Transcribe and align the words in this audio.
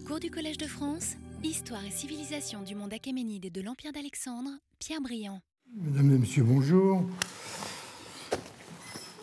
Cours 0.00 0.20
du 0.20 0.30
Collège 0.30 0.56
de 0.56 0.66
France, 0.66 1.16
Histoire 1.44 1.84
et 1.84 1.90
civilisation 1.90 2.62
du 2.62 2.74
monde 2.74 2.94
achéménide 2.94 3.44
et 3.44 3.50
de 3.50 3.60
l'Empire 3.60 3.92
d'Alexandre, 3.92 4.48
Pierre 4.78 5.02
Briand. 5.02 5.40
Mesdames 5.76 6.14
et 6.14 6.18
Messieurs, 6.18 6.44
bonjour. 6.44 7.04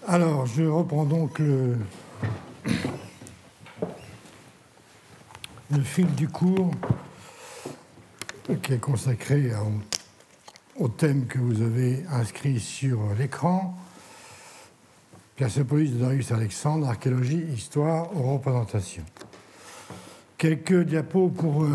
Alors, 0.05 0.45
je 0.45 0.63
reprends 0.63 1.05
donc 1.05 1.39
le, 1.39 1.75
fil 5.83 6.05
du 6.13 6.27
cours 6.27 6.71
qui 8.61 8.73
est 8.73 8.79
consacré 8.79 9.51
au 10.75 10.87
thème 10.87 11.25
que 11.25 11.39
vous 11.39 11.63
avez 11.63 12.05
inscrit 12.11 12.59
sur 12.59 12.99
l'écran. 13.17 13.75
Persépolis 15.35 15.93
de 15.93 15.97
Darius 15.97 16.31
Alexandre, 16.31 16.87
archéologie, 16.87 17.43
histoire 17.55 18.15
aux 18.15 18.33
représentations. 18.33 19.05
Quelques 20.39 20.85
diapos 20.85 21.27
pour 21.27 21.65
euh, 21.65 21.67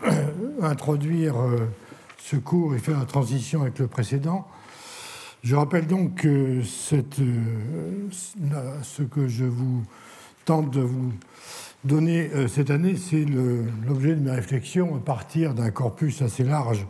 introduire 0.62 1.36
euh, 1.40 1.68
ce 2.18 2.36
cours 2.36 2.76
et 2.76 2.78
faire 2.78 3.00
la 3.00 3.04
transition 3.04 3.62
avec 3.62 3.80
le 3.80 3.88
précédent. 3.88 4.46
Je 5.42 5.56
rappelle 5.56 5.88
donc 5.88 6.14
que 6.14 6.28
euh, 6.28 6.62
ce 8.12 9.02
que 9.02 9.26
je 9.26 9.44
vous 9.44 9.82
tente 10.44 10.70
de 10.70 10.82
vous 10.82 11.10
donner 11.82 12.30
cette 12.46 12.70
année, 12.70 12.94
c'est 12.94 13.24
l'objet 13.24 14.14
de 14.14 14.20
mes 14.20 14.30
réflexions 14.30 14.94
à 14.94 15.00
partir 15.00 15.52
d'un 15.54 15.72
corpus 15.72 16.22
assez 16.22 16.44
large 16.44 16.86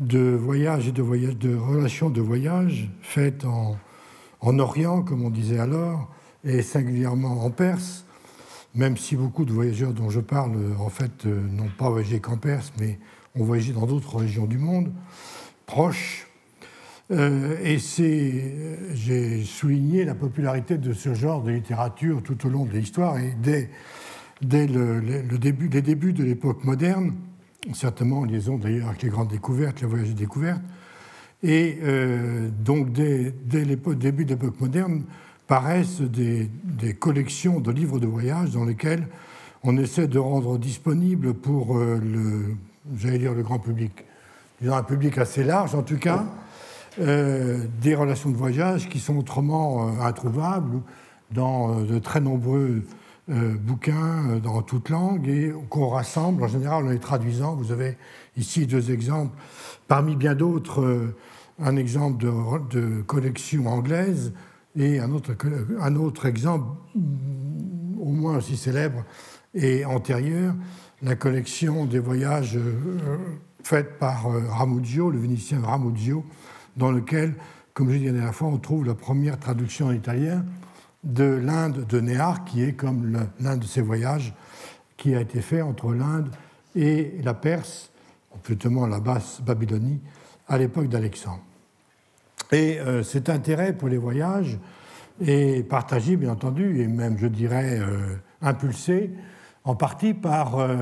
de 0.00 0.18
voyages 0.18 0.88
et 0.88 0.92
de, 0.92 1.02
voyages, 1.02 1.36
de 1.36 1.54
relations 1.54 2.10
de 2.10 2.20
voyage 2.20 2.90
faites 3.00 3.44
en 3.44 4.58
Orient, 4.58 5.02
comme 5.02 5.24
on 5.24 5.30
disait 5.30 5.60
alors, 5.60 6.08
et 6.42 6.62
singulièrement 6.62 7.44
en 7.44 7.50
Perse, 7.50 8.04
même 8.74 8.96
si 8.96 9.16
beaucoup 9.16 9.44
de 9.44 9.52
voyageurs 9.52 9.92
dont 9.92 10.10
je 10.10 10.20
parle, 10.20 10.56
en 10.78 10.88
fait, 10.88 11.26
n'ont 11.26 11.70
pas 11.76 11.90
voyagé 11.90 12.20
qu'en 12.20 12.36
Perse, 12.36 12.72
mais 12.78 12.98
ont 13.34 13.44
voyagé 13.44 13.72
dans 13.72 13.86
d'autres 13.86 14.16
régions 14.16 14.46
du 14.46 14.58
monde, 14.58 14.92
proches. 15.66 16.26
Euh, 17.10 17.56
et 17.64 17.78
j'ai 18.94 19.44
souligné 19.44 20.04
la 20.04 20.14
popularité 20.14 20.78
de 20.78 20.92
ce 20.92 21.14
genre 21.14 21.42
de 21.42 21.50
littérature 21.50 22.22
tout 22.22 22.46
au 22.46 22.50
long 22.50 22.66
de 22.66 22.70
l'histoire 22.70 23.18
et 23.18 23.34
dès, 23.42 23.68
dès 24.42 24.68
le, 24.68 25.00
début, 25.38 25.68
les 25.68 25.82
débuts 25.82 26.12
de 26.12 26.22
l'époque 26.22 26.62
moderne, 26.62 27.14
certainement 27.72 28.20
en 28.20 28.24
liaison 28.24 28.58
d'ailleurs 28.58 28.88
avec 28.88 29.02
les 29.02 29.08
grandes 29.08 29.30
découvertes, 29.30 29.80
les 29.80 29.88
voyages 29.88 30.14
découvertes, 30.14 30.62
et 31.42 31.78
euh, 31.82 32.48
donc, 32.64 32.92
dès, 32.92 33.34
dès 33.44 33.64
le 33.64 33.76
début 33.96 34.24
de 34.24 34.30
l'époque 34.30 34.60
moderne, 34.60 35.04
paraissent 35.50 36.00
des, 36.00 36.48
collections 37.00 37.58
de 37.58 37.72
livres 37.72 37.98
de 37.98 38.06
voyage 38.06 38.52
dans 38.52 38.64
lesquels 38.64 39.08
on 39.64 39.76
essaie 39.78 40.06
de 40.06 40.20
rendre 40.20 40.58
disponible 40.58 41.34
pour 41.34 41.76
euh, 41.76 41.98
le, 42.00 42.54
j'allais 42.96 43.18
dire 43.18 43.34
le 43.34 43.42
grand 43.42 43.58
public, 43.58 44.04
disons 44.60 44.76
un 44.76 44.84
public 44.84 45.18
assez 45.18 45.42
large 45.42 45.74
en 45.74 45.82
tout 45.82 45.98
cas, 45.98 46.24
euh, 47.00 47.64
des 47.82 47.96
relations 47.96 48.30
de 48.30 48.36
voyage 48.36 48.88
qui 48.88 49.00
sont 49.00 49.18
autrement 49.18 50.00
introuvables 50.00 50.82
dans 51.32 51.80
de 51.80 51.98
très 51.98 52.20
nombreux 52.20 52.84
bouquins 53.28 54.38
dans 54.42 54.62
toute 54.62 54.88
langue 54.88 55.28
et 55.28 55.52
qu'on 55.68 55.88
rassemble 55.88 56.44
en 56.44 56.48
général 56.48 56.86
en 56.86 56.90
les 56.90 56.98
traduisant. 56.98 57.54
Vous 57.54 57.72
avez 57.72 57.96
ici 58.36 58.66
deux 58.66 58.92
exemples 58.92 59.36
parmi 59.88 60.14
bien 60.14 60.34
d'autres 60.34 61.12
un 61.60 61.76
exemple 61.76 62.24
de, 62.24 63.02
collection 63.02 63.66
anglaise 63.66 64.32
et 64.76 65.00
un 65.00 65.10
autre, 65.10 65.32
un 65.80 65.96
autre 65.96 66.26
exemple, 66.26 66.76
au 67.98 68.10
moins 68.10 68.38
aussi 68.38 68.56
célèbre 68.56 69.04
et 69.54 69.84
antérieur, 69.84 70.54
la 71.02 71.16
collection 71.16 71.86
des 71.86 71.98
voyages 71.98 72.56
euh, 72.56 73.16
faite 73.62 73.98
par 73.98 74.26
euh, 74.26 74.42
Ramuzio, 74.48 75.10
le 75.10 75.18
Vénitien 75.18 75.60
Ramuzio, 75.60 76.24
dans 76.76 76.92
lequel, 76.92 77.34
comme 77.74 77.88
je 77.88 77.94
l'ai 77.94 77.98
dit 78.00 78.06
la 78.06 78.12
dernière 78.12 78.34
fois, 78.34 78.48
on 78.48 78.58
trouve 78.58 78.86
la 78.86 78.94
première 78.94 79.38
traduction 79.38 79.86
en 79.86 79.92
italien 79.92 80.44
de 81.02 81.24
l'Inde 81.24 81.86
de 81.88 82.00
Néar, 82.00 82.44
qui 82.44 82.62
est 82.62 82.74
comme 82.74 83.26
l'un 83.40 83.56
de 83.56 83.64
ces 83.64 83.80
voyages 83.80 84.34
qui 84.96 85.14
a 85.14 85.20
été 85.20 85.40
fait 85.40 85.62
entre 85.62 85.92
l'Inde 85.94 86.30
et 86.76 87.14
la 87.24 87.32
Perse, 87.32 87.90
plutôt 88.42 88.86
la 88.86 89.00
basse 89.00 89.40
Babylonie, 89.40 90.00
à 90.46 90.58
l'époque 90.58 90.88
d'Alexandre. 90.88 91.42
Et 92.52 92.80
euh, 92.80 93.02
cet 93.02 93.28
intérêt 93.28 93.72
pour 93.72 93.88
les 93.88 93.98
voyages 93.98 94.58
est 95.24 95.68
partagé, 95.68 96.16
bien 96.16 96.32
entendu, 96.32 96.80
et 96.80 96.88
même, 96.88 97.16
je 97.18 97.26
dirais, 97.26 97.78
euh, 97.78 98.16
impulsé 98.42 99.10
en 99.64 99.74
partie 99.74 100.14
par 100.14 100.58
euh, 100.58 100.76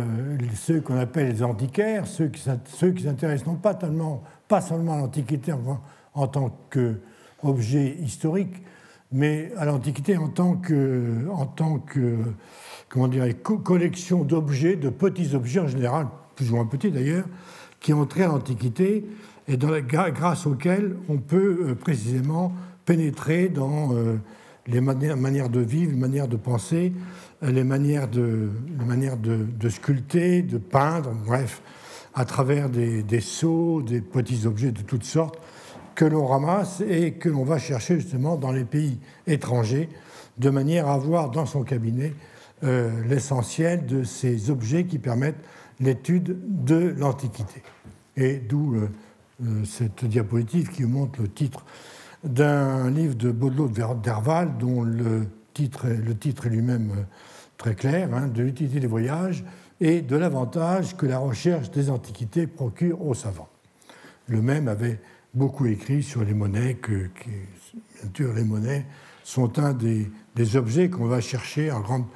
ceux 0.54 0.80
qu'on 0.80 0.96
appelle 0.96 1.28
les 1.28 1.42
antiquaires, 1.42 2.06
ceux 2.06 2.28
qui, 2.28 2.40
s'intéressent 2.40 3.46
non 3.46 3.56
pas, 3.56 3.74
tellement, 3.74 4.22
pas 4.46 4.60
seulement 4.60 4.94
à 4.94 4.98
l'Antiquité 4.98 5.52
en, 6.14 6.26
tant 6.26 6.56
qu'objet 6.70 7.96
historique, 8.00 8.62
mais 9.10 9.52
à 9.56 9.64
l'Antiquité 9.64 10.16
en 10.16 10.28
tant 10.28 10.54
que, 10.54 12.14
dire, 13.10 13.42
collection 13.42 14.22
d'objets, 14.22 14.76
de 14.76 14.88
petits 14.88 15.34
objets 15.34 15.60
en 15.60 15.68
général, 15.68 16.06
plus 16.36 16.50
ou 16.52 16.54
moins 16.54 16.66
petits 16.66 16.92
d'ailleurs, 16.92 17.26
qui 17.80 17.92
ont 17.92 18.06
trait 18.06 18.22
à 18.22 18.28
l'Antiquité 18.28 19.04
et 19.48 19.56
grâce 19.56 20.46
auquel 20.46 20.96
on 21.08 21.16
peut 21.16 21.68
euh, 21.68 21.74
précisément 21.74 22.52
pénétrer 22.84 23.48
dans 23.48 23.94
euh, 23.94 24.18
les 24.66 24.82
manières, 24.82 25.48
de 25.48 25.60
vivre, 25.60 25.92
les 25.92 25.96
manières 25.96 26.28
de 26.28 26.36
penser, 26.36 26.92
euh, 27.42 27.50
les 27.50 27.64
manières, 27.64 28.08
de, 28.08 28.50
de, 28.78 29.68
sculpter, 29.70 30.42
de 30.42 30.58
peindre, 30.58 31.12
bref, 31.24 31.62
à 32.14 32.26
travers 32.26 32.68
des, 32.68 33.02
des 33.02 33.20
sceaux, 33.20 33.80
des 33.80 34.02
petits 34.02 34.46
objets 34.46 34.70
de 34.70 34.82
toutes 34.82 35.04
sortes 35.04 35.38
que 35.94 36.04
l'on 36.04 36.26
ramasse 36.26 36.82
et 36.86 37.12
que 37.12 37.30
l'on 37.30 37.44
va 37.44 37.58
chercher 37.58 37.98
justement 37.98 38.36
dans 38.36 38.52
les 38.52 38.64
pays 38.64 38.98
étrangers, 39.26 39.88
de 40.36 40.50
manière 40.50 40.88
à 40.88 40.94
avoir 40.94 41.30
dans 41.30 41.46
son 41.46 41.64
cabinet 41.64 42.12
l'essentiel 42.62 43.86
de 43.86 44.02
ces 44.02 44.50
objets 44.50 44.84
qui 44.84 44.98
permettent 44.98 45.44
l'étude 45.80 46.38
de 46.64 46.94
l'Antiquité. 46.96 47.62
Et 48.16 48.36
d'où 48.36 48.76
cette 49.64 50.04
diapositive 50.04 50.70
qui 50.70 50.84
montre 50.84 51.20
le 51.22 51.28
titre 51.28 51.64
d'un 52.24 52.90
livre 52.90 53.14
de 53.14 53.30
Baudelot 53.30 53.68
d'Herval, 53.68 54.58
dont 54.58 54.82
le 54.82 55.26
titre, 55.54 55.86
le 55.88 56.16
titre 56.16 56.46
est 56.46 56.50
lui-même 56.50 56.90
euh, 56.90 57.02
très 57.56 57.74
clair, 57.74 58.12
hein, 58.14 58.28
de 58.28 58.42
l'utilité 58.42 58.80
des 58.80 58.86
voyages 58.86 59.44
et 59.80 60.02
de 60.02 60.16
l'avantage 60.16 60.96
que 60.96 61.06
la 61.06 61.18
recherche 61.18 61.70
des 61.70 61.90
antiquités 61.90 62.46
procure 62.46 63.04
aux 63.04 63.14
savants. 63.14 63.48
Le 64.26 64.42
même 64.42 64.68
avait 64.68 65.00
beaucoup 65.34 65.66
écrit 65.66 66.02
sur 66.02 66.24
les 66.24 66.34
monnaies, 66.34 66.74
que, 66.74 67.08
bien 67.24 68.10
sûr 68.14 68.32
les 68.32 68.44
monnaies 68.44 68.86
sont 69.24 69.58
un 69.58 69.72
des, 69.72 70.10
objets 70.56 70.88
qu'on 70.88 71.06
va 71.06 71.20
chercher 71.20 71.70
en 71.70 71.80
grand, 71.80 72.06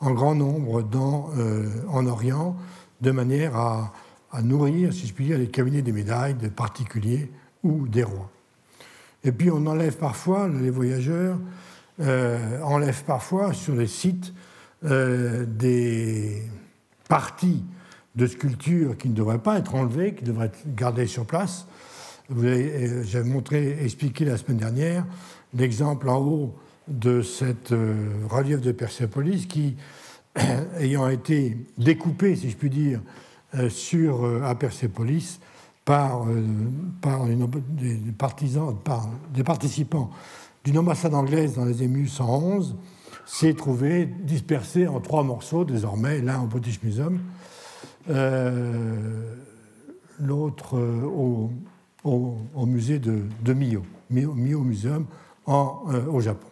en 0.00 0.12
grand 0.12 0.34
nombre 0.34 0.82
dans, 0.82 1.30
euh, 1.36 1.68
en 1.88 2.06
Orient, 2.06 2.56
de 3.00 3.10
manière 3.10 3.56
à 3.56 3.92
à 4.32 4.42
nourrir, 4.42 4.92
si 4.92 5.06
je 5.06 5.14
puis 5.14 5.26
dire, 5.26 5.38
les 5.38 5.48
cabinets 5.48 5.82
des 5.82 5.92
médailles 5.92 6.34
de 6.34 6.48
particuliers 6.48 7.30
ou 7.62 7.88
des 7.88 8.02
rois. 8.02 8.30
Et 9.24 9.32
puis 9.32 9.50
on 9.50 9.66
enlève 9.66 9.96
parfois, 9.96 10.48
les 10.48 10.70
voyageurs 10.70 11.38
euh, 12.00 12.60
enlèvent 12.62 13.04
parfois 13.04 13.52
sur 13.52 13.74
les 13.74 13.86
sites 13.86 14.32
euh, 14.84 15.44
des 15.44 16.42
parties 17.08 17.64
de 18.14 18.26
sculptures 18.26 18.96
qui 18.96 19.08
ne 19.08 19.14
devraient 19.14 19.38
pas 19.38 19.58
être 19.58 19.74
enlevées, 19.74 20.14
qui 20.14 20.24
devraient 20.24 20.46
être 20.46 20.74
gardées 20.74 21.06
sur 21.06 21.24
place. 21.24 21.66
Euh, 22.36 23.02
J'avais 23.04 23.28
montré, 23.28 23.78
expliqué 23.82 24.24
la 24.24 24.36
semaine 24.36 24.58
dernière 24.58 25.04
l'exemple 25.54 26.08
en 26.08 26.18
haut 26.18 26.54
de 26.86 27.22
cette 27.22 27.72
relief 28.28 28.60
de 28.60 28.72
Persépolis 28.72 29.46
qui, 29.46 29.76
ayant 30.78 31.08
été 31.08 31.56
découpé, 31.78 32.36
si 32.36 32.50
je 32.50 32.56
puis 32.56 32.70
dire, 32.70 33.00
euh, 33.00 33.27
sur, 33.70 34.24
euh, 34.24 34.42
à 34.42 34.54
Persépolis 34.54 35.40
par, 35.84 36.28
euh, 36.28 36.44
des, 37.70 37.94
des 37.96 39.44
participants 39.44 40.10
d'une 40.64 40.78
ambassade 40.78 41.14
anglaise 41.14 41.54
dans 41.54 41.64
les 41.64 41.82
émus 41.82 42.08
111 42.08 42.76
s'est 43.24 43.54
trouvé 43.54 44.04
dispersé 44.06 44.86
en 44.86 45.00
trois 45.00 45.22
morceaux 45.22 45.64
désormais, 45.64 46.20
l'un 46.20 46.42
au 46.42 46.46
British 46.46 46.82
Museum, 46.82 47.20
l'autre 50.18 50.78
au, 50.78 51.50
au, 52.04 52.66
musée 52.66 52.98
de, 52.98 53.22
de 53.42 53.52
Mio, 53.52 53.82
Mio, 54.10 54.60
Museum 54.62 55.06
au 55.46 56.20
Japon. 56.20 56.48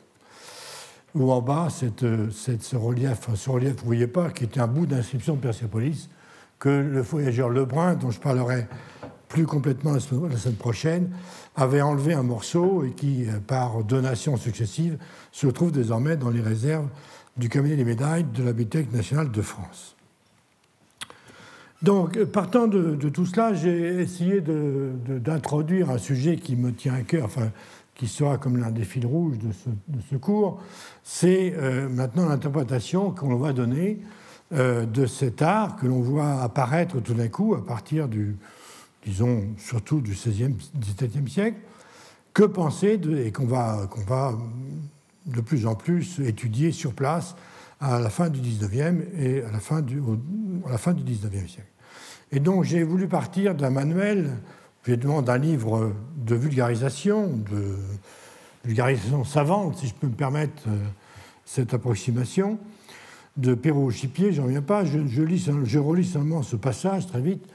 Ou 1.14 1.32
en 1.32 1.40
bas, 1.40 1.69
ce 1.70 2.76
relief, 2.76 3.34
ce 3.34 3.50
relief, 3.50 3.76
vous 3.78 3.87
voyez 3.87 4.06
pas, 4.06 4.31
qui 4.31 4.44
était 4.44 4.60
un 4.60 4.66
bout 4.66 4.87
d'inscription 4.87 5.34
de 5.34 5.40
Persépolis, 5.40 6.10
que 6.58 6.69
le 6.69 7.03
voyageur 7.03 7.49
Lebrun, 7.49 7.94
dont 7.94 8.11
je 8.11 8.20
parlerai 8.20 8.67
plus 9.29 9.47
complètement 9.47 9.93
la 9.93 10.00
semaine 10.00 10.55
prochaine, 10.56 11.11
avait 11.56 11.81
enlevé 11.81 12.14
un 12.14 12.23
morceau 12.23 12.85
et 12.85 12.93
qui, 12.93 13.29
euh, 13.29 13.38
par 13.44 13.82
donation 13.82 14.37
successive, 14.37 14.99
se 15.32 15.47
trouve 15.47 15.73
désormais 15.73 16.17
dans 16.17 16.31
les 16.31 16.41
réserves 16.41 16.88
du 17.37 17.49
cabinet 17.49 17.76
des 17.76 17.85
médailles 17.85 18.25
de 18.25 18.43
la 18.43 18.53
Bibliothèque 18.53 18.93
nationale 18.93 19.31
de 19.31 19.43
France. 19.43 19.97
Donc, 21.82 22.23
partant 22.25 22.67
de, 22.67 22.94
tout 23.11 23.26
cela, 23.26 23.53
j'ai 23.53 24.00
essayé 24.00 24.41
d'introduire 24.41 25.91
un 25.91 25.99
sujet 25.99 26.37
qui 26.37 26.56
me 26.56 26.73
tient 26.73 26.94
à 26.94 27.03
cœur, 27.03 27.26
enfin, 27.26 27.50
qui 27.94 28.06
sera 28.06 28.38
comme 28.38 28.56
l'un 28.56 28.70
des 28.70 28.85
fils 28.85 29.05
rouges 29.05 29.38
de 29.38 29.50
ce, 30.11 30.17
cours. 30.17 30.61
C'est 31.03 31.55
euh, 31.56 31.88
maintenant 31.88 32.29
l'interprétation 32.29 33.11
qu'on 33.11 33.37
va 33.37 33.53
donner 33.53 34.00
euh, 34.00 34.25
de 34.52 35.06
cet 35.06 35.43
art 35.43 35.76
que 35.76 35.87
l'on 35.87 36.00
voit 36.00 36.40
apparaître 36.40 37.00
tout 37.00 37.14
d'un 37.14 37.28
coup 37.28 37.54
à 37.54 37.64
partir 37.64 38.08
du, 38.08 38.37
disons, 39.04 39.44
surtout 39.58 40.00
du 40.00 40.12
XVIe, 40.12 40.54
XVIIe 40.78 41.28
siècle. 41.28 41.58
Que 42.32 42.44
penser 42.44 43.00
et 43.25 43.32
qu'on 43.32 43.46
va, 43.46 43.88
va 44.06 44.38
de 45.26 45.40
plus 45.40 45.66
en 45.66 45.75
plus 45.75 46.20
étudier 46.20 46.70
sur 46.70 46.93
place 46.93 47.34
à 47.81 47.98
la 47.98 48.10
fin 48.10 48.28
du 48.28 48.40
XIXe 48.40 49.04
et 49.19 49.43
à 49.43 49.50
la 49.50 49.58
fin 49.58 49.82
du, 49.82 50.00
à 50.66 50.70
la 50.70 50.78
fin 50.78 50.93
du 50.93 51.14
siècle. 51.14 51.62
Et 52.32 52.40
donc 52.40 52.64
j'ai 52.64 52.82
voulu 52.82 53.06
partir 53.06 53.54
d'un 53.54 53.70
manuel, 53.70 54.32
évidemment 54.87 55.22
d'un 55.22 55.38
livre 55.38 55.93
de 56.16 56.34
vulgarisation, 56.34 57.28
de 57.28 57.76
vulgarisation 58.64 59.25
savante, 59.25 59.78
si 59.78 59.88
je 59.88 59.94
peux 59.94 60.08
me 60.08 60.14
permettre 60.14 60.62
euh, 60.69 60.76
cette 61.44 61.72
approximation, 61.72 62.58
de 63.36 63.54
Perrault 63.54 63.90
Chipier, 63.90 64.32
j'en 64.32 64.46
viens 64.46 64.62
pas, 64.62 64.84
je, 64.84 65.06
je, 65.06 65.22
lis, 65.22 65.50
je 65.64 65.78
relis 65.78 66.04
seulement 66.04 66.42
ce 66.42 66.56
passage 66.56 67.06
très 67.06 67.20
vite, 67.20 67.46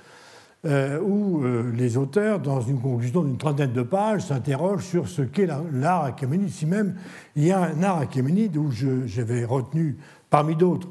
euh, 0.63 0.99
où 1.01 1.43
euh, 1.43 1.71
les 1.75 1.97
auteurs, 1.97 2.39
dans 2.39 2.61
une 2.61 2.79
conclusion 2.79 3.23
d'une 3.23 3.37
trentaine 3.37 3.73
de 3.73 3.81
pages, 3.81 4.27
s'interrogent 4.27 4.85
sur 4.85 5.07
ce 5.07 5.23
qu'est 5.23 5.47
l'art 5.47 6.03
achéménide. 6.03 6.49
Ici 6.49 6.67
même, 6.67 6.95
il 7.35 7.45
y 7.45 7.51
a 7.51 7.61
un 7.61 7.81
art 7.81 7.97
achéménide 7.97 8.57
où 8.57 8.69
j'avais 8.71 9.43
retenu, 9.43 9.97
parmi 10.29 10.55
d'autres, 10.55 10.87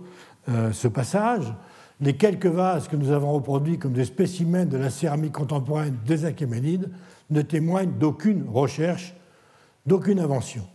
euh, 0.48 0.72
ce 0.72 0.88
passage. 0.88 1.54
Les 2.00 2.16
quelques 2.16 2.46
vases 2.46 2.88
que 2.88 2.96
nous 2.96 3.12
avons 3.12 3.32
reproduits 3.32 3.78
comme 3.78 3.92
des 3.92 4.06
spécimens 4.06 4.64
de 4.64 4.76
la 4.76 4.90
céramique 4.90 5.34
contemporaine 5.34 5.96
des 6.04 6.24
Achéménides 6.24 6.90
ne 7.28 7.42
témoignent 7.42 7.92
d'aucune 7.96 8.46
recherche, 8.52 9.14
d'aucune 9.86 10.18
invention. 10.18 10.66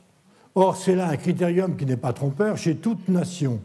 Or, 0.53 0.77
c'est 0.77 0.95
là 0.95 1.09
un 1.09 1.17
critérium 1.17 1.75
qui 1.75 1.85
n'est 1.85 1.97
pas 1.97 2.13
trompeur 2.13 2.57
chez 2.57 2.77
toute 2.77 3.09
nation 3.09 3.59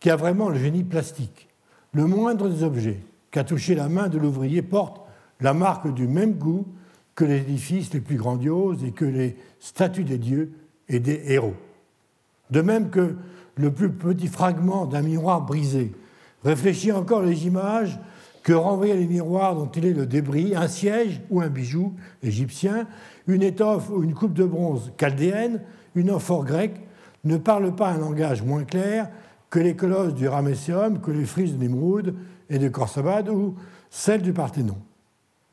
qui 0.00 0.10
a 0.10 0.16
vraiment 0.16 0.48
le 0.48 0.58
génie 0.58 0.84
plastique. 0.84 1.48
Le 1.92 2.06
moindre 2.06 2.48
des 2.48 2.62
objets, 2.62 3.00
qu'a 3.30 3.44
touché 3.44 3.74
la 3.74 3.88
main 3.88 4.08
de 4.08 4.18
l'ouvrier 4.18 4.62
porte 4.62 5.02
la 5.40 5.54
marque 5.54 5.92
du 5.92 6.06
même 6.06 6.34
goût 6.34 6.66
que 7.14 7.24
les 7.24 7.38
édifices 7.38 7.92
les 7.92 8.00
plus 8.00 8.16
grandioses 8.16 8.84
et 8.84 8.92
que 8.92 9.04
les 9.04 9.36
statues 9.60 10.04
des 10.04 10.18
dieux 10.18 10.52
et 10.88 11.00
des 11.00 11.20
héros. 11.26 11.54
De 12.50 12.60
même 12.60 12.90
que 12.90 13.16
le 13.56 13.72
plus 13.72 13.90
petit 13.90 14.28
fragment 14.28 14.86
d'un 14.86 15.02
miroir 15.02 15.42
brisé 15.42 15.92
réfléchit 16.44 16.92
encore 16.92 17.22
les 17.22 17.46
images 17.46 17.98
que 18.42 18.52
renvoyaient 18.52 18.96
les 18.96 19.06
miroirs 19.06 19.56
dont 19.56 19.66
il 19.66 19.84
est 19.84 19.92
le 19.92 20.06
débris, 20.06 20.54
un 20.54 20.68
siège 20.68 21.20
ou 21.28 21.40
un 21.40 21.48
bijou 21.48 21.94
égyptien, 22.22 22.86
une 23.26 23.42
étoffe 23.42 23.90
ou 23.90 24.02
une 24.02 24.14
coupe 24.14 24.32
de 24.32 24.44
bronze 24.44 24.92
chaldéenne, 24.96 25.60
une 25.94 26.10
amphore 26.10 26.44
grecque, 26.44 26.80
ne 27.24 27.36
parle 27.36 27.74
pas 27.74 27.90
un 27.90 27.98
langage 27.98 28.42
moins 28.42 28.64
clair 28.64 29.10
que 29.50 29.58
les 29.58 29.76
colosses 29.76 30.14
du 30.14 30.28
Ramesséum, 30.28 31.00
que 31.00 31.10
les 31.10 31.24
frises 31.24 31.54
de 31.54 31.58
Nimrud, 31.58 32.14
et 32.50 32.58
de 32.58 32.68
Corsabad 32.68 33.28
ou 33.28 33.56
celle 33.90 34.22
du 34.22 34.32
Parthénon. 34.32 34.78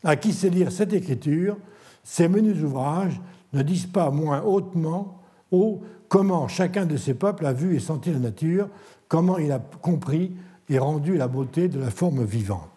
À 0.04 0.16
qui 0.16 0.34
sait 0.34 0.50
lire 0.50 0.72
cette 0.72 0.94
écriture, 0.94 1.58
ces 2.04 2.28
menus 2.28 2.62
ouvrages 2.64 3.20
ne 3.54 3.62
disent 3.62 3.88
pas 3.88 4.12
moins 4.12 4.42
hautement 4.42 5.22
haut 5.52 5.82
comment 6.08 6.48
chacun 6.48 6.86
de 6.86 6.98
ces 6.98 7.14
peuples 7.14 7.46
a 7.46 7.54
vu 7.54 7.76
et 7.76 7.80
senti 7.80 8.12
la 8.12 8.20
nature, 8.20 8.70
comment 9.08 9.38
il 9.38 9.52
a 9.52 9.60
compris 9.60 10.36
et 10.70 10.80
rendu 10.80 11.18
la 11.18 11.28
beauté 11.28 11.68
de 11.68 11.80
la 11.80 11.90
forme 11.90 12.24
vivante. 12.24 12.70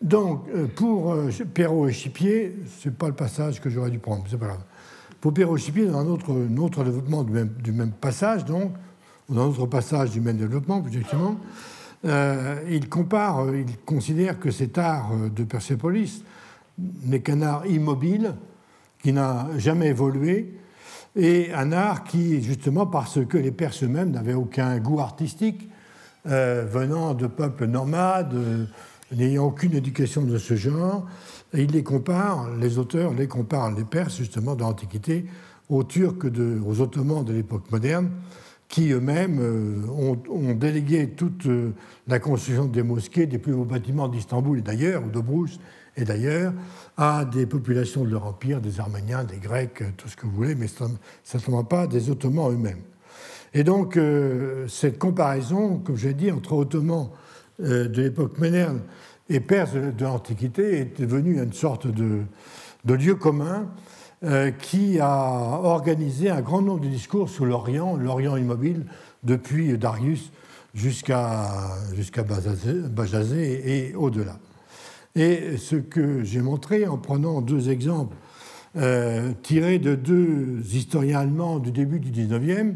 Donc, 0.00 0.48
euh, 0.48 0.66
pour 0.66 1.12
euh, 1.12 1.30
Perrault 1.54 1.88
et 1.88 1.92
Chipier, 1.92 2.56
ce 2.80 2.88
n'est 2.88 2.94
pas 2.94 3.06
le 3.06 3.14
passage 3.14 3.60
que 3.60 3.70
j'aurais 3.70 3.90
dû 3.90 4.00
prendre, 4.00 4.24
c'est 4.28 4.38
pas 4.38 4.46
grave. 4.46 4.64
Chipier, 5.56 5.86
dans 5.86 6.00
un 6.00 6.08
autre, 6.08 6.34
autre 6.58 6.82
développement 6.82 7.22
du 7.22 7.72
même, 7.72 7.92
passage, 7.92 8.44
donc, 8.44 8.72
dans 9.28 9.46
notre 9.46 9.66
passage 9.66 10.10
du 10.10 10.20
même 10.20 10.36
développement, 10.36 10.82
plus 10.82 11.00
euh, 12.04 12.56
il 12.68 12.88
compare, 12.88 13.44
euh, 13.44 13.58
il 13.58 13.78
considère 13.84 14.40
que 14.40 14.50
cet 14.50 14.76
art 14.76 15.12
euh, 15.12 15.28
de 15.28 15.44
Persépolis 15.44 16.24
n'est 17.04 17.20
qu'un 17.20 17.42
art 17.42 17.64
immobile 17.66 18.34
qui 19.00 19.12
n'a 19.12 19.46
jamais 19.58 19.88
évolué 19.88 20.58
et 21.14 21.52
un 21.54 21.70
art 21.70 22.02
qui, 22.02 22.42
justement, 22.42 22.86
parce 22.86 23.24
que 23.24 23.38
les 23.38 23.52
Perses 23.52 23.84
eux-mêmes 23.84 24.10
n'avaient 24.10 24.34
aucun 24.34 24.78
goût 24.78 24.98
artistique, 24.98 25.68
venant 26.24 27.14
de 27.14 27.26
peuples 27.26 27.66
nomades, 27.66 28.34
n'ayant 29.10 29.46
aucune 29.46 29.74
éducation 29.74 30.22
de 30.22 30.38
ce 30.38 30.54
genre, 30.54 31.04
et 31.54 31.62
il 31.62 31.70
les 31.70 31.82
compare, 31.82 32.50
les 32.56 32.78
auteurs 32.78 33.12
les 33.12 33.28
comparent, 33.28 33.72
les 33.72 33.84
Perses, 33.84 34.16
justement, 34.16 34.54
de 34.54 34.62
l'Antiquité, 34.62 35.26
aux 35.68 35.84
Turcs, 35.84 36.26
aux 36.66 36.80
Ottomans 36.80 37.24
de 37.24 37.32
l'époque 37.32 37.70
moderne, 37.70 38.10
qui 38.68 38.90
eux-mêmes 38.90 39.38
euh, 39.38 40.16
ont, 40.30 40.54
délégué 40.54 41.10
toute 41.10 41.46
euh, 41.46 41.72
la 42.08 42.18
construction 42.18 42.64
des 42.64 42.82
mosquées, 42.82 43.26
des 43.26 43.36
plus 43.36 43.52
beaux 43.52 43.66
bâtiments 43.66 44.08
d'Istanbul 44.08 44.58
et 44.58 44.62
d'ailleurs, 44.62 45.04
ou 45.04 45.10
de 45.10 45.20
Brousse 45.20 45.60
et 45.94 46.06
d'ailleurs, 46.06 46.54
à 46.96 47.26
des 47.26 47.44
populations 47.44 48.02
de 48.02 48.08
leur 48.08 48.24
empire, 48.24 48.62
des 48.62 48.80
Arméniens, 48.80 49.24
des 49.24 49.36
Grecs, 49.36 49.82
tout 49.98 50.08
ce 50.08 50.16
que 50.16 50.24
vous 50.24 50.32
voulez, 50.32 50.54
mais 50.54 50.68
certainement 51.22 51.64
pas 51.64 51.86
des 51.86 52.08
Ottomans 52.08 52.50
eux-mêmes. 52.50 52.80
Et 53.52 53.62
donc, 53.62 53.98
euh, 53.98 54.66
cette 54.68 54.98
comparaison, 54.98 55.76
comme 55.80 55.96
je 55.96 56.08
l'ai 56.08 56.14
dit, 56.14 56.30
entre 56.30 56.54
Ottomans 56.54 57.10
de 57.58 58.02
l'époque 58.02 58.38
moderne 58.38 58.80
et 59.28 59.40
Perses 59.40 59.74
de 59.74 60.04
l'Antiquité 60.04 60.78
est 60.78 61.00
devenue 61.00 61.42
une 61.42 61.52
sorte 61.52 61.86
de, 61.86 62.24
lieu 62.84 63.14
commun 63.14 63.68
euh, 64.24 64.50
qui 64.50 64.98
a 65.00 65.60
organisé 65.62 66.30
un 66.30 66.40
grand 66.40 66.62
nombre 66.62 66.80
de 66.80 66.88
discours 66.88 67.28
sur 67.28 67.46
l'Orient, 67.46 67.96
l'Orient 67.96 68.36
immobile, 68.36 68.86
depuis 69.22 69.76
Darius 69.78 70.32
jusqu'à 70.74 71.48
jusqu'à 71.94 72.22
Bajazet 72.22 73.62
et 73.64 73.94
au-delà. 73.94 74.38
Et 75.14 75.56
ce 75.58 75.76
que 75.76 76.22
j'ai 76.22 76.40
montré 76.40 76.86
en 76.86 76.96
prenant 76.96 77.42
deux 77.42 77.68
exemples 77.68 78.16
euh, 78.76 79.32
tirés 79.42 79.78
de 79.78 79.94
deux 79.94 80.62
historiens 80.72 81.20
allemands 81.20 81.58
du 81.58 81.70
début 81.70 82.00
du 82.00 82.10
19e, 82.10 82.74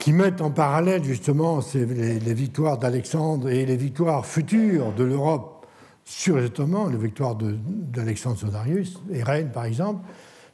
qui 0.00 0.14
mettent 0.14 0.40
en 0.40 0.50
parallèle 0.50 1.04
justement 1.04 1.60
les 1.74 2.34
victoires 2.34 2.78
d'Alexandre 2.78 3.50
et 3.50 3.66
les 3.66 3.76
victoires 3.76 4.24
futures 4.24 4.92
de 4.94 5.04
l'Europe 5.04 5.66
sur 6.06 6.38
les 6.38 6.46
Ottomans, 6.46 6.90
les 6.90 6.96
victoires 6.96 7.36
d'Alexandre 7.36 8.38
Sodarius 8.38 8.98
et 9.12 9.22
Rennes 9.22 9.50
par 9.52 9.66
exemple, 9.66 10.02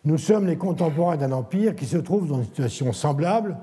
nous 0.04 0.18
sommes 0.18 0.46
les 0.46 0.56
contemporains 0.56 1.16
d'un 1.16 1.30
empire 1.30 1.76
qui 1.76 1.86
se 1.86 1.96
trouve 1.96 2.26
dans 2.26 2.38
une 2.38 2.44
situation 2.44 2.92
semblable. 2.92 3.56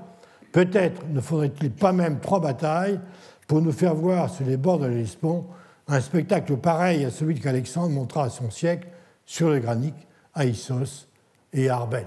Peut-être 0.52 1.02
ne 1.12 1.20
faudrait-il 1.20 1.70
pas 1.70 1.92
même 1.92 2.18
trois 2.18 2.40
batailles 2.40 2.98
pour 3.46 3.60
nous 3.60 3.72
faire 3.72 3.94
voir 3.94 4.30
sur 4.30 4.46
les 4.46 4.56
bords 4.56 4.78
de 4.78 4.86
l'Hellespont 4.86 5.46
un 5.86 6.00
spectacle 6.00 6.56
pareil 6.56 7.04
à 7.04 7.10
celui 7.10 7.38
qu'Alexandre 7.38 7.90
montra 7.90 8.24
à 8.24 8.30
son 8.30 8.50
siècle 8.50 8.88
sur 9.26 9.50
le 9.50 9.58
granique 9.58 10.08
à 10.32 10.46
Issos 10.46 11.08
et 11.52 11.68
à 11.68 11.76
Arbel. 11.76 12.06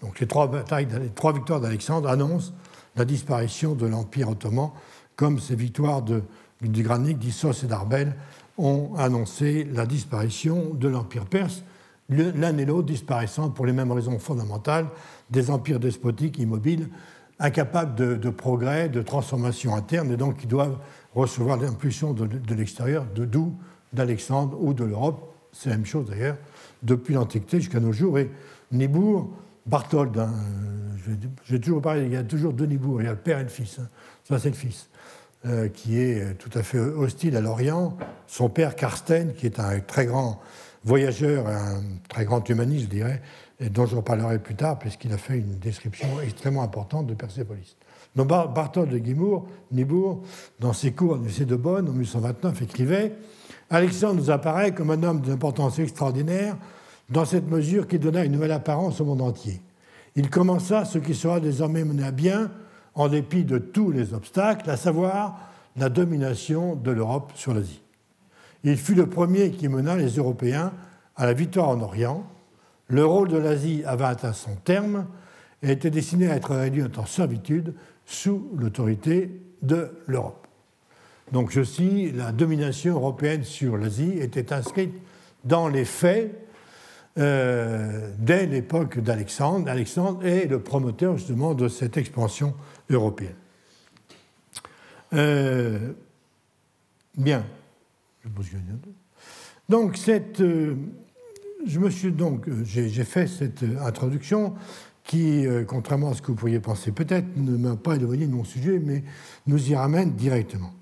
Donc 0.00 0.20
les 0.20 0.28
trois, 0.28 0.46
batailles, 0.46 0.86
les 1.00 1.08
trois 1.08 1.32
victoires 1.32 1.60
d'Alexandre 1.60 2.08
annoncent 2.08 2.52
la 2.96 3.04
disparition 3.04 3.74
de 3.74 3.86
l'Empire 3.86 4.28
ottoman, 4.28 4.70
comme 5.16 5.38
ces 5.38 5.56
victoires 5.56 6.02
de, 6.02 6.22
du 6.60 6.82
granique 6.82 7.18
d'Issos 7.18 7.64
et 7.64 7.66
d'Arbel 7.66 8.14
ont 8.58 8.94
annoncé 8.96 9.64
la 9.64 9.86
disparition 9.86 10.74
de 10.74 10.88
l'Empire 10.88 11.26
perse, 11.26 11.62
l'un 12.08 12.56
et 12.56 12.64
l'autre 12.64 12.86
disparaissant 12.86 13.50
pour 13.50 13.66
les 13.66 13.72
mêmes 13.72 13.92
raisons 13.92 14.18
fondamentales 14.18 14.86
des 15.30 15.50
empires 15.50 15.80
despotiques 15.80 16.38
immobiles, 16.38 16.88
incapables 17.38 17.94
de, 17.94 18.30
progrès, 18.30 18.88
de 18.88 19.02
transformation 19.02 19.74
interne, 19.74 20.10
et 20.12 20.16
donc 20.16 20.38
qui 20.38 20.46
doivent 20.46 20.78
recevoir 21.14 21.58
l'impulsion 21.58 22.12
de, 22.14 22.54
l'extérieur, 22.54 23.06
de 23.14 23.24
d'où 23.24 23.54
d'Alexandre 23.92 24.56
ou 24.60 24.72
de 24.72 24.84
l'Europe, 24.84 25.34
c'est 25.52 25.70
la 25.70 25.76
même 25.76 25.86
chose 25.86 26.06
d'ailleurs, 26.06 26.36
depuis 26.82 27.14
l'Antiquité 27.14 27.60
jusqu'à 27.60 27.80
nos 27.80 27.92
jours. 27.92 28.18
Et 28.18 28.30
Nibourg, 28.72 29.30
Barthold, 29.66 30.18
hein, 30.18 30.32
j'ai 31.44 31.60
toujours 31.60 31.82
parlé, 31.82 32.04
il 32.04 32.12
y 32.12 32.16
a 32.16 32.24
toujours 32.24 32.52
deux 32.52 32.66
Nibourg, 32.66 33.00
il 33.02 33.04
y 33.04 33.08
a 33.08 33.12
le 33.12 33.18
père 33.18 33.38
et 33.38 33.42
le 33.42 33.48
fils, 33.48 33.78
hein. 33.78 33.88
c'est 34.38 34.48
le 34.48 34.54
fils. 34.54 34.88
Euh, 35.44 35.68
qui 35.68 36.00
est 36.00 36.34
tout 36.38 36.50
à 36.58 36.62
fait 36.64 36.78
hostile 36.78 37.36
à 37.36 37.40
l'Orient. 37.40 37.96
Son 38.26 38.48
père, 38.48 38.74
Karsten, 38.74 39.32
qui 39.32 39.46
est 39.46 39.60
un 39.60 39.78
très 39.78 40.06
grand 40.06 40.40
voyageur, 40.82 41.46
un 41.46 41.82
très 42.08 42.24
grand 42.24 42.48
humaniste, 42.48 42.86
je 42.86 42.90
dirais, 42.90 43.22
et 43.60 43.68
dont 43.68 43.86
je 43.86 43.94
reparlerai 43.94 44.40
plus 44.40 44.56
tard, 44.56 44.78
puisqu'il 44.78 45.12
a 45.12 45.18
fait 45.18 45.38
une 45.38 45.58
description 45.58 46.08
extrêmement 46.20 46.62
importante 46.62 47.06
de 47.06 47.14
Persépolis. 47.14 47.76
Donc 48.16 48.28
Barthold 48.28 48.90
de 48.90 48.98
Guimour, 48.98 49.46
Nibourg, 49.70 50.22
dans 50.58 50.72
ses 50.72 50.92
cours 50.92 51.12
à 51.12 51.14
l'Université 51.16 51.44
de 51.44 51.56
Bonn 51.56 51.88
en 51.88 51.92
1829, 51.92 52.62
écrivait 52.62 53.12
Alexandre 53.70 54.14
nous 54.14 54.30
apparaît 54.30 54.72
comme 54.72 54.90
un 54.90 55.02
homme 55.02 55.20
d'importance 55.20 55.78
extraordinaire 55.78 56.56
dans 57.08 57.24
cette 57.24 57.48
mesure 57.48 57.86
qui 57.86 57.98
donna 57.98 58.24
une 58.24 58.32
nouvelle 58.32 58.52
apparence 58.52 59.00
au 59.00 59.04
monde 59.04 59.22
entier. 59.22 59.60
Il 60.16 60.30
commença 60.30 60.84
ce 60.84 60.98
qui 60.98 61.14
sera 61.14 61.40
désormais 61.40 61.84
mené 61.84 62.04
à 62.04 62.10
bien 62.10 62.50
en 62.94 63.08
dépit 63.08 63.44
de 63.44 63.58
tous 63.58 63.90
les 63.90 64.14
obstacles, 64.14 64.68
à 64.70 64.76
savoir 64.76 65.38
la 65.76 65.88
domination 65.88 66.74
de 66.74 66.90
l'Europe 66.90 67.32
sur 67.34 67.52
l'Asie. 67.52 67.82
Il 68.64 68.78
fut 68.78 68.94
le 68.94 69.06
premier 69.06 69.50
qui 69.50 69.68
mena 69.68 69.96
les 69.96 70.16
Européens 70.16 70.72
à 71.14 71.26
la 71.26 71.34
victoire 71.34 71.68
en 71.68 71.80
Orient. 71.80 72.24
Le 72.88 73.04
rôle 73.04 73.28
de 73.28 73.36
l'Asie 73.36 73.82
avait 73.84 74.04
atteint 74.04 74.32
son 74.32 74.54
terme 74.56 75.06
et 75.62 75.72
était 75.72 75.90
destiné 75.90 76.28
à 76.30 76.36
être 76.36 76.54
réduit 76.54 76.84
en 76.96 77.06
servitude 77.06 77.74
sous 78.06 78.50
l'autorité 78.56 79.42
de 79.62 79.90
l'Europe. 80.06 80.46
Donc, 81.32 81.52
ceci, 81.52 82.12
la 82.12 82.32
domination 82.32 82.94
européenne 82.94 83.44
sur 83.44 83.76
l'Asie 83.76 84.18
était 84.18 84.52
inscrite 84.52 84.94
dans 85.44 85.68
les 85.68 85.84
faits 85.84 86.45
euh, 87.18 88.10
dès 88.18 88.44
l'époque 88.44 88.98
d'Alexandre. 88.98 89.70
Alexandre 89.70 90.26
est 90.26 90.46
le 90.46 90.60
promoteur 90.60 91.16
justement 91.16 91.54
de 91.54 91.66
cette 91.66 91.96
expansion 91.96 92.54
européenne. 92.90 93.36
Euh, 95.14 95.92
bien. 97.16 97.46
Donc, 99.68 99.96
cette, 99.96 100.42
euh, 100.42 100.74
je 101.66 101.78
me 101.78 101.88
suis 101.88 102.12
donc, 102.12 102.44
j'ai 102.64 103.04
fait 103.04 103.26
cette 103.26 103.64
introduction 103.80 104.54
qui, 105.02 105.46
contrairement 105.68 106.10
à 106.10 106.14
ce 106.14 106.20
que 106.20 106.26
vous 106.26 106.34
pourriez 106.34 106.60
penser 106.60 106.90
peut-être, 106.92 107.28
ne 107.36 107.56
m'a 107.56 107.76
pas 107.76 107.94
éloigné 107.94 108.26
de 108.26 108.32
mon 108.32 108.44
sujet, 108.44 108.78
mais 108.84 109.04
nous 109.46 109.70
y 109.70 109.74
ramène 109.74 110.10
directement. 110.10 110.72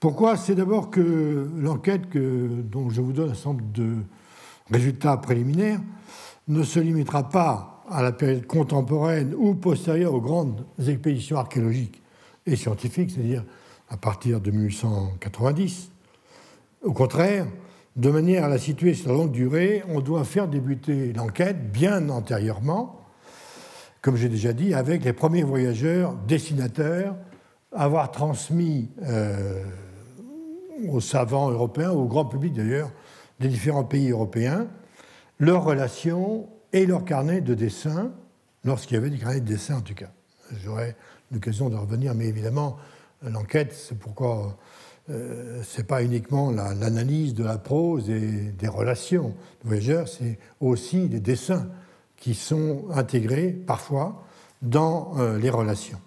Pourquoi? 0.00 0.36
C'est 0.36 0.56
d'abord 0.56 0.90
que 0.90 1.48
l'enquête 1.56 2.02
dont 2.14 2.90
je 2.90 3.00
vous 3.00 3.12
donne 3.12 3.30
un 3.30 3.34
certain 3.34 3.50
nombre 3.50 3.72
de 3.72 3.94
résultats 4.70 5.16
préliminaires 5.16 5.80
ne 6.48 6.62
se 6.62 6.80
limitera 6.80 7.28
pas 7.28 7.84
à 7.90 8.02
la 8.02 8.12
période 8.12 8.46
contemporaine 8.46 9.34
ou 9.36 9.54
postérieure 9.54 10.14
aux 10.14 10.20
grandes 10.20 10.64
expéditions 10.86 11.38
archéologiques 11.38 12.02
et 12.46 12.56
scientifiques, 12.56 13.10
c'est-à-dire 13.10 13.44
à 13.88 13.96
partir 13.96 14.40
de 14.40 14.50
1890. 14.50 15.90
Au 16.82 16.92
contraire, 16.92 17.46
de 17.96 18.10
manière 18.10 18.44
à 18.44 18.48
la 18.48 18.58
situer 18.58 18.94
sur 18.94 19.10
la 19.10 19.18
longue 19.18 19.32
durée, 19.32 19.82
on 19.88 20.00
doit 20.00 20.24
faire 20.24 20.48
débuter 20.48 21.12
l'enquête 21.12 21.72
bien 21.72 22.08
antérieurement, 22.10 23.00
comme 24.00 24.16
j'ai 24.16 24.28
déjà 24.28 24.52
dit, 24.52 24.74
avec 24.74 25.04
les 25.04 25.12
premiers 25.12 25.42
voyageurs 25.42 26.14
dessinateurs, 26.28 27.16
avoir 27.72 28.10
transmis 28.12 28.88
euh, 29.02 29.64
aux 30.88 31.00
savants 31.00 31.50
européens, 31.50 31.90
au 31.90 32.06
grand 32.06 32.24
public 32.24 32.52
d'ailleurs, 32.52 32.90
des 33.40 33.48
différents 33.48 33.84
pays 33.84 34.10
européens, 34.10 34.66
leurs 35.38 35.64
relations 35.64 36.48
et 36.72 36.86
leurs 36.86 37.04
carnets 37.04 37.40
de 37.40 37.54
dessin, 37.54 38.12
lorsqu'il 38.64 38.94
y 38.94 38.98
avait 38.98 39.10
des 39.10 39.18
carnets 39.18 39.40
de 39.40 39.46
dessin 39.46 39.76
en 39.76 39.80
tout 39.80 39.94
cas. 39.94 40.10
J'aurai 40.62 40.96
l'occasion 41.30 41.68
de 41.68 41.76
revenir, 41.76 42.14
mais 42.14 42.26
évidemment, 42.26 42.76
l'enquête, 43.22 43.72
c'est 43.72 43.98
pourquoi 43.98 44.56
euh, 45.10 45.62
ce 45.62 45.78
n'est 45.78 45.84
pas 45.84 46.02
uniquement 46.02 46.50
l'analyse 46.50 47.34
de 47.34 47.44
la 47.44 47.58
prose 47.58 48.10
et 48.10 48.52
des 48.58 48.68
relations 48.68 49.34
de 49.62 49.68
voyageurs, 49.68 50.08
c'est 50.08 50.38
aussi 50.60 51.08
les 51.08 51.20
dessins 51.20 51.68
qui 52.16 52.34
sont 52.34 52.86
intégrés 52.92 53.48
parfois 53.48 54.24
dans 54.60 55.14
euh, 55.18 55.38
les 55.38 55.50
relations. 55.50 56.00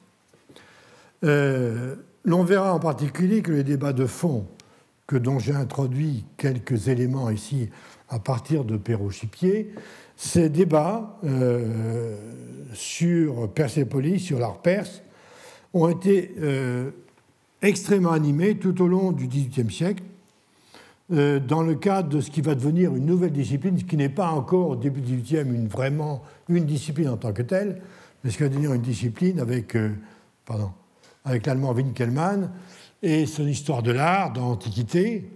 Euh, 1.23 1.95
l'on 2.25 2.43
verra 2.43 2.73
en 2.73 2.79
particulier 2.79 3.41
que 3.41 3.51
les 3.51 3.63
débats 3.63 3.93
de 3.93 4.05
fond 4.05 4.45
que 5.11 5.17
dont 5.17 5.39
j'ai 5.39 5.51
introduit 5.51 6.23
quelques 6.37 6.87
éléments 6.87 7.29
ici 7.29 7.69
à 8.07 8.17
partir 8.17 8.63
de 8.63 8.77
Perrochipier, 8.77 9.73
ces 10.15 10.47
débats 10.47 11.19
euh, 11.25 12.15
sur 12.73 13.51
Persépolis, 13.51 14.21
sur 14.21 14.39
l'art 14.39 14.61
perse, 14.61 15.01
ont 15.73 15.89
été 15.89 16.33
euh, 16.39 16.91
extrêmement 17.61 18.13
animés 18.13 18.55
tout 18.55 18.81
au 18.81 18.87
long 18.87 19.11
du 19.11 19.27
XVIIIe 19.27 19.69
siècle, 19.69 20.03
euh, 21.11 21.41
dans 21.41 21.61
le 21.61 21.75
cadre 21.75 22.07
de 22.07 22.21
ce 22.21 22.31
qui 22.31 22.39
va 22.39 22.55
devenir 22.55 22.95
une 22.95 23.05
nouvelle 23.05 23.33
discipline, 23.33 23.77
ce 23.77 23.83
qui 23.83 23.97
n'est 23.97 24.07
pas 24.07 24.29
encore 24.29 24.69
au 24.69 24.75
début 24.77 25.01
du 25.01 25.17
XVIIIe 25.17 25.53
une, 25.53 25.67
vraiment 25.67 26.23
une 26.47 26.63
discipline 26.63 27.09
en 27.09 27.17
tant 27.17 27.33
que 27.33 27.41
telle, 27.41 27.81
mais 28.23 28.31
ce 28.31 28.37
qui 28.37 28.43
va 28.43 28.49
devenir 28.49 28.71
une 28.73 28.81
discipline 28.81 29.41
avec, 29.41 29.75
pardon, 30.45 30.71
avec 31.25 31.45
l'allemand 31.45 31.73
Winkelmann, 31.73 32.49
et 33.03 33.25
son 33.25 33.47
histoire 33.47 33.81
de 33.81 33.91
l'art 33.91 34.31
dans 34.33 34.49
l'Antiquité. 34.49 35.29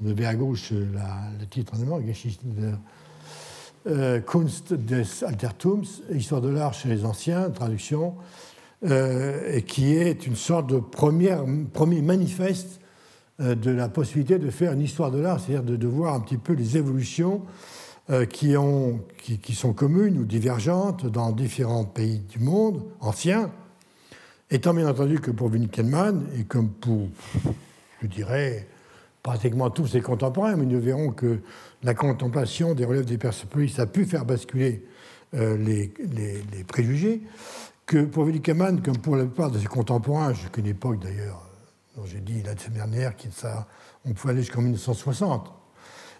Vous 0.00 0.10
avez 0.10 0.26
à 0.26 0.34
gauche 0.34 0.72
le 0.72 1.46
titre 1.46 1.74
en 1.74 1.80
allemand, 1.80 2.00
euh, 3.86 4.20
Kunst 4.20 4.74
des 4.74 5.24
Altertums, 5.24 5.84
Histoire 6.12 6.40
de 6.40 6.48
l'art 6.48 6.72
chez 6.74 6.88
les 6.88 7.04
anciens, 7.04 7.50
traduction, 7.50 8.14
euh, 8.84 9.56
et 9.56 9.62
qui 9.62 9.94
est 9.94 10.26
une 10.26 10.36
sorte 10.36 10.68
de 10.68 10.78
première, 10.78 11.44
premier 11.72 12.00
manifeste 12.00 12.80
euh, 13.40 13.54
de 13.54 13.70
la 13.70 13.88
possibilité 13.88 14.38
de 14.38 14.50
faire 14.50 14.72
une 14.72 14.82
histoire 14.82 15.10
de 15.10 15.18
l'art, 15.18 15.40
c'est-à-dire 15.40 15.78
de, 15.78 15.86
voir 15.86 16.14
un 16.14 16.20
petit 16.20 16.36
peu 16.36 16.52
les 16.52 16.76
évolutions 16.76 17.42
qui, 18.30 18.56
ont, 18.56 19.00
qui, 19.16 19.54
sont 19.54 19.72
communes 19.72 20.18
ou 20.18 20.24
divergentes 20.24 21.06
dans 21.06 21.30
différents 21.30 21.84
pays 21.84 22.18
du 22.18 22.40
monde 22.40 22.82
anciens, 23.00 23.50
Étant 24.52 24.74
bien 24.74 24.86
entendu 24.86 25.18
que 25.18 25.30
pour 25.30 25.50
Winkelmann, 25.50 26.26
et 26.38 26.44
comme 26.44 26.68
pour, 26.68 27.08
je 28.02 28.06
dirais, 28.06 28.68
pratiquement 29.22 29.70
tous 29.70 29.86
ses 29.86 30.02
contemporains, 30.02 30.56
mais 30.56 30.66
nous 30.66 30.78
verrons 30.78 31.10
que 31.10 31.40
la 31.82 31.94
contemplation 31.94 32.74
des 32.74 32.84
relèves 32.84 33.06
des 33.06 33.16
Persépolis 33.16 33.78
a 33.78 33.86
pu 33.86 34.04
faire 34.04 34.26
basculer 34.26 34.84
euh, 35.32 35.56
les, 35.56 35.90
préjugés, 36.64 37.22
que 37.86 38.04
pour 38.04 38.24
Winkelmann, 38.24 38.82
comme 38.82 38.98
pour 38.98 39.16
la 39.16 39.24
plupart 39.24 39.50
de 39.50 39.58
ses 39.58 39.68
contemporains, 39.68 40.34
jusqu'à 40.34 40.60
une 40.60 40.66
époque 40.66 40.98
d'ailleurs, 41.02 41.48
dont 41.96 42.04
j'ai 42.04 42.20
dit 42.20 42.42
la 42.42 42.54
semaine 42.54 42.90
dernière 42.90 43.14
qu'on 43.16 44.12
pouvait 44.12 44.34
aller 44.34 44.42
jusqu'en 44.42 44.60
1960, 44.60 45.50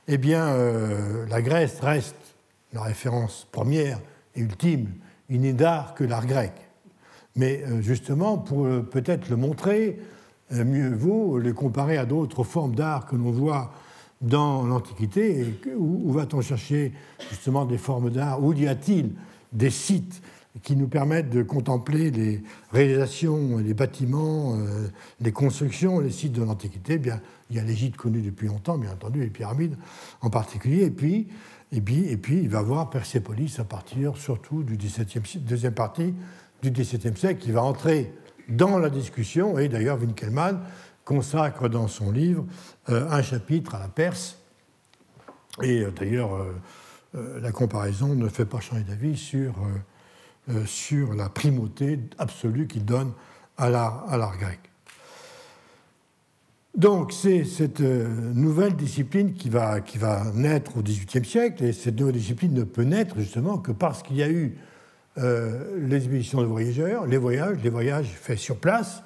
eh 0.08 0.16
bien, 0.16 0.46
euh, 0.46 1.26
la 1.26 1.42
Grèce 1.42 1.80
reste 1.80 2.16
la 2.72 2.80
référence 2.80 3.46
première 3.52 4.00
et 4.34 4.40
ultime, 4.40 4.88
n'est 5.28 5.52
d'art 5.52 5.94
que 5.94 6.04
l'art 6.04 6.24
grec. 6.24 6.52
Mais 7.36 7.62
euh, 7.66 7.80
justement, 7.80 8.38
pour 8.38 8.66
euh, 8.66 8.82
peut-être 8.82 9.28
le 9.28 9.36
montrer, 9.36 9.98
euh, 10.52 10.64
mieux 10.64 10.94
vaut 10.94 11.38
le 11.38 11.52
comparer 11.52 11.96
à 11.96 12.04
d'autres 12.04 12.44
formes 12.44 12.74
d'art 12.74 13.06
que 13.06 13.16
l'on 13.16 13.30
voit 13.30 13.72
dans 14.20 14.66
l'Antiquité. 14.66 15.58
Où, 15.76 16.12
va-t-on 16.12 16.40
chercher 16.42 16.92
justement 17.30 17.64
des 17.64 17.78
formes 17.78 18.10
d'art? 18.10 18.42
Où 18.42 18.52
y 18.52 18.68
a-t-il 18.68 19.12
des 19.52 19.70
sites 19.70 20.22
qui 20.62 20.76
nous 20.76 20.86
permettent 20.86 21.30
de 21.30 21.42
contempler 21.42 22.10
les 22.10 22.42
réalisations, 22.70 23.58
les 23.58 23.74
bâtiments, 23.74 24.56
les 25.20 25.32
constructions, 25.32 25.98
les 25.98 26.12
sites 26.12 26.34
de 26.34 26.42
l'Antiquité? 26.42 26.98
Bien, 26.98 27.20
il 27.50 27.56
y 27.56 27.58
a 27.58 27.64
l'Égypte 27.64 27.96
connue 27.96 28.20
depuis 28.20 28.46
longtemps, 28.46 28.78
bien 28.78 28.92
entendu, 28.92 29.22
les 29.22 29.30
pyramides 29.30 29.76
en 30.20 30.30
particulier. 30.30 30.84
Et 30.84 30.90
puis, 30.90 31.26
et 31.72 31.80
puis, 31.80 32.06
et 32.06 32.16
puis 32.16 32.36
il 32.36 32.48
va 32.48 32.62
voir 32.62 32.90
Persépolis 32.90 33.58
à 33.58 33.64
partir 33.64 34.16
surtout 34.16 34.62
du 34.62 34.76
XVIIe, 34.76 35.40
deuxième 35.40 35.74
partie 35.74 36.14
du 36.62 36.70
XVIIe 36.70 37.16
siècle 37.16 37.40
qui 37.40 37.50
va 37.50 37.62
entrer 37.62 38.12
dans 38.48 38.78
la 38.78 38.90
discussion, 38.90 39.58
et 39.58 39.68
d'ailleurs 39.68 39.98
Winkelmann 40.00 40.60
consacre 41.04 41.68
dans 41.68 41.88
son 41.88 42.12
livre 42.12 42.44
euh, 42.88 43.08
un 43.10 43.22
chapitre 43.22 43.74
à 43.74 43.80
la 43.80 43.88
Perse, 43.88 44.38
et 45.60 45.82
euh, 45.82 45.90
d'ailleurs 45.90 46.34
euh, 46.34 47.40
la 47.40 47.52
comparaison 47.52 48.14
ne 48.14 48.28
fait 48.28 48.46
pas 48.46 48.60
changer 48.60 48.84
d'avis 48.84 49.18
sur, 49.18 49.54
sur 50.64 51.12
la 51.12 51.28
primauté 51.28 52.00
absolue 52.16 52.66
qu'il 52.66 52.86
donne 52.86 53.12
à 53.58 53.68
l'art 53.68 54.38
grec. 54.38 54.60
Donc 56.74 57.12
c'est 57.12 57.44
cette 57.44 57.80
nouvelle 57.80 58.76
discipline 58.76 59.34
qui 59.34 59.50
va, 59.50 59.82
qui 59.82 59.98
va 59.98 60.24
naître 60.32 60.78
au 60.78 60.82
XVIIIe 60.82 61.26
siècle, 61.26 61.64
et 61.64 61.74
cette 61.74 62.00
nouvelle 62.00 62.14
discipline 62.14 62.54
ne 62.54 62.64
peut 62.64 62.84
naître 62.84 63.18
justement 63.18 63.58
que 63.58 63.72
parce 63.72 64.02
qu'il 64.02 64.16
y 64.16 64.22
a 64.22 64.30
eu 64.30 64.56
euh, 65.18 65.76
les 65.86 65.96
expéditions 65.96 66.40
de 66.40 66.46
voyageurs, 66.46 67.06
les 67.06 67.18
voyages, 67.18 67.58
les 67.62 67.68
voyages 67.68 68.06
faits 68.06 68.38
sur 68.38 68.56
place, 68.56 69.02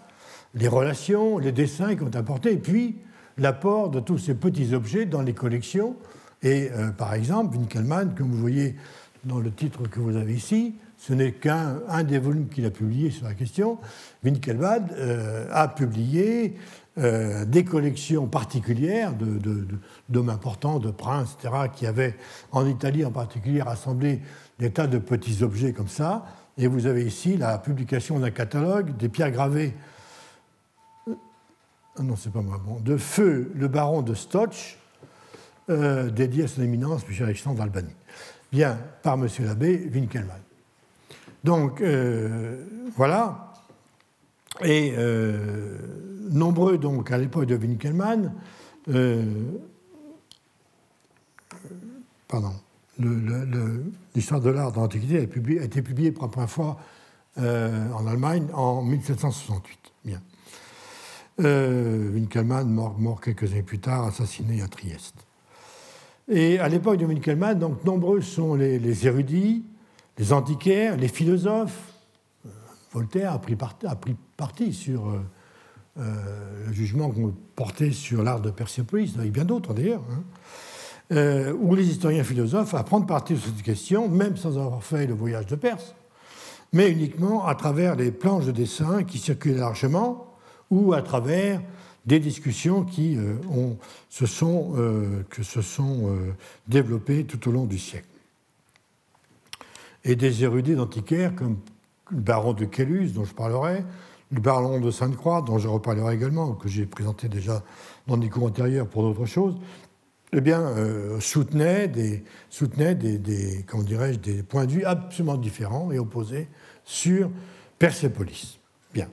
les 0.55 0.69
relations, 0.69 1.39
les 1.39 1.51
dessins 1.51 1.97
qui 1.97 2.03
ont 2.05 2.15
apporté, 2.15 2.53
et 2.53 2.59
puis 2.59 2.99
l'apport 3.39 3.91
de 3.91 3.99
tous 3.99 4.19
ces 4.19 4.35
petits 4.35 4.73
objets 4.73 5.05
dans 5.05 5.23
les 5.23 5.33
collections. 5.33 5.97
Et 6.43 6.71
euh, 6.71 6.91
par 6.93 7.15
exemple, 7.15 7.57
Winkelmann, 7.57 8.15
comme 8.15 8.31
vous 8.31 8.39
voyez 8.39 8.77
dans 9.25 9.41
le 9.41 9.51
titre 9.51 9.89
que 9.89 9.99
vous 9.99 10.17
avez 10.17 10.35
ici, 10.35 10.77
ce 10.97 11.13
n'est 11.13 11.33
qu'un 11.33 12.05
des 12.05 12.19
volumes 12.19 12.49
qu'il 12.49 12.65
a 12.67 12.71
publié 12.71 13.11
sur 13.11 13.27
la 13.27 13.35
question. 13.35 13.79
Winkelmann 14.23 14.89
euh, 14.93 15.49
a 15.51 15.67
publié 15.67 16.55
des 16.99 17.63
collections 17.63 18.27
particulières 18.27 19.13
d'hommes 20.09 20.31
importants, 20.31 20.79
de 20.79 20.91
princes, 20.91 21.37
etc., 21.39 21.65
qui 21.77 21.87
avaient 21.87 22.17
en 22.53 22.67
Italie 22.67 23.05
en 23.05 23.11
particulier 23.11 23.61
rassemblé 23.61 24.23
des 24.59 24.71
tas 24.71 24.87
de 24.87 24.99
petits 24.99 25.43
objets 25.43 25.73
comme 25.73 25.89
ça. 25.89 26.27
Et 26.59 26.67
vous 26.67 26.87
avez 26.87 27.05
ici 27.05 27.37
la 27.37 27.59
publication 27.59 28.19
d'un 28.19 28.31
catalogue 28.31 28.97
des 28.97 29.09
pierres 29.09 29.31
gravées. 29.31 29.75
Ah 31.99 32.03
non, 32.03 32.17
c'est 32.17 32.33
pas 32.33 32.43
moi. 32.43 32.61
Bon, 32.65 32.81
de 32.81 32.97
Feu, 32.97 33.51
le 33.55 33.69
baron 33.69 34.03
de 34.03 34.15
Stotch, 34.15 34.79
euh, 35.71 36.11
dédié 36.11 36.45
à 36.45 36.49
son 36.49 36.63
éminence, 36.63 37.03
M. 37.09 37.25
Alexandre 37.25 37.59
d'Albanie. 37.59 37.95
Bien, 38.53 38.79
par 39.03 39.15
M. 39.15 39.29
l'abbé 39.41 39.91
Winkelmann. 39.93 40.41
Donc, 41.43 41.81
euh, 41.81 42.65
voilà. 42.97 43.53
Et 44.63 44.95
euh, 44.97 45.79
nombreux, 46.31 46.79
donc, 46.79 47.11
à 47.11 47.19
l'époque 47.19 47.47
de 47.47 47.57
Winkelmann, 47.57 48.33
pardon, 52.29 52.53
l'histoire 52.99 54.41
de 54.41 54.50
l'art 54.50 54.73
dans 54.73 54.83
l'Antiquité 54.83 55.19
a, 55.19 55.23
été 55.65 55.83
publiée 55.83 56.12
pour 56.12 56.25
la 56.25 56.31
première 56.31 56.50
fois 56.50 56.79
en 57.37 58.07
Allemagne 58.07 58.47
en 58.55 58.83
1768. 58.83 59.79
Bien. 60.05 60.23
Winkelmann, 61.38 62.69
mort, 62.69 63.21
quelques 63.21 63.53
années 63.53 63.62
plus 63.62 63.79
tard, 63.79 64.07
assassiné 64.07 64.62
à 64.62 64.69
Trieste. 64.69 65.26
Et 66.29 66.59
à 66.59 66.69
l'époque 66.69 66.99
de 66.99 67.07
Winkelmann, 67.07 67.59
donc, 67.59 67.85
nombreux 67.85 68.21
sont 68.21 68.55
les, 68.55 69.07
érudits, 69.07 69.65
les 70.19 70.33
antiquaires, 70.33 70.97
les 70.97 71.09
philosophes. 71.09 71.93
Euh, 72.45 72.50
Voltaire 72.93 73.33
a 73.33 73.38
pris, 73.38 73.57
parti 74.37 74.73
sur 74.73 75.09
euh, 75.09 75.21
euh, 75.99 76.67
le 76.67 76.73
jugement 76.73 77.11
qu'on 77.11 77.33
portait 77.55 77.93
sur 77.93 78.25
l'art 78.25 78.41
de 78.41 78.50
Persépolis, 78.50 79.15
avec 79.19 79.31
bien 79.31 79.45
d'autres 79.45 79.73
d'ailleurs, 79.73 80.03
hein. 80.11 80.23
Ou 81.11 81.75
les 81.75 81.89
historiens 81.89 82.25
philosophes 82.25 82.75
à 82.75 82.83
prendre 82.83 83.07
parti 83.07 83.37
sur 83.37 83.47
cette 83.47 83.63
question, 83.63 84.09
même 84.09 84.37
sans 84.37 84.59
avoir 84.59 84.83
fait 84.83 85.07
le 85.07 85.15
voyage 85.15 85.47
de 85.47 85.55
Perse, 85.55 85.95
mais 86.73 86.91
uniquement 86.91 87.47
à 87.47 87.55
travers 87.55 87.97
les 87.97 88.11
planches 88.11 88.47
de 88.47 88.53
dessin 88.53 89.05
qui 89.05 89.19
circulaient 89.19 89.59
largement, 89.59 90.27
ou 90.71 90.93
à 90.93 91.03
travers 91.03 91.61
des 92.07 92.21
discussions 92.21 92.85
qui 92.85 93.17
euh, 93.17 93.35
ont, 93.51 93.77
se 94.09 94.27
sont, 94.27 94.75
euh, 94.77 95.25
que 95.29 95.43
se 95.43 95.61
sont 95.61 96.09
euh, 96.09 96.35
développées 96.69 97.25
tout 97.25 97.49
au 97.49 97.53
long 97.53 97.65
du 97.65 97.79
siècle. 97.79 98.07
Et 100.05 100.15
des 100.15 100.45
érudits 100.45 100.77
d'antiquaires 100.77 101.35
comme 101.35 101.59
le 102.11 102.21
baron 102.21 102.53
de 102.53 102.65
Kellus, 102.65 103.11
dont 103.11 103.25
je 103.25 103.35
parlerai, 103.35 103.85
le 104.31 104.41
baron 104.41 104.81
de 104.81 104.91
Sainte-Croix, 104.91 105.43
dont 105.43 105.59
je 105.59 105.67
reparlerai 105.67 106.15
également, 106.15 106.53
que 106.53 106.69
j'ai 106.69 106.87
présenté 106.87 107.29
déjà 107.29 107.63
dans 108.07 108.17
des 108.17 108.29
cours 108.29 108.45
antérieurs 108.45 108.87
pour 108.87 109.03
d'autres 109.03 109.27
choses, 109.27 109.57
eh 110.37 110.40
bien, 110.40 110.75
soutenaient, 111.19 111.88
des, 111.88 112.23
soutenaient 112.50 112.95
des, 112.95 113.19
des, 113.19 113.64
comment 113.66 113.83
dirais-je, 113.83 114.19
des 114.19 114.43
points 114.43 114.66
de 114.66 114.73
vue 114.73 114.85
absolument 114.85 115.37
différents 115.37 115.90
et 115.90 115.99
opposés 115.99 116.47
sur 116.85 117.31
Persépolis. 117.78 118.59
Bien. 118.95 119.09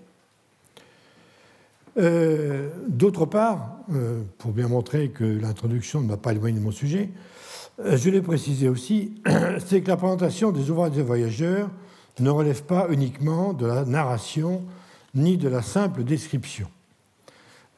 Euh, 1.98 2.70
d'autre 2.88 3.26
part, 3.26 3.78
euh, 3.94 4.22
pour 4.38 4.52
bien 4.52 4.68
montrer 4.68 5.10
que 5.10 5.24
l'introduction 5.24 6.02
ne 6.02 6.08
m'a 6.08 6.18
pas 6.18 6.32
éloigné 6.32 6.58
de 6.58 6.64
mon 6.64 6.72
sujet, 6.72 7.10
euh, 7.80 7.98
je 7.98 8.10
l'ai 8.10 8.22
précisé 8.22 8.70
aussi, 8.70 9.14
c'est 9.66 9.82
que 9.82 9.90
la 9.90 9.98
présentation 9.98 10.52
des 10.52 10.70
ouvrages 10.70 10.92
des 10.92 11.04
voyageurs 11.04 11.70
ne 12.20 12.30
relève 12.30 12.64
pas 12.64 12.88
uniquement 12.90 13.54
de 13.54 13.66
la 13.66 13.86
narration 13.86 14.64
ni 15.14 15.38
de 15.38 15.50
la 15.50 15.62
simple 15.62 16.04
description. 16.04 16.68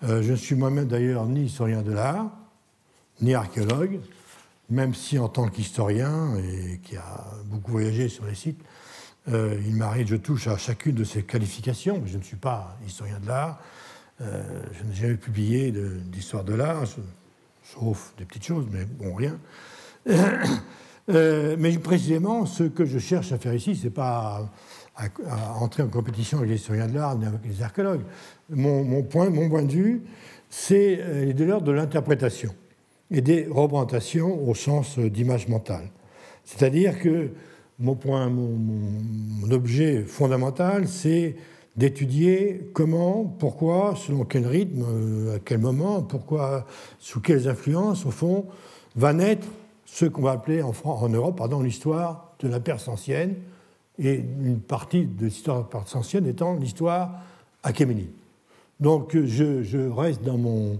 je 0.01 0.31
ne 0.31 0.35
suis 0.35 0.55
moi-même 0.55 0.87
d'ailleurs 0.87 1.25
ni 1.25 1.45
historien 1.45 1.81
de 1.81 1.91
l'art, 1.91 2.31
ni 3.21 3.33
archéologue, 3.33 3.99
même 4.69 4.93
si 4.93 5.19
en 5.19 5.29
tant 5.29 5.47
qu'historien 5.47 6.35
et 6.37 6.79
qui 6.79 6.97
a 6.97 7.25
beaucoup 7.45 7.71
voyagé 7.71 8.09
sur 8.09 8.25
les 8.25 8.35
sites, 8.35 8.59
il 9.27 9.75
m'arrive, 9.75 10.07
je 10.07 10.15
touche 10.15 10.47
à 10.47 10.57
chacune 10.57 10.93
de 10.95 11.03
ces 11.03 11.23
qualifications, 11.23 12.03
je 12.05 12.17
ne 12.17 12.23
suis 12.23 12.35
pas 12.35 12.77
historien 12.85 13.19
de 13.19 13.27
l'art, 13.27 13.59
euh, 14.21 14.43
je 14.71 14.83
n'ai 14.83 14.95
jamais 14.95 15.15
publié 15.15 15.73
d'histoire 16.05 16.43
de, 16.43 16.53
l'art, 16.53 16.83
sauf 17.63 18.13
des 18.17 18.25
petites 18.25 18.45
choses, 18.45 18.65
mais 18.71 18.85
bon, 18.85 19.13
rien. 19.13 19.39
Euh, 21.07 21.55
mais 21.59 21.77
précisément, 21.77 22.47
ce 22.47 22.63
que 22.63 22.83
je 22.83 22.97
cherche 22.97 23.31
à 23.31 23.37
faire 23.37 23.53
ici, 23.53 23.75
ce 23.75 23.83
n'est 23.83 23.89
pas 23.91 24.49
à, 24.95 25.53
entrer 25.59 25.83
en 25.83 25.87
compétition 25.87 26.39
avec 26.39 26.49
les 26.49 26.55
historiens 26.55 26.87
de 26.87 26.95
l'art 26.95 27.15
ni 27.15 27.27
avec 27.27 27.41
les 27.45 27.61
archéologues. 27.61 28.01
Mon, 28.49 29.03
point, 29.03 29.29
mon 29.29 29.47
point 29.47 29.61
de 29.61 29.71
vue, 29.71 30.01
c'est 30.49 30.97
euh, 30.99 31.31
de 31.31 31.43
l'ordre 31.43 31.67
de 31.67 31.73
l'interprétation 31.73 32.55
et 33.11 33.21
des 33.21 33.47
représentations 33.49 34.47
au 34.47 34.55
sens 34.55 34.97
d'image 34.99 35.47
mentale. 35.47 35.89
C'est-à-dire 36.43 36.99
que 36.99 37.29
mon, 37.79 37.95
point, 37.95 38.29
mon 38.29 39.51
objet 39.51 40.03
fondamental, 40.03 40.87
c'est 40.87 41.35
d'étudier 41.75 42.69
comment, 42.73 43.25
pourquoi, 43.25 43.95
selon 43.95 44.23
quel 44.23 44.47
rythme, 44.47 44.85
euh, 44.87 45.35
à 45.35 45.39
quel 45.39 45.59
moment, 45.59 46.01
pourquoi, 46.01 46.65
sous 46.99 47.19
quelles 47.19 47.47
influences, 47.47 48.05
au 48.05 48.11
fond, 48.11 48.45
va 48.95 49.13
naître 49.13 49.47
ce 49.85 50.05
qu'on 50.05 50.21
va 50.21 50.31
appeler 50.31 50.61
en, 50.61 51.09
Europe 51.09 51.37
pardon, 51.37 51.61
l'histoire 51.61 52.33
de 52.39 52.47
la 52.47 52.59
Perse 52.59 52.87
ancienne, 52.87 53.35
et 53.97 54.15
une 54.15 54.59
partie 54.59 55.05
de 55.05 55.25
l'histoire 55.25 55.57
de 55.57 55.63
la 55.63 55.69
Perse 55.69 55.95
ancienne 55.95 56.27
étant 56.27 56.55
l'histoire 56.55 57.11
achéménide. 57.63 58.11
Donc 58.79 59.15
je, 59.15 59.63
je, 59.63 59.77
reste 59.77 60.21
dans 60.21 60.37
mon 60.37 60.79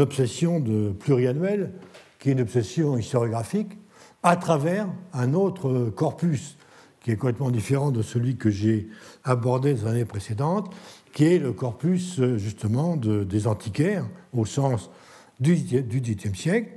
obsession 0.00 0.60
de 0.60 0.90
pluriannuel, 0.92 1.72
qui 2.18 2.30
est 2.30 2.32
une 2.32 2.40
obsession 2.40 2.96
historiographique, 2.96 3.78
à 4.22 4.36
travers 4.36 4.88
un 5.12 5.34
autre 5.34 5.90
corpus 5.94 6.56
qui 7.02 7.10
est 7.10 7.16
complètement 7.16 7.50
différent 7.50 7.90
de 7.90 8.02
celui 8.02 8.36
que 8.36 8.50
j'ai 8.50 8.88
abordé 9.24 9.74
dans 9.74 9.86
l'année 9.86 10.04
précédente, 10.04 10.72
qui 11.12 11.24
est 11.24 11.38
le 11.38 11.52
corpus 11.52 12.20
euh, 12.20 12.38
justement 12.38 12.96
des 12.96 13.46
antiquaires 13.46 14.06
au 14.32 14.46
sens 14.46 14.90
du 15.40 15.54
XVIIIe 15.54 16.36
siècle, 16.36 16.70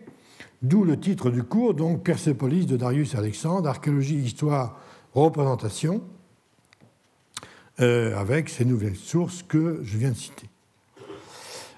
d'où 0.62 0.84
le 0.84 1.00
titre 1.00 1.30
du 1.30 1.44
cours, 1.44 1.76
donc 1.76 2.04
Persépolis 2.04 2.66
de 2.66 2.76
Darius 2.76 3.14
Alexandre, 3.16 3.70
archéologie, 3.70 4.16
histoire, 4.16 4.80
représentation, 5.14 6.02
euh, 7.80 8.18
avec 8.18 8.50
ces 8.50 8.66
nouvelles 8.66 8.96
sources 8.96 9.44
que 9.44 9.82
je 9.84 9.98
viens 9.98 10.12
de 10.12 10.16
citer. 10.16 10.50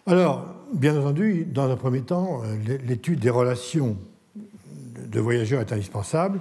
Alors, 0.06 0.45
bien 0.73 0.97
entendu, 0.97 1.45
dans 1.45 1.69
un 1.69 1.75
premier 1.75 2.01
temps, 2.01 2.41
euh, 2.43 2.77
l'étude 2.86 3.19
des 3.19 3.30
relations 3.30 3.97
de 4.36 5.19
voyageurs 5.19 5.62
est 5.62 5.71
indispensable, 5.71 6.39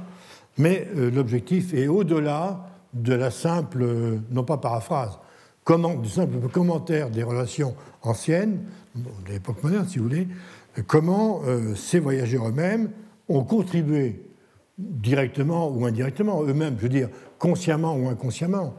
mais 0.58 0.88
l'objectif 0.94 1.74
est 1.74 1.86
au-delà 1.86 2.66
de 2.94 3.14
la 3.14 3.30
simple, 3.30 3.86
non 4.30 4.42
pas 4.42 4.56
paraphrase, 4.56 5.18
comment, 5.64 5.94
du 5.94 6.08
simple 6.08 6.48
commentaire 6.48 7.10
des 7.10 7.22
relations 7.22 7.74
anciennes, 8.02 8.60
de 8.94 9.32
l'époque 9.32 9.62
moderne 9.62 9.86
si 9.86 9.98
vous 9.98 10.04
voulez, 10.04 10.28
comment 10.86 11.42
euh, 11.44 11.74
ces 11.74 11.98
voyageurs 11.98 12.48
eux-mêmes 12.48 12.90
ont 13.28 13.44
contribué 13.44 14.22
directement 14.78 15.68
ou 15.68 15.86
indirectement, 15.86 16.42
eux-mêmes, 16.42 16.76
je 16.78 16.82
veux 16.82 16.88
dire 16.88 17.08
consciemment 17.38 17.96
ou 17.96 18.08
inconsciemment, 18.08 18.74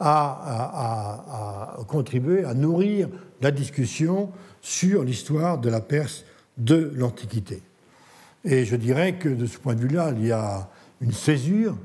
à, 0.00 1.76
à, 1.78 1.84
contribuer 1.84 2.44
à 2.44 2.54
nourrir 2.54 3.08
la 3.40 3.50
discussion 3.50 4.30
sur 4.60 5.04
l'histoire 5.04 5.58
de 5.58 5.70
la 5.70 5.80
Perse 5.80 6.24
de 6.56 6.92
l'Antiquité. 6.94 7.62
Et 8.44 8.64
je 8.64 8.76
dirais 8.76 9.18
que 9.18 9.28
de 9.28 9.46
ce 9.46 9.58
point 9.58 9.74
de 9.74 9.80
vue-là, 9.80 10.12
il 10.16 10.26
y 10.26 10.32
a 10.32 10.68
une 11.00 11.12
césure 11.12 11.76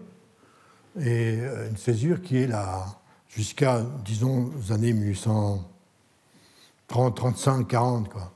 et 1.00 1.40
euh, 1.40 1.70
une 1.70 1.78
césure 1.78 2.22
qui 2.22 2.38
est 2.38 2.48
là 2.48 2.86
jusqu'à, 3.30 3.82
disons, 4.04 4.52
les 4.60 4.72
années 4.72 4.94
1830, 4.94 7.16
35, 7.16 7.68
40. 7.68 8.10
Quoi. 8.10 8.32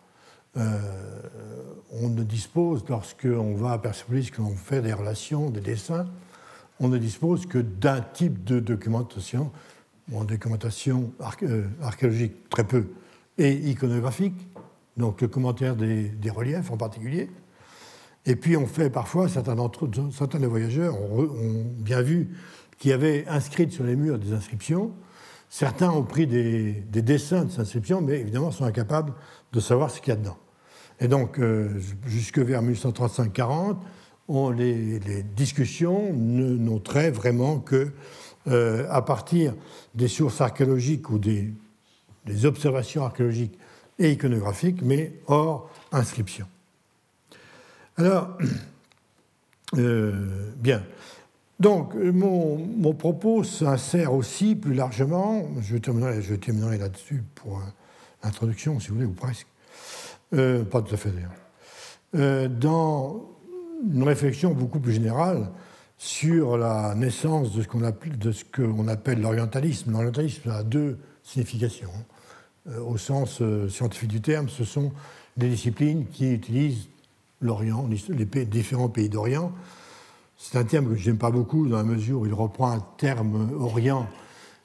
Euh, 0.58 0.80
on 1.92 2.10
ne 2.10 2.24
dispose, 2.24 2.84
lorsqu'on 2.88 3.56
va 3.56 3.74
à 3.74 3.78
Persepolis, 3.78 4.32
qu'on 4.32 4.56
fait 4.56 4.82
des 4.82 4.94
relations, 4.94 5.50
des 5.50 5.62
dessins, 5.62 6.08
on 6.84 6.90
ne 6.90 6.98
dispose 6.98 7.46
que 7.46 7.58
d'un 7.58 8.02
type 8.02 8.44
de 8.44 8.60
documentation, 8.60 9.52
bon, 10.08 10.24
documentation 10.24 11.12
euh, 11.44 11.66
archéologique 11.82 12.50
très 12.50 12.64
peu, 12.64 12.88
et 13.38 13.54
iconographique, 13.54 14.36
donc 14.98 15.22
le 15.22 15.28
commentaire 15.28 15.76
des 15.76 16.30
reliefs 16.30 16.70
en 16.70 16.78
particulier, 16.78 17.30
et 18.26 18.36
puis 18.36 18.56
on 18.56 18.66
fait 18.66 18.90
parfois, 18.90 19.28
certains, 19.28 19.56
certains 20.12 20.40
des 20.40 20.48
voyageurs 20.48 20.96
ont, 21.00 21.28
bien 21.78 22.02
vu 22.02 22.30
qu'il 22.78 22.92
y 22.92 22.94
avait 22.94 23.26
inscrites 23.28 23.72
sur 23.72 23.84
les 23.84 23.96
murs 23.96 24.18
des 24.18 24.34
inscriptions. 24.34 24.92
Certains 25.50 25.90
ont 25.90 26.04
pris 26.04 26.26
des, 26.26 26.84
dessins 26.90 27.46
de 27.46 27.52
ces 27.52 27.60
inscriptions, 27.60 28.02
mais 28.02 28.20
évidemment 28.20 28.52
sont 28.52 28.66
incapables 28.66 29.14
de 29.52 29.60
savoir 29.60 29.92
ce 29.92 30.00
qu'il 30.00 30.10
y 30.10 30.14
a 30.14 30.20
dedans. 30.20 30.38
Et 31.00 31.08
donc, 31.08 31.40
euh, 31.40 31.80
jusque 32.06 32.40
vers 32.40 32.62
1835-40, 34.30 34.56
les, 34.56 35.24
discussions 35.24 36.14
n'ont 36.14 36.80
trait 36.80 37.12
vraiment 37.12 37.60
que 37.60 37.92
euh, 38.48 38.86
à 38.90 39.02
partir 39.02 39.54
des 39.96 40.08
sources 40.08 40.42
archéologiques 40.42 41.10
ou 41.10 41.18
des, 41.18 41.54
observations 42.44 43.04
archéologiques 43.04 43.58
et 44.00 44.12
iconographiques, 44.12 44.82
mais 44.82 45.14
hors 45.28 45.70
inscription. 45.92 46.46
Alors, 47.98 48.38
euh, 49.78 50.52
bien. 50.58 50.84
Donc, 51.60 51.94
mon, 51.96 52.94
propos 52.94 53.44
s'insère 53.44 54.14
aussi 54.14 54.56
plus 54.56 54.74
largement, 54.74 55.48
je 55.62 55.78
terminerai, 55.78 56.22
je 56.22 56.34
là-dessus 56.80 57.24
pour 57.36 57.62
l'introduction, 58.24 58.80
si 58.80 58.90
vous 58.90 58.96
voulez, 58.96 59.08
ou 59.08 59.14
presque, 59.14 59.48
euh, 60.34 60.64
pas 60.64 60.82
tout 60.82 60.94
à 60.94 60.98
fait 60.98 61.12
d'ailleurs, 61.12 62.50
dans 62.50 63.33
une 63.94 64.04
réflexion 64.04 64.54
beaucoup 64.54 64.80
plus 64.80 64.94
générale 64.94 65.50
sur 65.98 66.58
la 66.58 66.96
naissance 66.96 67.54
de 67.54 67.62
ce 67.62 68.44
qu'on 68.44 68.88
appelle, 68.88 69.22
l'orientalisme. 69.22 69.92
L'orientalisme 69.92 70.50
a 70.50 70.64
deux 70.64 70.98
significations. 71.24 71.92
au 72.86 72.98
sens 72.98 73.42
scientifique 73.70 74.10
du 74.10 74.22
terme, 74.22 74.50
ce 74.50 74.64
sont 74.64 74.92
des 75.38 75.50
disciplines 75.50 76.06
qui 76.08 76.32
utilisent 76.34 76.88
l'Orient, 77.42 77.88
les 78.10 78.46
différents 78.46 78.90
pays 78.90 79.10
d'Orient. 79.10 79.52
C'est 80.38 80.58
un 80.58 80.64
terme 80.64 80.90
que 80.90 80.96
je 80.96 81.10
n'aime 81.10 81.18
pas 81.18 81.32
beaucoup 81.32 81.68
dans 81.68 81.78
la 81.78 81.84
mesure 81.84 82.22
où 82.22 82.26
il 82.26 82.34
reprend 82.34 82.72
un 82.72 82.86
terme 82.98 83.52
Orient 83.60 84.08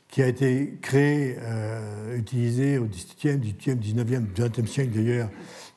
qui 0.08 0.22
a 0.22 0.26
été 0.26 0.78
créé, 0.80 1.36
euh, 1.38 2.16
utilisé 2.16 2.78
au 2.78 2.86
XVIIe, 2.86 3.38
XVIIIe, 3.38 3.76
XIXe, 3.76 4.22
XXe 4.34 4.70
siècle 4.70 4.92
d'ailleurs, 4.94 5.28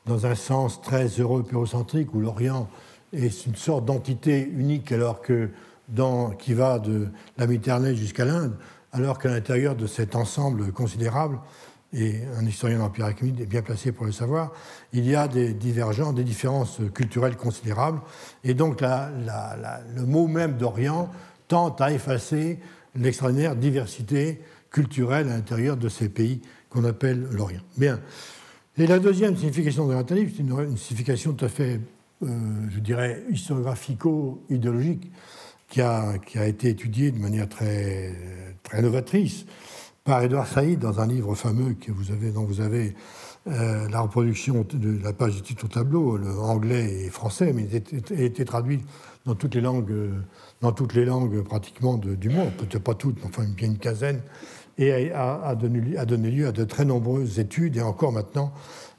dans 0.06 0.26
un 0.26 0.34
sens 0.34 0.80
très 0.80 1.06
européocentrique, 1.06 2.14
où 2.14 2.20
l'Orient 2.20 2.68
est 3.12 3.46
une 3.46 3.56
sorte 3.56 3.84
d'entité 3.84 4.40
unique, 4.40 4.92
alors 4.92 5.20
que 5.20 5.50
dans, 5.88 6.30
qui 6.30 6.54
va 6.54 6.78
de 6.78 7.08
la 7.38 7.46
Méditerranée 7.46 7.94
jusqu'à 7.94 8.24
l'Inde, 8.24 8.56
alors 8.92 9.18
qu'à 9.18 9.28
l'intérieur 9.28 9.74
de 9.74 9.86
cet 9.86 10.16
ensemble 10.16 10.72
considérable, 10.72 11.38
et 11.94 12.22
un 12.38 12.46
historien 12.46 12.78
de 12.78 12.82
l'Empire 12.82 13.04
achéménide 13.04 13.40
est 13.40 13.46
bien 13.46 13.60
placé 13.60 13.92
pour 13.92 14.06
le 14.06 14.12
savoir, 14.12 14.52
il 14.92 15.06
y 15.06 15.14
a 15.14 15.28
des 15.28 15.52
divergences, 15.52 16.14
des 16.14 16.24
différences 16.24 16.78
culturelles 16.94 17.36
considérables, 17.36 18.00
et 18.44 18.54
donc 18.54 18.80
le 18.80 20.06
mot 20.06 20.26
même 20.26 20.56
d'Orient 20.56 21.10
tente 21.48 21.80
à 21.82 21.92
effacer 21.92 22.60
l'extraordinaire 22.94 23.56
diversité 23.56 24.40
culturelle 24.70 25.28
à 25.28 25.36
l'intérieur 25.36 25.76
de 25.76 25.88
ces 25.88 26.08
pays 26.08 26.40
qu'on 26.70 26.84
appelle 26.84 27.26
l'Orient. 27.30 27.60
Bien. 27.76 28.00
Et 28.78 28.86
la 28.86 28.98
deuxième 28.98 29.36
signification 29.36 29.84
de 29.84 29.90
l'orientalisme, 29.90 30.32
c'est 30.34 30.42
une, 30.42 30.76
signification 30.78 31.34
tout 31.34 31.44
à 31.44 31.48
fait, 31.48 31.78
je 32.22 32.78
dirais, 32.80 33.22
historiographico-idéologique 33.30 35.10
qui 35.68 35.80
a, 35.80 36.18
qui 36.18 36.38
a, 36.38 36.46
été 36.46 36.68
étudiée 36.68 37.10
de 37.10 37.18
manière 37.18 37.48
très, 37.48 38.14
très 38.62 38.82
novatrice 38.82 39.46
par 40.04 40.22
Edouard 40.22 40.46
Saïd 40.46 40.78
dans 40.78 41.00
un 41.00 41.06
livre 41.06 41.34
fameux 41.34 41.74
que 41.74 41.92
vous 41.92 42.10
avez, 42.10 42.30
dont 42.30 42.44
vous 42.44 42.60
avez 42.60 42.94
euh, 43.48 43.88
la 43.88 44.00
reproduction 44.00 44.66
de 44.72 45.02
la 45.02 45.12
page 45.12 45.36
du 45.36 45.42
titre 45.42 45.64
au 45.64 45.68
tableau, 45.68 46.16
le 46.16 46.30
anglais 46.38 47.04
et 47.04 47.10
français, 47.10 47.52
mais 47.52 47.64
il 47.64 48.18
a 48.18 48.22
été 48.22 48.44
traduit 48.44 48.82
dans 49.24 49.34
toutes 49.34 49.54
les 49.54 49.60
langues, 49.60 49.92
dans 50.60 50.72
toutes 50.72 50.94
les 50.94 51.04
langues 51.04 51.42
pratiquement 51.42 51.96
du 51.96 52.28
monde, 52.28 52.52
peut-être 52.58 52.82
pas 52.82 52.94
toutes, 52.94 53.16
mais 53.16 53.26
enfin 53.26 53.44
bien 53.44 53.68
une 53.68 53.78
quinzaine, 53.78 54.20
et 54.78 55.12
a, 55.12 55.54
donné, 55.54 55.96
a, 55.96 56.04
donné, 56.04 56.30
lieu 56.30 56.46
à 56.46 56.52
de 56.52 56.64
très 56.64 56.84
nombreuses 56.84 57.38
études, 57.38 57.76
et 57.76 57.82
encore 57.82 58.12
maintenant, 58.12 58.52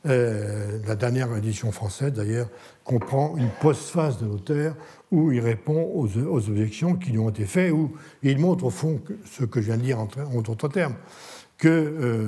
euh, 0.06 0.80
la 0.86 0.96
dernière 0.96 1.36
édition 1.38 1.72
française 1.72 2.12
d'ailleurs 2.12 2.50
comprend 2.84 3.36
une 3.38 3.50
postface 3.62 4.19
de 4.19 4.26
l'auteur 4.26 4.76
où 5.12 5.32
il 5.32 5.39
répond 5.39 5.91
aux, 5.93 6.17
objections 6.17 6.96
qui 6.96 7.12
lui 7.12 7.19
ont 7.19 7.30
été 7.30 7.46
faites, 7.46 7.72
où 7.72 7.91
il 8.24 8.39
montre 8.39 8.65
au 8.65 8.69
fond 8.69 9.00
ce 9.26 9.46
que 9.46 9.62
je 9.62 9.67
viens 9.67 9.78
de 9.78 9.84
dire 9.84 10.00
en, 10.00 10.41
d'autres 10.41 10.67
termes, 10.67 10.96
que 11.58 11.69
euh, 11.69 12.28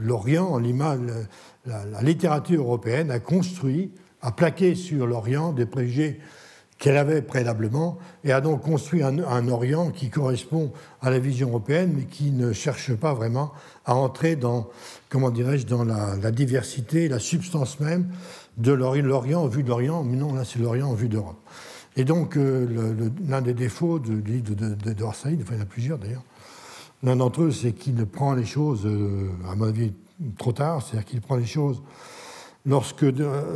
l'Orient, 0.00 0.58
la, 0.58 1.84
la, 1.84 2.02
littérature 2.02 2.62
européenne 2.62 3.10
a 3.10 3.18
construit, 3.18 3.92
a 4.20 4.30
plaqué 4.30 4.74
sur 4.74 5.06
l'Orient 5.06 5.52
des 5.52 5.66
préjugés 5.66 6.20
qu'elle 6.82 6.96
avait 6.96 7.22
préalablement 7.22 7.96
et 8.24 8.32
a 8.32 8.40
donc 8.40 8.62
construit 8.62 9.04
un, 9.04 9.48
Orient 9.48 9.90
qui 9.90 10.10
correspond 10.10 10.72
à 11.00 11.10
la 11.10 11.20
vision 11.20 11.50
européenne, 11.50 11.92
mais 11.96 12.06
qui 12.06 12.32
ne 12.32 12.52
cherche 12.52 12.92
pas 12.94 13.14
vraiment 13.14 13.52
à 13.84 13.94
entrer 13.94 14.34
dans, 14.34 14.68
comment 15.08 15.30
dirais-je, 15.30 15.64
dans 15.64 15.84
la, 15.84 16.32
diversité, 16.32 17.06
la 17.06 17.20
substance 17.20 17.78
même 17.78 18.08
de 18.56 18.72
l'Orient 18.72 19.42
en 19.42 19.46
vue 19.46 19.62
de 19.62 19.68
l'Orient. 19.68 20.04
Mais 20.04 20.16
non, 20.16 20.34
là, 20.34 20.44
c'est 20.44 20.58
l'Orient 20.58 20.88
en 20.88 20.94
vue 20.94 21.08
d'Europe. 21.08 21.38
Et 21.96 22.04
donc, 22.04 22.36
euh, 22.36 23.10
l'un 23.28 23.42
des 23.42 23.54
défauts 23.54 23.98
de 23.98 24.14
l'île 24.14 24.42
de, 24.42 24.54
de, 24.54 25.04
enfin, 25.04 25.30
il 25.30 25.40
y 25.40 25.58
en 25.58 25.62
a 25.62 25.66
plusieurs 25.66 25.98
d'ailleurs, 25.98 26.22
l'un 27.02 27.16
d'entre 27.16 27.42
eux, 27.42 27.50
c'est 27.50 27.72
qu'il 27.72 27.94
prend 28.06 28.34
les 28.34 28.46
choses, 28.46 28.86
euh, 28.86 29.28
à 29.50 29.54
mon 29.54 29.66
avis, 29.66 29.92
trop 30.38 30.52
tard, 30.52 30.82
c'est-à-dire 30.82 31.04
qu'il 31.04 31.20
prend 31.20 31.36
les 31.36 31.44
choses 31.44 31.82
lorsque 32.64 33.04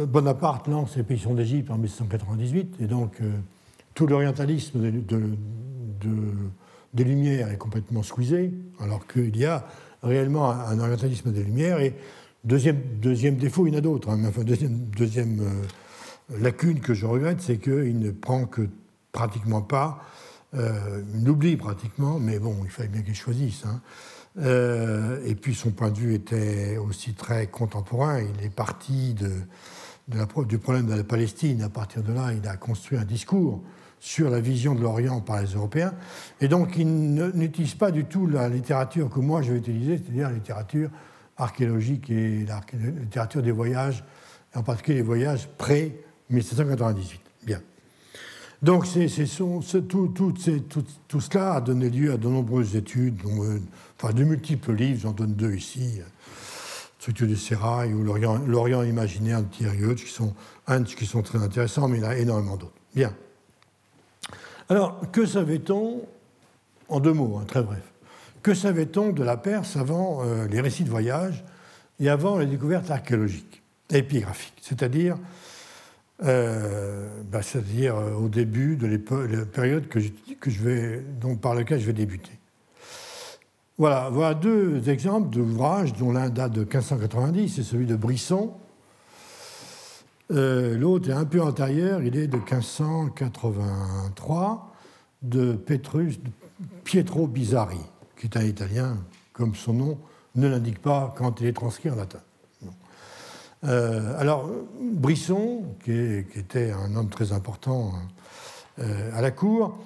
Bonaparte 0.07 0.69
lance 0.69 0.97
l'expédition 0.97 1.35
d'Égypte 1.35 1.71
en 1.71 1.79
1798, 1.79 2.77
et 2.81 2.87
donc 2.87 3.21
euh, 3.21 3.31
tout 3.95 4.07
l'orientalisme 4.07 4.91
des 6.93 7.05
Lumières 7.05 7.51
est 7.51 7.57
complètement 7.57 8.03
squeezé, 8.03 8.53
alors 8.81 9.07
qu'il 9.07 9.37
y 9.37 9.45
a 9.45 9.65
réellement 10.03 10.51
un 10.51 10.79
orientalisme 10.79 11.33
des 11.33 11.43
Lumières. 11.43 11.81
Et 11.81 11.95
deuxième, 12.47 13.37
défaut, 13.37 13.67
il 13.67 13.73
y 13.73 13.77
en 13.77 13.79
a 13.79 13.83
d'autres. 13.83 14.11
Hein, 14.11 14.23
enfin, 14.27 14.43
deuxième, 14.45 15.41
euh, 15.41 16.39
lacune 16.41 16.81
que 16.81 16.95
je 16.95 17.07
regrette, 17.07 17.41
c'est 17.41 17.59
qu'il 17.59 17.99
ne 17.99 18.11
prend 18.11 18.47
que 18.47 18.69
pratiquement 19.13 19.63
pas, 19.63 20.03
euh, 20.55 21.03
il 21.15 21.29
oublie 21.29 21.57
pratiquement, 21.57 22.19
mais 22.19 22.39
bon, 22.39 22.57
il 22.65 22.71
fallait 22.71 22.89
bien 22.89 23.03
qu'il 23.03 23.15
choisisse. 23.15 23.65
Hein, 23.67 23.81
euh, 24.39 25.21
et 25.25 25.35
puis 25.35 25.55
son 25.55 25.71
point 25.71 25.91
de 25.91 25.99
vue 25.99 26.15
était 26.15 26.77
aussi 26.77 27.15
très 27.15 27.47
contemporain. 27.47 28.21
Il 28.21 28.45
est 28.45 28.55
parti 28.55 29.15
du 29.15 30.59
problème 30.59 30.87
de 30.87 30.95
la 30.95 31.05
Palestine. 31.05 31.63
À 31.63 31.69
partir 31.69 32.03
de 32.03 32.13
là, 32.13 32.33
il 32.33 32.47
a 32.47 32.57
construit 32.57 32.99
un 32.99 33.05
discours 33.05 33.63
sur 33.99 34.31
la 34.31 34.41
vision 34.41 34.75
de 34.75 34.83
l'Orient 34.83 35.21
par 35.21 35.41
les 35.41 35.49
Européens. 35.49 35.95
Et 36.41 36.49
donc, 36.49 36.77
il 36.77 37.15
n'utilise 37.15 37.75
pas 37.75 37.91
du 37.91 38.05
tout 38.05 38.27
la 38.27 38.49
littérature 38.49 39.09
que 39.09 39.21
moi 39.21 39.43
je 39.43 39.53
vais 39.53 39.59
utiliser, 39.59 39.97
c'est-à-dire 39.97 40.29
la 40.29 40.35
littérature 40.35 40.91
archéologique 41.37 42.11
et 42.11 42.45
la 42.47 42.61
littérature 43.01 43.43
des 43.43 43.53
voyages, 43.53 44.05
en 44.55 44.63
particulier 44.63 44.99
les 44.99 45.03
voyages 45.03 45.49
pré-1798. 45.59 47.19
Bien. 47.45 47.61
Donc, 48.63 48.87
c'est, 48.87 49.07
tout, 49.07 49.63
cela 51.21 51.55
a 51.55 51.61
donné 51.61 51.91
lieu 51.91 52.13
à 52.13 52.17
de 52.17 52.29
nombreuses 52.29 52.75
études, 52.75 53.17
dont, 53.23 53.61
enfin 54.01 54.13
de 54.15 54.25
multiples 54.25 54.73
livres, 54.73 55.01
j'en 55.03 55.13
donne 55.13 55.35
deux 55.35 55.55
ici, 55.55 56.01
Structure 56.99 57.27
du 57.27 57.37
Sérail 57.37 57.93
ou 57.93 58.03
L'Orient 58.03 58.83
imaginaire 58.83 59.43
de 59.43 59.49
Thierry 59.49 59.85
Hutch, 59.85 60.05
qui 60.05 60.11
sont, 60.11 60.35
qui 60.97 61.07
sont 61.07 61.23
très 61.23 61.39
intéressants, 61.39 61.87
mais 61.87 61.99
il 61.99 62.03
y 62.03 62.07
en 62.07 62.11
a 62.11 62.17
énormément 62.17 62.57
d'autres. 62.57 62.73
Bien. 62.95 63.15
Alors, 64.69 65.01
que 65.13 65.25
savait-on, 65.25 66.03
en 66.89 66.99
deux 66.99 67.13
mots, 67.13 67.39
hein, 67.39 67.45
très 67.47 67.63
bref, 67.63 67.83
que 68.47 68.55
savait-on 68.55 69.11
de 69.11 69.25
la 69.25 69.37
Perse 69.37 69.77
avant 69.77 70.23
euh, 70.23 70.47
les 70.47 70.61
récits 70.61 70.85
de 70.85 70.89
voyage 70.89 71.45
et 71.99 72.09
avant 72.09 72.39
les 72.39 72.47
découvertes 72.47 72.89
archéologiques 72.93 73.61
et 73.91 73.99
épigraphiques, 73.99 74.63
c'est-à-dire 74.63 75.17
euh, 76.23 77.09
bah, 77.29 77.43
c'est-à-dire 77.43 77.97
euh, 77.97 78.13
au 78.13 78.29
début 78.29 78.77
de 78.77 78.87
la 78.87 78.99
période 79.47 79.89
que 79.89 79.99
je, 79.99 80.13
vais, 80.63 81.05
par 81.43 81.57
laquelle 81.57 81.81
je 81.81 81.87
vais 81.87 81.93
débuter. 81.93 82.31
Voilà, 83.79 84.11
voilà 84.11 84.35
deux 84.35 84.89
exemples 84.91 85.31
d'ouvrages 85.31 85.93
dont 85.95 86.13
l'un 86.13 86.31
date 86.31 86.53
de 86.53 86.61
1590, 86.61 87.57
c'est 87.57 87.65
celui 87.65 87.87
de 87.87 87.97
Brisson. 87.97 88.53
L'autre 90.31 91.11
est 91.11 91.15
un 91.15 91.25
peu 91.25 91.43
antérieur, 91.43 92.01
il 92.01 92.17
est 92.17 92.29
de 92.29 92.37
1583, 92.37 94.73
de 95.23 95.55
Petrus, 95.55 96.21
Pietro 96.85 97.27
Bizarri, 97.27 97.81
qui 98.19 98.27
est 98.27 98.37
un 98.37 98.43
Italien, 98.43 98.97
comme 99.33 99.55
son 99.55 99.73
nom 99.73 99.99
ne 100.35 100.49
l'indique 100.49 100.81
pas 100.81 101.15
quand 101.17 101.41
il 101.41 101.47
est 101.47 101.53
transcrit 101.53 101.91
en 101.91 101.97
latin. 101.97 102.21
Euh, 103.65 104.19
alors, 104.19 104.51
Brisson, 104.81 105.65
qui, 105.85 105.93
était 105.93 106.71
un 106.71 106.95
homme 106.95 107.09
très 107.09 107.33
important 107.33 107.93
euh, 108.79 109.11
à 109.17 109.23
la 109.23 109.31
cour, 109.31 109.79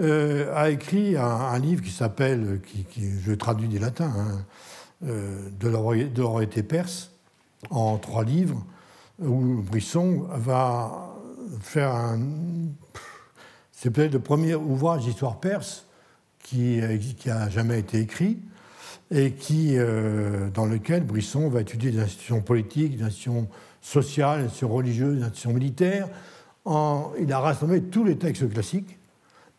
euh, 0.00 0.52
a 0.54 0.70
écrit 0.70 1.16
un, 1.16 1.58
livre 1.58 1.82
qui 1.82 1.90
s'appelle, 1.90 2.60
qui, 2.66 3.10
je 3.20 3.32
traduis 3.32 3.68
du 3.68 3.78
latin, 3.78 4.12
hein, 4.16 4.44
de 5.02 5.68
l'autorité 5.68 6.62
perse, 6.62 7.10
en 7.70 7.98
trois 7.98 8.24
livres, 8.24 8.64
où 9.20 9.62
Brisson 9.62 10.26
va 10.30 11.14
faire 11.60 11.94
un. 11.94 12.18
C'est 13.72 13.90
peut-être 13.90 14.12
le 14.12 14.20
premier 14.20 14.54
ouvrage 14.54 15.04
d'histoire 15.04 15.38
perse 15.38 15.87
qui, 16.48 16.80
qui 17.18 17.30
a 17.30 17.48
jamais 17.50 17.78
été 17.78 18.00
écrit 18.00 18.38
et 19.10 19.32
qui, 19.32 19.74
euh, 19.76 20.48
dans 20.50 20.64
lequel 20.64 21.04
Brisson 21.04 21.48
va 21.48 21.60
étudier 21.60 21.90
des 21.90 22.00
institutions 22.00 22.40
politiques, 22.40 22.96
des 22.96 23.04
institutions 23.04 23.48
sociales, 23.82 24.38
des 24.38 24.44
institutions 24.46 24.68
religieuses, 24.68 25.16
des 25.18 25.22
institutions 25.24 25.52
militaires. 25.52 26.08
Il 27.20 27.32
a 27.32 27.38
rassemblé 27.38 27.82
tous 27.82 28.04
les 28.04 28.16
textes 28.16 28.48
classiques 28.50 28.98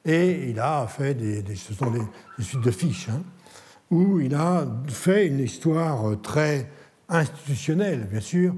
et 0.06 0.50
il 0.50 0.60
a 0.60 0.88
fait 0.88 1.14
des, 1.14 1.44
ce 1.56 1.74
sont 1.74 1.92
des, 1.92 2.02
suites 2.44 2.62
de 2.62 2.72
fiches, 2.72 3.10
hein, 3.10 3.22
où 3.92 4.20
il 4.20 4.34
a 4.36 4.66
fait 4.88 5.28
une 5.28 5.40
histoire 5.40 6.20
très 6.22 6.70
institutionnelle, 7.08 8.08
bien 8.12 8.20
sûr, 8.20 8.54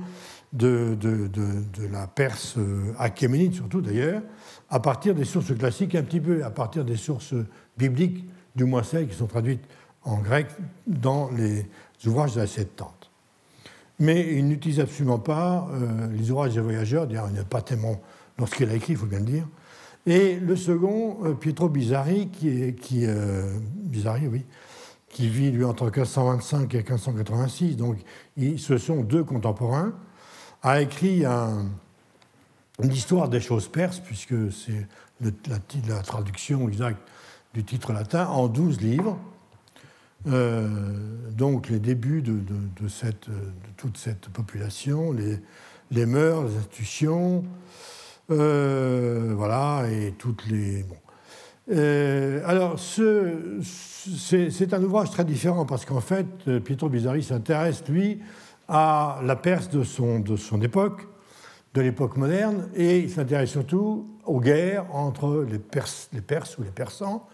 de, 0.52 0.98
de, 1.00 1.28
de, 1.28 1.88
la 1.90 2.08
Perse 2.08 2.58
achéménide, 2.98 3.54
surtout 3.54 3.80
d'ailleurs, 3.80 4.22
à 4.70 4.82
partir 4.82 5.16
des 5.16 5.24
sources 5.24 5.56
classiques, 5.58 5.96
un 5.96 6.04
petit 6.04 6.20
peu 6.20 6.44
à 6.44 6.50
partir 6.50 6.84
des 6.84 6.98
sources 6.98 7.34
bibliques, 7.82 8.26
du 8.56 8.66
moins 8.66 8.84
celles 8.84 9.08
qui 9.08 9.16
sont 9.16 9.28
traduites 9.28 9.64
en 10.04 10.18
grec 10.18 10.48
dans 10.88 11.30
les 11.32 11.66
ouvrages 12.06 12.36
de 12.36 12.42
la 12.42 12.48
Septante. 12.48 13.12
Mais 14.00 14.36
il 14.36 14.48
n'utilise 14.48 14.80
absolument 14.80 15.20
pas 15.20 15.68
euh, 15.72 16.08
les 16.12 16.32
ouvrages 16.32 16.54
des 16.54 16.62
voyageurs, 16.62 17.08
d'ailleurs 17.08 17.30
il 17.32 17.40
a 17.40 17.44
pas 17.44 17.62
tellement 17.62 18.02
lorsqu'il 18.38 18.70
a 18.70 18.74
écrit, 18.74 18.94
il 18.94 18.98
faut 18.98 19.06
bien 19.06 19.20
le 19.20 19.26
dire, 19.26 19.48
et 20.08 20.40
le 20.40 20.56
second, 20.56 21.20
euh, 21.24 21.34
Pietro 21.34 21.70
Bizarri, 21.70 22.30
qui, 22.30 23.06
euh, 23.06 23.60
oui, 24.32 24.46
qui 25.10 25.30
vit 25.30 25.52
lui 25.52 25.64
entre 25.64 25.86
1525 25.86 26.74
et 26.74 26.78
1586, 26.78 27.76
donc 27.76 27.98
ce 28.58 28.78
sont 28.78 29.04
deux 29.04 29.24
contemporains, 29.24 29.94
a 30.64 30.82
écrit 30.82 31.24
une 31.26 32.92
histoire 32.92 33.30
des 33.30 33.40
choses 33.40 33.68
perses, 33.68 34.00
puisque 34.00 34.52
c'est 34.52 34.88
la, 35.88 36.02
traduction 36.02 36.68
exacte 36.68 37.00
du 37.54 37.64
titre 37.64 37.94
latin, 37.94 38.28
en 38.28 38.48
douze 38.48 38.82
livres. 38.82 39.18
Euh, 40.28 40.68
donc 41.32 41.70
les 41.70 41.80
débuts 41.80 42.22
de, 42.22 42.88
cette, 42.88 43.28
toute 43.78 43.98
cette 43.98 44.30
population, 44.30 45.12
les, 45.92 46.06
mœurs, 46.06 46.44
les 46.44 46.58
institutions, 46.58 47.44
euh, 48.30 49.34
voilà, 49.36 49.86
et 49.90 50.14
toutes 50.18 50.46
les. 50.48 50.86
Euh, 51.72 52.42
alors, 52.46 52.78
c'est 52.80 54.74
un 54.74 54.84
ouvrage 54.84 55.10
très 55.12 55.26
différent 55.26 55.66
parce 55.66 55.86
qu'en 55.86 56.02
fait, 56.02 56.60
Pietro 56.60 56.90
Bizarri 56.90 57.24
s'intéresse, 57.24 57.84
lui, 57.88 58.20
à 58.68 59.20
la 59.24 59.36
Perse 59.36 59.70
de 59.70 59.84
son, 59.84 60.20
de 60.20 60.64
époque, 60.64 61.08
de 61.74 61.82
l'époque 61.82 62.18
moderne, 62.18 62.70
et 62.76 63.00
il 63.00 63.10
s'intéresse 63.10 63.50
surtout 63.50 64.08
aux 64.26 64.40
guerres 64.40 64.86
entre 64.94 65.46
les 65.50 65.60
Perses 65.60 66.58
ou 66.58 66.64
les 66.64 66.72
Persans 66.72 67.28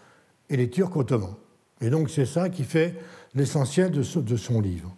et 0.50 0.56
les 0.56 0.70
Turcs 0.70 0.96
ottomans. 0.96 1.34
Et 1.80 1.90
donc, 1.90 2.10
c'est 2.10 2.26
ça 2.26 2.48
qui 2.48 2.64
fait 2.64 2.94
l'essentiel 3.34 3.90
de, 3.90 4.02
son 4.02 4.60
livre. 4.60 4.94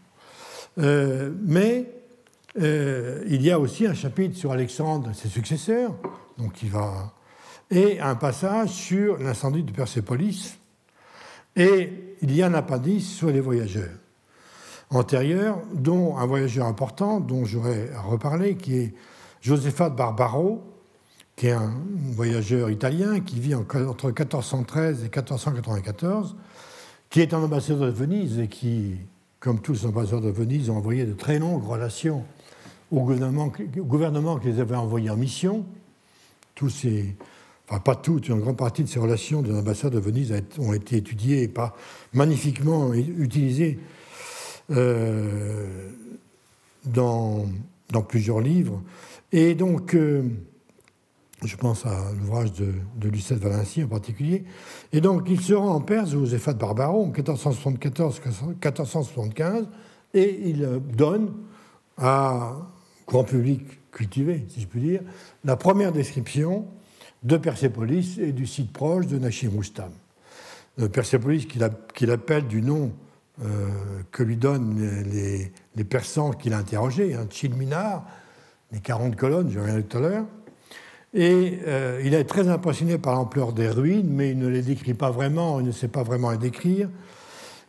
Euh, 0.79 1.33
mais 1.43 1.91
euh, 2.61 3.23
il 3.27 3.43
y 3.43 3.51
a 3.51 3.59
aussi 3.59 3.87
un 3.87 3.95
chapitre 3.95 4.37
sur 4.37 4.53
Alexandre 4.53 5.11
et 5.11 5.15
ses 5.15 5.29
successeurs, 5.29 5.95
et 7.71 8.01
un 8.01 8.15
passage 8.15 8.71
sur 8.71 9.19
l'incendie 9.19 9.63
de 9.63 9.73
Persépolis, 9.73 10.59
et 11.57 12.17
il 12.23 12.35
y 12.35 12.43
a 12.43 12.47
un 12.47 12.55
appendice 12.55 13.09
sur 13.09 13.31
les 13.31 13.41
voyageurs 13.41 13.91
antérieurs, 14.91 15.59
dont 15.75 16.17
un 16.17 16.27
voyageur 16.27 16.67
important, 16.67 17.21
dont 17.21 17.45
j'aurais 17.45 17.91
à 17.95 18.01
reparler, 18.01 18.57
qui 18.57 18.77
est 18.77 18.95
Josefa 19.41 19.89
Barbaro, 19.91 20.63
qui 21.41 21.47
est 21.47 21.53
un 21.53 21.73
voyageur 22.13 22.69
italien 22.69 23.21
qui 23.21 23.41
vit 23.41 23.55
entre 23.55 24.09
1413 24.09 24.99
et 24.99 25.03
1494, 25.05 26.37
qui 27.09 27.23
est 27.23 27.33
un 27.33 27.39
ambassadeur 27.39 27.87
de 27.87 27.93
Venise 27.93 28.39
et 28.39 28.47
qui, 28.47 28.97
comme 29.39 29.59
tous 29.59 29.73
les 29.73 29.87
ambassadeurs 29.87 30.21
de 30.21 30.29
Venise, 30.29 30.69
a 30.69 30.75
envoyé 30.75 31.07
de 31.07 31.15
très 31.15 31.39
longues 31.39 31.65
relations 31.65 32.25
au 32.93 33.01
gouvernement, 33.01 33.49
qui 34.39 34.49
les 34.49 34.61
avait 34.61 34.75
envoyés 34.75 35.09
en 35.09 35.17
mission. 35.17 35.65
Tous 36.55 36.69
ces, 36.69 37.17
enfin 37.67 37.81
pas 37.81 37.97
toutes, 37.97 38.29
une 38.29 38.41
grande 38.41 38.59
partie 38.59 38.85
de 38.85 38.89
ces 38.91 39.01
relations 39.01 39.41
de 39.41 39.51
l'ambassade 39.51 39.95
de 39.95 39.99
Venise 39.99 40.35
ont 40.59 40.75
été 40.75 40.99
étudiées 40.99 41.45
et 41.45 41.55
magnifiquement 42.13 42.93
utilisées 42.93 43.79
euh, 44.73 45.89
dans, 46.85 47.47
dans, 47.89 48.03
plusieurs 48.03 48.41
livres. 48.41 48.83
Et 49.33 49.55
donc, 49.55 49.95
euh, 49.95 50.23
je 51.45 51.57
pense 51.57 51.87
à 51.87 52.13
l'ouvrage 52.19 52.53
de, 52.53 52.75
de 52.97 53.09
Lucette 53.09 53.39
Valency 53.39 53.83
en 53.83 53.89
particulier. 53.89 54.45
Et 54.93 55.01
donc, 55.01 55.27
il 55.29 55.41
se 55.41 55.55
rend 55.55 55.75
en 55.75 55.81
Perse, 55.81 56.15
aux 56.15 56.27
Ephats 56.27 56.53
de 56.53 56.59
Barbaro, 56.59 57.05
en 57.05 57.11
1474-1475, 57.13 59.65
et 60.15 60.49
il 60.49 60.81
donne 60.97 61.33
à 61.97 62.57
grand 63.07 63.25
public 63.25 63.63
cultivé, 63.91 64.45
si 64.49 64.61
je 64.61 64.67
puis 64.67 64.81
dire, 64.81 65.01
la 65.45 65.57
première 65.57 65.93
description 65.93 66.67
de 67.23 67.37
Persépolis 67.37 68.19
et 68.19 68.33
du 68.33 68.47
site 68.47 68.73
proche 68.73 69.07
de 69.07 69.19
Nachim 69.19 69.51
Roustam. 69.51 69.91
Euh, 70.79 70.89
Persépolis 70.89 71.47
qu'il 71.47 72.11
appelle 72.11 72.47
du 72.47 72.63
nom 72.63 72.93
euh, 73.43 73.69
que 74.11 74.23
lui 74.23 74.37
donnent 74.37 75.03
les, 75.05 75.53
les 75.77 75.85
Persans 75.85 76.31
qu'il 76.31 76.55
a 76.55 76.59
interrogés, 76.59 77.15
hein, 77.15 77.27
Chilminar, 77.31 78.07
les 78.73 78.81
40 78.81 79.17
colonnes, 79.17 79.51
je 79.51 79.59
reviens 79.59 79.83
tout 79.83 79.99
à 79.99 80.01
l'heure. 80.01 80.27
Et 81.13 81.59
euh, 81.67 82.01
il 82.05 82.15
est 82.15 82.25
très 82.25 82.49
impressionné 82.49 82.99
par 82.99 83.15
l'ampleur 83.15 83.53
des 83.53 83.69
ruines, 83.69 84.09
mais 84.11 84.31
il 84.31 84.39
ne 84.39 84.49
les 84.49 84.63
décrit 84.63 84.95
pas 84.95 85.11
vraiment, 85.11 85.61
il 85.61 85.67
ne 85.67 85.73
sait 85.73 85.89
pas 85.89 86.03
vraiment 86.03 86.31
les 86.31 86.39
décrire. 86.39 86.89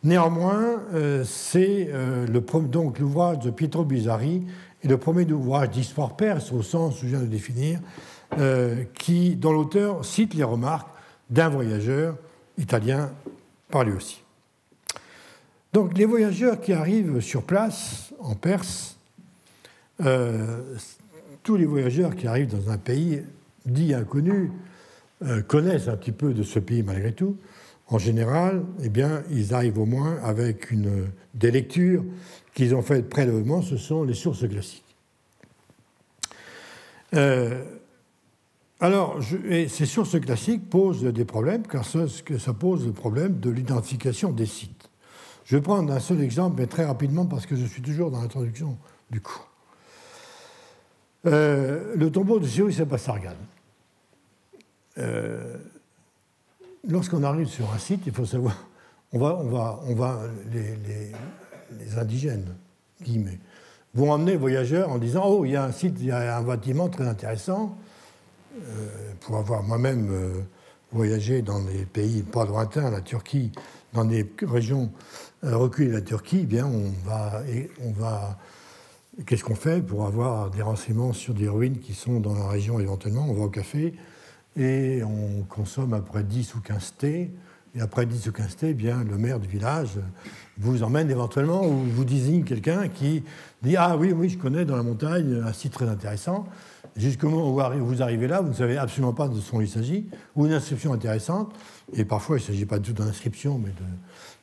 Néanmoins, 0.04 0.82
c'est 1.24 1.92
donc 2.62 2.98
l'ouvrage 2.98 3.38
de 3.38 3.50
Pietro 3.50 3.84
Bizarri 3.84 4.42
et 4.82 4.88
le 4.88 4.98
premier 4.98 5.30
ouvrage 5.32 5.70
d'histoire 5.70 6.16
perse, 6.16 6.52
au 6.52 6.62
sens 6.62 7.02
où 7.02 7.06
je 7.06 7.10
viens 7.10 7.20
de 7.20 7.26
définir, 7.26 7.80
euh, 8.38 8.84
qui, 8.94 9.36
dont 9.36 9.52
l'auteur 9.52 10.04
cite 10.04 10.34
les 10.34 10.42
remarques 10.42 10.88
d'un 11.30 11.48
voyageur 11.48 12.16
italien 12.58 13.10
par 13.70 13.84
lui 13.84 13.92
aussi. 13.92 14.22
Donc 15.72 15.96
les 15.96 16.04
voyageurs 16.04 16.60
qui 16.60 16.72
arrivent 16.72 17.20
sur 17.20 17.42
place 17.42 18.12
en 18.20 18.34
Perse, 18.34 18.96
euh, 20.04 20.76
tous 21.42 21.56
les 21.56 21.66
voyageurs 21.66 22.14
qui 22.14 22.26
arrivent 22.26 22.54
dans 22.54 22.70
un 22.70 22.78
pays 22.78 23.22
dit 23.66 23.94
inconnu 23.94 24.50
euh, 25.22 25.42
connaissent 25.42 25.88
un 25.88 25.96
petit 25.96 26.12
peu 26.12 26.34
de 26.34 26.42
ce 26.42 26.58
pays 26.58 26.82
malgré 26.82 27.12
tout. 27.12 27.36
En 27.88 27.98
général, 27.98 28.64
eh 28.82 28.88
bien, 28.88 29.22
ils 29.30 29.52
arrivent 29.52 29.78
au 29.78 29.84
moins 29.84 30.18
avec 30.22 30.68
des 31.34 31.50
lectures 31.50 32.04
qu'ils 32.54 32.74
ont 32.74 32.82
fait 32.82 33.02
prélèvement, 33.08 33.60
ce 33.60 33.76
sont 33.76 34.04
les 34.04 34.14
sources 34.14 34.48
classiques. 34.48 34.84
Euh, 37.14 37.62
alors, 38.80 39.20
ces 39.68 39.86
sources 39.86 40.18
classiques 40.18 40.68
posent 40.70 41.04
des 41.04 41.24
problèmes, 41.24 41.66
car 41.66 41.84
ça, 41.84 42.06
ça 42.38 42.52
pose 42.52 42.86
le 42.86 42.92
problème 42.92 43.38
de 43.38 43.50
l'identification 43.50 44.32
des 44.32 44.46
sites. 44.46 44.90
Je 45.44 45.56
vais 45.56 45.62
prendre 45.62 45.92
un 45.92 46.00
seul 46.00 46.20
exemple, 46.20 46.56
mais 46.58 46.66
très 46.66 46.84
rapidement, 46.84 47.26
parce 47.26 47.46
que 47.46 47.56
je 47.56 47.66
suis 47.66 47.82
toujours 47.82 48.10
dans 48.10 48.22
l'introduction 48.22 48.78
du 49.10 49.20
coup. 49.20 49.40
Euh, 51.26 51.94
le 51.96 52.10
tombeau 52.10 52.40
de 52.40 52.46
Cyrus 52.46 52.80
et. 52.80 53.36
Euh, 54.98 55.56
lorsqu'on 56.88 57.22
arrive 57.22 57.46
sur 57.46 57.72
un 57.72 57.78
site, 57.78 58.02
il 58.06 58.12
faut 58.12 58.26
savoir, 58.26 58.68
on 59.12 59.18
va, 59.18 59.36
on 59.36 59.48
va, 59.48 59.80
on 59.86 59.94
va 59.94 60.20
les, 60.52 60.76
les 61.78 61.98
indigènes, 61.98 62.54
guillemets, 63.00 63.38
vont 63.94 64.10
emmener 64.10 64.32
les 64.32 64.38
voyageurs 64.38 64.90
en 64.90 64.98
disant 64.98 65.22
Oh, 65.26 65.44
il 65.44 65.52
y 65.52 65.56
a 65.56 65.64
un 65.64 65.72
site, 65.72 65.96
il 66.00 66.06
y 66.06 66.10
a 66.10 66.36
un 66.36 66.42
bâtiment 66.42 66.88
très 66.88 67.06
intéressant. 67.06 67.76
Euh, 68.60 69.12
pour 69.20 69.38
avoir 69.38 69.62
moi-même 69.62 70.10
euh, 70.10 70.40
voyagé 70.92 71.40
dans 71.40 71.60
des 71.60 71.86
pays 71.86 72.22
pas 72.22 72.44
lointains, 72.44 72.90
la 72.90 73.00
Turquie, 73.00 73.50
dans 73.94 74.04
des 74.04 74.30
régions 74.42 74.90
euh, 75.44 75.56
reculées 75.56 75.88
de 75.88 75.94
la 75.94 76.00
Turquie, 76.02 76.40
eh 76.42 76.46
bien 76.46 76.66
on 76.66 76.92
va, 77.06 77.42
on 77.82 77.92
va 77.92 78.38
Qu'est-ce 79.26 79.44
qu'on 79.44 79.54
fait 79.54 79.82
pour 79.82 80.06
avoir 80.06 80.50
des 80.50 80.62
renseignements 80.62 81.12
sur 81.12 81.34
des 81.34 81.46
ruines 81.46 81.78
qui 81.78 81.92
sont 81.92 82.18
dans 82.18 82.34
la 82.34 82.48
région 82.48 82.80
éventuellement? 82.80 83.26
On 83.28 83.34
va 83.34 83.44
au 83.44 83.50
café 83.50 83.92
et 84.56 85.02
on 85.04 85.42
consomme 85.42 85.92
après 85.92 86.24
10 86.24 86.54
ou 86.54 86.60
15 86.60 86.94
thés. 86.96 87.30
Et 87.74 87.82
après 87.82 88.06
10 88.06 88.28
ou 88.28 88.32
15 88.32 88.56
thés, 88.56 88.68
eh 88.70 88.74
bien, 88.74 89.04
le 89.04 89.18
maire 89.18 89.38
du 89.38 89.48
village 89.48 89.98
vous 90.56 90.82
emmène 90.82 91.10
éventuellement 91.10 91.62
ou 91.62 91.84
vous 91.84 92.06
désigne 92.06 92.42
quelqu'un 92.42 92.88
qui 92.88 93.22
dit 93.62 93.76
Ah 93.76 93.98
oui, 93.98 94.12
oui, 94.12 94.30
je 94.30 94.38
connais 94.38 94.64
dans 94.64 94.76
la 94.76 94.82
montagne 94.82 95.42
un 95.44 95.52
site 95.52 95.74
très 95.74 95.90
intéressant. 95.90 96.46
Jusqu'au 96.96 97.28
moment 97.28 97.50
où 97.50 97.84
vous 97.84 98.02
arrivez 98.02 98.28
là, 98.28 98.40
vous 98.40 98.48
ne 98.48 98.54
savez 98.54 98.78
absolument 98.78 99.12
pas 99.12 99.28
de 99.28 99.38
ce 99.38 99.52
dont 99.52 99.60
il 99.60 99.68
s'agit, 99.68 100.08
ou 100.36 100.46
une 100.46 100.52
inscription 100.52 100.92
intéressante, 100.92 101.54
et 101.92 102.06
parfois 102.06 102.38
il 102.38 102.40
ne 102.40 102.46
s'agit 102.46 102.66
pas 102.66 102.78
du 102.78 102.94
tout 102.94 103.02
d'une 103.02 103.10
inscription, 103.10 103.58
mais 103.58 103.72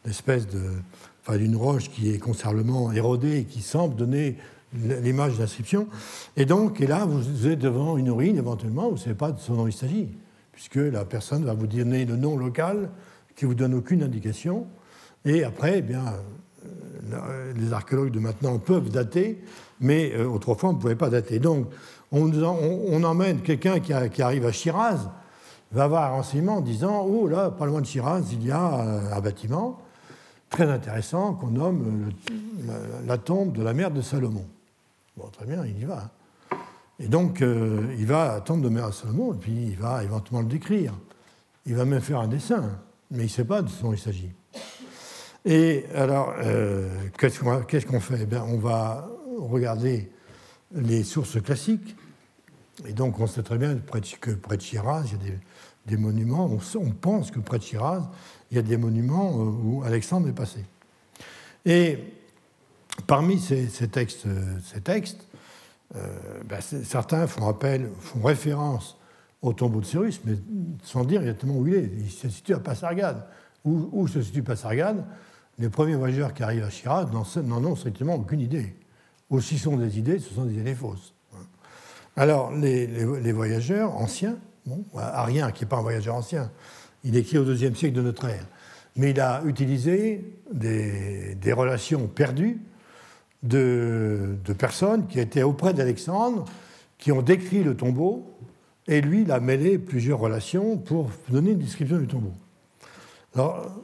d'espèce 0.06 0.48
de, 0.48 1.38
d'une 1.38 1.56
roche 1.56 1.90
qui 1.90 2.12
est 2.12 2.20
considérablement 2.20 2.92
érodée 2.92 3.40
et 3.40 3.44
qui 3.46 3.62
semble 3.62 3.96
donner 3.96 4.38
l'image 4.74 5.38
d'inscription. 5.38 5.88
Et 6.38 6.46
donc, 6.46 6.82
et 6.82 6.88
là, 6.88 7.06
vous 7.06 7.48
êtes 7.48 7.60
devant 7.60 7.98
une 7.98 8.12
ruine, 8.12 8.38
éventuellement, 8.38 8.88
vous 8.88 8.96
ne 8.96 9.00
savez 9.00 9.16
pas 9.16 9.32
de 9.32 9.40
ce 9.40 9.52
dont 9.52 9.68
il 9.68 9.74
s'agit, 9.74 10.10
puisque 10.52 10.76
la 10.76 11.06
personne 11.06 11.46
va 11.46 11.54
vous 11.54 11.68
donner 11.68 12.06
le 12.06 12.16
nom 12.16 12.38
local 12.38 12.90
qui 13.36 13.46
vous 13.46 13.56
donne 13.56 13.74
aucune 13.74 14.04
indication. 14.04 14.68
Et 15.26 15.44
après, 15.44 15.80
eh 15.80 15.82
bien, 15.82 16.04
euh, 17.14 17.54
les 17.56 17.74
archéologues 17.74 18.12
de 18.12 18.20
maintenant 18.20 18.60
peuvent 18.60 18.90
dater, 18.90 19.42
mais 19.80 20.14
euh, 20.14 20.28
autrefois 20.28 20.70
on 20.70 20.74
ne 20.74 20.80
pouvait 20.80 20.96
pas 20.96 21.10
dater. 21.10 21.40
Donc 21.40 21.68
on, 22.12 23.04
emmène 23.04 23.42
quelqu'un 23.42 23.80
qui, 23.80 23.94
arrive 24.22 24.46
à 24.46 24.52
Shiraz, 24.52 25.10
va 25.72 25.84
avoir 25.84 26.12
un 26.12 26.16
renseignement 26.18 26.58
en 26.58 26.62
disant 26.62 27.06
Oh 27.08 27.28
là, 27.28 27.52
pas 27.52 27.66
loin 27.66 27.82
de 27.82 27.86
Shiraz, 27.86 28.24
il 28.32 28.46
y 28.46 28.52
a 28.52 28.80
euh, 28.80 29.14
un 29.14 29.22
bâtiment 29.22 29.80
très 30.50 30.70
intéressant 30.70 31.34
qu'on 31.34 31.52
nomme 31.52 32.10
la, 33.06 33.18
tombe 33.18 33.54
de 33.54 33.64
la 33.64 33.74
mère 33.74 33.92
de 33.92 34.02
Salomon. 34.02 34.46
Très 35.32 35.46
bien, 35.46 35.66
il 35.66 35.80
y 35.80 35.86
va. 35.86 36.12
Et 37.00 37.08
donc, 37.08 37.42
il 37.42 38.06
va 38.06 38.34
à 38.34 38.42
tombe 38.42 38.62
de 38.62 38.70
de 38.70 38.92
Salomon, 38.92 39.34
et 39.34 39.38
puis 39.38 39.52
il 39.52 39.78
va 39.78 40.04
éventuellement 40.04 40.42
le 40.42 40.48
décrire. 40.48 40.94
Il 41.66 41.76
va 41.76 41.86
même 41.86 42.02
faire 42.02 42.20
un 42.20 42.28
dessin, 42.28 42.80
mais 43.12 43.20
il 43.20 43.24
ne 43.24 43.30
sait 43.30 43.46
pas 43.46 43.62
de 43.62 43.70
ce 43.70 43.82
dont 43.84 43.94
il 43.94 44.00
s'agit. 44.00 44.32
Et 45.46 45.86
alors, 45.96 46.34
euh, 46.40 46.90
qu'est-ce 47.18 47.86
qu'on 47.86 48.00
fait? 48.00 48.28
Eh 48.30 48.36
On 48.38 48.58
va 48.58 49.10
regarder 49.38 50.12
les 50.74 51.04
sources 51.04 51.42
classiques. 51.42 51.96
Et 52.86 52.94
donc, 52.94 53.20
on 53.20 53.28
sait 53.28 53.44
très 53.44 53.58
bien 53.58 53.76
que 53.76 54.32
près 54.32 54.58
de 54.58 54.62
Shiraz, 54.62 55.06
il 55.06 55.28
y 55.28 55.32
a 55.32 55.36
des, 55.86 55.98
monuments. 55.98 56.50
On, 56.76 56.92
pense 56.92 57.32
que 57.32 57.40
près 57.40 57.58
de 57.58 57.64
Shiraz, 57.64 58.10
il 58.52 58.58
y 58.58 58.60
a 58.60 58.64
des 58.64 58.78
monuments 58.78 59.34
où 59.34 59.84
Alexandre 59.84 60.28
est 60.28 60.34
passé. 60.34 60.66
Et 61.66 62.00
parmi 63.08 63.40
ces, 63.40 63.68
textes, 63.88 64.26
ces 64.64 64.82
textes 64.82 65.28
ben, 65.94 66.62
certains 66.62 67.28
font, 67.28 67.48
appel, 67.48 67.90
font 68.00 68.22
référence 68.22 68.98
au 69.42 69.54
tombeau 69.54 69.80
de 69.80 69.86
Cyrus, 69.86 70.22
mais 70.26 70.36
sans 70.84 71.06
dire 71.06 71.22
exactement 71.22 71.56
où 71.56 71.68
il 71.68 71.76
est. 71.76 71.92
Il 71.98 72.12
se 72.12 72.30
situe 72.30 72.54
à 72.54 72.60
Passargade. 72.60 73.26
Où, 73.66 74.08
se 74.08 74.22
situe 74.22 74.44
Passargade? 74.44 75.06
Les 75.58 75.70
premiers 75.70 75.96
voyageurs 75.96 76.34
qui 76.34 76.44
arrivent 76.44 76.64
à 76.64 76.70
Shiraz 76.70 77.08
n'en 77.44 77.64
ont 77.66 77.76
strictement 77.76 78.16
aucune 78.16 78.40
idée. 78.40 78.76
Ou 79.30 79.42
si 79.42 79.58
sont 79.58 79.78
des 79.78 80.00
idées, 80.00 80.20
ce 80.20 80.34
sont 80.34 80.46
des 80.46 80.58
idées 80.58 80.76
fausses. 80.76 81.14
Alors, 82.16 82.52
les, 82.52 83.32
voyageurs 83.32 83.96
anciens, 83.96 84.38
bon, 84.66 84.84
Arien, 84.96 85.52
qui 85.52 85.64
n'est 85.64 85.70
pas 85.70 85.78
un 85.78 85.82
voyageur 85.82 86.16
ancien, 86.16 86.52
il 87.04 87.16
écrit 87.16 87.38
au 87.38 87.46
deuxième 87.46 87.76
siècle 87.76 87.96
de 87.96 88.02
notre 88.02 88.26
ère, 88.26 88.46
mais 88.96 89.12
il 89.12 89.20
a 89.20 89.42
utilisé 89.46 90.34
des, 90.52 91.54
relations 91.54 92.08
perdues 92.08 92.60
de, 93.44 94.38
personnes 94.58 95.08
qui 95.08 95.20
étaient 95.20 95.44
auprès 95.44 95.74
d'Alexandre, 95.74 96.46
qui 96.98 97.12
ont 97.12 97.22
décrit 97.22 97.64
le 97.64 97.76
tombeau, 97.76 98.26
et 98.88 99.02
lui, 99.02 99.22
il 99.22 99.32
a 99.32 99.40
mêlé 99.40 99.78
plusieurs 99.78 100.20
relations 100.20 100.78
pour 100.78 101.10
donner 101.30 101.52
une 101.52 101.60
description 101.60 101.98
du 101.98 102.08
tombeau. 102.08 102.34
Alors, 103.36 103.84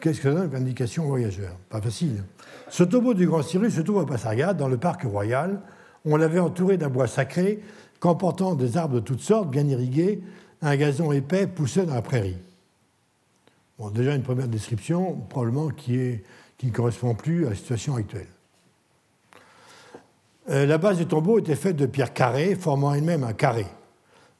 qu'est-ce 0.00 0.20
que 0.20 0.32
ça 0.32 0.34
donne 0.34 0.50
comme 0.50 0.62
indication 0.62 1.04
aux 1.04 1.08
voyageurs? 1.08 1.56
Pas 1.68 1.80
facile. 1.80 2.22
Ce 2.70 2.84
tombeau 2.84 3.14
du 3.14 3.26
grand 3.26 3.42
Cyrus 3.42 3.74
se 3.74 3.80
trouve 3.80 4.00
à 4.00 4.06
Passargade, 4.06 4.56
dans 4.56 4.68
le 4.68 4.76
parc 4.76 5.02
royal. 5.02 5.60
On 6.04 6.16
l'avait 6.16 6.38
entouré 6.38 6.76
d'un 6.76 6.88
bois 6.88 7.08
sacré, 7.08 7.60
comportant 7.98 8.54
des 8.54 8.76
arbres 8.76 8.94
de 8.94 9.00
toutes 9.00 9.20
sortes, 9.20 9.50
bien 9.50 9.66
irrigués. 9.66 10.22
Un 10.62 10.76
gazon 10.76 11.12
épais 11.12 11.46
poussait 11.46 11.84
dans 11.84 11.94
la 11.94 12.02
prairie. 12.02 12.38
Bon, 13.78 13.90
déjà 13.90 14.14
une 14.14 14.22
première 14.22 14.48
description, 14.48 15.16
probablement 15.28 15.68
qui 15.70 16.20
ne 16.62 16.70
correspond 16.70 17.14
plus 17.14 17.46
à 17.46 17.50
la 17.50 17.56
situation 17.56 17.96
actuelle. 17.96 18.28
Euh, 20.48 20.64
la 20.64 20.78
base 20.78 20.98
du 20.98 21.06
tombeau 21.06 21.38
était 21.38 21.56
faite 21.56 21.76
de 21.76 21.86
pierres 21.86 22.12
carrées, 22.12 22.54
formant 22.54 22.94
elle-même 22.94 23.24
un 23.24 23.32
carré. 23.32 23.66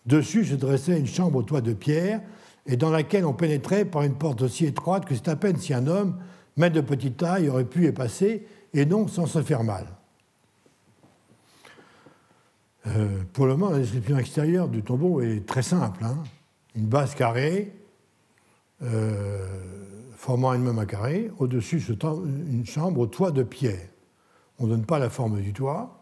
Dessus 0.06 0.44
se 0.44 0.54
dressait 0.54 0.98
une 0.98 1.06
chambre 1.06 1.38
au 1.38 1.42
toit 1.42 1.60
de 1.60 1.72
pierre, 1.72 2.20
et 2.66 2.76
dans 2.76 2.90
laquelle 2.90 3.24
on 3.24 3.32
pénétrait 3.32 3.84
par 3.84 4.02
une 4.02 4.14
porte 4.14 4.42
aussi 4.42 4.66
étroite 4.66 5.04
que 5.04 5.14
c'est 5.14 5.28
à 5.28 5.36
peine 5.36 5.56
si 5.56 5.74
un 5.74 5.86
homme, 5.86 6.16
même 6.56 6.72
de 6.72 6.80
petite 6.80 7.16
taille, 7.16 7.48
aurait 7.48 7.64
pu 7.64 7.86
y 7.86 7.92
passer, 7.92 8.46
et 8.72 8.86
non 8.86 9.08
sans 9.08 9.26
se 9.26 9.42
faire 9.42 9.64
mal. 9.64 9.86
Euh, 12.86 13.22
pour 13.32 13.46
le 13.46 13.56
moment, 13.56 13.72
la 13.72 13.80
description 13.80 14.16
extérieure 14.16 14.68
du 14.68 14.82
tombeau 14.82 15.20
est 15.20 15.44
très 15.44 15.62
simple. 15.62 16.04
Hein. 16.04 16.18
Une 16.76 16.86
base 16.86 17.14
carrée, 17.16 17.74
euh, 18.82 19.48
formant 20.16 20.52
elle-même 20.52 20.78
un 20.78 20.86
carré, 20.86 21.30
au-dessus 21.38 21.80
une 21.80 22.64
chambre 22.64 23.00
au 23.00 23.06
toit 23.06 23.32
de 23.32 23.42
pierre. 23.42 23.88
On 24.58 24.66
ne 24.66 24.70
donne 24.70 24.86
pas 24.86 24.98
la 24.98 25.10
forme 25.10 25.40
du 25.40 25.52
toit. 25.52 25.95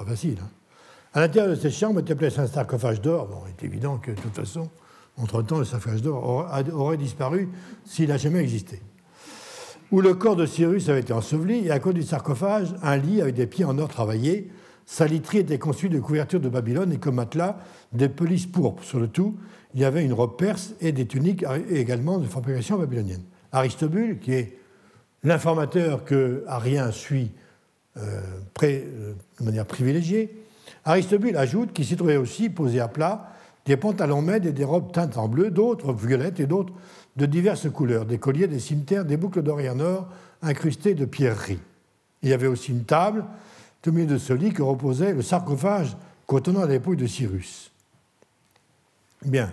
Pas 0.00 0.06
facile. 0.06 0.38
Hein. 0.42 0.48
À 1.12 1.20
l'intérieur 1.20 1.54
de 1.54 1.60
cette 1.60 1.74
chambre 1.74 2.00
était 2.00 2.14
placé 2.14 2.38
un 2.38 2.46
sarcophage 2.46 3.02
d'or. 3.02 3.26
Bon, 3.26 3.42
il 3.46 3.50
est 3.50 3.68
évident 3.68 3.98
que, 3.98 4.12
de 4.12 4.16
toute 4.16 4.34
façon, 4.34 4.70
entre-temps, 5.18 5.58
le 5.58 5.66
sarcophage 5.66 6.00
d'or 6.00 6.48
aurait 6.72 6.96
disparu 6.96 7.50
s'il 7.84 8.08
n'a 8.08 8.16
jamais 8.16 8.38
existé. 8.38 8.80
Où 9.90 10.00
le 10.00 10.14
corps 10.14 10.36
de 10.36 10.46
Cyrus 10.46 10.88
avait 10.88 11.00
été 11.00 11.12
enseveli, 11.12 11.66
et 11.66 11.70
à 11.70 11.80
côté 11.80 11.98
du 11.98 12.06
sarcophage, 12.06 12.74
un 12.82 12.96
lit 12.96 13.20
avec 13.20 13.34
des 13.34 13.46
pieds 13.46 13.66
en 13.66 13.76
or 13.78 13.88
travaillés. 13.88 14.50
Sa 14.86 15.06
literie 15.06 15.38
était 15.38 15.58
conçue 15.58 15.90
de 15.90 16.00
couvertures 16.00 16.40
de 16.40 16.48
Babylone 16.48 16.92
et 16.92 16.98
comme 16.98 17.16
matelas, 17.16 17.58
des 17.92 18.08
pelisses 18.08 18.46
pourpres. 18.46 18.82
Sur 18.82 19.00
le 19.00 19.08
tout, 19.08 19.36
il 19.74 19.80
y 19.80 19.84
avait 19.84 20.02
une 20.02 20.14
robe 20.14 20.38
perse 20.38 20.72
et 20.80 20.92
des 20.92 21.06
tuniques 21.06 21.44
également 21.68 22.16
de 22.16 22.26
fabrication 22.26 22.78
babylonienne. 22.78 23.24
Aristobule, 23.52 24.18
qui 24.18 24.32
est 24.32 24.58
l'informateur 25.24 26.04
que 26.04 26.42
Arien 26.46 26.90
suit 26.90 27.32
euh, 27.96 28.20
euh, 28.62 29.14
de 29.40 29.44
manière 29.44 29.66
privilégiée, 29.66 30.44
Aristobule 30.84 31.36
ajoute 31.36 31.72
qu'il 31.72 31.84
s'y 31.84 31.96
trouvait 31.96 32.16
aussi, 32.16 32.48
posés 32.48 32.80
à 32.80 32.88
plat, 32.88 33.32
des 33.66 33.76
pantalons 33.76 34.22
maides 34.22 34.46
et 34.46 34.52
des 34.52 34.64
robes 34.64 34.92
teintes 34.92 35.18
en 35.18 35.28
bleu, 35.28 35.50
d'autres 35.50 35.92
violettes 35.92 36.40
et 36.40 36.46
d'autres 36.46 36.72
de 37.16 37.26
diverses 37.26 37.68
couleurs, 37.70 38.06
des 38.06 38.18
colliers, 38.18 38.46
des 38.46 38.60
cimetières, 38.60 39.04
des 39.04 39.16
boucles 39.16 39.42
d'oreilles 39.42 39.70
en 39.70 39.80
or 39.80 40.08
incrustées 40.42 40.94
de 40.94 41.04
pierreries. 41.04 41.60
Il 42.22 42.30
y 42.30 42.32
avait 42.32 42.46
aussi 42.46 42.72
une 42.72 42.84
table, 42.84 43.24
au 43.86 43.92
milieu 43.92 44.06
de 44.06 44.18
ce 44.18 44.32
lit, 44.32 44.52
que 44.52 44.62
reposait 44.62 45.12
le 45.12 45.22
sarcophage 45.22 45.96
contenant 46.26 46.64
l'épaule 46.64 46.96
de 46.96 47.06
Cyrus. 47.06 47.72
Bien. 49.24 49.52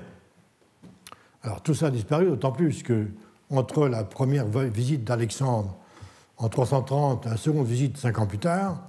Alors 1.43 1.62
tout 1.62 1.73
ça 1.73 1.88
a 1.88 1.91
disparu, 1.91 2.28
d'autant 2.28 2.52
plus 2.52 2.84
que 2.84 3.08
entre 3.50 3.88
la 3.88 4.04
première 4.04 4.47
visite 4.47 5.04
d'Alexandre 5.04 5.78
en 6.38 6.50
330 6.50 7.26
et 7.26 7.30
la 7.30 7.38
seconde 7.38 7.67
visite 7.67 7.97
cinq 7.97 8.19
ans 8.19 8.28
plus 8.28 8.39
tard, 8.39 8.82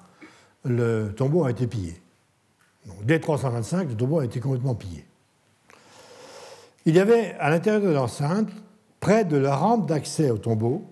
le 0.65 1.13
tombeau 1.17 1.45
a 1.45 1.51
été 1.51 1.67
pillé 1.67 2.01
dès 3.03 3.21
325, 3.21 3.91
le 3.91 3.97
tombeau 3.97 4.21
a 4.21 4.25
été 4.25 4.41
complètement 4.41 4.75
pillé. 4.75 5.05
Il 6.87 6.95
y 6.95 7.01
avait 7.01 7.35
à 7.39 7.51
l'intérieur 7.51 7.83
de 7.83 7.89
l'enceinte, 7.89 8.49
près 9.01 9.25
de 9.25 9.37
la 9.37 9.55
rampe 9.55 9.89
d'accès 9.89 10.31
au 10.31 10.39
tombeau, 10.39 10.85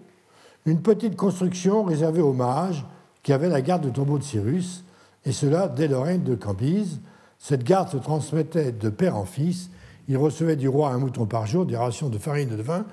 une 0.67 0.83
petite 0.83 1.17
construction 1.17 1.85
réservée 1.85 2.23
aux 2.23 2.33
mages 2.33 2.85
qui 3.23 3.33
avaient 3.33 3.49
la 3.49 3.63
garde 3.63 3.87
du 3.87 3.93
tombeau 3.93 4.19
de 4.19 4.25
Cyrus, 4.25 4.85
et 5.25 5.33
cela 5.33 5.69
dès 5.69 5.89
le 5.89 5.99
règne 5.99 6.23
de 6.23 6.35
Cambyse. 6.35 7.01
Cette 7.39 7.65
garde 7.65 7.89
se 7.89 7.97
transmettait 7.97 8.73
de 8.73 8.89
père 8.89 9.17
en 9.17 9.25
fils. 9.25 9.71
Il 10.09 10.17
recevait 10.17 10.57
du 10.57 10.69
roi 10.69 10.91
un 10.91 10.99
mouton 10.99 11.27
par 11.27 11.47
jour, 11.47 11.67
des 11.67 11.77
rations 11.77 12.09
de 12.09 12.19
farine 12.19 12.53
et 12.53 12.57
de 12.57 12.63
vin, 12.63 12.85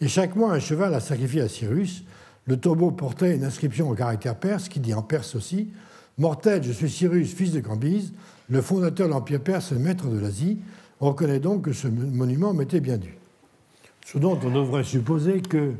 et 0.00 0.08
chaque 0.08 0.36
mois 0.36 0.52
un 0.52 0.60
cheval 0.60 0.94
à 0.94 1.00
sacrifier 1.00 1.40
à 1.40 1.48
Cyrus. 1.48 2.04
Le 2.48 2.56
tombeau 2.56 2.90
portait 2.90 3.36
une 3.36 3.44
inscription 3.44 3.90
au 3.90 3.94
caractère 3.94 4.34
perse 4.34 4.70
qui 4.70 4.80
dit 4.80 4.94
en 4.94 5.02
perse 5.02 5.34
aussi 5.34 5.70
Mortel, 6.16 6.64
je 6.64 6.72
suis 6.72 6.90
Cyrus, 6.90 7.32
fils 7.32 7.52
de 7.52 7.60
Cambyse, 7.60 8.12
le 8.48 8.62
fondateur 8.62 9.06
de 9.06 9.12
l'Empire 9.12 9.40
perse 9.40 9.70
et 9.70 9.76
maître 9.76 10.08
de 10.08 10.18
l'Asie. 10.18 10.58
reconnaît 10.98 11.40
donc 11.40 11.66
que 11.66 11.72
ce 11.72 11.86
monument 11.86 12.54
m'était 12.54 12.80
bien 12.80 12.96
dû. 12.96 13.14
Ce 14.04 14.16
dont 14.16 14.40
on 14.42 14.50
devrait 14.50 14.82
supposer 14.82 15.42
que 15.42 15.74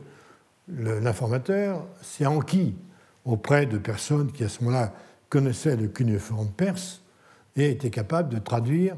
l'informateur 0.68 1.86
s'est 2.02 2.26
enquis 2.26 2.76
auprès 3.24 3.64
de 3.64 3.78
personnes 3.78 4.30
qui 4.30 4.44
à 4.44 4.50
ce 4.50 4.62
moment-là 4.62 4.92
connaissaient 5.30 5.76
le 5.76 5.88
cuneiforme 5.88 6.50
perse 6.50 7.00
et 7.56 7.70
étaient 7.70 7.90
capables 7.90 8.28
de 8.28 8.38
traduire 8.38 8.94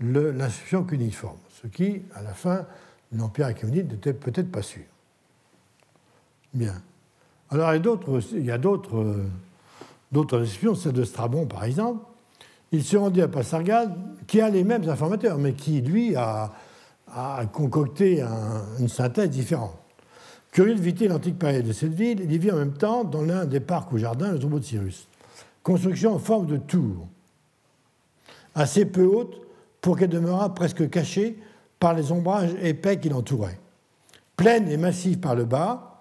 l'inscription 0.00 0.82
cuneiforme, 0.82 1.38
ce 1.62 1.68
qui, 1.68 2.02
à 2.14 2.22
la 2.22 2.34
fin, 2.34 2.66
l'Empire 3.12 3.46
achéménide 3.46 3.92
n'était 3.92 4.12
peut-être 4.12 4.50
pas 4.50 4.62
sûr. 4.62 4.82
Bien. 6.52 6.74
Alors, 7.52 7.74
il 7.74 8.46
y 8.46 8.50
a 8.50 8.56
d'autres 8.56 8.96
euh, 8.96 10.38
descriptions, 10.40 10.74
celle 10.74 10.92
de 10.92 11.04
Strabon 11.04 11.44
par 11.44 11.64
exemple, 11.64 12.02
il 12.72 12.82
se 12.82 12.96
rendit 12.96 13.20
à 13.20 13.28
Passargade, 13.28 13.94
qui 14.26 14.40
a 14.40 14.48
les 14.48 14.64
mêmes 14.64 14.88
informateurs, 14.88 15.36
mais 15.36 15.52
qui, 15.52 15.82
lui, 15.82 16.16
a, 16.16 16.50
concocté 17.52 18.24
une 18.78 18.88
synthèse 18.88 19.28
différente. 19.28 19.76
Curieux 20.50 20.74
de 20.74 20.80
visiter 20.80 21.08
l'antique 21.08 21.38
période 21.38 21.66
de 21.66 21.74
cette 21.74 21.92
ville, 21.92 22.26
il 22.26 22.38
vit 22.38 22.50
en 22.50 22.56
même 22.56 22.72
temps, 22.72 23.04
dans 23.04 23.20
l'un 23.20 23.44
des 23.44 23.60
parcs 23.60 23.92
ou 23.92 23.98
jardins, 23.98 24.32
le 24.32 24.38
tombeau 24.38 24.58
de 24.58 24.64
Cyrus. 24.64 25.06
Construction 25.62 26.14
en 26.14 26.18
forme 26.18 26.46
de 26.46 26.56
tour, 26.56 27.06
assez 28.54 28.86
peu 28.86 29.04
haute 29.04 29.36
pour 29.82 29.98
qu'elle 29.98 30.08
demeurât 30.08 30.54
presque 30.54 30.88
cachée 30.88 31.38
par 31.78 31.92
les 31.92 32.12
ombrages 32.12 32.54
épais 32.62 32.98
qui 32.98 33.10
l'entouraient. 33.10 33.60
Pleine 34.38 34.66
et 34.70 34.78
massive 34.78 35.18
par 35.18 35.34
le 35.34 35.44
bas, 35.44 35.91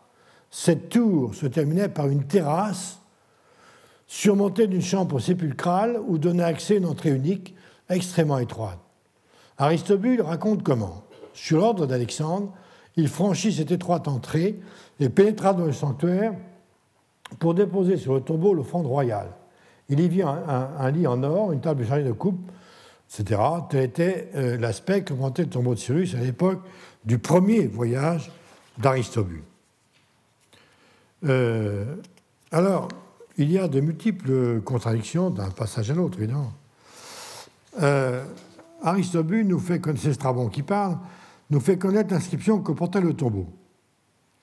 cette 0.51 0.89
tour 0.89 1.33
se 1.33 1.47
terminait 1.47 1.89
par 1.89 2.09
une 2.09 2.25
terrasse 2.25 2.99
surmonté 4.05 4.67
d'une 4.67 4.81
chambre 4.81 5.19
sépulcrale 5.19 5.97
où 6.05 6.17
donnait 6.17 6.43
accès 6.43 6.75
une 6.75 6.85
entrée 6.85 7.11
unique 7.11 7.55
extrêmement 7.89 8.37
étroite. 8.37 8.79
Aristobule 9.57 10.21
raconte 10.21 10.63
comment, 10.63 11.03
sur 11.33 11.59
l'ordre 11.59 11.85
d'Alexandre, 11.87 12.51
il 12.97 13.07
franchit 13.07 13.53
cette 13.53 13.71
étroite 13.71 14.09
entrée 14.09 14.59
et 14.99 15.07
pénétra 15.07 15.53
dans 15.53 15.65
le 15.65 15.71
sanctuaire 15.71 16.33
pour 17.39 17.53
déposer 17.53 17.95
sur 17.95 18.15
le 18.15 18.21
tombeau 18.21 18.53
l'offrande 18.53 18.85
royale. 18.85 19.29
Il 19.87 20.01
y 20.01 20.09
vit 20.09 20.21
un, 20.23 20.91
lit 20.91 21.07
en 21.07 21.23
or, 21.23 21.53
une 21.53 21.61
table 21.61 21.85
chargée 21.85 22.03
de 22.03 22.11
coupe, 22.11 22.51
etc. 23.09 23.41
Tel 23.69 23.83
était 23.83 24.29
euh, 24.35 24.57
l'aspect 24.57 25.03
que 25.03 25.13
montait 25.13 25.43
le 25.43 25.49
tombeau 25.49 25.73
de 25.73 25.79
Cyrus 25.79 26.15
à 26.15 26.19
l'époque 26.19 26.59
du 27.05 27.17
premier 27.17 27.67
voyage 27.67 28.29
d'Aristobule. 28.77 29.43
Euh, 31.25 31.95
alors, 32.51 32.87
il 33.37 33.51
y 33.51 33.57
a 33.57 33.67
de 33.67 33.79
multiples 33.79 34.61
contradictions 34.61 35.29
d'un 35.29 35.49
passage 35.49 35.91
à 35.91 35.93
l'autre, 35.93 36.17
évidemment. 36.17 36.53
Euh, 37.81 38.25
Aristobule 38.81 39.47
nous 39.47 39.59
fait 39.59 39.79
connaître, 39.79 40.11
Strabon 40.11 40.49
qui 40.49 40.63
parle, 40.63 40.97
nous 41.49 41.59
fait 41.59 41.77
connaître 41.77 42.13
l'inscription 42.13 42.61
que 42.61 42.71
portait 42.71 43.01
le 43.01 43.13
tombeau, 43.13 43.47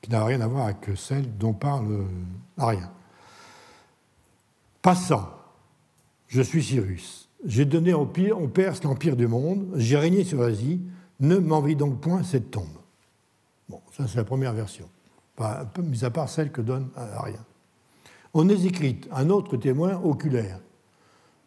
qui 0.00 0.10
n'a 0.10 0.24
rien 0.24 0.40
à 0.40 0.46
voir 0.46 0.66
avec 0.66 0.96
celle 0.96 1.36
dont 1.36 1.52
parle 1.52 2.04
Arien. 2.56 2.90
Passant, 4.80 5.28
je 6.28 6.40
suis 6.40 6.62
Cyrus. 6.62 7.28
J'ai 7.44 7.64
donné 7.64 7.94
au, 7.94 8.06
pire, 8.06 8.38
Perse 8.52 8.82
l'empire 8.82 9.16
du 9.16 9.26
monde, 9.26 9.66
j'ai 9.76 9.96
régné 9.96 10.24
sur 10.24 10.40
l'Asie, 10.40 10.80
ne 11.20 11.36
m'envie 11.36 11.76
donc 11.76 12.00
point 12.00 12.22
cette 12.22 12.50
tombe. 12.50 12.66
Bon, 13.68 13.80
ça 13.96 14.06
c'est 14.08 14.16
la 14.16 14.24
première 14.24 14.52
version, 14.52 14.88
mis 15.82 16.04
à 16.04 16.10
part 16.10 16.28
celle 16.28 16.50
que 16.50 16.60
donne 16.60 16.88
est 18.48 18.64
écrit 18.64 19.00
un 19.12 19.30
autre 19.30 19.56
témoin 19.56 20.00
oculaire. 20.02 20.60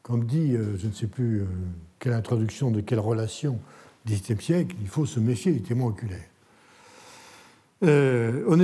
Comme 0.03 0.25
dit, 0.25 0.53
euh, 0.53 0.77
je 0.77 0.87
ne 0.87 0.93
sais 0.93 1.07
plus 1.07 1.41
euh, 1.41 1.45
quelle 1.99 2.13
introduction 2.13 2.71
de 2.71 2.81
quelle 2.81 2.99
relation 2.99 3.59
XVIIe 4.07 4.41
siècle, 4.41 4.75
il 4.81 4.87
faut 4.87 5.05
se 5.05 5.19
méfier 5.19 5.51
des 5.51 5.61
témoins 5.61 5.89
oculaires. 5.89 6.27
Euh, 7.83 8.55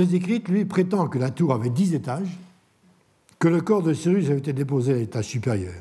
lui, 0.48 0.64
prétend 0.64 1.08
que 1.08 1.18
la 1.18 1.30
tour 1.30 1.52
avait 1.52 1.70
dix 1.70 1.94
étages, 1.94 2.36
que 3.38 3.48
le 3.48 3.60
corps 3.60 3.82
de 3.82 3.94
Cyrus 3.94 4.26
avait 4.26 4.38
été 4.38 4.52
déposé 4.52 4.92
à 4.92 4.96
l'étage 4.96 5.26
supérieur. 5.26 5.74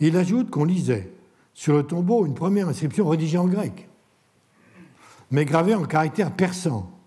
Il 0.00 0.16
ajoute 0.16 0.50
qu'on 0.50 0.64
lisait 0.64 1.10
sur 1.54 1.74
le 1.74 1.84
tombeau 1.84 2.26
une 2.26 2.34
première 2.34 2.68
inscription 2.68 3.08
rédigée 3.08 3.38
en 3.38 3.46
grec, 3.46 3.88
mais 5.30 5.44
gravée 5.44 5.74
en 5.74 5.84
caractère 5.84 6.32
persan, 6.32 6.90
ce 6.90 7.01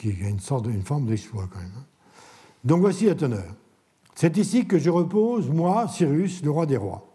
qui 0.00 0.08
est 0.08 0.30
une 0.30 0.40
forme 0.40 1.06
d'exploit 1.06 1.46
quand 1.52 1.58
même. 1.58 1.72
Hein. 1.78 1.84
Donc 2.64 2.80
voici 2.80 3.04
la 3.04 3.14
teneur. 3.14 3.54
C'est 4.14 4.36
ici 4.38 4.66
que 4.66 4.78
je 4.78 4.88
repose, 4.88 5.48
moi, 5.50 5.88
Cyrus, 5.88 6.42
le 6.42 6.50
roi 6.50 6.64
des 6.64 6.78
rois. 6.78 7.06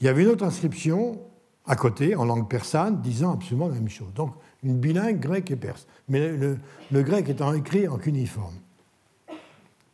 Il 0.00 0.06
y 0.06 0.08
avait 0.08 0.22
une 0.22 0.28
autre 0.28 0.44
inscription 0.44 1.20
à 1.66 1.76
côté, 1.76 2.16
en 2.16 2.24
langue 2.24 2.48
persane, 2.48 3.00
disant 3.00 3.32
absolument 3.32 3.68
la 3.68 3.74
même 3.74 3.88
chose. 3.88 4.12
Donc 4.14 4.34
une 4.62 4.78
bilingue 4.78 5.20
grec 5.20 5.50
et 5.50 5.56
perse. 5.56 5.86
Mais 6.08 6.36
le, 6.36 6.58
le 6.90 7.02
grec 7.02 7.28
étant 7.28 7.52
écrit 7.52 7.86
en 7.86 7.98
cuniforme. 7.98 8.54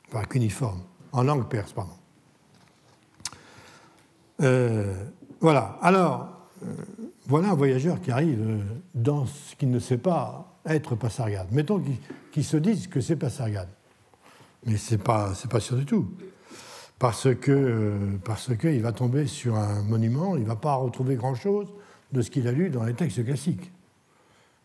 Enfin, 0.09 0.25
cuniforme, 0.25 0.83
en 1.13 1.23
langue 1.25 1.49
perse, 1.49 1.73
pardon. 1.73 1.93
Euh, 4.43 5.05
voilà. 5.41 5.79
Alors, 5.83 6.29
euh, 6.65 6.75
voilà 7.27 7.51
un 7.51 7.55
voyageur 7.55 8.01
qui 8.01 8.11
arrive 8.11 8.41
euh, 8.41 8.61
dans 8.95 9.27
ce 9.27 9.55
qu'il 9.57 9.71
ne 9.71 9.79
sait 9.79 9.99
pas 9.99 10.50
être 10.67 10.95
Passargade. 10.95 11.49
Mettons 11.53 11.83
qu'il 12.33 12.45
se 12.45 12.57
dise 12.57 12.87
que 12.87 13.01
c'est 13.01 13.17
Passargade. 13.17 13.69
Mais 14.67 14.77
ce 14.77 14.95
n'est 14.95 15.03
pas, 15.03 15.33
pas 15.49 15.61
sûr 15.61 15.77
du 15.77 15.87
tout. 15.87 16.11
Parce 16.99 17.35
que 17.35 18.19
parce 18.25 18.55
qu'il 18.59 18.83
va 18.83 18.93
tomber 18.93 19.27
sur 19.27 19.57
un 19.57 19.83
monument, 19.83 20.37
il 20.37 20.43
ne 20.43 20.49
va 20.49 20.57
pas 20.57 20.75
retrouver 20.75 21.17
grand-chose 21.17 21.69
de 22.13 22.21
ce 22.21 22.31
qu'il 22.31 22.47
a 22.47 22.53
lu 22.53 22.69
dans 22.69 22.85
les 22.85 22.93
textes 22.93 23.25
classiques. 23.25 23.73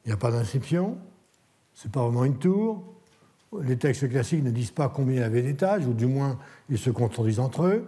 Il 0.03 0.09
n'y 0.09 0.13
a 0.13 0.17
pas 0.17 0.31
d'inscription, 0.31 0.97
ce 1.73 1.87
n'est 1.87 1.91
pas 1.91 2.01
vraiment 2.01 2.25
une 2.25 2.37
tour. 2.37 2.83
Les 3.63 3.77
textes 3.77 4.09
classiques 4.09 4.43
ne 4.43 4.51
disent 4.51 4.71
pas 4.71 4.89
combien 4.89 5.15
il 5.15 5.21
y 5.21 5.23
avait 5.23 5.41
d'étages, 5.41 5.87
ou 5.87 5.93
du 5.93 6.07
moins 6.07 6.37
ils 6.69 6.77
se 6.77 6.89
contredisent 6.89 7.39
entre 7.39 7.63
eux. 7.63 7.85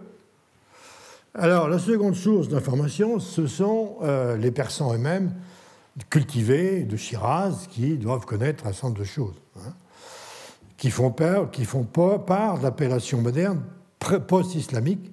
Alors, 1.34 1.68
la 1.68 1.78
seconde 1.78 2.14
source 2.14 2.48
d'information, 2.48 3.18
ce 3.18 3.46
sont 3.46 3.96
euh, 4.02 4.36
les 4.38 4.50
Persans 4.50 4.94
eux-mêmes, 4.94 5.34
cultivés 6.10 6.84
de 6.84 6.96
Shiraz, 6.96 7.66
qui 7.70 7.96
doivent 7.96 8.26
connaître 8.26 8.66
un 8.66 8.72
certain 8.72 8.90
de 8.90 9.04
choses, 9.04 9.34
hein, 9.56 9.74
qui 10.76 10.90
font, 10.90 11.10
part, 11.10 11.50
qui 11.50 11.64
font 11.64 11.84
part 11.84 12.58
d'appellations 12.58 13.20
modernes 13.20 13.62
post-islamiques, 14.26 15.10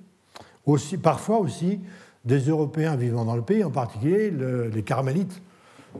parfois 1.01 1.39
aussi 1.39 1.79
des 2.23 2.39
Européens 2.39 2.95
vivant 2.95 3.25
dans 3.25 3.36
le 3.36 3.41
pays, 3.41 3.63
en 3.63 3.71
particulier 3.71 4.31
les 4.31 4.83
Carmélites 4.83 5.41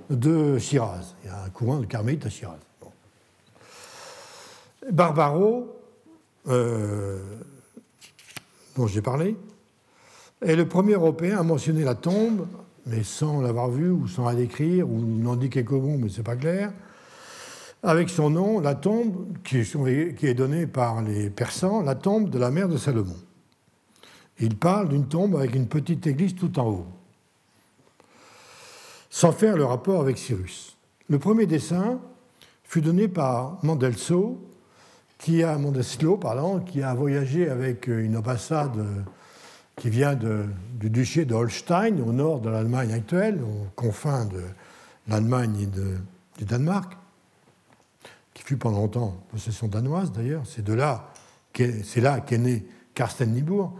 de 0.10 0.58
Shiraz. 0.58 1.16
Il 1.24 1.28
y 1.28 1.34
a 1.34 1.44
un 1.44 1.50
courant 1.50 1.80
de 1.80 1.86
Carmélites 1.86 2.26
à 2.26 2.30
Shiraz. 2.30 2.58
Barbaro, 4.92 5.76
euh, 6.48 7.20
dont 8.76 8.88
j'ai 8.88 9.02
parlé, 9.02 9.36
et 10.44 10.56
le 10.56 10.68
premier 10.68 10.94
Européen 10.94 11.40
à 11.40 11.44
mentionner 11.44 11.84
la 11.84 11.96
tombe, 11.96 12.46
mais 12.86 13.04
sans 13.04 13.42
l'avoir 13.42 13.70
vue 13.70 13.90
ou 13.90 14.08
sans 14.08 14.26
la 14.26 14.36
décrire, 14.36 14.90
ou 14.90 15.00
n'en 15.00 15.36
dit 15.36 15.50
quelques 15.50 15.72
mots, 15.72 15.98
mais 15.98 16.10
ce 16.10 16.18
n'est 16.18 16.24
pas 16.24 16.36
clair, 16.36 16.72
avec 17.84 18.10
son 18.10 18.30
nom, 18.30 18.60
la 18.60 18.76
tombe 18.76 19.28
qui 19.44 19.58
est 19.58 20.34
donnée 20.34 20.66
par 20.66 21.02
les 21.02 21.30
Persans, 21.30 21.82
la 21.82 21.96
tombe 21.96 22.30
de 22.30 22.40
la 22.40 22.50
mère 22.50 22.68
de 22.68 22.78
Salomon. 22.78 23.16
Il 24.40 24.58
parle 24.58 24.90
d'une 24.90 25.08
tombe 25.08 25.36
avec 25.36 25.56
une 25.56 25.68
petite 25.68 26.06
église 26.08 26.36
tout 26.36 26.60
en 26.60 26.68
haut, 26.68 26.88
sans 29.10 29.32
faire 29.32 29.56
le 29.56 29.66
rapport 29.66 30.02
avec 30.02 30.18
Cyrus. 30.18 30.78
Le 31.10 31.20
premier 31.20 31.46
dessin 31.46 32.00
fut 32.64 32.82
donné 32.82 33.08
par 33.08 33.60
Mandelso, 33.64 34.42
qui 35.18 35.44
a, 35.44 35.58
Mondeslo, 35.58 36.18
pardon, 36.18 36.60
qui 36.60 36.82
a 36.82 36.94
voyagé 36.94 37.50
avec 37.50 37.88
une 37.88 38.18
ambassade 38.18 39.06
qui 39.76 39.90
vient 39.90 40.16
du 40.16 40.90
duché 40.90 41.26
de 41.26 41.34
Holstein, 41.34 42.00
au 42.00 42.14
nord 42.14 42.40
de 42.40 42.50
l'Allemagne 42.50 42.94
actuelle, 42.94 43.42
aux 43.42 43.68
confins 43.76 44.26
de 44.26 44.42
l'Allemagne 45.08 45.62
et 45.62 45.68
du 45.68 46.46
Danemark, 46.46 46.98
qui 48.34 48.44
fut 48.44 48.58
pendant 48.58 48.80
longtemps 48.80 49.18
possession 49.32 49.68
danoise 49.68 50.12
d'ailleurs. 50.12 50.44
C'est 50.46 50.64
de 50.64 50.74
là 50.74 51.12
c'est 51.84 52.02
là 52.02 52.20
qu'est 52.20 52.38
né 52.38 52.66
Karsten 52.94 53.32
Niebuhr, 53.32 53.72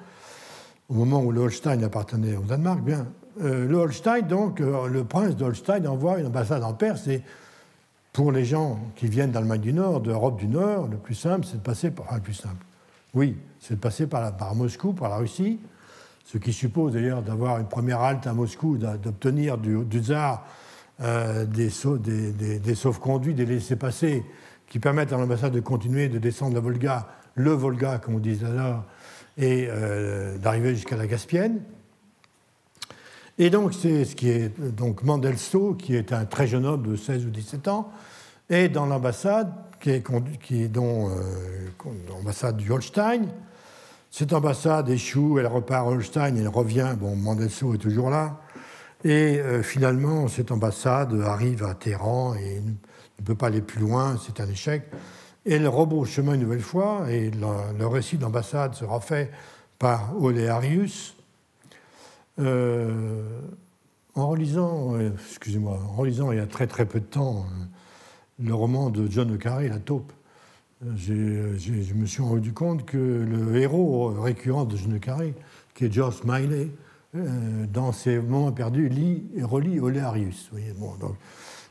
au 0.90 0.94
moment 0.94 1.22
où 1.22 1.32
le 1.32 1.42
Holstein 1.42 1.82
appartenait 1.84 2.36
au 2.36 2.44
Danemark. 2.44 2.82
Bien, 2.82 3.08
euh, 3.42 3.68
le 3.68 3.76
Holstein, 3.76 4.22
donc, 4.22 4.62
euh, 4.62 4.88
le 4.88 5.04
prince 5.04 5.36
de 5.36 5.44
Holstein 5.44 5.86
envoie 5.86 6.20
une 6.20 6.28
ambassade 6.28 6.64
en 6.64 6.74
Perse 6.74 7.08
et 7.08 7.22
pour 8.14 8.32
les 8.32 8.46
gens 8.46 8.80
qui 8.96 9.08
viennent 9.08 9.32
d'Allemagne 9.32 9.62
du 9.62 9.74
Nord, 9.74 10.00
d'Europe 10.00 10.40
du 10.40 10.48
Nord, 10.48 10.88
le 10.88 10.98
plus 10.98 11.16
simple, 11.16 11.46
c'est 11.46 11.58
de 11.58 11.62
passer 11.62 11.92
par. 11.92 12.14
Le 12.14 12.22
plus 12.22 12.34
simple. 12.34 12.66
Oui, 13.14 13.38
c'est 13.60 13.76
de 13.76 13.80
passer 13.80 14.08
par, 14.08 14.36
par 14.38 14.56
Moscou, 14.56 14.94
par 14.94 15.10
la 15.10 15.18
Russie, 15.18 15.60
ce 16.26 16.40
qui 16.40 16.52
suppose 16.52 16.94
d'ailleurs 16.94 17.22
d'avoir 17.22 17.60
une 17.60 17.68
première 17.68 18.02
halte 18.02 18.28
à 18.28 18.34
Moscou, 18.34 18.78
d'obtenir 18.78 19.58
du, 19.58 19.86
tsar 20.02 20.46
euh, 21.02 21.46
des, 21.46 21.70
des, 22.00 22.60
des, 22.60 22.76
sauf-conduits, 22.76 23.36
des 23.36 23.46
laissés-passer 23.46 24.24
qui 24.68 24.80
permettent 24.80 25.14
à 25.14 25.18
l'ambassade 25.18 25.54
de 25.54 25.60
continuer 25.60 26.10
de 26.10 26.18
descendre 26.18 26.56
la 26.56 26.62
Volga, 26.62 27.08
le 27.36 27.52
Volga, 27.52 28.00
comme 28.00 28.16
on 28.16 28.20
disait 28.20 28.48
alors, 28.48 28.84
et 29.38 29.68
euh, 29.70 30.38
d'arriver 30.40 30.74
jusqu'à 30.74 30.98
la 30.98 31.08
Caspienne. 31.08 31.62
Et 33.38 33.50
donc, 33.50 33.74
c'est 33.74 34.06
ce 34.06 34.16
qui 34.16 34.30
est 34.30 34.60
donc 34.60 35.04
Mandelso, 35.04 35.76
qui 35.76 35.96
est 35.96 36.12
un 36.12 36.26
très 36.26 36.48
jeune 36.48 36.66
homme 36.66 36.88
de 36.88 36.96
16 36.96 37.26
ou 37.26 37.30
17 37.30 37.68
ans, 37.68 37.92
et 38.50 38.70
dans 38.70 38.86
l'ambassade, 38.86 39.54
qui 39.80 39.92
est, 39.92 40.04
qui 40.42 40.64
est 40.64 40.68
dont, 40.70 41.10
euh, 41.10 41.70
l'ambassade 42.10 42.58
du 42.58 42.72
Holstein, 42.72 43.26
cette 44.18 44.32
ambassade 44.32 44.88
échoue, 44.88 45.40
elle 45.40 45.48
repart 45.48 45.86
à 45.86 45.90
Holstein, 45.90 46.38
elle 46.38 46.48
revient, 46.48 46.96
bon, 46.98 47.18
Mandelso 47.18 47.74
est 47.74 47.80
toujours 47.80 48.10
là, 48.10 48.40
et 49.04 49.40
euh, 49.42 49.62
finalement, 49.62 50.30
cette 50.30 50.52
ambassade 50.52 51.22
arrive 51.22 51.66
à 51.66 51.74
Téhéran 51.74 52.34
et 52.36 52.62
ne 52.62 53.26
peut 53.26 53.36
pas 53.36 53.48
aller 53.48 53.60
plus 53.60 53.82
loin, 53.82 54.18
c'est 54.26 54.40
un 54.40 54.48
échec. 54.48 54.84
Et 55.46 55.56
elle 55.56 55.68
rebrousse 55.68 56.12
chemin 56.12 56.36
une 56.36 56.44
nouvelle 56.44 56.62
fois, 56.62 57.12
et 57.12 57.30
le, 57.30 57.88
récit 57.88 58.18
d'ambassade 58.18 58.74
sera 58.74 59.02
fait 59.02 59.32
par 59.80 60.16
Oléarius. 60.18 61.18
Euh, 62.40 63.42
en 64.16 64.30
relisant, 64.30 64.96
euh, 64.96 65.12
excusez-moi, 65.30 65.78
en 65.90 65.94
relisant 65.94 66.32
il 66.32 66.38
y 66.38 66.42
a 66.42 66.48
très 66.48 66.68
très 66.68 66.86
peu 66.86 67.02
de 67.02 67.06
temps 67.06 67.48
le 68.40 68.54
roman 68.54 68.90
de 68.92 69.12
John 69.12 69.30
le 69.30 69.68
La 69.68 69.80
taupe, 69.80 70.14
je 70.96 71.94
me 71.94 72.06
suis 72.06 72.22
rendu 72.22 72.54
compte 72.54 72.86
que 72.86 72.98
le 72.98 73.58
héros 73.58 74.10
récurrent 74.10 74.66
de 74.66 74.78
Jeune 74.78 75.00
Carré, 75.00 75.34
qui 75.74 75.86
est 75.86 75.92
George 75.92 76.16
Smiley, 76.16 76.70
euh, 77.16 77.66
dans 77.72 77.92
ses 77.92 78.20
moments 78.20 78.52
perdus, 78.52 78.90
lit 78.90 79.24
et 79.36 79.44
relit 79.44 79.80
Olearius. 79.80 80.52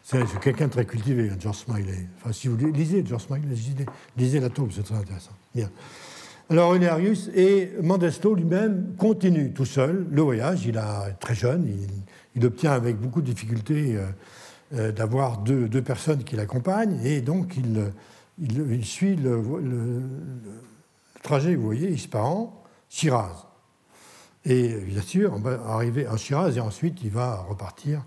C'est 0.03 0.41
quelqu'un 0.41 0.67
de 0.67 0.73
très 0.73 0.87
cultivé, 0.87 1.29
hein, 1.31 1.37
George 1.39 1.59
Smiley. 1.59 2.09
Enfin, 2.17 2.33
si 2.33 2.49
vous 2.49 2.57
lisez 2.57 3.05
George 3.07 3.25
Smiley, 3.25 3.47
lisez, 4.17 4.41
La 4.41 4.49
Taupe, 4.49 4.73
c'est 4.73 4.83
très 4.83 4.97
intéressant. 4.97 5.33
Bien. 5.55 5.71
Alors 6.51 6.71
Olearius 6.71 7.31
et 7.35 7.73
Mandesto 7.83 8.35
lui-même 8.35 8.95
continue 8.99 9.53
tout 9.53 9.65
seul 9.65 10.07
le 10.11 10.23
voyage. 10.23 10.67
Il 10.67 10.77
est 10.77 11.15
très 11.21 11.35
jeune, 11.35 11.67
il, 12.37 12.45
obtient 12.45 12.73
avec 12.73 12.97
beaucoup 12.97 13.23
de 13.23 13.27
difficulté 13.27 13.97
euh, 13.97 14.07
euh, 14.75 14.93
d'avoir 14.93 15.39
deux, 15.39 15.69
deux, 15.69 15.83
personnes 15.83 16.25
qui 16.25 16.37
l'accompagnent 16.37 17.01
et 17.05 17.21
donc 17.21 17.57
il 17.57 17.93
il, 18.39 18.85
suit 18.85 19.17
le, 19.17 19.43
trajet, 21.23 21.55
vous 21.55 21.65
voyez, 21.65 21.91
Ispahan, 21.91 22.63
Shiraz. 22.89 23.47
Et 24.45 24.75
bien 24.81 25.03
sûr, 25.03 25.33
on 25.35 25.41
va 25.41 25.61
arriver 25.67 26.07
à 26.07 26.17
Shiraz 26.17 26.57
et 26.57 26.61
ensuite 26.61 27.03
il 27.03 27.11
va 27.11 27.37
repartir, 27.37 28.05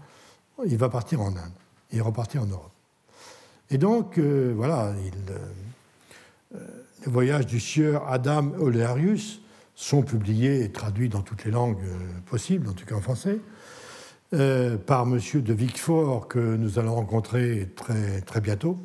il 0.65 0.77
va 0.77 0.89
partir 0.89 1.21
en 1.21 1.29
Inde 1.29 1.53
et 1.91 2.01
repartir 2.01 2.43
en 2.43 2.45
Europe. 2.45 2.71
Et 3.69 3.77
donc, 3.77 4.17
euh, 4.17 4.53
voilà, 4.55 4.93
il, 5.03 5.13
euh, 6.55 6.59
les 7.05 7.11
voyages 7.11 7.47
du 7.47 7.59
sieur 7.59 8.07
Adam 8.07 8.51
Olearius 8.59 9.41
sont 9.75 10.03
publiés 10.03 10.63
et 10.63 10.71
traduits 10.71 11.09
dans 11.09 11.21
toutes 11.21 11.43
les 11.43 11.51
langues 11.51 11.83
euh, 11.83 11.97
possibles, 12.25 12.69
en 12.69 12.73
tout 12.73 12.85
cas 12.85 12.95
en 12.95 13.01
français, 13.01 13.39
par 14.85 15.03
M. 15.03 15.19
de 15.35 15.53
Vicfort 15.53 16.27
que 16.27 16.39
nous 16.57 16.79
allons 16.79 16.95
rencontrer 16.95 17.73
très 18.25 18.41
bientôt. 18.41 18.77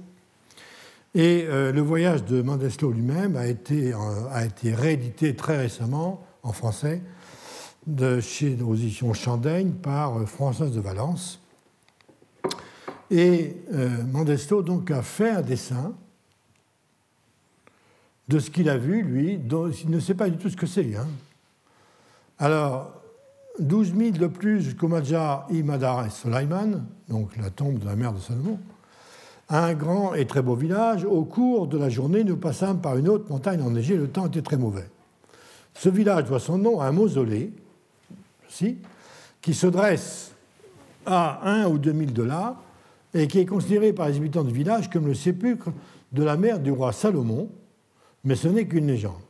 Et 1.15 1.45
euh, 1.47 1.73
le 1.73 1.83
voyage 1.83 2.25
de 2.25 2.41
Mandeslo 2.41 2.91
lui-même 2.91 3.37
a 3.37 3.47
été, 3.47 3.93
euh, 3.93 3.99
a 4.31 4.47
été 4.47 4.75
réédité 4.75 5.37
très 5.37 5.59
récemment 5.59 6.25
en 6.43 6.53
français 6.53 7.03
chez 8.21 8.59
aux 8.63 8.75
éditions 8.75 9.13
Chandaigne 9.13 9.73
par 9.73 10.19
euh, 10.19 10.27
Françoise 10.27 10.73
de 10.73 10.81
Valence. 10.81 11.41
Et 13.11 13.57
Mandesto 14.11 14.63
donc 14.63 14.91
a 14.91 15.03
fait 15.03 15.29
un 15.29 15.43
dessin 15.43 15.93
de 18.29 18.39
ce 18.39 18.51
qu'il 18.51 18.71
a 18.71 18.79
vu, 18.79 19.03
lui, 19.03 19.37
dont 19.37 19.71
il 19.71 19.91
ne 19.91 20.01
sait 20.01 20.15
pas 20.15 20.31
du 20.31 20.39
tout 20.39 20.49
ce 20.49 20.57
que 20.57 20.67
c'est. 20.67 20.97
Hein. 20.97 21.09
Alors, 22.39 22.91
12 23.59 23.95
000 23.95 24.11
de 24.13 24.27
plus 24.29 24.63
jusqu'au 24.63 24.89
Maja 24.89 25.47
i 25.51 25.63
Madar 25.63 26.07
et 26.07 26.11
Solaiman, 26.11 26.87
donc 27.11 27.37
la 27.37 27.51
tombe 27.51 27.81
de 27.81 27.85
la 27.85 27.97
mère 27.97 28.15
de 28.15 28.19
Salomon, 28.19 28.59
un 29.59 29.75
grand 29.75 30.15
et 30.15 30.27
très 30.27 30.43
beau 30.43 30.55
village. 30.55 31.05
Au 31.05 31.25
cours 31.25 31.67
de 31.67 31.79
la 31.79 31.89
journée, 31.89 32.25
nous 32.25 32.37
passâmes 32.37 32.81
par 32.81 32.97
une 32.97 33.09
haute 33.09 33.29
montagne 33.29 33.63
enneigée, 33.63 33.97
le 33.97 34.09
temps 34.09 34.27
était 34.27 34.43
très 34.43 34.57
mauvais. 34.57 34.89
Ce 35.75 35.89
village 35.89 36.25
doit 36.25 36.41
son 36.41 36.59
nom 36.59 36.81
à 36.81 36.87
un 36.87 36.93
mausolée, 36.93 37.53
qui 39.41 39.55
se 39.55 39.67
dresse 39.67 40.33
à 41.07 41.41
un 41.49 41.69
ou 41.69 41.79
deux 41.79 41.93
milles 41.93 42.13
de 42.13 42.23
là, 42.23 42.57
et 43.15 43.27
qui 43.27 43.39
est 43.39 43.47
considéré 43.47 43.93
par 43.93 44.09
les 44.09 44.17
habitants 44.17 44.45
du 44.45 44.53
village 44.53 44.89
comme 44.91 45.07
le 45.07 45.15
sépulcre 45.15 45.71
de 46.13 46.23
la 46.23 46.37
mère 46.37 46.61
du 46.61 46.71
roi 46.71 46.93
Salomon, 46.93 47.51
mais 48.25 48.37
ce 48.37 48.49
n'est 48.49 48.67
qu'une 48.67 48.87
légende. 48.87 49.21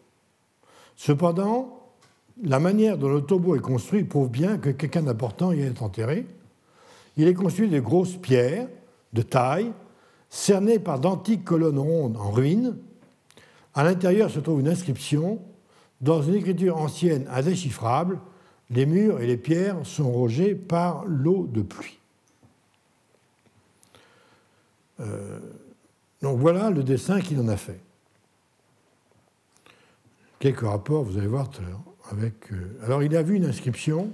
Cependant, 0.96 1.80
la 2.42 2.60
manière 2.60 2.98
dont 2.98 3.08
le 3.08 3.22
tombeau 3.22 3.56
est 3.56 3.60
construit 3.60 4.04
prouve 4.04 4.28
bien 4.28 4.58
que 4.58 4.70
quelqu'un 4.70 5.02
d'important 5.02 5.52
y 5.52 5.60
est 5.60 5.82
enterré. 5.82 6.26
Il 7.16 7.26
est 7.26 7.34
construit 7.34 7.68
de 7.68 7.80
grosses 7.80 8.16
pierres 8.16 8.68
de 9.12 9.22
taille, 9.22 9.72
cernées 10.32 10.78
par 10.78 10.98
d'antiques 10.98 11.44
colonnes 11.44 11.78
rondes 11.78 12.16
en 12.16 12.30
ruine. 12.30 12.78
À 13.74 13.84
l'intérieur 13.84 14.30
se 14.30 14.40
trouve 14.40 14.60
une 14.60 14.68
inscription 14.68 15.40
dans 16.00 16.22
une 16.22 16.34
écriture 16.34 16.78
ancienne 16.78 17.26
indéchiffrable. 17.30 18.18
Les 18.70 18.86
murs 18.86 19.20
et 19.20 19.26
les 19.26 19.36
pierres 19.36 19.76
sont 19.84 20.10
rogés 20.10 20.54
par 20.54 21.04
l'eau 21.04 21.46
de 21.46 21.60
pluie. 21.60 21.98
Euh, 25.00 25.38
donc 26.22 26.38
voilà 26.38 26.70
le 26.70 26.82
dessin 26.82 27.20
qu'il 27.20 27.38
en 27.38 27.48
a 27.48 27.58
fait. 27.58 27.80
Quelques 30.38 30.60
rapports, 30.60 31.04
vous 31.04 31.18
allez 31.18 31.26
voir. 31.26 31.50
Avec, 32.10 32.52
euh, 32.52 32.78
alors 32.82 33.02
il 33.02 33.14
a 33.14 33.22
vu 33.22 33.36
une 33.36 33.44
inscription. 33.44 34.10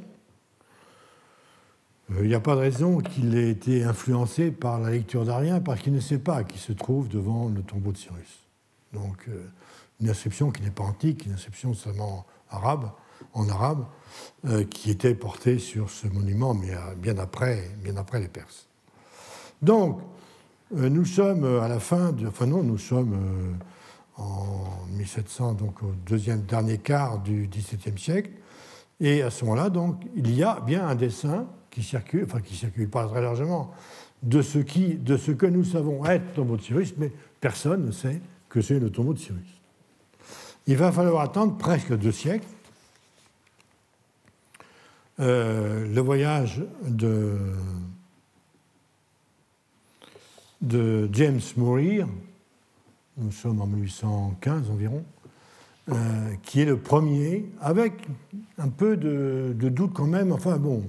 Euh, 2.11 2.21
il 2.23 2.29
n'y 2.29 2.35
a 2.35 2.41
pas 2.41 2.55
de 2.55 2.61
raison 2.61 2.99
qu'il 2.99 3.37
ait 3.37 3.51
été 3.51 3.85
influencé 3.85 4.51
par 4.51 4.81
la 4.81 4.91
lecture 4.91 5.25
d'Arien 5.25 5.61
parce 5.61 5.81
qu'il 5.81 5.93
ne 5.93 6.01
sait 6.01 6.19
pas 6.19 6.45
qui 6.45 6.59
se 6.59 6.73
trouve 6.73 7.09
devant 7.09 7.49
le 7.49 7.63
tombeau 7.63 7.93
de 7.93 7.99
Cyrus. 7.99 8.47
Donc 8.93 9.29
une 10.01 10.09
inscription 10.09 10.51
qui 10.51 10.63
n'est 10.63 10.71
pas 10.71 10.85
antique, 10.85 11.27
une 11.27 11.33
inscription 11.33 11.75
seulement 11.75 12.25
arabe, 12.49 12.91
en 13.35 13.49
arabe, 13.51 13.85
qui 14.71 14.91
était 14.91 15.15
portée 15.15 15.59
sur 15.59 15.91
ce 15.91 16.07
monument, 16.07 16.55
mais 16.55 16.71
bien 16.97 17.19
après, 17.19 17.71
bien 17.83 17.97
après 17.97 18.21
les 18.21 18.29
Perses. 18.29 18.69
Donc, 19.61 20.01
euh, 20.77 20.89
nous 20.89 21.05
sommes 21.05 21.45
euh, 21.45 21.63
à 21.63 21.69
la 21.69 21.81
fin, 21.81 22.15
enfin 22.27 22.47
non, 22.47 22.63
nous 22.63 22.79
sommes 22.79 23.15
euh, 23.15 24.23
en 24.23 24.87
1700, 24.91 25.55
donc 25.55 25.83
au 25.83 25.93
deuxième 26.07 26.43
dernier 26.43 26.79
quart 26.79 27.21
du 27.21 27.49
XVIIe 27.49 27.99
siècle, 27.99 28.31
et 29.01 29.23
à 29.23 29.31
ce 29.31 29.45
moment-là, 29.45 29.71
donc, 29.71 30.03
il 30.15 30.35
y 30.35 30.43
a 30.43 30.61
bien 30.61 30.87
un 30.87 30.95
dessin 30.95 31.47
qui 31.71 31.83
circule, 31.83 32.25
enfin 32.25 32.41
qui 32.41 32.57
circule 32.57 32.89
pas 32.89 33.07
très 33.07 33.23
largement, 33.23 33.73
de 34.23 34.43
ce, 34.43 34.59
qui, 34.59 34.95
de 34.95 35.17
ce 35.17 35.31
que 35.31 35.47
nous 35.47 35.65
savons 35.65 36.05
être 36.05 36.35
tombeau 36.35 36.57
de 36.57 36.63
Cyrus, 36.63 36.95
mais 36.99 37.13
personne 37.41 37.85
ne 37.85 37.93
sait 37.93 38.21
que 38.49 38.61
c'est 38.61 38.79
le 38.79 38.91
tombeau 38.91 39.15
de 39.15 39.19
Cyrus. 39.19 39.61
Il 40.67 40.77
va 40.77 40.93
falloir 40.93 41.23
attendre 41.23 41.57
presque 41.57 41.97
deux 41.97 42.13
siècles. 42.13 42.47
le 45.19 46.01
voyage 46.01 46.63
de 46.87 47.39
de 50.61 51.09
James 51.13 51.41
Morir, 51.57 52.07
nous 53.17 53.31
sommes 53.31 53.61
en 53.61 53.67
1815 53.67 54.71
environ, 54.71 55.05
euh, 55.91 56.35
qui 56.43 56.61
est 56.61 56.65
le 56.65 56.79
premier, 56.79 57.47
avec 57.61 57.93
un 58.59 58.69
peu 58.69 58.97
de, 58.97 59.55
doute 59.57 59.93
quand 59.95 60.07
même, 60.07 60.33
enfin 60.33 60.57
bon, 60.57 60.85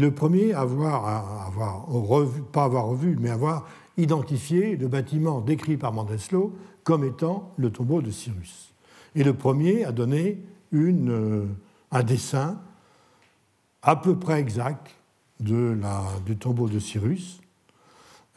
le 0.00 0.10
premier 0.12 0.52
à 0.52 0.60
avoir, 0.60 1.46
avoir 1.46 1.86
revu, 1.86 2.42
pas 2.42 2.64
avoir 2.64 2.86
revu, 2.86 3.16
mais 3.20 3.30
avoir 3.30 3.68
identifié 3.96 4.76
le 4.76 4.88
bâtiment 4.88 5.40
décrit 5.40 5.76
par 5.76 5.92
Mandeslo 5.92 6.56
comme 6.84 7.04
étant 7.04 7.52
le 7.56 7.70
tombeau 7.70 8.00
de 8.02 8.10
Cyrus. 8.10 8.72
Et 9.14 9.24
le 9.24 9.34
premier 9.34 9.84
a 9.84 9.92
donné 9.92 10.42
une, 10.70 11.10
euh, 11.10 11.46
un 11.90 12.02
dessin 12.02 12.58
à 13.82 13.96
peu 13.96 14.18
près 14.18 14.40
exact 14.40 14.90
de 15.40 15.76
la, 15.80 16.04
du 16.24 16.36
tombeau 16.36 16.68
de 16.68 16.78
Cyrus, 16.78 17.40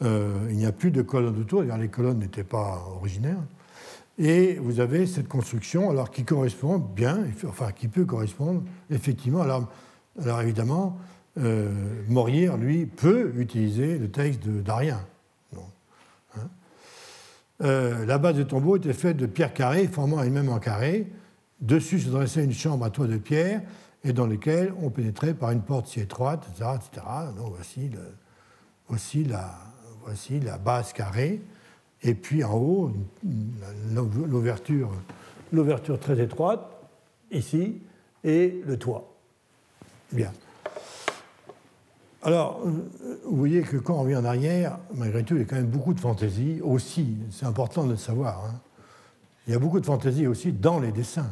euh, 0.02 0.46
il 0.50 0.56
n'y 0.56 0.66
a 0.66 0.72
plus 0.72 0.90
de 0.90 1.02
colonnes 1.02 1.38
autour, 1.38 1.62
les 1.62 1.88
colonnes 1.88 2.18
n'étaient 2.18 2.44
pas 2.44 2.84
originaires. 2.96 3.42
Et 4.18 4.54
vous 4.54 4.80
avez 4.80 5.06
cette 5.06 5.28
construction, 5.28 5.90
alors 5.90 6.10
qui 6.10 6.24
correspond 6.24 6.78
bien, 6.78 7.24
enfin 7.46 7.72
qui 7.72 7.88
peut 7.88 8.04
correspondre 8.04 8.62
effectivement. 8.90 9.42
Alors, 9.42 9.68
alors 10.22 10.40
évidemment, 10.40 10.98
euh, 11.38 11.70
lui, 12.58 12.86
peut 12.86 13.32
utiliser 13.36 13.98
le 13.98 14.10
texte 14.10 14.46
d'Arien. 14.46 15.04
Hein. 15.54 16.48
Euh, 17.62 18.06
la 18.06 18.18
base 18.18 18.36
du 18.36 18.46
tombeau 18.46 18.76
était 18.76 18.92
faite 18.92 19.16
de 19.16 19.26
pierres 19.26 19.54
carrées, 19.54 19.86
formant 19.86 20.22
elle-même 20.22 20.48
en 20.48 20.58
carré. 20.58 21.06
Dessus 21.60 22.00
se 22.00 22.10
dressait 22.10 22.44
une 22.44 22.52
chambre 22.52 22.84
à 22.84 22.90
toit 22.90 23.06
de 23.06 23.16
pierre, 23.16 23.62
et 24.04 24.12
dans 24.12 24.26
laquelle 24.26 24.72
on 24.82 24.90
pénétrait 24.90 25.34
par 25.34 25.50
une 25.50 25.62
porte 25.62 25.88
si 25.88 26.00
étroite, 26.00 26.46
etc. 26.50 27.06
voici, 28.88 29.24
la, 29.24 30.58
base 30.58 30.92
carrée, 30.92 31.40
et 32.02 32.14
puis 32.14 32.44
en 32.44 32.54
haut, 32.54 32.92
l'ouverture 35.52 35.98
très 35.98 36.20
étroite, 36.20 36.70
ici, 37.30 37.80
et 38.22 38.62
le 38.66 38.78
toit. 38.78 39.12
Bien. 40.12 40.30
Alors, 42.26 42.60
vous 43.24 43.36
voyez 43.36 43.62
que 43.62 43.76
quand 43.76 43.94
on 43.94 44.02
revient 44.02 44.16
en 44.16 44.24
arrière, 44.24 44.80
malgré 44.92 45.22
tout, 45.22 45.36
il 45.36 45.42
y 45.42 45.42
a 45.42 45.44
quand 45.44 45.54
même 45.54 45.68
beaucoup 45.68 45.94
de 45.94 46.00
fantaisie 46.00 46.60
aussi, 46.60 47.18
c'est 47.30 47.46
important 47.46 47.84
de 47.84 47.90
le 47.90 47.96
savoir. 47.96 48.46
Hein. 48.46 48.60
Il 49.46 49.52
y 49.52 49.56
a 49.56 49.60
beaucoup 49.60 49.78
de 49.78 49.86
fantaisie 49.86 50.26
aussi 50.26 50.50
dans 50.50 50.80
les 50.80 50.90
dessins. 50.90 51.30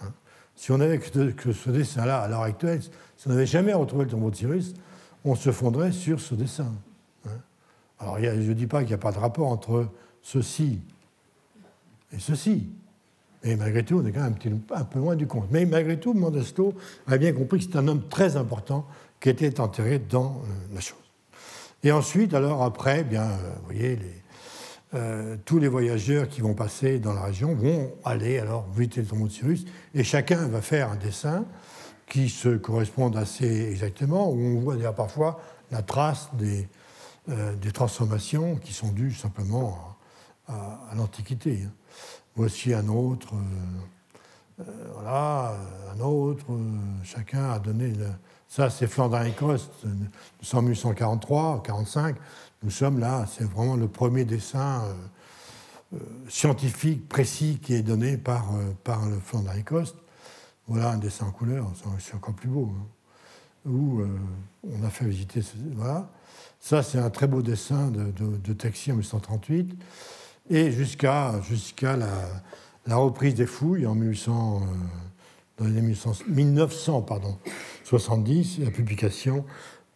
Hein. 0.00 0.10
Si 0.54 0.72
on 0.72 0.80
avait 0.80 0.98
que 0.98 1.52
ce 1.52 1.68
dessin-là 1.68 2.20
à 2.20 2.28
l'heure 2.28 2.40
actuelle, 2.40 2.80
si 2.82 3.26
on 3.26 3.30
n'avait 3.32 3.44
jamais 3.44 3.74
retrouvé 3.74 4.04
le 4.06 4.10
tombeau 4.10 4.30
de 4.30 4.36
Cyrus, 4.36 4.72
on 5.26 5.34
se 5.34 5.52
fondrait 5.52 5.92
sur 5.92 6.20
ce 6.20 6.34
dessin. 6.34 6.72
Alors, 7.98 8.18
je 8.18 8.30
ne 8.30 8.54
dis 8.54 8.66
pas 8.66 8.78
qu'il 8.78 8.88
n'y 8.88 8.94
a 8.94 8.98
pas 8.98 9.12
de 9.12 9.18
rapport 9.18 9.48
entre 9.48 9.88
ceci 10.22 10.80
et 12.14 12.18
ceci. 12.18 12.66
Mais 13.44 13.56
malgré 13.56 13.84
tout, 13.84 14.00
on 14.02 14.06
est 14.06 14.12
quand 14.12 14.22
même 14.22 14.36
un, 14.74 14.84
peu 14.84 14.98
loin 14.98 15.16
du 15.16 15.26
compte. 15.26 15.48
Mais 15.50 15.66
malgré 15.66 16.00
tout, 16.00 16.14
Modesto 16.14 16.74
a 17.06 17.18
bien 17.18 17.32
compris 17.32 17.58
que 17.58 17.64
c'est 17.70 17.78
un 17.78 17.86
homme 17.86 18.08
très 18.08 18.36
important 18.36 18.86
qui 19.20 19.28
était 19.28 19.60
enterré 19.60 19.98
dans 19.98 20.42
euh, 20.44 20.74
la 20.74 20.80
chose. 20.80 20.98
Et 21.82 21.92
ensuite, 21.92 22.34
alors 22.34 22.62
après, 22.62 23.04
bien, 23.04 23.22
euh, 23.22 23.52
vous 23.58 23.64
voyez, 23.66 23.98
euh, 24.94 25.36
tous 25.44 25.58
les 25.58 25.68
voyageurs 25.68 26.28
qui 26.28 26.40
vont 26.40 26.54
passer 26.54 26.98
dans 26.98 27.12
la 27.12 27.22
région 27.22 27.54
vont 27.54 27.92
aller 28.04 28.38
alors 28.38 28.66
visiter 28.70 29.02
le 29.02 29.06
tombeau 29.06 29.26
de 29.28 29.32
Cyrus, 29.32 29.64
et 29.94 30.04
chacun 30.04 30.48
va 30.48 30.60
faire 30.60 30.92
un 30.92 30.96
dessin 30.96 31.44
qui 32.08 32.28
se 32.28 32.48
corresponde 32.48 33.16
assez 33.16 33.70
exactement, 33.70 34.30
où 34.30 34.38
on 34.38 34.60
voit 34.60 34.76
d'ailleurs 34.76 34.94
parfois 34.94 35.40
la 35.70 35.82
trace 35.82 36.30
des, 36.32 36.66
des 37.26 37.72
transformations 37.72 38.56
qui 38.56 38.72
sont 38.72 38.88
dues 38.88 39.12
simplement 39.12 39.98
à, 40.46 40.94
l'Antiquité. 40.96 41.64
Hein. 41.66 41.72
Voici 42.34 42.72
un 42.72 42.88
autre, 42.88 43.34
voilà, 44.94 45.54
un 45.94 46.00
autre, 46.00 46.46
chacun 47.04 47.50
a 47.50 47.58
donné. 47.58 47.92
Ça, 48.48 48.70
c'est 48.70 48.86
Flandrin 48.86 49.24
et 49.24 49.32
Coste, 49.32 49.70
nous 49.84 50.08
sommes 50.42 50.60
en 50.60 50.68
1843, 50.68 51.62
45. 51.62 52.16
Nous 52.62 52.70
sommes 52.70 52.98
là, 52.98 53.26
c'est 53.30 53.44
vraiment 53.44 53.76
le 53.76 53.88
premier 53.88 54.24
dessin 54.24 54.82
scientifique 56.28 57.08
précis 57.08 57.60
qui 57.62 57.74
est 57.74 57.82
donné 57.82 58.16
par, 58.16 58.46
par 58.84 59.06
le 59.06 59.18
Flandrin 59.20 59.54
et 59.54 59.62
Coste. 59.62 59.96
Voilà 60.66 60.90
un 60.90 60.98
dessin 60.98 61.26
en 61.26 61.30
couleur, 61.30 61.70
c'est 61.98 62.14
encore 62.14 62.34
plus 62.34 62.48
beau. 62.48 62.72
Hein, 62.74 62.86
où 63.66 64.02
on 64.64 64.84
a 64.84 64.90
fait 64.90 65.04
visiter. 65.04 65.42
Voilà. 65.74 66.08
Ça, 66.60 66.82
c'est 66.82 66.98
un 66.98 67.10
très 67.10 67.26
beau 67.26 67.42
dessin 67.42 67.90
de, 67.90 68.10
de, 68.10 68.52
Texier 68.52 68.92
en 68.92 68.96
1838, 68.96 69.74
et 70.50 70.72
jusqu'à 70.72 71.40
jusqu'à 71.42 71.96
la, 71.96 72.96
reprise 72.96 73.34
des 73.34 73.46
fouilles 73.46 73.86
en 73.86 73.94
1800, 73.94 74.62
euh, 74.62 75.62
dans 75.62 75.66
les 75.66 75.82
1900, 75.82 77.02
pardon, 77.02 77.38
70, 77.88 78.58
la 78.64 78.70
publication 78.70 79.46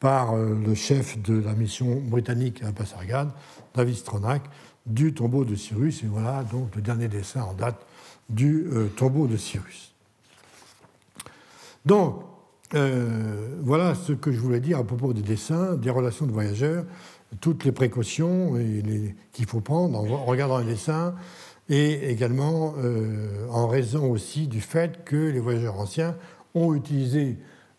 par 0.01 0.35
euh, 0.35 0.55
le 0.55 0.75
chef 0.75 1.21
de 1.21 1.39
la 1.39 1.53
mission 1.53 2.01
britannique 2.01 2.63
à 2.63 2.73
Passargade, 2.73 3.31
David 3.75 3.97
Stronach, 3.97 4.43
du 4.87 5.13
tombeau 5.13 5.45
de 5.45 5.55
Cyrus. 5.55 6.03
Et 6.03 6.07
voilà 6.07 6.43
donc 6.43 6.75
le 6.75 6.81
dernier 6.81 7.09
dessin 7.09 7.43
en 7.43 7.53
date 7.53 7.87
du 8.31 8.67
euh, 8.73 8.89
tombeau 8.97 9.27
de 9.27 9.37
Cyrus. 9.37 9.95
Donc, 11.85 12.23
euh, 12.75 13.59
voilà 13.61 13.95
ce 13.95 14.15
que 14.15 14.33
je 14.33 14.41
voulais 14.41 14.61
dire 14.61 14.79
à 14.79 14.85
propos 14.85 15.13
des 15.13 15.21
dessins, 15.21 15.75
des 15.75 15.91
relations 15.91 16.27
de 16.27 16.33
voyageurs 16.33 16.85
toutes 17.41 17.65
les 17.65 17.73
précautions 17.73 18.59
qu'il 19.33 19.47
faut 19.47 19.63
prendre 19.63 19.99
en 19.99 20.25
regardant 20.27 20.59
les 20.59 20.67
dessins 20.67 21.15
et 21.71 22.11
également 22.11 22.75
en 23.49 23.69
raison 23.69 24.11
aussi 24.11 24.49
du 24.49 24.61
fait 24.61 25.03
que 25.07 25.17
les 25.17 25.41
voyageurs 25.41 25.79
anciens 25.81 26.15
ont 26.55 26.75
utilisé 26.75 27.39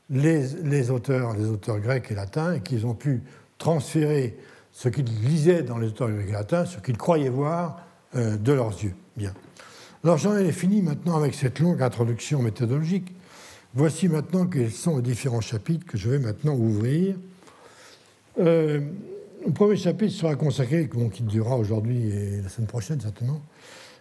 les, 0.10 0.92
auteurs, 0.92 1.36
les 1.36 1.48
auteurs 1.48 1.80
grecs 1.80 2.12
et 2.12 2.16
latins 2.16 2.54
et 2.54 2.60
qu'ils 2.62 2.86
ont 2.86 2.94
pu 2.94 3.22
transférer 3.58 4.38
ce 4.72 4.90
qu'ils 4.90 5.06
lisaient 5.24 5.64
dans 5.64 5.78
les 5.78 5.88
auteurs 5.88 6.10
grecs 6.10 6.30
et 6.30 6.34
latins, 6.34 6.66
ce 6.66 6.80
qu'ils 6.80 6.98
croyaient 6.98 7.30
voir 7.30 7.80
euh, 8.16 8.38
de 8.38 8.54
leurs 8.54 8.84
yeux. 8.84 8.94
Bien. 9.16 9.34
Alors 10.04 10.18
j'en 10.18 10.36
ai 10.36 10.52
fini 10.52 10.82
maintenant 10.82 11.16
avec 11.18 11.34
cette 11.34 11.60
longue 11.60 11.82
introduction 11.82 12.42
méthodologique. 12.42 13.14
Voici 13.76 14.08
maintenant 14.08 14.46
quels 14.46 14.72
sont 14.72 14.98
les 14.98 15.04
différents 15.04 15.42
chapitres 15.42 15.86
que 15.86 15.98
je 15.98 16.10
vais 16.10 16.20
maintenant 16.20 16.54
ouvrir. 16.54 17.16
Euh, 18.40 18.82
le 19.46 19.52
premier 19.52 19.76
chapitre 19.76 20.14
sera 20.14 20.36
consacré, 20.36 20.90
qui 21.12 21.24
durera 21.24 21.58
aujourd'hui 21.58 22.10
et 22.10 22.42
la 22.42 22.50
semaine 22.50 22.68
prochaine 22.68 23.02
certainement, 23.02 23.42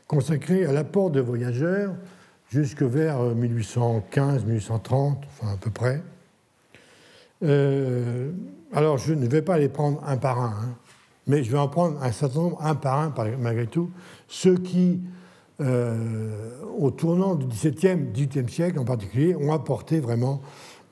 consacré 0.07 0.67
à 0.67 0.73
l'apport 0.73 1.11
de 1.11 1.21
voyageurs 1.21 1.95
jusque 2.53 2.83
vers 2.83 3.19
1815, 3.19 4.43
euh, 4.43 4.47
1830, 4.47 5.25
enfin 5.27 5.55
à 5.55 5.57
peu 5.57 5.71
près. 5.71 6.03
Euh, 7.43 8.31
alors 8.73 8.99
je 8.99 9.15
ne 9.15 9.27
vais 9.27 9.43
pas 9.43 9.59
les 9.59 9.71
prendre 9.71 10.03
un 10.07 10.19
par 10.19 10.39
un, 10.39 10.49
hein, 10.49 10.77
mais 11.27 11.43
je 11.43 11.51
vais 11.51 11.59
en 11.59 11.69
prendre 11.69 12.01
un 12.03 12.13
certain 12.13 12.41
nombre, 12.41 12.63
un 12.63 12.75
par 12.75 12.99
un 12.99 13.13
malgré 13.39 13.67
tout, 13.67 13.91
ceux 14.29 14.57
qui, 14.57 15.01
euh, 15.61 16.51
au 16.79 16.91
tournant 16.91 17.37
du 17.37 17.47
XVIIe, 17.47 18.13
XVIIIe 18.13 18.49
siècle 18.49 18.79
en 18.79 18.85
particulier, 18.85 19.35
ont 19.35 19.53
apporté 19.53 19.99
vraiment 19.99 20.43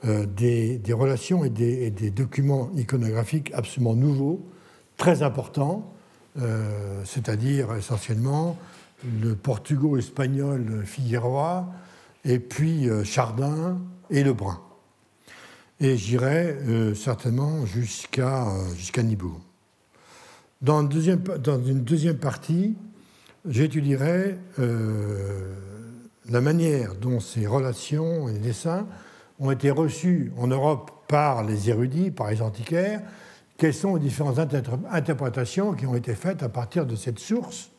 des, 0.02 0.80
relations 0.92 1.44
et 1.44 1.50
des, 1.50 2.10
documents 2.10 2.70
iconographiques 2.74 3.52
absolument 3.52 3.94
nouveaux, 3.94 4.40
très 4.96 5.22
importants, 5.22 5.92
c'est-à-dire 7.04 7.74
essentiellement 7.74 8.56
le 9.22 9.34
portugo-espagnol 9.34 10.82
Figueroa, 10.84 11.68
et 12.24 12.38
puis 12.38 12.88
euh, 12.88 13.04
Chardin 13.04 13.78
et 14.10 14.22
Lebrun. 14.22 14.60
Et 15.80 15.96
j'irai 15.96 16.56
euh, 16.68 16.94
certainement 16.94 17.64
jusqu'à 17.64 18.48
euh, 18.48 18.74
jusqu'à 18.76 19.02
Nibourg. 19.02 19.40
Dans, 20.60 20.86
une 20.86 21.84
deuxième 21.84 22.18
partie, 22.18 22.76
j'étudierai 23.48 24.36
la 26.28 26.40
manière 26.42 26.94
dont 26.96 27.18
ces 27.18 27.46
relations 27.46 28.28
et 28.28 28.38
dessins 28.38 28.86
ont 29.38 29.50
été 29.50 29.70
reçus 29.70 30.34
en 30.36 30.48
Europe 30.48 30.90
par 31.08 31.44
les 31.44 31.70
érudits, 31.70 32.10
par 32.10 32.30
les 32.30 32.42
antiquaires, 32.42 33.00
quelles 33.56 33.72
sont 33.72 33.94
les 33.94 34.02
différentes 34.02 34.38
interprétations 34.38 35.72
qui 35.72 35.86
ont 35.86 35.94
été 35.94 36.14
faites 36.14 36.42
à 36.42 36.50
partir 36.50 36.84
de 36.84 36.94
cette 36.94 37.20
source 37.20 37.70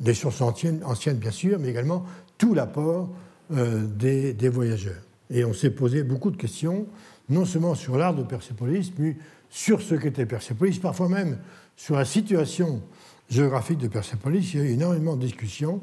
des 0.00 0.14
sources 0.14 0.40
anciennes, 0.40 0.82
bien 1.14 1.30
sûr, 1.30 1.58
mais 1.58 1.68
également 1.68 2.04
tout 2.38 2.54
l'apport 2.54 3.08
euh, 3.52 3.86
des, 3.86 4.48
voyageurs. 4.48 5.02
Et 5.30 5.44
on 5.44 5.52
s'est 5.52 5.70
posé 5.70 6.02
beaucoup 6.02 6.30
de 6.30 6.36
questions, 6.36 6.86
non 7.28 7.44
seulement 7.44 7.74
sur 7.74 7.96
l'art 7.96 8.14
de 8.14 8.22
Persépolis, 8.22 8.92
mais 8.98 9.16
sur 9.50 9.80
ce 9.80 9.94
qu'était 9.94 10.26
Persépolis, 10.26 10.78
parfois 10.78 11.08
même 11.08 11.38
sur 11.76 11.96
la 11.96 12.04
situation 12.04 12.82
géographique 13.28 13.78
de 13.78 13.88
Persépolis. 13.88 14.54
Il 14.54 14.60
y 14.60 14.62
a 14.62 14.66
eu 14.66 14.72
énormément 14.72 15.16
de 15.16 15.22
discussions 15.22 15.80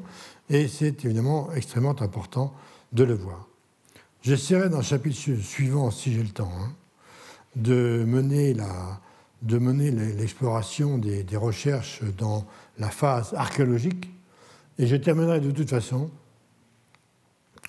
et 0.48 0.68
c'est 0.68 1.04
évidemment 1.04 1.52
extrêmement 1.52 2.00
important 2.00 2.54
de 2.92 3.04
le 3.04 3.14
voir. 3.14 3.48
J'essaierai 4.22 4.70
dans 4.70 4.78
le 4.78 4.82
chapitre 4.82 5.18
suivant, 5.42 5.90
si 5.90 6.12
j'ai 6.14 6.22
le 6.22 6.30
temps, 6.30 6.52
hein, 6.58 6.72
de 7.56 8.04
mener 8.06 8.54
la, 8.54 9.00
de 9.42 9.58
mener 9.58 9.90
l'exploration 9.90 10.98
des, 10.98 11.24
recherches 11.36 12.00
dans 12.16 12.46
la 12.78 12.90
phase 12.90 13.34
archéologique. 13.34 14.10
Et 14.78 14.86
je 14.86 14.96
terminerai 14.96 15.40
de 15.40 15.50
toute 15.50 15.70
façon, 15.70 16.10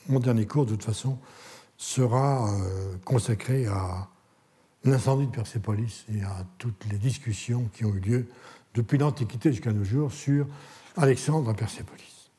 mon 0.07 0.19
dernier 0.19 0.45
cours 0.45 0.65
de 0.65 0.71
toute 0.71 0.83
façon 0.83 1.17
sera 1.77 2.49
euh, 2.49 2.95
consacré 3.03 3.67
à 3.67 4.07
l'incendie 4.83 5.27
de 5.27 5.31
Persépolis 5.31 6.05
et 6.13 6.23
à 6.23 6.45
toutes 6.57 6.85
les 6.91 6.97
discussions 6.97 7.69
qui 7.73 7.85
ont 7.85 7.93
eu 7.93 7.99
lieu 7.99 8.27
depuis 8.73 8.97
l'Antiquité 8.97 9.51
jusqu'à 9.51 9.71
nos 9.71 9.83
jours 9.83 10.11
sur 10.11 10.47
Alexandre 10.97 11.49
à 11.49 11.53
Persépolis. 11.53 12.29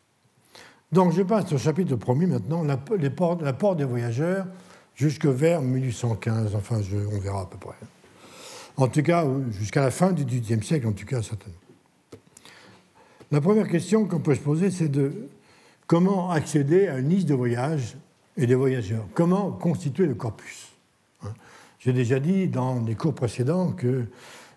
Donc 0.93 1.13
je 1.13 1.23
passe 1.23 1.53
au 1.53 1.59
chapitre 1.59 1.97
premier 1.97 2.27
maintenant, 2.27 2.63
l'apport 2.63 3.77
des 3.77 3.85
voyageurs 3.85 4.47
jusque 4.95 5.27
vers 5.27 5.61
1815, 5.61 6.55
enfin 6.55 6.81
on 7.13 7.19
verra 7.19 7.43
à 7.43 7.47
peu 7.47 7.59
près. 7.59 7.77
En 8.77 8.89
tout 8.89 9.03
cas, 9.03 9.25
jusqu'à 9.51 9.81
la 9.81 9.91
fin 9.91 10.13
du 10.13 10.25
XVIIIe 10.25 10.63
siècle, 10.63 10.87
en 10.87 10.93
tout 10.93 11.07
cas, 11.07 11.23
certainement. 11.23 11.59
La 13.33 13.41
première 13.41 13.67
question 13.67 14.07
qu'on 14.07 14.21
peut 14.21 14.37
se 14.37 14.41
poser, 14.41 14.71
c'est 14.71 14.89
de 14.89 15.13
comment 15.89 16.31
accéder 16.31 16.87
à 16.87 16.99
une 16.99 17.09
liste 17.09 17.29
de 17.29 17.35
voyages 17.35 17.97
et 18.37 18.47
des 18.47 18.55
voyageurs 18.55 19.05
Comment 19.15 19.51
constituer 19.51 20.07
le 20.07 20.15
corpus 20.15 20.69
hein? 21.25 21.35
J'ai 21.81 21.93
déjà 21.93 22.21
dit 22.21 22.47
dans 22.47 22.81
les 22.85 22.95
cours 22.95 23.15
précédents 23.15 23.73
que 23.73 24.05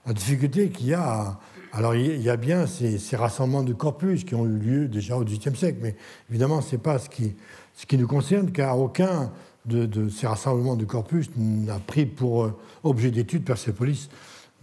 la 0.06 0.14
difficulté 0.14 0.70
qu'il 0.70 0.88
y 0.88 0.94
a. 0.94 1.40
Alors, 1.72 1.96
il 1.96 2.22
y 2.22 2.30
a 2.30 2.38
bien 2.38 2.68
ces, 2.68 3.16
rassemblements 3.16 3.64
de 3.64 3.74
corpus 3.74 4.24
qui 4.24 4.36
ont 4.36 4.46
eu 4.46 4.58
lieu 4.58 4.88
déjà 4.88 5.18
au 5.18 5.24
XVIIIe 5.24 5.56
siècle, 5.56 5.80
mais 5.82 5.96
évidemment, 6.30 6.62
ce 6.62 6.76
n'est 6.76 6.82
pas 6.82 6.98
ce 7.00 7.10
qui, 7.10 7.98
nous 7.98 8.08
concerne, 8.08 8.52
car 8.52 8.80
aucun 8.80 9.32
de, 9.66 10.10
ces 10.10 10.28
rassemblements 10.28 10.76
de 10.76 10.86
corpus 10.86 11.30
n'a 11.38 11.80
pris 11.80 12.06
pour 12.06 12.44
euh, 12.44 12.58
objet 12.84 13.12
d'étude 13.12 13.44
Persépolis, 13.44 14.10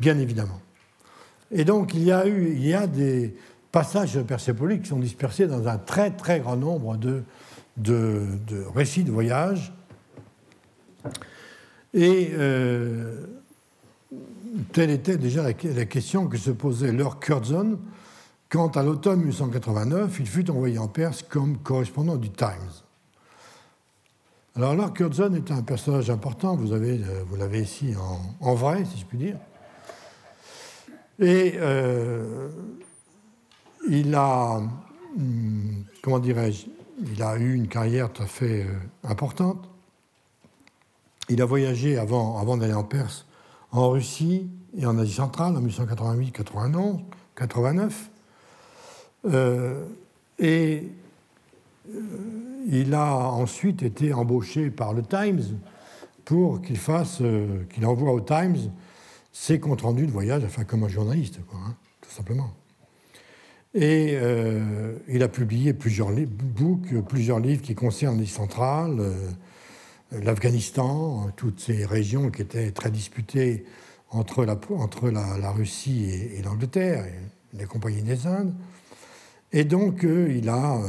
bien 0.00 0.18
évidemment. 0.18 0.60
Et 1.52 1.64
donc 1.64 1.94
il 1.94 2.02
y 2.02 2.10
a, 2.10 2.26
eu, 2.26 2.52
il 2.56 2.66
y 2.66 2.74
a 2.74 2.88
des 2.88 3.36
passages 3.76 4.14
de 4.14 4.22
Persépolis 4.22 4.80
qui 4.80 4.88
sont 4.88 4.98
dispersés 4.98 5.46
dans 5.46 5.68
un 5.68 5.76
très 5.76 6.10
très 6.10 6.40
grand 6.40 6.56
nombre 6.56 6.96
de, 6.96 7.24
de, 7.76 8.64
récits 8.74 9.04
de 9.04 9.12
voyage. 9.12 9.70
Et 11.92 12.30
euh, 12.32 13.26
telle 14.72 14.88
était 14.88 15.18
déjà 15.18 15.42
la, 15.42 15.52
question 15.52 16.26
que 16.26 16.38
se 16.38 16.50
posait 16.50 16.90
Lord 16.90 17.20
Curzon 17.20 17.78
quand, 18.48 18.78
à 18.78 18.82
l'automne 18.82 19.18
1889, 19.18 20.20
il 20.20 20.26
fut 20.26 20.50
envoyé 20.50 20.78
en 20.78 20.88
Perse 20.88 21.22
comme 21.22 21.58
correspondant 21.58 22.16
du 22.16 22.30
Times. 22.30 22.80
Alors 24.54 24.74
Lord 24.74 24.94
Curzon 24.94 25.34
est 25.34 25.50
un 25.50 25.60
personnage 25.60 26.08
important, 26.08 26.56
vous, 26.56 26.72
euh, 26.72 27.24
vous 27.28 27.36
l'avez 27.36 27.60
ici 27.60 27.92
en, 28.40 28.54
vrai, 28.54 28.86
si 28.86 29.00
je 29.00 29.04
puis 29.04 29.18
dire. 29.18 29.36
Et 31.18 31.56
euh, 31.56 32.48
il 33.88 34.14
a, 34.14 34.56
hum, 35.16 35.84
comment 36.02 36.18
dirais-je, 36.18 36.66
il 37.12 37.22
a 37.22 37.36
eu 37.36 37.54
une 37.54 37.68
carrière 37.68 38.12
tout 38.12 38.22
à 38.22 38.26
fait 38.26 38.62
euh, 38.62 38.72
importante. 39.04 39.68
Il 41.28 41.42
a 41.42 41.44
voyagé 41.44 41.98
avant, 41.98 42.56
d'aller 42.56 42.72
en 42.72 42.84
Perse, 42.84 43.26
en 43.72 43.90
Russie 43.90 44.48
et 44.78 44.86
en 44.86 44.96
Asie 44.98 45.14
centrale 45.14 45.56
en 45.56 45.60
1888, 45.60 46.32
91, 46.32 47.00
89. 47.34 48.10
et 50.38 50.88
il 52.68 52.94
a 52.94 53.14
ensuite 53.14 53.82
été 53.82 54.12
embauché 54.12 54.70
par 54.70 54.92
le 54.92 55.02
Times 55.02 55.42
pour 56.24 56.60
qu'il 56.60 56.76
fasse, 56.76 57.18
euh, 57.20 57.64
qu'il 57.72 57.86
envoie 57.86 58.12
au 58.12 58.20
Times 58.20 58.56
ses 59.32 59.60
comptes 59.60 59.82
rendus 59.82 60.06
de 60.06 60.10
voyage, 60.10 60.42
enfin 60.44 60.64
comme 60.64 60.84
un 60.84 60.88
journaliste, 60.88 61.38
hein, 61.54 61.74
tout 62.00 62.10
simplement. 62.10 62.50
Et 63.76 64.12
euh, 64.14 64.96
il 65.06 65.22
a 65.22 65.28
publié 65.28 65.74
plusieurs 65.74 66.10
books, 66.10 67.00
plusieurs 67.08 67.38
livres 67.38 67.62
qui 67.62 67.74
concernent 67.74 68.18
l'Asie 68.18 68.30
centrale, 68.32 68.96
euh, 68.98 69.30
l'Afghanistan, 70.22 71.30
toutes 71.36 71.60
ces 71.60 71.84
régions 71.84 72.30
qui 72.30 72.42
étaient 72.42 72.72
très 72.72 72.90
disputées 72.90 73.64
entre 74.10 74.44
la, 74.44 74.58
la, 75.38 75.50
Russie 75.52 76.04
et, 76.04 76.38
et 76.38 76.42
l'Angleterre, 76.42 77.04
et 77.04 77.58
les 77.58 77.66
compagnies 77.66 78.02
des 78.02 78.26
Indes. 78.26 78.54
Et 79.52 79.64
donc, 79.64 80.04
il 80.04 80.48
a 80.48 80.80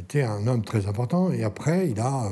était 0.00 0.22
un 0.22 0.46
homme 0.46 0.64
très 0.64 0.86
important. 0.86 1.30
Et 1.32 1.44
après, 1.44 1.88
il 1.90 2.00
a. 2.00 2.26
Euh, 2.26 2.30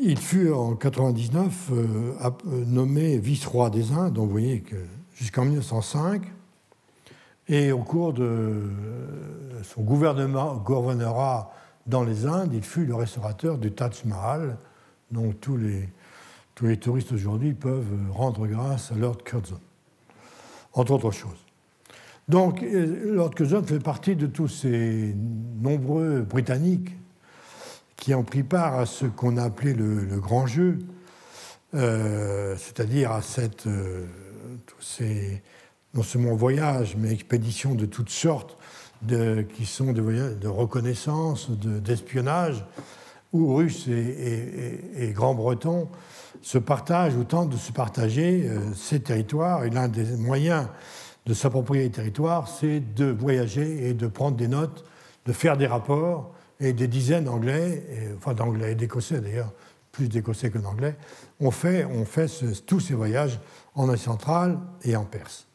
il 0.00 0.18
fut 0.18 0.50
en 0.52 0.76
99 0.76 1.70
euh, 1.72 2.12
euh, 2.22 2.64
nommé 2.66 3.18
vice-roi 3.18 3.68
des 3.68 3.90
Indes, 3.90 4.12
donc 4.12 4.26
vous 4.26 4.32
voyez 4.32 4.60
que 4.60 4.76
jusqu'en 5.14 5.44
1905. 5.44 6.22
Et 7.48 7.72
au 7.72 7.78
cours 7.78 8.12
de 8.12 8.62
son 9.62 9.82
gouvernement, 9.82 10.56
gouverneura 10.56 11.52
dans 11.86 12.04
les 12.04 12.26
Indes, 12.26 12.52
il 12.52 12.62
fut 12.62 12.84
le 12.84 12.94
restaurateur 12.94 13.56
du 13.56 13.72
Taj 13.72 14.04
Mahal, 14.04 14.58
dont 15.10 15.32
tous 15.32 15.56
les, 15.56 15.88
tous 16.54 16.66
les 16.66 16.76
touristes 16.76 17.12
aujourd'hui 17.12 17.54
peuvent 17.54 17.86
rendre 18.12 18.46
grâce 18.46 18.92
à 18.92 18.96
Lord 18.96 19.24
Curzon, 19.24 19.60
entre 20.74 20.92
autres 20.92 21.10
choses. 21.10 21.44
Donc, 22.28 22.62
euh, 22.62 23.14
Lord 23.14 23.30
Curzon 23.30 23.62
fait 23.62 23.78
partie 23.78 24.14
de 24.14 24.26
tous 24.26 24.48
ces 24.48 25.14
nombreux 25.62 26.20
Britanniques 26.20 26.94
qui 27.96 28.14
ont 28.14 28.22
pris 28.22 28.42
part 28.42 28.74
à 28.74 28.84
ce 28.84 29.06
qu'on 29.06 29.38
a 29.38 29.44
appelé 29.44 29.72
le, 29.72 30.20
grand 30.20 30.46
jeu, 30.46 30.78
euh, 31.74 32.54
c'est-à-dire 32.58 33.12
à 33.12 33.22
cette 33.22 33.66
euh, 33.66 34.04
tous 34.66 34.82
ces, 34.82 35.42
non 35.94 36.02
seulement 36.02 36.34
voyages, 36.34 36.96
mais 36.96 37.12
expéditions 37.12 37.74
de 37.74 37.86
toutes 37.86 38.10
sortes, 38.10 38.56
qui 39.54 39.66
sont 39.66 39.92
des 39.92 40.00
voyages 40.00 40.38
de 40.38 40.48
reconnaissance, 40.48 41.50
d'espionnage, 41.50 42.64
où 43.32 43.54
Russes 43.54 43.88
et, 43.88 45.12
Grands-Bretons 45.14 45.88
se 46.42 46.58
partagent 46.58 47.14
ou 47.14 47.24
tentent 47.24 47.50
de 47.50 47.56
se 47.56 47.72
partager 47.72 48.48
euh, 48.48 48.72
ces 48.74 49.00
territoires. 49.00 49.64
Et 49.64 49.70
l'un 49.70 49.88
des 49.88 50.04
moyens 50.16 50.68
de 51.26 51.34
s'approprier 51.34 51.84
les 51.84 51.90
territoires, 51.90 52.48
c'est 52.48 52.80
de 52.94 53.06
voyager 53.06 53.88
et 53.88 53.92
de 53.92 54.06
prendre 54.06 54.36
des 54.36 54.48
notes, 54.48 54.84
de 55.26 55.32
faire 55.32 55.56
des 55.56 55.66
rapports. 55.66 56.32
Et 56.60 56.72
des 56.72 56.88
dizaines 56.88 57.24
d'Anglais, 57.24 57.84
enfin 58.16 58.34
d'Anglais 58.34 58.72
et 58.72 58.74
d'Écossais 58.74 59.20
d'ailleurs, 59.20 59.52
plus 59.92 60.08
d'Écossais 60.08 60.50
que 60.50 60.58
d'Anglais, 60.58 60.96
ont 61.38 61.52
fait 61.52 61.86
tous 62.66 62.80
ces 62.80 62.94
voyages 62.94 63.38
en 63.76 63.88
Asie 63.88 64.02
centrale 64.02 64.58
et 64.82 64.96
en 64.96 65.04
Perse. 65.04 65.47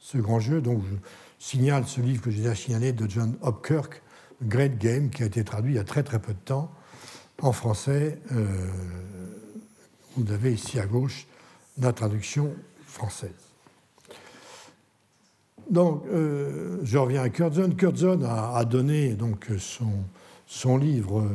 Ce 0.00 0.18
grand 0.18 0.40
jeu, 0.40 0.60
donc 0.60 0.82
je 0.90 0.96
signale 1.38 1.86
ce 1.86 2.00
livre 2.00 2.22
que 2.22 2.30
j'ai 2.30 2.42
déjà 2.42 2.54
signalé 2.54 2.92
de 2.92 3.08
John 3.08 3.36
Hopkirk, 3.42 4.02
Great 4.42 4.78
Game, 4.78 5.10
qui 5.10 5.22
a 5.22 5.26
été 5.26 5.44
traduit 5.44 5.74
il 5.74 5.76
y 5.76 5.80
a 5.80 5.84
très 5.84 6.02
très 6.02 6.18
peu 6.18 6.32
de 6.32 6.38
temps 6.38 6.70
en 7.42 7.52
français. 7.52 8.18
Euh, 8.32 8.46
vous 10.16 10.30
avez 10.32 10.52
ici 10.52 10.78
à 10.78 10.86
gauche 10.86 11.26
la 11.78 11.92
traduction 11.92 12.54
française. 12.86 13.30
Donc, 15.70 16.04
euh, 16.06 16.78
je 16.82 16.98
reviens 16.98 17.22
à 17.22 17.28
Kurtzon. 17.28 17.70
Kurtzon 17.70 18.22
a, 18.24 18.64
donné 18.64 19.14
donc, 19.14 19.46
son, 19.58 19.92
son 20.46 20.76
livre 20.76 21.30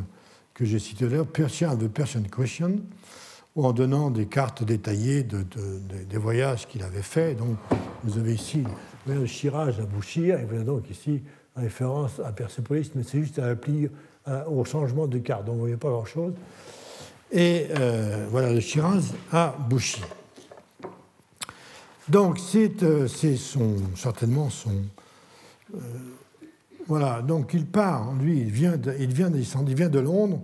que 0.54 0.66
j'ai 0.66 0.80
cité 0.80 1.08
là, 1.08 1.24
Persian, 1.24 1.76
The 1.78 1.88
Persian 1.88 2.24
Question, 2.24 2.82
en 3.56 3.72
donnant 3.72 4.12
des 4.12 4.26
cartes 4.26 4.64
détaillées 4.64 5.24
de, 5.24 5.46
des 6.10 6.18
voyages 6.18 6.68
qu'il 6.68 6.84
avait 6.84 7.02
faits. 7.02 7.38
Donc, 7.38 7.58
vous 8.04 8.18
avez 8.18 8.34
ici 8.34 8.64
le 9.08 9.26
Chirage 9.26 9.80
à 9.80 9.86
Bouchir, 9.86 10.40
et 10.40 10.46
vous 10.46 10.56
avez 10.56 10.66
donc 10.66 10.90
ici 10.90 11.22
référence 11.56 12.20
à 12.20 12.32
Persepolis, 12.32 12.92
mais 12.96 13.04
c'est 13.04 13.20
juste 13.20 13.40
à 13.40 13.48
appliquer 13.48 13.90
au 14.48 14.66
changement 14.66 15.08
de 15.08 15.20
carte, 15.20 15.46
donc 15.46 15.54
vous 15.54 15.62
ne 15.62 15.62
voyez 15.62 15.78
pas 15.78 15.90
grand-chose. 15.90 16.34
Et 17.32 17.68
euh, 17.78 18.28
voilà 18.30 18.52
le 18.54 18.60
Shiraz 18.60 19.14
à 19.32 19.56
Bouchir. 19.70 20.06
Donc, 22.08 22.40
c'est 22.40 22.84
euh, 22.84 23.08
son, 23.08 23.78
certainement 23.96 24.50
son. 24.50 24.76
Euh, 25.74 25.80
voilà, 26.88 27.24
donc 27.24 27.54
il 27.56 27.66
part, 27.66 28.14
lui, 28.14 28.42
il 28.42 28.52
vient, 28.52 28.78
de, 28.78 28.94
il, 29.00 29.12
vient 29.12 29.32
il 29.34 29.76
vient 29.76 29.90
de 29.90 30.00
Londres, 30.00 30.40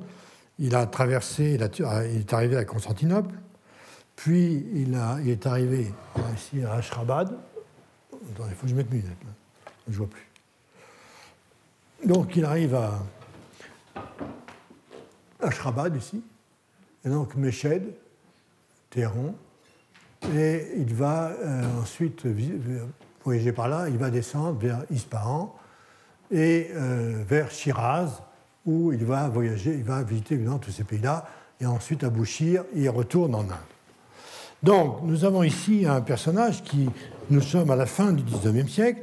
il 0.61 0.75
a 0.75 0.85
traversé, 0.85 1.55
il, 1.55 1.61
est 1.63 2.33
arrivé 2.33 2.55
à 2.55 2.65
Constantinople, 2.65 3.33
puis 4.15 4.63
il, 4.75 4.95
est 5.27 5.47
arrivé 5.47 5.91
ici 6.35 6.63
à 6.63 6.73
Ashrabad. 6.73 7.35
Attendez, 8.31 8.49
il 8.51 8.55
faut 8.55 8.63
que 8.63 8.67
je 8.67 8.75
mette 8.75 8.91
mes 8.91 8.99
lunettes, 8.99 9.17
je 9.87 9.93
ne 9.93 9.97
vois 9.97 10.07
plus. 10.07 10.27
Donc 12.05 12.35
il 12.35 12.45
arrive 12.45 12.75
à 12.75 13.03
Ashrabad 15.39 15.95
ici, 15.95 16.23
et 17.03 17.09
donc 17.09 17.35
Meshed, 17.35 17.95
Téhéran, 18.91 19.33
et 20.35 20.73
il 20.77 20.93
va 20.93 21.29
euh, 21.29 21.81
ensuite 21.81 22.27
voyager 23.23 23.51
par 23.51 23.67
là, 23.67 23.89
il 23.89 23.97
va 23.97 24.11
descendre 24.11 24.59
vers 24.59 24.83
Ispahan 24.91 25.55
et 26.29 26.69
euh, 26.75 27.23
vers 27.27 27.49
Shiraz, 27.49 28.21
où 28.65 28.91
il 28.91 29.03
va 29.03 29.27
voyager, 29.29 29.73
il 29.73 29.83
va 29.83 30.03
visiter 30.03 30.39
tous 30.61 30.71
ces 30.71 30.83
pays-là, 30.83 31.27
et 31.59 31.65
ensuite 31.65 32.03
à 32.03 32.09
Bouchir, 32.09 32.63
il 32.75 32.89
retourne 32.89 33.35
en 33.35 33.41
Inde. 33.41 33.51
Donc, 34.63 34.99
nous 35.03 35.25
avons 35.25 35.43
ici 35.43 35.85
un 35.87 36.01
personnage 36.01 36.63
qui, 36.63 36.89
nous 37.29 37.41
sommes 37.41 37.71
à 37.71 37.75
la 37.75 37.85
fin 37.85 38.11
du 38.11 38.23
XIXe 38.23 38.71
siècle, 38.71 39.01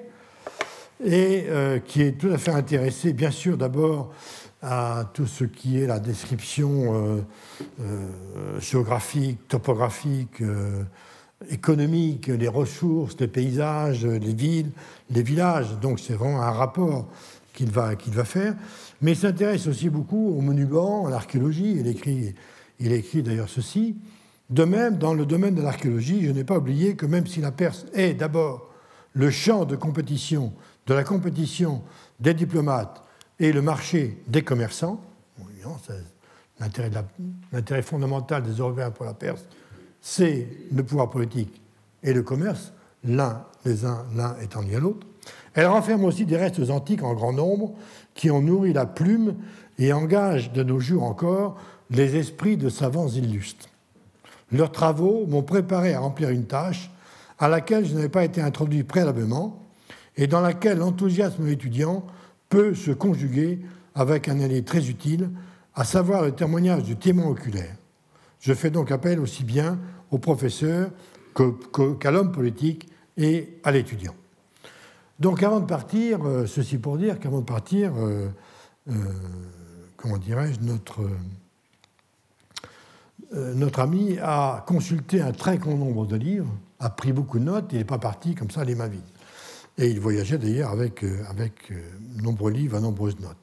et 1.04 1.46
euh, 1.48 1.78
qui 1.78 2.02
est 2.02 2.18
tout 2.18 2.30
à 2.30 2.38
fait 2.38 2.52
intéressé, 2.52 3.12
bien 3.12 3.30
sûr, 3.30 3.56
d'abord 3.56 4.12
à 4.60 5.04
tout 5.14 5.26
ce 5.26 5.44
qui 5.44 5.80
est 5.80 5.86
la 5.86 6.00
description 6.00 7.24
géographique, 8.58 9.46
topographique, 9.46 10.42
économique, 11.50 12.26
les 12.26 12.48
ressources, 12.48 13.16
les 13.20 13.28
paysages, 13.28 14.04
les 14.04 14.34
villes, 14.34 14.70
les 15.10 15.22
villages. 15.22 15.78
Donc 15.80 16.00
c'est 16.00 16.14
vraiment 16.14 16.42
un 16.42 16.50
rapport 16.50 17.06
qu'il 17.54 17.70
va, 17.70 17.94
qu'il 17.94 18.12
va 18.12 18.24
faire. 18.24 18.54
Mais 19.00 19.12
il 19.12 19.16
s'intéresse 19.16 19.66
aussi 19.66 19.88
beaucoup 19.88 20.34
aux 20.36 20.40
monuments, 20.40 21.06
à 21.06 21.10
l'archéologie. 21.10 21.76
Il 21.78 21.86
écrit, 21.86 22.34
il 22.80 22.92
écrit 22.92 23.22
d'ailleurs 23.22 23.48
ceci. 23.48 23.96
De 24.50 24.64
même, 24.64 24.98
dans 24.98 25.14
le 25.14 25.26
domaine 25.26 25.54
de 25.54 25.62
l'archéologie, 25.62 26.24
je 26.24 26.30
n'ai 26.30 26.44
pas 26.44 26.58
oublié 26.58 26.96
que 26.96 27.06
même 27.06 27.26
si 27.26 27.40
la 27.40 27.52
Perse 27.52 27.86
est 27.92 28.14
d'abord 28.14 28.70
le 29.12 29.30
champ 29.30 29.64
de 29.64 29.76
compétition, 29.76 30.52
de 30.86 30.94
la 30.94 31.04
compétition 31.04 31.82
des 32.18 32.34
diplomates 32.34 33.02
et 33.38 33.52
le 33.52 33.62
marché 33.62 34.22
des 34.26 34.42
commerçants, 34.42 35.00
l'intérêt 36.58 37.82
fondamental 37.82 38.42
des 38.42 38.52
Européens 38.52 38.90
pour 38.90 39.04
la 39.04 39.14
Perse, 39.14 39.44
c'est 40.00 40.48
le 40.72 40.82
pouvoir 40.82 41.10
politique 41.10 41.60
et 42.02 42.12
le 42.12 42.22
commerce, 42.22 42.72
l'un 43.04 43.44
les 43.64 43.82
l'un 44.14 44.36
étant 44.40 44.62
lié 44.62 44.76
à 44.76 44.80
l'autre. 44.80 45.06
Elle 45.54 45.66
renferme 45.66 46.04
aussi 46.04 46.24
des 46.24 46.36
restes 46.36 46.70
antiques 46.70 47.02
en 47.02 47.14
grand 47.14 47.32
nombre 47.32 47.74
qui 48.18 48.32
ont 48.32 48.42
nourri 48.42 48.72
la 48.72 48.84
plume 48.84 49.36
et 49.78 49.92
engagent 49.92 50.52
de 50.52 50.64
nos 50.64 50.80
jours 50.80 51.04
encore 51.04 51.56
les 51.88 52.16
esprits 52.16 52.56
de 52.56 52.68
savants 52.68 53.06
illustres. 53.08 53.68
Leurs 54.50 54.72
travaux 54.72 55.24
m'ont 55.28 55.44
préparé 55.44 55.94
à 55.94 56.00
remplir 56.00 56.30
une 56.30 56.46
tâche 56.46 56.90
à 57.38 57.46
laquelle 57.48 57.86
je 57.86 57.94
n'avais 57.94 58.08
pas 58.08 58.24
été 58.24 58.42
introduit 58.42 58.82
préalablement 58.82 59.62
et 60.16 60.26
dans 60.26 60.40
laquelle 60.40 60.78
l'enthousiasme 60.78 61.44
de 61.44 61.48
l'étudiant 61.48 62.04
peut 62.48 62.74
se 62.74 62.90
conjuguer 62.90 63.60
avec 63.94 64.28
un 64.28 64.40
allié 64.40 64.64
très 64.64 64.88
utile, 64.88 65.30
à 65.76 65.84
savoir 65.84 66.22
le 66.24 66.32
témoignage 66.32 66.82
du 66.82 66.96
témoin 66.96 67.28
oculaire. 67.28 67.76
Je 68.40 68.52
fais 68.52 68.70
donc 68.70 68.90
appel 68.90 69.20
aussi 69.20 69.44
bien 69.44 69.78
au 70.10 70.18
professeur 70.18 70.90
qu'à 71.36 72.10
l'homme 72.10 72.32
politique 72.32 72.88
et 73.16 73.60
à 73.62 73.70
l'étudiant. 73.70 74.14
Donc 75.18 75.42
avant 75.42 75.58
de 75.58 75.66
partir, 75.66 76.24
euh, 76.24 76.46
ceci 76.46 76.78
pour 76.78 76.96
dire 76.96 77.18
qu'avant 77.18 77.40
de 77.40 77.44
partir, 77.44 77.92
euh, 77.96 78.28
euh, 78.88 78.92
comment 79.96 80.16
dirais-je, 80.16 80.60
notre, 80.60 81.00
notre 83.32 83.80
ami 83.80 84.16
a 84.22 84.64
consulté 84.66 85.20
un 85.20 85.32
très 85.32 85.58
grand 85.58 85.74
nombre 85.74 86.06
de 86.06 86.14
livres, 86.14 86.54
a 86.78 86.88
pris 86.88 87.12
beaucoup 87.12 87.40
de 87.40 87.44
notes, 87.44 87.66
il 87.72 87.78
n'est 87.78 87.84
pas 87.84 87.98
parti 87.98 88.36
comme 88.36 88.50
ça 88.50 88.64
les 88.64 88.76
mains 88.76 88.86
vides. 88.86 89.00
Et 89.76 89.88
il 89.88 90.00
voyageait 90.00 90.38
d'ailleurs 90.38 90.70
avec, 90.70 91.04
avec 91.28 91.72
nombreux 92.22 92.52
livres, 92.52 92.76
à 92.76 92.80
nombreuses 92.80 93.18
notes. 93.20 93.36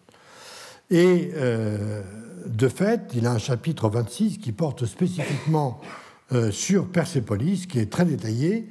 Et 0.89 1.31
de 2.45 2.67
fait, 2.67 3.11
il 3.13 3.25
a 3.25 3.31
un 3.31 3.37
chapitre 3.37 3.89
26 3.89 4.37
qui 4.39 4.51
porte 4.51 4.85
spécifiquement 4.85 5.79
sur 6.51 6.87
Persépolis, 6.87 7.67
qui 7.67 7.79
est 7.79 7.89
très 7.89 8.05
détaillé, 8.05 8.69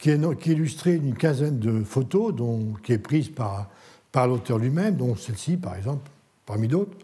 qui 0.00 0.10
est, 0.10 0.46
illustré 0.46 0.98
d'une 0.98 1.14
quinzaine 1.14 1.58
de 1.58 1.84
photos, 1.84 2.34
dont, 2.34 2.72
qui 2.82 2.92
est 2.92 2.98
prise 2.98 3.28
par, 3.28 3.68
l'auteur 4.26 4.58
lui-même, 4.58 4.96
dont 4.96 5.14
celle-ci, 5.14 5.56
par 5.56 5.76
exemple, 5.76 6.10
parmi 6.46 6.68
d'autres. 6.68 6.96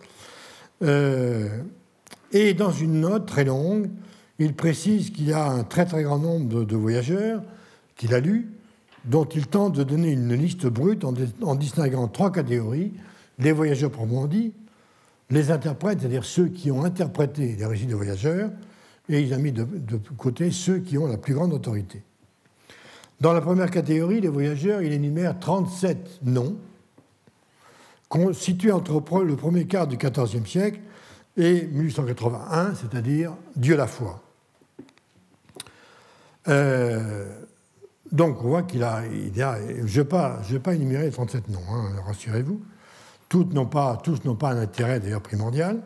Euh, 0.82 1.62
et 2.32 2.54
dans 2.54 2.72
une 2.72 3.00
note 3.00 3.26
très 3.26 3.44
longue, 3.44 3.90
il 4.38 4.54
précise 4.54 5.10
qu'il 5.10 5.28
y 5.28 5.32
a 5.32 5.46
un 5.46 5.62
très 5.62 5.84
très 5.84 6.02
grand 6.02 6.18
nombre 6.18 6.64
de, 6.64 6.76
voyageurs 6.76 7.42
qu'il 7.96 8.14
a 8.14 8.20
lus, 8.20 8.50
dont 9.04 9.24
il 9.24 9.46
tente 9.46 9.74
de 9.74 9.84
donner 9.84 10.12
une 10.12 10.34
liste 10.34 10.66
brute 10.66 11.04
en, 11.04 11.54
distinguant 11.54 12.08
trois 12.08 12.32
catégories 12.32 12.92
les 13.38 13.52
voyageurs 13.52 13.90
proprement 13.90 14.28
les 15.30 15.50
interprètes, 15.50 16.00
c'est-à-dire 16.00 16.24
ceux 16.24 16.48
qui 16.48 16.70
ont 16.70 16.84
interprété 16.84 17.56
les 17.58 17.66
récits 17.66 17.86
de 17.86 17.94
voyageurs, 17.94 18.50
et 19.08 19.20
il 19.20 19.32
a 19.34 19.38
mis 19.38 19.52
de, 19.52 19.66
côté 20.16 20.50
ceux 20.50 20.78
qui 20.78 20.98
ont 20.98 21.06
la 21.06 21.18
plus 21.18 21.34
grande 21.34 21.52
autorité. 21.52 22.02
Dans 23.20 23.32
la 23.32 23.40
première 23.40 23.70
catégorie, 23.70 24.20
les 24.20 24.28
voyageurs, 24.28 24.82
il 24.82 24.92
énumère 24.92 25.38
37 25.38 26.20
noms, 26.24 26.56
situés 28.32 28.72
entre 28.72 29.22
le 29.22 29.36
premier 29.36 29.66
quart 29.66 29.86
du 29.86 29.96
XIVe 29.96 30.46
siècle 30.46 30.80
et 31.36 31.66
1881, 31.66 32.74
c'est-à-dire 32.74 33.32
Dieu 33.56 33.76
la 33.76 33.86
foi. 33.86 34.22
Euh, 36.48 37.28
donc 38.12 38.42
on 38.44 38.48
voit 38.48 38.62
qu'il 38.62 38.84
a, 38.84 39.02
il 39.06 39.42
a, 39.42 39.58
je 39.84 40.00
ne 40.00 40.04
vais, 40.52 40.58
pas 40.58 40.74
énumérer 40.74 41.06
les 41.06 41.10
37 41.10 41.48
noms, 41.48 41.60
hein, 41.70 41.90
rassurez-vous. 42.06 42.60
Toutes 43.28 43.52
n'ont 43.52 43.66
pas, 43.66 43.98
tous 44.02 44.24
n'ont 44.24 44.36
pas 44.36 44.50
un 44.50 44.60
intérêt 44.60 45.00
d'ailleurs 45.00 45.22
primordial. 45.22 45.82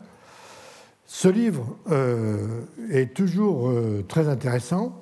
Ce 1.07 1.27
livre 1.27 1.75
euh, 1.89 2.61
est 2.89 3.13
toujours 3.13 3.69
euh, 3.69 4.05
très 4.07 4.29
intéressant, 4.29 5.00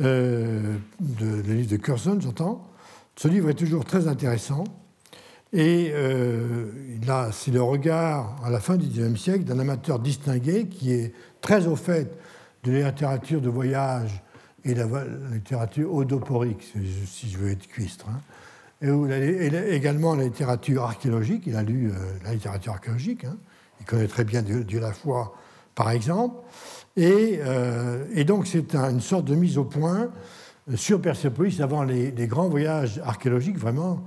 euh, 0.00 0.76
le 1.20 1.40
livre 1.42 1.70
de 1.70 1.76
Curson, 1.76 2.18
j'entends. 2.20 2.66
Ce 3.16 3.28
livre 3.28 3.50
est 3.50 3.54
toujours 3.54 3.84
très 3.84 4.08
intéressant 4.08 4.64
et 5.52 5.92
c'est 7.30 7.52
le 7.52 7.62
regard 7.62 8.36
à 8.44 8.50
la 8.50 8.58
fin 8.58 8.76
du 8.76 8.88
XIXe 8.88 9.20
siècle 9.20 9.44
d'un 9.44 9.60
amateur 9.60 10.00
distingué 10.00 10.66
qui 10.66 10.92
est 10.92 11.14
très 11.40 11.68
au 11.68 11.76
fait 11.76 12.18
de 12.64 12.72
la 12.72 12.90
littérature 12.90 13.40
de 13.40 13.48
voyage 13.48 14.20
et 14.64 14.74
la, 14.74 14.86
littérature 15.32 15.94
odoporique, 15.94 16.72
si 17.06 17.30
je 17.30 17.38
veux 17.38 17.50
être 17.50 17.66
cuistre. 17.68 18.06
Hein. 18.08 18.20
Et, 18.82 19.74
également 19.74 20.14
la 20.14 20.24
littérature 20.24 20.82
archéologique, 20.82 21.44
il 21.46 21.56
a 21.56 21.62
lu 21.62 21.90
euh, 21.90 21.94
la 22.24 22.34
littérature 22.34 22.72
archéologique, 22.72 23.24
hein. 23.24 23.36
il 23.80 23.86
connaît 23.86 24.08
très 24.08 24.24
bien 24.24 24.42
Dieu, 24.42 24.80
la 24.80 24.92
foi, 24.92 25.36
par 25.74 25.90
exemple. 25.90 26.36
Et, 26.96 27.38
euh, 27.40 28.24
donc 28.24 28.46
c'est 28.46 28.74
une 28.74 29.00
sorte 29.00 29.24
de 29.24 29.34
mise 29.34 29.58
au 29.58 29.64
point 29.64 30.10
sur 30.74 31.00
Persépolis 31.00 31.60
avant 31.60 31.82
les, 31.82 32.12
grands 32.26 32.48
voyages 32.48 33.00
archéologiques 33.04 33.58
vraiment 33.58 34.02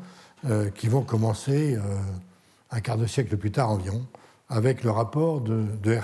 euh, 0.46 0.70
qui 0.70 0.88
vont 0.88 1.02
commencer 1.02 1.78
un 2.72 2.80
quart 2.80 2.98
de 2.98 3.06
siècle 3.06 3.38
plus 3.38 3.52
tard 3.52 3.70
environ 3.70 4.06
avec 4.50 4.84
le 4.84 4.92
rapport 4.92 5.42
de, 5.42 5.66
de. 5.84 6.00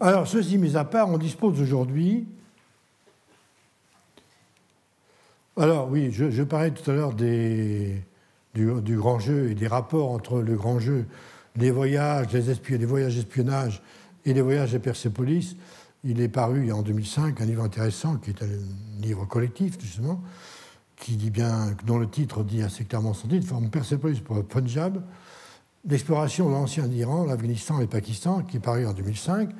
Alors, 0.00 0.26
ceci 0.26 0.58
mis 0.58 0.76
à 0.76 0.84
part, 0.84 1.08
on 1.10 1.18
dispose 1.18 1.60
aujourd'hui. 1.60 2.26
Alors, 5.56 5.90
oui, 5.90 6.10
je, 6.10 6.42
parlais 6.42 6.70
tout 6.70 6.90
à 6.90 6.94
l'heure 6.94 7.12
du, 7.12 8.02
grand 8.54 9.18
jeu 9.18 9.50
et 9.50 9.54
des 9.54 9.66
rapports 9.66 10.10
entre 10.10 10.40
le 10.40 10.56
grand 10.56 10.78
jeu, 10.78 11.06
les 11.56 11.70
voyages, 11.70 12.26
les, 12.32 12.84
voyages 12.84 13.16
d'espionnage 13.16 13.82
et 14.24 14.32
les 14.32 14.40
voyages 14.40 14.72
de 14.72 14.78
Persépolis. 14.78 15.56
Il 16.04 16.20
est 16.20 16.28
paru 16.28 16.72
en 16.72 16.82
2005 16.82 17.40
un 17.40 17.44
livre 17.44 17.62
intéressant 17.62 18.16
qui 18.16 18.30
est 18.30 18.42
un 18.42 19.02
livre 19.02 19.26
collectif, 19.26 19.80
justement, 19.80 20.22
qui 20.96 21.16
dit 21.16 21.30
bien, 21.30 21.74
dont 21.86 21.98
le 21.98 22.08
titre 22.08 22.42
dit 22.42 22.62
assez 22.62 22.84
clairement 22.84 23.14
son 23.14 23.28
titre, 23.28 23.46
forme 23.46 23.68
Persépolis 23.70 24.20
pour 24.20 24.36
le 24.36 24.42
Punjab, 24.42 25.02
l'exploration 25.88 26.48
de 26.48 26.54
l'ancien 26.54 26.86
Iran, 26.86 27.24
l'Afghanistan 27.24 27.78
et 27.78 27.82
le 27.82 27.88
Pakistan, 27.88 28.42
qui 28.42 28.58
est 28.58 28.60
paru 28.60 28.86
en 28.86 28.92
2005 28.92 29.50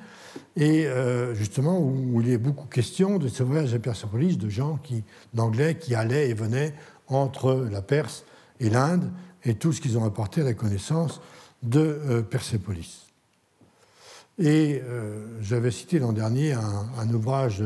et 0.57 0.86
euh, 0.86 1.34
justement 1.34 1.78
où, 1.80 2.20
il 2.20 2.30
est 2.30 2.38
beaucoup 2.38 2.66
question 2.66 3.18
de 3.18 3.28
ce 3.28 3.43
voyage 3.43 3.74
à 3.74 3.78
Persépolis, 3.78 4.36
de 4.36 4.49
gens 4.49 4.78
d'anglais 5.34 5.76
qui 5.76 5.95
allaient 5.95 6.28
et 6.28 6.34
venaient 6.34 6.74
entre 7.09 7.66
la 7.70 7.82
Perse 7.82 8.24
et 8.61 8.70
l'Inde, 8.70 9.11
et 9.45 9.55
tout 9.55 9.72
ce 9.72 9.80
qu'ils 9.80 9.99
ont 9.99 10.05
apporté 10.05 10.43
à 10.43 10.45
la 10.45 10.55
connaissance 10.55 11.20
de 11.63 11.81
euh, 11.81 12.23
Persépolis. 12.23 13.07
Et 14.39 14.81
euh, 14.83 15.27
j'avais 15.43 15.71
cité 15.71 15.99
l'an 15.99 16.13
dernier 16.13 16.53
un, 16.53 17.09
ouvrage 17.13 17.63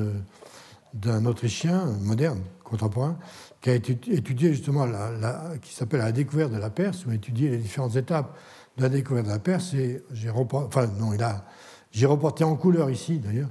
d'un 0.92 1.24
Autrichien 1.24 1.86
moderne, 2.00 2.40
contemporain, 2.64 3.16
qui 3.60 3.70
a 3.70 3.74
étudié 3.74 4.52
justement, 4.52 4.84
la, 4.84 5.52
qui 5.62 5.72
s'appelle 5.72 6.00
La 6.00 6.12
découverte 6.12 6.52
de 6.52 6.58
la 6.58 6.70
Perse, 6.70 7.06
où 7.06 7.10
a 7.10 7.14
étudié 7.14 7.50
les 7.50 7.58
différentes 7.58 7.96
étapes 7.96 8.36
de 8.76 8.82
la 8.82 8.88
découverte 8.88 9.26
de 9.26 9.30
la 9.30 9.38
Perse. 9.38 9.74
Et 9.74 10.02
j'ai 10.12 10.30
reporté 10.30 12.44
en 12.44 12.56
couleur 12.56 12.90
ici, 12.90 13.18
d'ailleurs, 13.18 13.50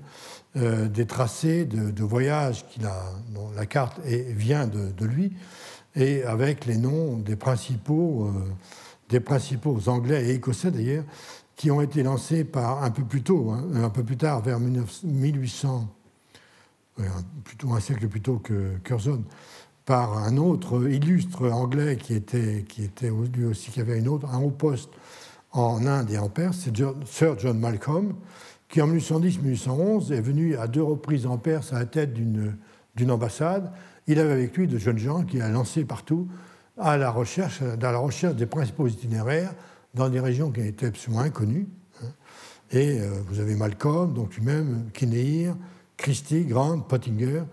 euh, 0.56 0.88
des 0.88 1.08
tracés 1.08 1.66
de, 1.66 2.04
voyages 2.04 2.68
qu'il 2.70 2.86
a, 2.86 3.14
dont 3.34 3.50
la 3.56 3.66
carte 3.66 4.00
vient 4.06 4.68
de, 4.68 5.06
lui, 5.06 5.34
et 5.96 6.24
avec 6.24 6.66
les 6.66 6.78
noms 6.78 7.18
des 7.18 7.36
principaux, 7.36 8.28
euh, 8.28 8.32
des 9.10 9.20
principaux 9.20 9.80
anglais 9.88 10.30
et 10.30 10.34
écossais, 10.36 10.72
d'ailleurs, 10.72 11.06
qui 11.56 11.72
ont 11.72 11.82
été 11.82 12.04
lancés 12.04 12.44
par 12.44 12.84
un 12.84 12.92
peu 12.92 13.04
plus 13.04 13.22
tôt, 13.22 13.52
hein, 13.52 13.64
un 13.76 13.90
peu 13.90 14.04
plus 14.04 14.18
tard, 14.18 14.42
vers 14.42 14.60
1800, 14.60 15.88
plutôt 17.44 17.74
un 17.74 17.80
siècle 17.80 18.08
plus 18.08 18.22
tôt 18.22 18.38
que 18.38 18.78
Curzon, 18.84 19.24
par 19.86 20.18
un 20.18 20.38
autre 20.38 20.90
illustre 20.90 21.50
anglais 21.52 21.98
qui 21.98 22.14
était, 22.14 22.64
qui 22.68 22.84
était 22.84 23.12
lui 23.36 23.46
aussi, 23.46 23.72
qui 23.72 23.82
avait 23.82 24.00
une 24.00 24.08
autre, 24.08 24.28
un 24.32 24.40
haut 24.40 24.52
poste 24.52 24.90
en 25.52 25.86
Inde 25.86 26.10
et 26.10 26.18
en 26.18 26.30
Perse, 26.30 26.58
c'est 26.64 26.76
Sir 27.06 27.38
John 27.38 27.60
Malcolm, 27.60 28.16
qui 28.70 28.82
en 28.82 28.88
1810-1811 28.88 30.12
est 30.14 30.22
venu 30.22 30.56
à 30.56 30.68
deux 30.68 30.82
reprises 30.82 31.28
en 31.28 31.38
Perse 31.38 31.74
à 31.74 31.80
la 31.80 31.86
tête 31.86 32.14
d'une 32.14 33.12
ambassade. 33.12 33.72
Il 34.08 34.20
avait 34.20 34.34
avec 34.34 34.58
lui 34.58 34.68
de 34.68 34.78
jeunes 34.78 34.98
gens 34.98 35.24
qui 35.24 35.40
a 35.42 35.50
lancé 35.50 35.86
partout 35.86 36.28
à 36.78 36.98
la 36.98 37.12
recherche, 37.12 37.62
dans 37.62 37.92
la 37.92 37.98
recherche 37.98 38.36
des 38.36 38.46
principaux 38.46 38.88
itinéraires 38.88 39.54
dans 39.94 40.10
des 40.10 40.20
régions 40.20 40.52
qui 40.52 40.62
étaient 40.62 40.88
absolument 40.88 41.22
inconnues. 41.22 41.68
Hein. 42.02 42.08
Et 42.72 43.00
euh, 43.00 43.10
vous 43.28 43.40
avez 43.40 43.56
Malcolm, 43.56 44.14
donc 44.14 44.36
lui-même, 44.36 44.90
Kinnear, 44.94 45.56
Christie, 45.98 46.46
Grant, 46.46 46.80
Pottinger, 46.80 47.44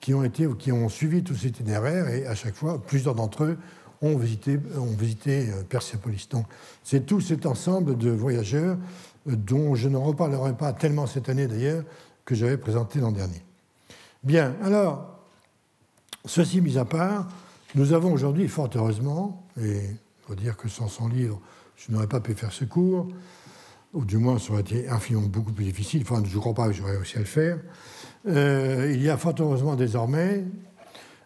qui 0.00 0.14
ont, 0.14 0.22
été, 0.22 0.46
qui 0.58 0.72
ont 0.72 0.88
suivi 0.88 1.22
tous 1.22 1.34
ces 1.34 1.48
itinéraires 1.48 2.08
et 2.08 2.26
à 2.26 2.34
chaque 2.34 2.54
fois, 2.54 2.80
plusieurs 2.82 3.14
d'entre 3.14 3.44
eux 3.44 3.58
ont 4.02 4.16
visité, 4.18 4.58
ont 4.76 4.94
visité 4.94 5.48
euh, 5.50 5.62
Persépolis. 5.62 6.28
Donc, 6.30 6.46
c'est 6.84 7.06
tout 7.06 7.20
cet 7.20 7.46
ensemble 7.46 7.96
de 7.96 8.10
voyageurs 8.10 8.76
euh, 9.28 9.36
dont 9.36 9.74
je 9.74 9.88
ne 9.88 9.96
reparlerai 9.96 10.52
pas 10.52 10.72
tellement 10.72 11.06
cette 11.06 11.28
année 11.28 11.46
d'ailleurs 11.46 11.82
que 12.24 12.34
j'avais 12.34 12.58
présenté 12.58 13.00
l'an 13.00 13.12
dernier. 13.12 13.42
Bien, 14.22 14.54
alors, 14.62 15.18
ceci 16.24 16.60
mis 16.60 16.76
à 16.76 16.84
part, 16.84 17.28
nous 17.76 17.92
avons 17.92 18.12
aujourd'hui, 18.12 18.48
fort 18.48 18.70
heureusement, 18.74 19.46
et 19.60 19.76
il 19.84 20.26
faut 20.26 20.34
dire 20.34 20.56
que 20.56 20.68
sans 20.68 20.88
son 20.88 21.08
livre, 21.08 21.40
je 21.76 21.92
n'aurais 21.92 22.08
pas 22.08 22.20
pu 22.20 22.34
faire 22.34 22.50
ce 22.50 22.64
cours, 22.64 23.06
ou 23.92 24.04
du 24.04 24.16
moins 24.16 24.38
ça 24.38 24.52
aurait 24.52 24.62
été 24.62 24.88
infiniment 24.88 25.28
beaucoup 25.28 25.52
plus 25.52 25.64
difficile, 25.64 26.02
enfin 26.02 26.22
je 26.24 26.34
ne 26.34 26.40
crois 26.40 26.54
pas 26.54 26.66
que 26.68 26.72
j'aurais 26.72 26.96
réussi 26.96 27.16
à 27.16 27.20
le 27.20 27.26
faire, 27.26 27.58
euh, 28.26 28.90
il 28.92 29.02
y 29.02 29.08
a 29.08 29.16
fort 29.16 29.34
heureusement 29.38 29.76
désormais 29.76 30.44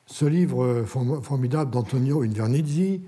ce 0.07 0.24
livre 0.24 0.84
formidable 0.84 1.70
d'Antonio 1.70 2.22
Invernizzi, 2.22 3.01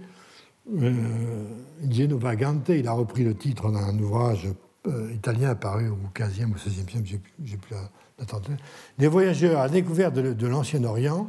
euh, 0.81 1.45
Genova 1.91 2.37
Gante, 2.37 2.69
il 2.69 2.87
a 2.87 2.93
repris 2.93 3.25
le 3.25 3.35
titre 3.35 3.73
d'un 3.73 3.99
ouvrage 3.99 4.49
euh, 4.87 5.13
italien 5.13 5.51
apparu 5.51 5.89
au 5.89 5.99
XVe 6.15 6.49
ou 6.49 6.55
XVIe 6.55 6.85
siècle, 7.07 7.21
j'ai 7.45 7.57
plus 7.57 7.75
la, 7.75 8.25
tenter. 8.25 8.53
Les 8.99 9.09
voyageurs 9.09 9.61
à 9.61 9.69
découvert 9.69 10.13
de, 10.13 10.47
l'Ancien 10.47 10.85
Orient 10.85 11.29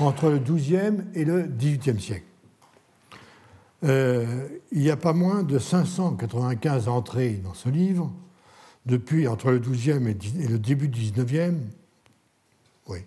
entre 0.00 0.30
le 0.30 0.38
XIIe 0.38 1.04
et 1.14 1.24
le 1.24 1.42
XVIIIe 1.42 2.00
siècle. 2.00 2.24
Euh, 3.84 4.48
il 4.72 4.80
n'y 4.80 4.90
a 4.90 4.96
pas 4.96 5.12
moins 5.12 5.42
de 5.42 5.58
595 5.58 6.88
entrées 6.88 7.40
dans 7.44 7.54
ce 7.54 7.68
livre, 7.68 8.12
depuis 8.86 9.28
entre 9.28 9.50
le 9.50 9.58
XIIe 9.58 10.16
et 10.40 10.48
le 10.48 10.58
début 10.58 10.88
du 10.88 11.00
XIXe, 11.00 11.54
oui, 12.88 12.98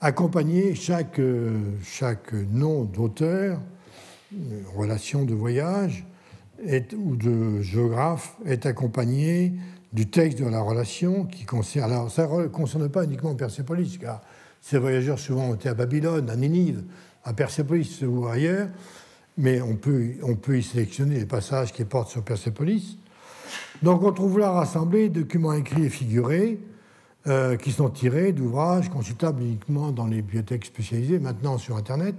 accompagné 0.00 0.74
chaque, 0.74 1.20
chaque 1.82 2.32
nom 2.32 2.84
d'auteur, 2.84 3.60
relation 4.74 5.24
de 5.24 5.34
voyage 5.34 6.04
ou 6.96 7.16
de 7.16 7.60
géographe 7.60 8.36
est 8.46 8.66
accompagné 8.66 9.52
du 9.92 10.08
texte 10.08 10.38
de 10.38 10.46
la 10.46 10.60
relation 10.60 11.24
qui 11.26 11.44
concerne. 11.44 11.92
Alors, 11.92 12.10
ça 12.10 12.26
ne 12.26 12.46
concerne 12.46 12.88
pas 12.88 13.04
uniquement 13.04 13.34
Persépolis, 13.34 13.98
car 13.98 14.22
ces 14.62 14.78
voyageurs 14.78 15.18
souvent 15.18 15.50
ont 15.50 15.54
été 15.54 15.68
à 15.68 15.74
Babylone, 15.74 16.30
à 16.30 16.36
Ninive, 16.36 16.84
à 17.24 17.34
Persépolis 17.34 18.02
ou 18.02 18.26
ailleurs, 18.28 18.68
mais 19.36 19.60
on 19.60 19.74
peut, 19.74 20.12
on 20.22 20.36
peut 20.36 20.56
y 20.56 20.62
sélectionner 20.62 21.18
les 21.18 21.26
passages 21.26 21.72
qui 21.72 21.84
portent 21.84 22.10
sur 22.10 22.22
Persépolis. 22.22 22.96
Donc, 23.82 24.02
on 24.04 24.12
trouve 24.12 24.38
là 24.38 24.52
rassemblés 24.52 25.08
documents 25.08 25.52
écrits 25.52 25.84
et 25.84 25.88
figurés 25.88 26.60
euh, 27.26 27.56
qui 27.56 27.72
sont 27.72 27.90
tirés 27.90 28.32
d'ouvrages 28.32 28.88
consultables 28.88 29.42
uniquement 29.42 29.90
dans 29.90 30.06
les 30.06 30.22
bibliothèques 30.22 30.64
spécialisées, 30.64 31.18
maintenant 31.18 31.58
sur 31.58 31.76
Internet. 31.76 32.14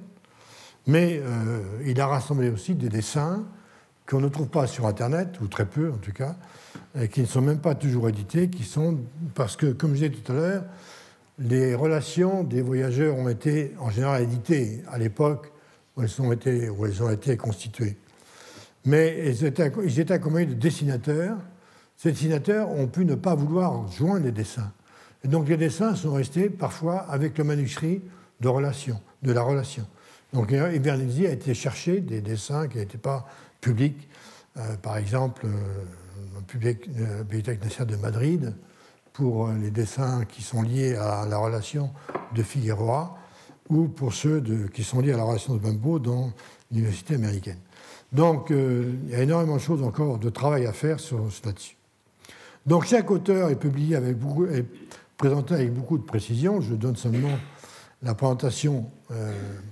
Mais 0.85 1.21
euh, 1.23 1.61
il 1.85 1.99
a 2.01 2.07
rassemblé 2.07 2.49
aussi 2.49 2.75
des 2.75 2.89
dessins 2.89 3.45
qu'on 4.05 4.19
ne 4.19 4.27
trouve 4.27 4.49
pas 4.49 4.67
sur 4.67 4.85
Internet, 4.85 5.39
ou 5.39 5.47
très 5.47 5.65
peu 5.65 5.91
en 5.93 5.97
tout 5.97 6.11
cas, 6.11 6.35
qui 7.11 7.21
ne 7.21 7.25
sont 7.25 7.41
même 7.41 7.59
pas 7.59 7.73
toujours 7.73 8.09
édités, 8.09 8.49
qui 8.49 8.63
sont 8.63 8.99
parce 9.33 9.55
que, 9.55 9.67
comme 9.67 9.91
je 9.91 10.07
disais 10.07 10.09
tout 10.09 10.29
à 10.33 10.35
l'heure, 10.35 10.63
les 11.39 11.75
relations 11.75 12.43
des 12.43 12.61
voyageurs 12.61 13.17
ont 13.17 13.29
été 13.29 13.73
en 13.79 13.89
général 13.89 14.23
éditées 14.23 14.83
à 14.87 14.97
l'époque 14.97 15.51
où 15.95 16.03
elles 16.03 16.21
ont 16.21 16.31
été, 16.31 16.69
où 16.69 16.85
elles 16.85 17.01
ont 17.03 17.09
été 17.09 17.37
constituées. 17.37 17.97
Mais 18.85 19.29
ils 19.29 19.45
étaient, 19.45 20.13
accompagnés 20.13 20.47
de 20.47 20.53
dessinateurs. 20.53 21.37
Ces 21.95 22.11
dessinateurs 22.11 22.69
ont 22.69 22.87
pu 22.87 23.05
ne 23.05 23.15
pas 23.15 23.35
vouloir 23.35 23.87
joindre 23.91 24.25
les 24.25 24.31
dessins. 24.31 24.71
Et 25.23 25.27
donc 25.27 25.47
les 25.47 25.57
dessins 25.57 25.95
sont 25.95 26.13
restés 26.13 26.49
parfois 26.49 26.97
avec 27.09 27.37
le 27.37 27.43
manuscrit 27.45 28.01
de, 28.41 28.47
relation, 28.47 28.99
de 29.21 29.31
la 29.31 29.41
relation. 29.41 29.87
Donc 30.33 30.51
Ibernizzi 30.51 31.27
a 31.27 31.31
été 31.31 31.53
chercher 31.53 32.01
des 32.01 32.19
dessins 32.19 32.67
qui 32.67 32.77
n'étaient 32.77 32.97
pas 32.97 33.25
publics. 33.61 34.09
Euh, 34.57 34.75
par 34.77 34.97
exemple, 34.97 35.45
euh, 35.45 36.73
la 36.97 37.23
Bibliothèque 37.23 37.63
nationale 37.63 37.95
de 37.95 38.01
Madrid, 38.01 38.53
pour 39.13 39.47
euh, 39.47 39.53
les 39.61 39.71
dessins 39.71 40.25
qui 40.25 40.41
sont 40.41 40.61
liés 40.61 40.95
à 40.95 41.25
la 41.25 41.37
relation 41.37 41.91
de 42.35 42.43
Figueroa, 42.43 43.17
ou 43.69 43.87
pour 43.87 44.13
ceux 44.13 44.43
qui 44.73 44.83
sont 44.83 44.99
liés 44.99 45.13
à 45.13 45.17
la 45.17 45.23
relation 45.23 45.53
de 45.53 45.59
Bumbo 45.59 45.99
dans 45.99 46.31
l'université 46.71 47.15
américaine. 47.15 47.59
Donc, 48.11 48.49
il 48.49 49.09
y 49.09 49.15
a 49.15 49.23
énormément 49.23 49.55
de 49.55 49.61
choses 49.61 49.81
encore 49.81 50.19
de 50.19 50.29
travail 50.29 50.65
à 50.65 50.73
faire 50.73 50.99
sur, 50.99 51.19
là-dessus. 51.45 51.77
Donc, 52.65 52.85
chaque 52.85 53.09
auteur 53.09 53.49
est 53.49 53.55
publié 53.55 53.95
avec 53.95 54.19
beaucoup, 54.19 54.45
présenté 55.17 55.53
avec 55.55 55.73
beaucoup 55.73 55.97
de 55.97 56.03
précision. 56.03 56.59
Je 56.59 56.75
donne 56.75 56.97
seulement 56.97 57.39
la 58.03 58.13
présentation 58.13 58.91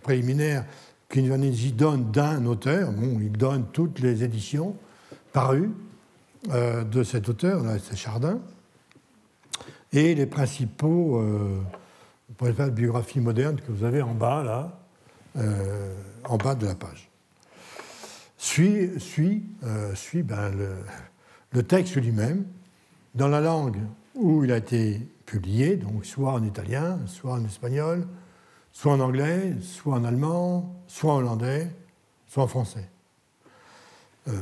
préliminaire 0.02 0.66
qu'Invanesi 1.10 1.74
donne 1.74 2.10
d'un 2.12 2.46
auteur. 2.46 2.92
Bon, 2.92 3.20
il 3.22 3.34
donne 3.34 3.66
toutes 3.74 4.00
les 4.00 4.24
éditions 4.24 4.76
parues 5.34 5.72
euh, 6.50 6.84
de 6.84 7.04
cet 7.04 7.30
auteur, 7.30 7.64
c'est 7.84 7.96
Chardin. 7.96 8.39
Et 9.94 10.16
les 10.16 10.26
principaux, 10.26 11.20
euh, 11.20 11.62
biographies 12.72 13.20
modernes 13.20 13.58
que 13.58 13.72
vous 13.72 13.84
avez 13.84 14.02
en 14.02 14.14
bas, 14.14 14.44
là, 14.44 14.80
euh, 15.38 15.94
en 16.26 16.38
bas 16.38 16.56
de 16.56 16.66
la 16.66 16.76
page. 16.76 17.10
Suit, 18.38 19.00
suit, 19.00 19.44
euh, 19.64 19.94
suit 19.96 20.24
ben, 20.24 20.52
le, 21.52 21.64
texte 21.64 21.96
lui-même 21.96 22.46
dans 23.16 23.28
la 23.28 23.39
langue 23.39 23.78
où 24.16 24.44
il 24.44 24.52
a 24.52 24.58
été 24.58 25.00
publié, 25.26 25.76
donc 25.76 26.06
soit 26.06 26.34
en 26.34 26.44
italien, 26.44 27.00
soit 27.06 27.34
en 27.34 27.46
espagnol, 27.46 28.08
soit 28.72 28.94
en 28.94 29.00
anglais, 29.00 29.54
soit 29.62 29.96
en 29.96 30.04
allemand, 30.04 30.76
soit 30.88 31.14
en 31.14 31.18
hollandais, 31.18 31.70
soit 32.28 32.44
en 32.44 32.48
français. 32.48 32.89
Euh, 34.28 34.34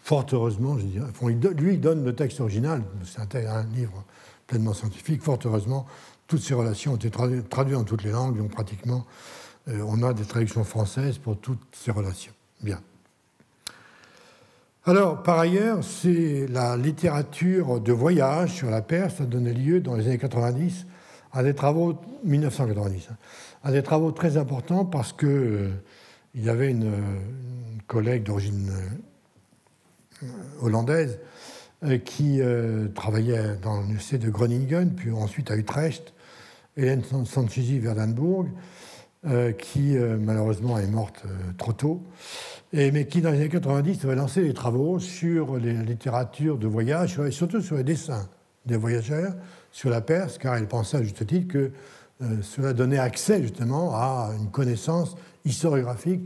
fort 0.00 0.26
heureusement, 0.32 0.78
je 0.78 0.84
dirais. 0.84 1.08
lui, 1.56 1.74
il 1.74 1.80
donne 1.80 2.04
le 2.04 2.14
texte 2.14 2.40
original, 2.40 2.82
c'est 3.04 3.36
un, 3.46 3.62
livre 3.66 4.04
pleinement 4.52 4.74
scientifique. 4.74 5.22
Fort 5.22 5.38
heureusement, 5.46 5.86
toutes 6.26 6.42
ces 6.42 6.52
relations 6.52 6.92
ont 6.92 6.96
été 6.96 7.10
traduites, 7.10 7.48
dans 7.72 7.84
toutes 7.84 8.04
les 8.04 8.10
langues, 8.10 8.36
donc 8.36 8.50
pratiquement, 8.50 9.06
euh, 9.68 9.82
on 9.86 10.02
a 10.02 10.12
des 10.12 10.26
traductions 10.26 10.62
françaises 10.62 11.16
pour 11.16 11.38
toutes 11.38 11.62
ces 11.72 11.90
relations. 11.90 12.34
Bien. 12.60 12.78
Alors, 14.84 15.22
par 15.22 15.38
ailleurs, 15.38 15.82
c'est 15.82 16.46
la 16.48 16.76
littérature 16.76 17.80
de 17.80 17.92
voyage 17.92 18.52
sur 18.52 18.68
la 18.68 18.82
Perse 18.82 19.22
a 19.22 19.24
donné 19.24 19.54
lieu 19.54 19.80
dans 19.80 19.94
les 19.94 20.06
années 20.06 20.18
90 20.18 20.84
à 21.32 21.42
des 21.42 21.54
travaux, 21.54 21.98
1990, 22.24 23.08
hein, 23.10 23.16
à 23.64 23.72
des 23.72 23.82
travaux 23.82 24.12
très 24.12 24.36
importants 24.36 24.84
parce 24.84 25.14
que 25.14 25.26
euh, 25.26 25.70
il 26.34 26.44
y 26.44 26.50
avait 26.50 26.70
une, 26.70 26.92
collègue 27.86 28.22
d'origine 28.22 28.70
euh, 30.22 30.26
hollandaise 30.60 31.18
qui 32.04 32.40
travaillait 32.94 33.56
dans 33.62 33.80
l'université 33.80 34.18
de 34.18 34.30
Groningen, 34.30 34.94
puis 34.94 35.10
ensuite 35.10 35.50
à 35.50 35.56
Utrecht, 35.56 36.14
Hélène 36.76 37.02
Sanchizi 37.24 37.78
Verdenbourg, 37.78 38.46
qui 39.58 39.96
malheureusement 40.20 40.78
est 40.78 40.86
morte 40.86 41.24
trop 41.58 41.72
tôt 41.72 42.02
mais 42.72 43.06
qui, 43.06 43.20
dans 43.20 43.30
les 43.30 43.38
années 43.38 43.48
90, 43.48 44.04
avait 44.04 44.14
lancé 44.14 44.42
des 44.42 44.54
travaux 44.54 44.98
sur 44.98 45.56
les 45.56 45.74
littératures 45.74 46.58
de 46.58 46.66
voyage, 46.66 47.18
et 47.18 47.30
surtout 47.30 47.60
sur 47.60 47.76
les 47.76 47.84
dessins 47.84 48.28
des 48.64 48.76
voyageurs 48.76 49.34
sur 49.70 49.90
la 49.90 50.00
Perse, 50.00 50.38
car 50.38 50.56
elle 50.56 50.68
pensait 50.68 50.98
à 50.98 51.02
juste 51.02 51.26
titre 51.26 51.48
que 51.48 51.70
euh, 52.22 52.36
cela 52.42 52.72
donnait 52.72 52.98
accès 52.98 53.42
justement 53.42 53.94
à 53.94 54.30
une 54.38 54.50
connaissance 54.50 55.16
historiographique. 55.44 56.22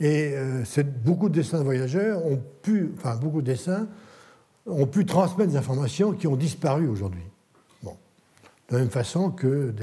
Et 0.00 0.34
euh, 0.34 0.62
beaucoup 1.04 1.28
de 1.28 1.34
dessins 1.34 1.58
de 1.58 1.64
voyageurs 1.64 2.24
ont 2.24 2.40
pu, 2.62 2.92
enfin 2.96 3.16
beaucoup 3.16 3.40
de 3.40 3.46
dessins 3.46 3.88
ont 4.68 4.86
pu 4.86 5.06
transmettre 5.06 5.50
des 5.50 5.56
informations 5.56 6.12
qui 6.12 6.26
ont 6.26 6.36
disparu 6.36 6.86
aujourd'hui. 6.86 7.24
Bon. 7.82 7.96
De 8.68 8.76
la 8.76 8.80
même 8.80 8.90
façon 8.90 9.30
que 9.30 9.74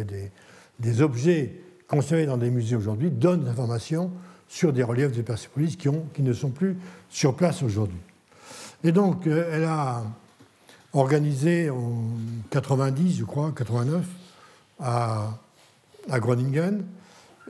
des, 0.80 1.02
objets 1.02 1.62
conservés 1.88 2.26
dans 2.26 2.38
des 2.38 2.50
musées 2.50 2.76
aujourd'hui 2.76 3.10
donnent 3.10 3.44
des 3.44 3.50
informations 3.50 4.12
sur 4.48 4.72
des 4.72 4.84
reliefs 4.84 5.12
de 5.12 5.22
Persépolis 5.22 5.76
qui, 5.76 5.90
ont, 5.90 6.06
qui 6.14 6.22
ne 6.22 6.34
sont 6.34 6.50
plus 6.50 6.78
sur 7.10 7.36
place 7.36 7.64
aujourd'hui. 7.64 7.98
Et 8.84 8.92
donc, 8.92 9.26
euh, 9.26 9.50
elle 9.52 9.64
a 9.64 10.04
organisé 10.94 11.70
en 11.70 12.04
90, 12.52 13.18
je 13.18 13.26
crois, 13.26 13.52
89, 13.56 14.06
à, 14.80 15.40
à 16.10 16.20
Groningen, 16.20 16.86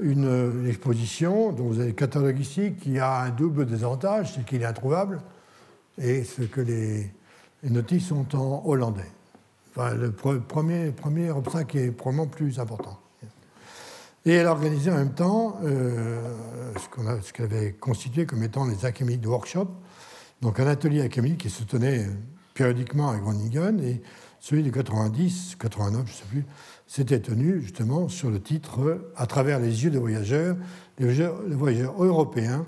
une, 0.02 0.66
exposition 0.68 1.52
dont 1.52 1.66
vous 1.66 1.80
avez 1.80 1.90
le 1.90 1.94
catalogue 1.94 2.40
ici, 2.40 2.74
qui 2.82 3.00
a 3.00 3.22
un 3.22 3.30
double 3.30 3.66
désavantage, 3.66 4.34
c'est 4.36 4.46
qu'il 4.46 4.62
est 4.62 4.66
introuvable, 4.66 5.22
et 5.98 6.24
ce 6.24 6.42
que 6.42 6.62
les, 6.62 7.12
notices 7.70 8.08
sont 8.08 8.36
en 8.36 8.64
hollandais. 8.66 9.12
Enfin, 9.72 9.94
le 9.94 10.12
premier, 10.12 11.32
obstacle 11.32 11.78
est 11.78 11.92
probablement 11.92 12.28
plus 12.28 12.60
important. 12.60 13.00
Et 14.26 14.32
elle 14.32 14.48
a 14.48 14.52
organisé 14.52 14.90
en 14.90 14.96
même 14.96 15.14
temps 15.14 15.60
euh, 15.64 16.20
ce 16.80 17.34
qu'elle 17.34 17.46
avait 17.46 17.74
constitué 17.74 18.26
comme 18.26 18.42
étant 18.42 18.66
les 18.66 18.86
académies 18.86 19.18
de 19.18 19.28
workshop, 19.28 19.68
donc 20.42 20.60
un 20.60 20.68
atelier 20.68 21.02
académique 21.02 21.42
qui 21.42 21.50
se 21.50 21.64
tenait 21.64 22.08
périodiquement 22.56 23.10
à 23.10 23.18
Groningen, 23.18 23.80
et 23.82 24.02
celui 24.40 24.64
de 24.64 24.70
90, 24.70 25.58
89, 25.60 26.06
je 26.06 26.12
ne 26.12 26.16
sais 26.16 26.26
plus, 26.30 26.46
s'était 26.88 27.20
tenu 27.20 27.62
justement 27.62 28.08
sur 28.10 28.32
le 28.32 28.42
titre 28.42 29.10
À 29.16 29.28
travers 29.28 29.60
les 29.60 29.84
yeux 29.84 29.92
des 29.92 30.00
voyageurs, 30.00 30.56
les 30.98 31.06
voyageurs, 31.56 32.04
européens 32.04 32.66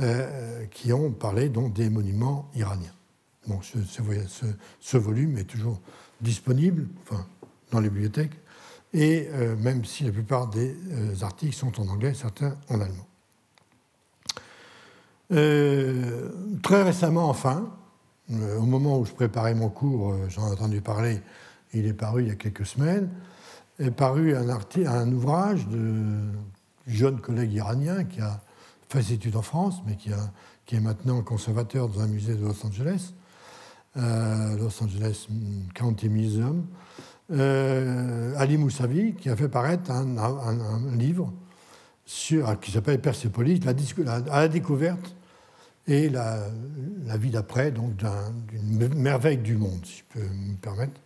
euh, 0.00 0.64
qui 0.66 0.92
ont 0.92 1.12
parlé 1.12 1.48
donc 1.48 1.72
des 1.74 1.90
monuments 1.90 2.50
iraniens. 2.54 2.97
Bon, 3.48 3.60
ce, 3.62 4.98
volume 4.98 5.38
est 5.38 5.44
toujours 5.44 5.80
disponible, 6.20 6.86
enfin, 7.02 7.26
dans 7.70 7.80
les 7.80 7.88
bibliothèques, 7.88 8.38
et 8.92 9.26
euh, 9.32 9.56
même 9.56 9.86
si 9.86 10.04
la 10.04 10.12
plupart 10.12 10.48
des 10.48 10.76
euh, 10.92 11.14
articles 11.22 11.54
sont 11.54 11.80
en 11.80 11.88
anglais, 11.88 12.12
certains 12.12 12.56
en 12.68 12.78
allemand. 12.78 13.06
Euh, 15.32 16.30
très 16.62 16.82
récemment, 16.82 17.30
enfin, 17.30 17.70
au 18.30 18.66
moment 18.66 18.98
où 18.98 19.06
je 19.06 19.12
préparais 19.12 19.54
mon 19.54 19.70
cours, 19.70 20.14
j'en 20.28 20.48
ai 20.48 20.52
entendu 20.52 20.82
parler, 20.82 21.22
il 21.72 21.86
est 21.86 21.94
paru 21.94 22.24
il 22.24 22.28
y 22.28 22.30
a 22.30 22.34
quelques 22.34 22.66
semaines, 22.66 23.08
est 23.78 23.90
paru 23.90 24.36
un, 24.36 25.12
ouvrage 25.12 25.66
de 25.68 26.28
jeune 26.86 27.18
collègue 27.22 27.54
iranien 27.54 28.04
qui 28.04 28.20
a 28.20 28.42
fait 28.90 29.02
ses 29.02 29.14
études 29.14 29.36
en 29.36 29.42
France, 29.42 29.80
mais 29.86 29.96
qui 29.96 30.10
est 30.76 30.80
maintenant 30.80 31.22
conservateur 31.22 31.88
dans 31.88 32.00
un 32.00 32.08
musée 32.08 32.34
de 32.34 32.44
Los 32.44 32.66
Angeles, 32.66 33.14
Los 33.96 34.82
Angeles 34.82 35.26
County 35.74 36.08
Museum, 36.08 36.66
euh, 37.30 38.32
Ali 38.38 38.56
Moussavi, 38.56 39.14
qui 39.14 39.28
a 39.28 39.36
fait 39.36 39.48
paraître 39.48 39.90
un, 39.90 40.96
livre 40.96 41.32
sur, 42.06 42.58
qui 42.60 42.70
s'appelle 42.70 43.00
Persepolis, 43.00 43.60
la, 43.60 44.14
à 44.32 44.40
la 44.40 44.48
découverte 44.48 45.14
et 45.86 46.08
la, 46.08 46.48
vie 47.18 47.30
d'après, 47.30 47.70
donc 47.70 47.96
d'une 47.96 48.94
merveille 48.94 49.38
du 49.38 49.56
monde, 49.56 49.80
si 49.84 49.98
je 49.98 50.20
peux 50.20 50.26
me 50.26 50.56
permettre, 50.56 51.00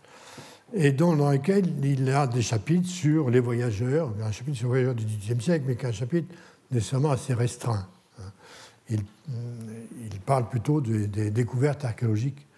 et 0.73 0.91
dans, 0.91 1.13
lequel 1.13 1.65
il 1.83 2.09
a 2.09 2.25
des 2.25 2.41
chapitres 2.41 2.87
sur 2.87 3.29
les 3.29 3.39
voyageurs, 3.39 4.13
un 4.23 4.31
chapitre 4.31 4.57
sur 4.57 4.67
les 4.67 4.69
voyageurs 4.69 4.95
du 4.95 5.05
XVIIIe 5.05 5.41
siècle, 5.41 5.65
mais 5.67 5.75
qui 5.75 5.85
est 5.85 5.89
un 5.89 5.93
chapitre 5.93 6.33
nécessairement 6.71 7.11
assez 7.11 7.33
restreint. 7.33 7.87
Il, 8.89 9.01
il 9.29 10.19
parle 10.25 10.49
plutôt 10.49 10.81
des 10.81 11.31
découvertes 11.31 11.85
archéologiques 11.85 12.45
euh, 12.45 12.52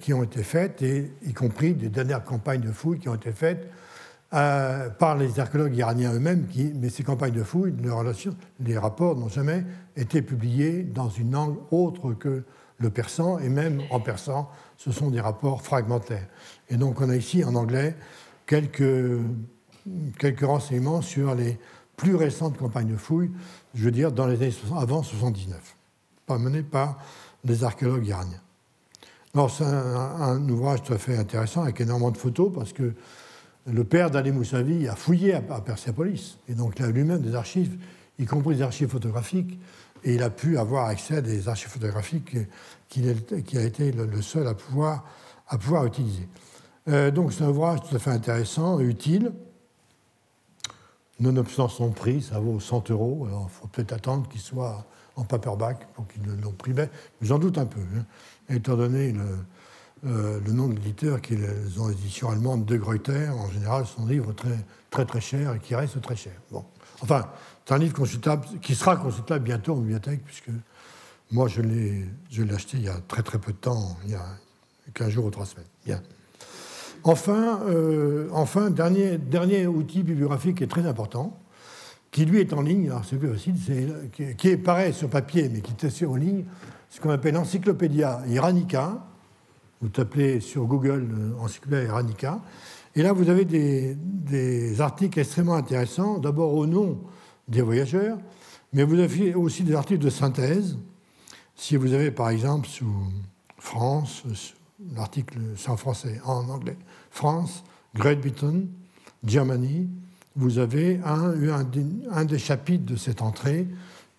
qui 0.00 0.12
ont 0.12 0.22
été 0.22 0.42
faites, 0.42 0.82
et, 0.82 1.12
y 1.24 1.32
compris 1.32 1.74
des 1.74 1.88
dernières 1.88 2.24
campagnes 2.24 2.60
de 2.60 2.72
fouilles 2.72 2.98
qui 2.98 3.08
ont 3.08 3.14
été 3.14 3.32
faites 3.32 3.68
euh, 4.34 4.88
par 4.88 5.16
les 5.16 5.40
archéologues 5.40 5.76
iraniens 5.76 6.14
eux-mêmes, 6.14 6.46
mais 6.76 6.88
ces 6.88 7.02
campagnes 7.02 7.34
de 7.34 7.42
fouilles, 7.42 7.74
les 8.60 8.78
rapports 8.78 9.16
n'ont 9.16 9.28
jamais 9.28 9.64
été 9.96 10.22
publiés 10.22 10.84
dans 10.84 11.10
une 11.10 11.32
langue 11.32 11.58
autre 11.70 12.14
que 12.14 12.44
le 12.78 12.90
persan, 12.90 13.38
et 13.40 13.48
même 13.48 13.82
en 13.90 14.00
persan, 14.00 14.48
ce 14.76 14.90
sont 14.90 15.10
des 15.10 15.20
rapports 15.20 15.62
fragmentaires. 15.62 16.26
Et 16.70 16.76
donc 16.76 17.00
on 17.00 17.10
a 17.10 17.16
ici 17.16 17.44
en 17.44 17.54
anglais 17.54 17.94
quelques, 18.46 19.20
quelques 20.18 20.46
renseignements 20.46 21.02
sur 21.02 21.34
les 21.34 21.58
plus 21.96 22.14
récentes 22.14 22.56
campagnes 22.56 22.88
de 22.88 22.96
fouilles, 22.96 23.30
je 23.74 23.84
veux 23.84 23.90
dire 23.90 24.12
dans 24.12 24.26
les 24.26 24.36
années 24.36 24.54
avant 24.78 25.02
79, 25.02 25.76
pas 26.26 26.38
menées 26.38 26.62
par 26.62 26.98
les 27.44 27.64
archéologues 27.64 28.06
iraniens 28.06 28.40
c'est 29.34 29.64
un, 29.64 30.48
ouvrage 30.50 30.82
tout 30.82 30.92
à 30.92 30.98
fait 30.98 31.16
intéressant 31.16 31.62
avec 31.62 31.80
énormément 31.80 32.10
de 32.10 32.18
photos 32.18 32.52
parce 32.54 32.74
que 32.74 32.92
le 33.66 33.84
père 33.84 34.10
d'Ali 34.10 34.30
Moussavi 34.30 34.88
a 34.88 34.94
fouillé 34.94 35.34
à, 35.34 35.40
Persepolis 35.40 36.38
et 36.48 36.54
donc 36.54 36.74
il 36.78 36.84
a 36.84 36.88
lui-même 36.88 37.22
des 37.22 37.34
archives, 37.34 37.78
y 38.18 38.26
compris 38.26 38.56
des 38.56 38.62
archives 38.62 38.88
photographiques, 38.88 39.58
et 40.04 40.14
il 40.16 40.22
a 40.22 40.30
pu 40.30 40.58
avoir 40.58 40.86
accès 40.86 41.18
à 41.18 41.20
des 41.22 41.48
archives 41.48 41.70
photographiques 41.70 42.36
qu'il 42.88 43.08
a 43.08 43.62
été 43.62 43.92
le, 43.92 44.20
seul 44.20 44.46
à 44.48 44.54
pouvoir, 44.54 45.04
à 45.48 45.56
pouvoir 45.56 45.86
utiliser. 45.86 46.28
Euh, 46.88 47.10
donc 47.10 47.32
c'est 47.32 47.44
un 47.44 47.48
ouvrage 47.48 47.80
tout 47.88 47.96
à 47.96 47.98
fait 47.98 48.10
intéressant, 48.10 48.80
utile. 48.80 49.32
Nonobstant 51.20 51.68
son 51.68 51.90
prix, 51.90 52.20
ça 52.20 52.40
vaut 52.40 52.58
100 52.58 52.90
euros. 52.90 53.28
Il 53.30 53.48
faut 53.48 53.68
peut-être 53.68 53.92
attendre 53.92 54.28
qu'il 54.28 54.40
soit 54.40 54.84
en 55.14 55.24
paperback 55.24 55.86
pour 55.94 56.06
qu'ils 56.08 56.24
l'ont 56.42 56.52
pris. 56.52 56.72
Mais 56.72 56.90
j'en 57.20 57.38
doute 57.38 57.58
un 57.58 57.66
peu. 57.66 57.80
Hein 57.80 58.04
étant 58.48 58.76
donné 58.76 59.12
le, 59.12 59.24
euh, 60.04 60.40
le 60.44 60.52
nom 60.52 60.68
de 60.68 60.74
l'éditeur, 60.74 61.20
qui 61.20 61.34
est 61.34 61.78
en 61.78 61.90
édition 61.90 62.30
allemande 62.30 62.64
de 62.64 62.76
Gruyter, 62.76 63.28
en 63.28 63.48
général, 63.50 63.86
sont 63.86 64.06
des 64.06 64.14
livres 64.14 64.32
très, 64.32 64.58
très 64.90 65.04
très 65.04 65.20
chers 65.20 65.54
et 65.54 65.58
qui 65.60 65.74
restent 65.74 66.00
très 66.00 66.16
chers. 66.16 66.40
Bon. 66.50 66.64
Enfin, 67.02 67.28
c'est 67.64 67.74
un 67.74 67.78
livre 67.78 67.94
consultable 67.94 68.44
qui 68.60 68.74
sera 68.74 68.96
consultable 68.96 69.44
bientôt 69.44 69.74
en 69.74 69.76
bibliothèque, 69.76 70.22
puisque 70.24 70.50
moi, 71.30 71.46
je 71.46 71.62
l'ai, 71.62 72.04
je 72.30 72.42
l'ai 72.42 72.54
acheté 72.54 72.78
il 72.78 72.84
y 72.84 72.88
a 72.88 72.98
très 73.06 73.22
très 73.22 73.38
peu 73.38 73.52
de 73.52 73.58
temps, 73.58 73.96
il 74.04 74.10
y 74.10 74.14
a 74.14 74.26
15 74.94 75.08
jours 75.08 75.26
ou 75.26 75.30
3 75.30 75.46
semaines. 75.46 75.66
Bien. 75.86 76.02
Enfin, 77.04 77.60
euh, 77.66 78.28
enfin 78.32 78.70
dernier, 78.70 79.18
dernier 79.18 79.66
outil 79.66 80.02
bibliographique 80.02 80.58
qui 80.58 80.64
est 80.64 80.68
très 80.68 80.86
important, 80.86 81.40
qui 82.10 82.24
lui 82.24 82.40
est 82.40 82.52
en 82.52 82.60
ligne, 82.60 82.90
alors 82.90 83.04
c'est 83.04 83.16
plus 83.16 83.32
facile, 83.32 83.54
c'est, 83.64 84.36
qui, 84.36 84.48
est 84.48 84.56
pareil 84.56 84.92
sur 84.92 85.08
papier, 85.08 85.48
mais 85.48 85.60
qui 85.60 85.72
est 85.72 85.84
aussi 85.84 86.04
en 86.04 86.14
ligne, 86.14 86.44
ce 86.92 87.00
qu'on 87.00 87.10
appelle 87.10 87.34
l'Encyclopédia 87.34 88.22
Iranica, 88.28 89.02
Vous 89.80 89.88
tapez 89.88 90.40
sur 90.40 90.66
Google 90.66 91.34
Encyclopédia 91.40 91.84
Iranica. 91.84 92.40
Et 92.94 93.02
là, 93.02 93.14
vous 93.14 93.30
avez 93.30 93.46
des, 93.46 94.80
articles 94.80 95.18
extrêmement 95.18 95.54
intéressants, 95.54 96.18
d'abord 96.18 96.52
au 96.52 96.66
nom 96.66 97.00
des 97.48 97.62
voyageurs, 97.62 98.18
mais 98.74 98.84
vous 98.84 98.98
avez 99.00 99.34
aussi 99.34 99.64
des 99.64 99.74
articles 99.74 100.04
de 100.04 100.10
synthèse. 100.10 100.76
Si 101.56 101.76
vous 101.76 101.94
avez 101.94 102.10
par 102.10 102.28
exemple 102.28 102.68
sous 102.68 102.94
France, 103.58 104.22
l'article 104.94 105.38
c'est 105.56 105.70
en 105.70 105.78
français, 105.78 106.20
en 106.26 106.46
anglais, 106.50 106.76
France, 107.10 107.64
Great 107.94 108.20
Britain, 108.20 108.64
Germany, 109.24 109.88
vous 110.36 110.58
avez 110.58 111.00
un, 111.04 111.32
un, 112.10 112.24
des 112.24 112.38
chapitres 112.38 112.84
de 112.84 112.96
cette 112.96 113.22
entrée 113.22 113.66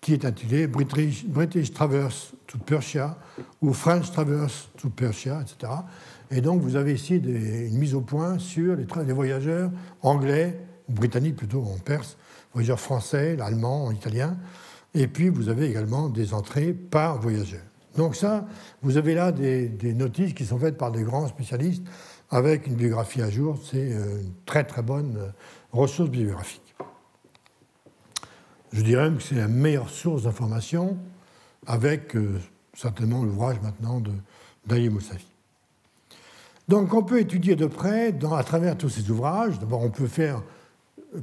qui 0.00 0.12
est 0.12 0.24
intitulé 0.24 0.66
British, 0.66 1.24
British 1.24 1.72
Traverse 1.72 2.33
to 2.54 2.64
Persia 2.64 3.16
ou 3.60 3.72
French 3.72 4.12
Traverse 4.12 4.70
to 4.76 4.88
Persia, 4.88 5.42
etc. 5.42 5.72
Et 6.30 6.40
donc 6.40 6.60
vous 6.62 6.76
avez 6.76 6.94
ici 6.94 7.16
une 7.16 7.76
mise 7.78 7.94
au 7.94 8.00
point 8.00 8.38
sur 8.38 8.76
les, 8.76 8.86
les 9.06 9.12
voyageurs 9.12 9.70
anglais, 10.02 10.60
britanniques 10.88 11.36
plutôt 11.36 11.62
en 11.62 11.78
perse, 11.78 12.16
voyageurs 12.52 12.78
français, 12.78 13.34
l'allemand, 13.34 13.90
l'italien, 13.90 14.36
et 14.94 15.08
puis 15.08 15.28
vous 15.28 15.48
avez 15.48 15.66
également 15.66 16.08
des 16.08 16.32
entrées 16.32 16.72
par 16.72 17.20
voyageurs. 17.20 17.60
Donc 17.96 18.14
ça, 18.14 18.46
vous 18.82 18.96
avez 18.96 19.14
là 19.14 19.32
des, 19.32 19.94
notices 19.94 20.32
qui 20.32 20.44
sont 20.44 20.58
faites 20.58 20.78
par 20.78 20.92
des 20.92 21.02
grands 21.02 21.26
spécialistes 21.26 21.84
avec 22.30 22.68
une 22.68 22.74
biographie 22.74 23.22
à 23.22 23.30
jour. 23.30 23.58
C'est 23.68 23.92
euh, 23.92 24.22
une 24.22 24.32
très 24.46 24.64
très 24.64 24.82
bonne 24.82 25.16
euh, 25.16 25.28
ressource 25.72 26.08
bibliographique. 26.08 26.74
Je 28.72 28.82
dirais 28.82 29.04
même 29.04 29.18
que 29.18 29.22
c'est 29.22 29.36
la 29.36 29.48
meilleure 29.48 29.90
source 29.90 30.24
d'information 30.24 30.96
avec 31.66 32.16
euh, 32.16 32.40
certainement 32.74 33.22
l'ouvrage 33.22 33.56
maintenant 33.62 34.02
d'Ali 34.66 34.88
Moussavi. 34.88 35.26
Donc 36.68 36.94
on 36.94 37.02
peut 37.02 37.20
étudier 37.20 37.56
de 37.56 37.66
près, 37.66 38.14
à 38.32 38.42
travers 38.42 38.76
tous 38.76 38.88
ces 38.88 39.10
ouvrages, 39.10 39.58
d'abord 39.58 39.82
on 39.82 39.90
peut 39.90 40.06
faire 40.06 40.42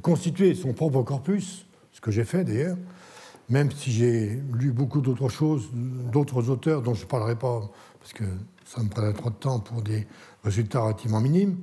constituer 0.02 0.54
son 0.54 0.74
propre 0.74 1.02
corpus, 1.02 1.66
ce 1.92 2.00
que 2.00 2.12
j'ai 2.12 2.24
fait 2.24 2.44
d'ailleurs, 2.44 2.78
même 3.50 3.72
si 3.72 3.92
j'ai 3.92 4.42
lu 4.54 4.72
beaucoup 4.72 5.02
d'autres 5.02 5.30
choses, 5.30 5.70
d'autres 5.74 6.50
auteurs 6.50 6.82
dont 6.82 6.94
je 6.94 7.04
ne 7.04 7.08
parlerai 7.08 7.36
pas, 7.36 7.62
parce 8.00 8.14
que 8.14 8.24
ça 8.66 8.82
me 8.82 8.90
prendrait 8.90 9.14
trop 9.14 9.30
de 9.30 9.36
temps 9.36 9.60
pour 9.60 9.82
des 9.82 10.08
résultats 10.44 10.80
relativement 10.80 11.20
minimes. 11.20 11.58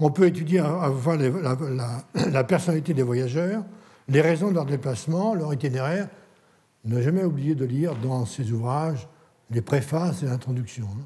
On 0.00 0.10
peut 0.10 0.26
étudier 0.26 0.60
à, 0.60 0.90
la, 1.18 2.04
la, 2.30 2.44
personnalité 2.44 2.94
des 2.94 3.02
voyageurs, 3.02 3.62
les 4.08 4.20
raisons 4.20 4.48
de 4.50 4.54
leur 4.54 4.64
déplacement, 4.64 5.34
leur 5.34 5.52
itinéraire. 5.52 6.08
Ne 6.86 7.02
jamais 7.02 7.24
oublier 7.24 7.54
de 7.54 7.64
lire 7.64 7.94
dans 7.96 8.26
ces 8.26 8.52
ouvrages 8.52 9.08
les 9.50 9.60
préfaces 9.60 10.22
et 10.22 10.26
l'introduction, 10.26 10.86
hein, 10.86 11.04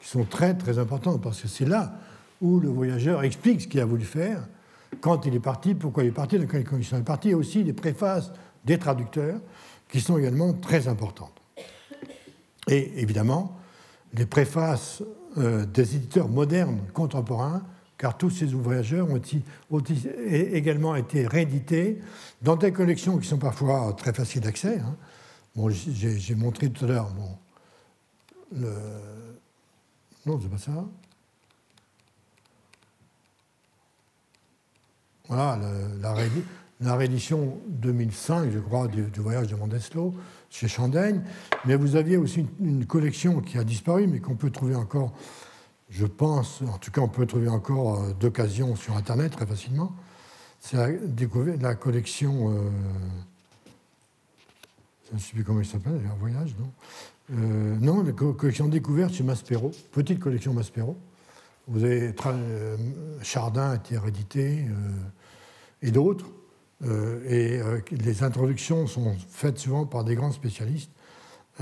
qui 0.00 0.08
sont 0.08 0.24
très 0.24 0.54
très 0.54 0.78
importantes, 0.78 1.20
parce 1.20 1.42
que 1.42 1.48
c'est 1.48 1.66
là 1.66 1.94
où 2.40 2.60
le 2.60 2.68
voyageur 2.68 3.24
explique 3.24 3.62
ce 3.62 3.68
qu'il 3.68 3.80
a 3.80 3.84
voulu 3.84 4.04
faire, 4.04 4.46
quand 5.00 5.26
il 5.26 5.34
est 5.34 5.40
parti, 5.40 5.74
pourquoi 5.74 6.04
il 6.04 6.08
est 6.08 6.12
parti, 6.12 6.38
dans 6.38 6.46
quelles 6.46 6.64
conditions 6.64 6.96
il 6.96 7.00
est 7.00 7.04
parti, 7.04 7.30
et 7.30 7.34
aussi 7.34 7.64
les 7.64 7.72
préfaces 7.72 8.30
des 8.64 8.78
traducteurs 8.78 9.40
qui 9.88 10.00
sont 10.00 10.18
également 10.18 10.52
très 10.52 10.88
importantes. 10.88 11.40
Et 12.68 13.00
évidemment, 13.00 13.56
les 14.14 14.26
préfaces 14.26 15.02
euh, 15.38 15.64
des 15.66 15.96
éditeurs 15.96 16.28
modernes 16.28 16.80
contemporains, 16.92 17.62
car 17.98 18.16
tous 18.16 18.30
ces 18.30 18.46
voyageurs 18.46 19.08
ont, 19.10 19.82
également 20.28 20.96
été 20.96 21.26
réédités 21.26 22.00
dans 22.42 22.56
des 22.56 22.72
collections 22.72 23.18
qui 23.18 23.26
sont 23.26 23.38
parfois 23.38 23.94
très 23.96 24.12
faciles 24.12 24.42
d'accès. 24.42 24.80
Hein. 24.80 24.96
Bon, 25.56 25.70
j'ai 25.70 26.34
montré 26.34 26.70
tout 26.70 26.84
à 26.84 26.88
l'heure 26.88 27.10
bon. 27.14 27.38
Non, 30.26 30.38
c'est 30.40 30.50
pas 30.50 30.58
ça. 30.58 30.84
Voilà, 35.28 35.58
la, 36.00 36.14
la 36.80 36.94
réédition 36.94 37.58
2005, 37.68 38.50
je 38.50 38.58
crois, 38.58 38.86
du, 38.88 39.02
voyage 39.16 39.46
de 39.48 39.56
Mondeslo 39.56 40.14
chez 40.50 40.68
Chandaigne. 40.68 41.22
Mais 41.64 41.74
vous 41.74 41.96
aviez 41.96 42.16
aussi 42.16 42.46
une, 42.60 42.84
collection 42.86 43.40
qui 43.40 43.56
a 43.58 43.64
disparu, 43.64 44.06
mais 44.06 44.20
qu'on 44.20 44.36
peut 44.36 44.50
trouver 44.50 44.74
encore, 44.74 45.12
je 45.88 46.06
pense, 46.06 46.60
en 46.62 46.78
tout 46.78 46.90
cas, 46.90 47.00
on 47.00 47.08
peut 47.08 47.26
trouver 47.26 47.48
encore 47.48 48.02
euh, 48.02 48.12
d'occasion 48.12 48.76
sur 48.76 48.96
Internet 48.96 49.32
très 49.32 49.46
facilement. 49.46 49.94
C'est 50.60 50.76
la, 50.76 50.88
la, 51.60 51.74
collection. 51.74 52.52
Euh, 52.52 52.70
je 55.10 55.14
ne 55.14 55.20
sais 55.20 55.32
plus 55.32 55.44
comment 55.44 55.60
il 55.60 55.66
s'appelle, 55.66 56.00
un 56.10 56.18
voyage, 56.18 56.54
non 56.58 56.70
euh, 57.34 57.76
Non, 57.80 58.02
la 58.02 58.12
collection 58.12 58.68
découverte 58.68 59.14
chez 59.14 59.24
Maspero, 59.24 59.70
petite 59.92 60.18
collection 60.18 60.52
Maspero. 60.52 60.96
Vous 61.68 61.82
avez 61.84 62.14
Chardin 63.22 63.70
a 63.70 63.74
été 63.76 63.98
réédité 63.98 64.66
et 65.82 65.90
d'autres. 65.90 66.26
Euh, 66.84 67.20
et 67.26 67.60
euh, 67.60 67.80
les 67.90 68.22
introductions 68.22 68.86
sont 68.86 69.14
faites 69.30 69.58
souvent 69.58 69.86
par 69.86 70.04
des 70.04 70.14
grands 70.14 70.32
spécialistes 70.32 70.90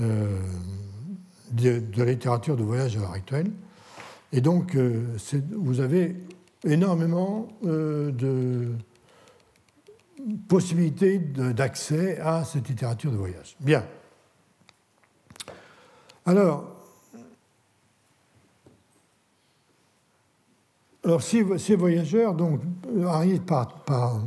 euh, 0.01 0.39
de, 1.51 1.81
la 1.95 2.05
littérature 2.05 2.57
de 2.57 2.63
voyage 2.63 2.97
à 2.97 2.99
l'heure 2.99 3.11
actuelle. 3.11 3.51
Et 4.33 4.41
donc, 4.41 4.75
vous 4.75 5.79
avez 5.79 6.15
énormément 6.65 7.47
de 7.63 8.71
possibilités 10.47 11.19
d'accès 11.19 12.19
à 12.19 12.43
cette 12.43 12.67
littérature 12.67 13.11
de 13.11 13.17
voyage. 13.17 13.55
Bien. 13.59 13.85
Alors, 16.25 16.71
alors 21.03 21.21
ces, 21.21 21.57
ces 21.59 21.75
voyageurs 21.75 22.33
donc, 22.33 22.61
arrivent 23.05 23.41
par, 23.41 23.83
par 23.83 24.21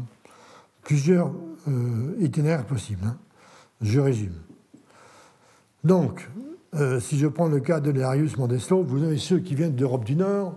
plusieurs 0.83 1.33
euh, 1.69 2.15
itinéraires 2.21 2.67
possibles. 2.67 3.05
Hein. 3.05 3.17
Je 3.81 4.01
résume. 4.01 4.35
Donc, 5.85 6.29
euh, 6.75 7.01
si 7.01 7.19
je 7.19 7.27
prends 7.27 7.49
le 7.49 7.61
cas 7.61 7.81
de 7.81 7.91
Larius 7.91 8.37
Mondeslo, 8.37 8.83
vous 8.83 9.03
avez 9.03 9.19
ceux 9.19 9.39
qui 9.39 9.55
viennent 9.55 9.75
d'Europe 9.75 10.05
du 10.05 10.17
Nord, 10.17 10.55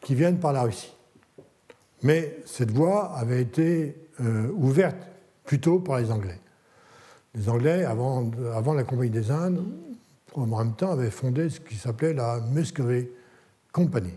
qui 0.00 0.14
viennent 0.14 0.38
par 0.38 0.52
la 0.52 0.62
Russie. 0.62 0.94
Mais 2.02 2.38
cette 2.44 2.70
voie 2.70 3.16
avait 3.16 3.42
été 3.42 4.07
euh, 4.20 4.50
ouverte 4.54 4.96
plutôt 5.44 5.80
par 5.80 5.98
les 5.98 6.10
Anglais. 6.10 6.38
Les 7.34 7.48
Anglais, 7.48 7.84
avant, 7.84 8.30
la 8.74 8.84
Compagnie 8.84 9.10
des 9.10 9.30
Indes, 9.30 9.64
en 10.34 10.46
même 10.46 10.74
temps, 10.74 10.90
avaient 10.90 11.10
fondé 11.10 11.50
ce 11.50 11.60
qui 11.60 11.76
s'appelait 11.76 12.14
la 12.14 12.40
Muscovy 12.40 13.08
Company, 13.72 14.12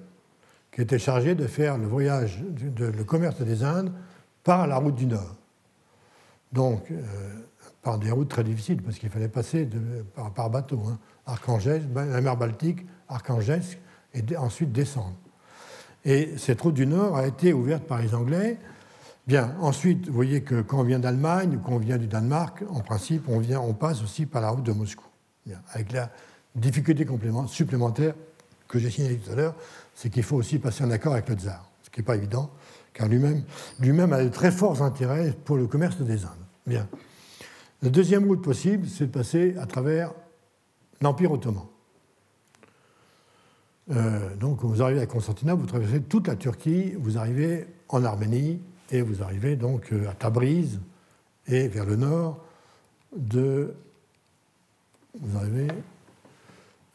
qui 0.72 0.82
était 0.82 1.00
chargée 1.00 1.36
de 1.36 1.48
faire 1.48 1.78
le 1.78 1.88
voyage, 1.88 2.42
de, 2.42 2.86
le 2.86 3.04
commerce 3.04 3.42
des 3.42 3.64
Indes 3.64 3.92
par 4.44 4.68
la 4.68 4.78
route 4.78 4.96
du 4.96 5.06
Nord 5.06 5.36
donc 6.52 6.92
euh, 6.92 6.98
par 7.82 7.98
des 7.98 8.12
routes 8.12 8.30
très 8.30 8.44
difficiles, 8.44 8.82
parce 8.82 8.98
qu'il 8.98 9.10
fallait 9.10 9.28
passer 9.28 9.68
par, 10.36 10.50
bateau, 10.50 10.82
hein. 10.88 11.00
ben, 11.90 12.06
la 12.06 12.22
mer 12.22 12.38
Baltique, 12.38 12.86
Archangel, 13.10 13.62
et 14.14 14.38
ensuite 14.38 14.72
descendre. 14.72 15.16
Et 16.04 16.38
cette 16.38 16.62
route 16.62 16.74
du 16.74 16.86
Nord 16.86 17.18
a 17.18 17.28
été 17.28 17.54
ouverte 17.54 17.84
par 17.84 18.02
les 18.02 18.14
Anglais. 18.14 18.58
Bien, 19.28 19.56
ensuite, 19.60 20.08
vous 20.08 20.14
voyez 20.14 20.42
que 20.42 20.62
quand 20.62 20.80
on 20.80 20.84
vient 20.84 21.00
d'Allemagne 21.00 21.56
ou 21.56 21.60
quand 21.60 21.74
on 21.74 21.80
vient 21.80 21.98
du 21.98 22.08
Danemark, 22.08 22.64
en 22.70 22.80
principe, 22.80 23.28
on, 23.30 23.74
passe 23.74 24.02
aussi 24.02 24.26
par 24.26 24.42
la 24.42 24.50
route 24.50 24.64
de 24.64 24.72
Moscou. 24.72 25.06
avec 25.74 25.92
la 25.92 26.10
difficulté 26.56 27.08
supplémentaire 27.48 28.14
que 28.68 28.80
j'ai 28.80 28.90
signalée 28.90 29.18
tout 29.18 29.32
à 29.32 29.36
l'heure, 29.36 29.56
c'est 29.94 30.10
qu'il 30.10 30.24
faut 30.24 30.38
aussi 30.38 30.58
passer 30.58 30.84
un 30.84 30.92
accord 30.92 31.14
avec 31.14 31.30
le 31.30 31.36
tsar, 31.36 31.70
ce 31.84 31.90
qui 31.90 32.00
n'est 32.00 32.06
pas 32.06 32.16
évident, 32.16 32.50
car 32.94 33.08
lui-même 33.08 33.44
lui 33.80 33.92
-même 33.92 34.12
a 34.14 34.24
de 34.24 34.30
très 34.30 34.52
forts 34.52 34.82
intérêts 34.82 35.36
pour 35.46 35.58
le 35.58 35.68
commerce 35.68 35.98
des 35.98 36.26
Indes. 36.26 36.48
Bien. 36.66 36.88
La 37.84 37.90
deuxième 37.90 38.26
route 38.26 38.42
possible, 38.42 38.88
c'est 38.88 39.08
de 39.08 39.12
passer 39.12 39.56
à 39.60 39.66
travers 39.66 40.14
l'Empire 41.02 41.32
ottoman. 41.32 41.66
Euh, 43.92 44.36
donc, 44.36 44.64
vous 44.64 44.82
arrivez 44.82 45.02
à 45.02 45.06
Constantinople, 45.06 45.62
vous 45.62 45.68
traversez 45.68 46.02
toute 46.02 46.28
la 46.28 46.36
Turquie, 46.36 46.94
vous 47.00 47.18
arrivez 47.18 47.68
en 47.90 48.04
Arménie 48.04 48.62
et 48.92 49.02
vous 49.02 49.24
arrivez 49.24 49.56
donc 49.56 49.92
euh, 49.92 50.10
à 50.10 50.14
Tabriz 50.14 50.80
et 51.48 51.68
vers 51.68 51.86
le 51.86 51.96
nord 51.96 52.44
de. 53.16 53.74
Vous 55.20 55.38
arrivez. 55.38 55.68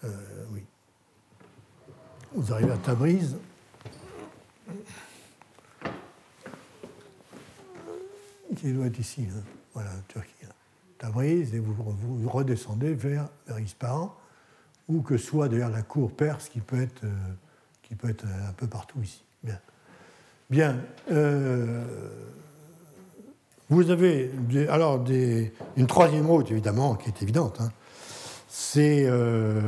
Euh, 0.05 0.09
oui. 0.53 0.63
Vous 2.35 2.53
arrivez 2.53 2.73
à 2.73 2.79
Tabriz 2.79 3.37
qui 8.57 8.73
doit 8.73 8.87
être 8.87 8.99
ici, 8.99 9.27
hein. 9.31 9.43
voilà, 9.75 9.91
Turquie. 10.09 10.33
Tabriz, 10.99 11.55
et 11.55 11.59
vous, 11.59 12.29
redescendez 12.29 12.95
vers, 12.95 13.29
vers 13.47 13.61
Ispahan, 13.61 14.17
ou 14.89 15.03
que 15.03 15.19
soit 15.19 15.49
d'ailleurs 15.51 15.69
la 15.69 15.83
cour 15.83 16.11
perse 16.11 16.49
qui 16.49 16.61
peut 16.61 16.81
être, 16.81 17.05
euh, 17.05 17.33
qui 17.83 17.95
peut 17.95 18.09
être 18.09 18.25
un 18.25 18.53
peu 18.53 18.67
partout 18.67 19.03
ici. 19.03 19.23
Bien. 19.43 19.61
Bien. 20.51 20.81
Euh, 21.11 21.85
vous 23.69 23.91
avez 23.91 24.31
alors 24.69 25.05
une 25.77 25.87
troisième 25.87 26.27
route, 26.27 26.51
évidemment, 26.51 26.95
qui 26.95 27.09
est 27.09 27.23
évidente. 27.23 27.61
Hein. 27.61 27.71
C'est 28.49 29.05
euh, 29.07 29.61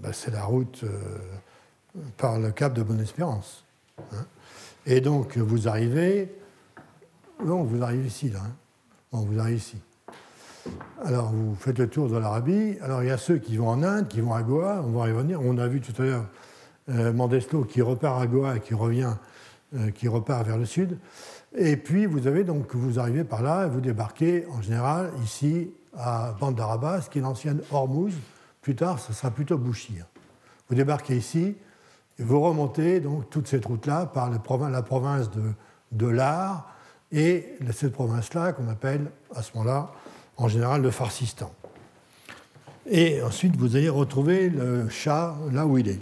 bah, 0.00 0.10
la 0.30 0.44
route 0.44 0.84
par 2.16 2.38
le 2.38 2.50
cap 2.52 2.72
de 2.74 2.82
Bonne-Espérance. 2.82 3.64
Hein. 4.12 4.24
Et 4.86 5.00
donc, 5.00 5.36
vous 5.36 5.68
arrivez. 5.68 6.32
Non, 7.44 7.64
vous 7.64 7.82
arrivez 7.82 8.06
ici, 8.06 8.30
là. 8.30 8.40
Hein. 8.44 8.52
Bon, 9.12 9.20
vous 9.20 9.38
arrivez 9.38 9.56
ici. 9.56 9.78
Alors, 11.04 11.32
vous 11.32 11.54
faites 11.56 11.78
le 11.78 11.88
tour 11.88 12.08
de 12.08 12.16
l'Arabie. 12.16 12.78
Alors, 12.82 13.02
il 13.02 13.08
y 13.08 13.12
a 13.12 13.18
ceux 13.18 13.38
qui 13.38 13.56
vont 13.56 13.68
en 13.68 13.82
Inde, 13.82 14.08
qui 14.08 14.20
vont 14.20 14.34
à 14.34 14.42
Goa. 14.42 14.82
On 14.86 14.92
va 14.92 15.08
y 15.08 15.12
revenir. 15.12 15.40
On 15.42 15.58
a 15.58 15.66
vu 15.66 15.80
tout 15.80 16.00
à 16.00 16.04
l'heure 16.04 16.26
euh, 16.88 17.64
qui 17.68 17.82
repart 17.82 18.22
à 18.22 18.26
Goa 18.26 18.56
et 18.56 18.60
qui 18.60 18.74
revient, 18.74 19.04
euh, 19.04 19.14
qui 19.94 20.08
repart 20.08 20.46
vers 20.46 20.58
le 20.58 20.64
sud. 20.66 20.98
Et 21.56 21.76
puis, 21.76 22.06
vous 22.06 22.26
avez 22.26 22.44
donc, 22.44 22.74
vous 22.74 22.98
arrivez 22.98 23.24
par 23.24 23.42
là 23.42 23.66
vous 23.66 23.80
débarquez, 23.80 24.46
en 24.50 24.62
général, 24.62 25.10
ici, 25.24 25.70
à 25.96 26.34
Bande 26.38 26.54
d'Arabas, 26.54 27.08
qui 27.10 27.18
est 27.18 27.22
l'ancienne 27.22 27.60
Hormuz. 27.70 28.14
Plus 28.60 28.74
tard, 28.74 28.98
ce 28.98 29.12
sera 29.12 29.30
plutôt 29.30 29.58
Bouchir. 29.58 30.06
Vous 30.68 30.74
débarquez 30.74 31.16
ici, 31.16 31.56
et 32.18 32.22
vous 32.22 32.40
remontez 32.40 33.00
donc 33.00 33.30
toute 33.30 33.48
cette 33.48 33.64
route-là 33.64 34.06
par 34.06 34.30
la 34.30 34.82
province 34.82 35.30
de, 35.30 35.52
de 35.92 36.06
l'Ar 36.06 36.68
et 37.10 37.56
cette 37.72 37.92
province-là 37.92 38.52
qu'on 38.52 38.68
appelle 38.68 39.10
à 39.34 39.42
ce 39.42 39.52
moment-là 39.54 39.90
en 40.36 40.48
général 40.48 40.82
le 40.82 40.90
Farsistan. 40.90 41.52
Et 42.86 43.22
ensuite 43.22 43.56
vous 43.56 43.76
allez 43.76 43.88
retrouver 43.88 44.48
le 44.48 44.88
chat 44.88 45.36
là 45.52 45.66
où 45.66 45.78
il 45.78 45.88
est. 45.88 46.00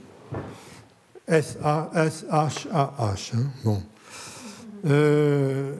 S-A-S-H-A-H. 1.31 3.33
Hein. 3.67 3.79
Euh, 4.87 5.77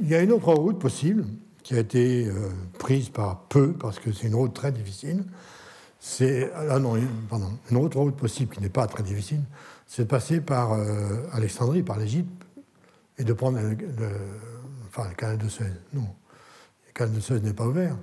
il 0.00 0.08
y 0.08 0.14
a 0.14 0.22
une 0.22 0.32
autre 0.32 0.54
route 0.54 0.78
possible 0.78 1.26
qui 1.62 1.74
a 1.74 1.78
été 1.78 2.26
euh, 2.26 2.48
prise 2.78 3.10
par 3.10 3.42
peu 3.48 3.72
parce 3.72 3.98
que 3.98 4.12
c'est 4.12 4.28
une 4.28 4.34
route 4.34 4.54
très 4.54 4.72
difficile 4.72 5.24
c'est 6.00 6.50
ah 6.54 6.78
non, 6.78 6.94
pardon, 7.28 7.50
une 7.70 7.76
autre 7.78 7.98
route 7.98 8.16
possible 8.16 8.54
qui 8.54 8.60
n'est 8.60 8.68
pas 8.68 8.86
très 8.86 9.02
difficile, 9.02 9.40
c'est 9.86 10.04
de 10.04 10.08
passer 10.08 10.40
par 10.40 10.72
euh, 10.72 11.26
Alexandrie, 11.32 11.82
par 11.82 11.98
l'Égypte, 11.98 12.30
et 13.18 13.24
de 13.24 13.32
prendre 13.32 13.58
le, 13.58 13.70
le 13.70 15.14
canal 15.16 15.38
de 15.38 15.48
Suez. 15.48 15.66
Non, 15.92 16.06
le 16.86 16.92
canal 16.94 17.14
de 17.14 17.20
Suez 17.20 17.40
n'est 17.40 17.52
pas 17.52 17.66
ouvert, 17.66 17.96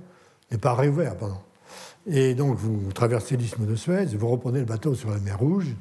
n'est 0.52 0.58
pas 0.58 0.76
réouvert, 0.76 1.18
pardon. 1.18 1.38
Et 2.06 2.36
donc 2.36 2.58
vous 2.58 2.92
traversez 2.92 3.38
l'isthme 3.38 3.66
de 3.66 3.76
Suez, 3.76 4.06
vous 4.06 4.28
reprenez 4.28 4.60
le 4.60 4.66
bateau 4.66 4.94
sur 4.94 5.10
la 5.10 5.20
mer 5.20 5.40
Rouge, 5.40 5.74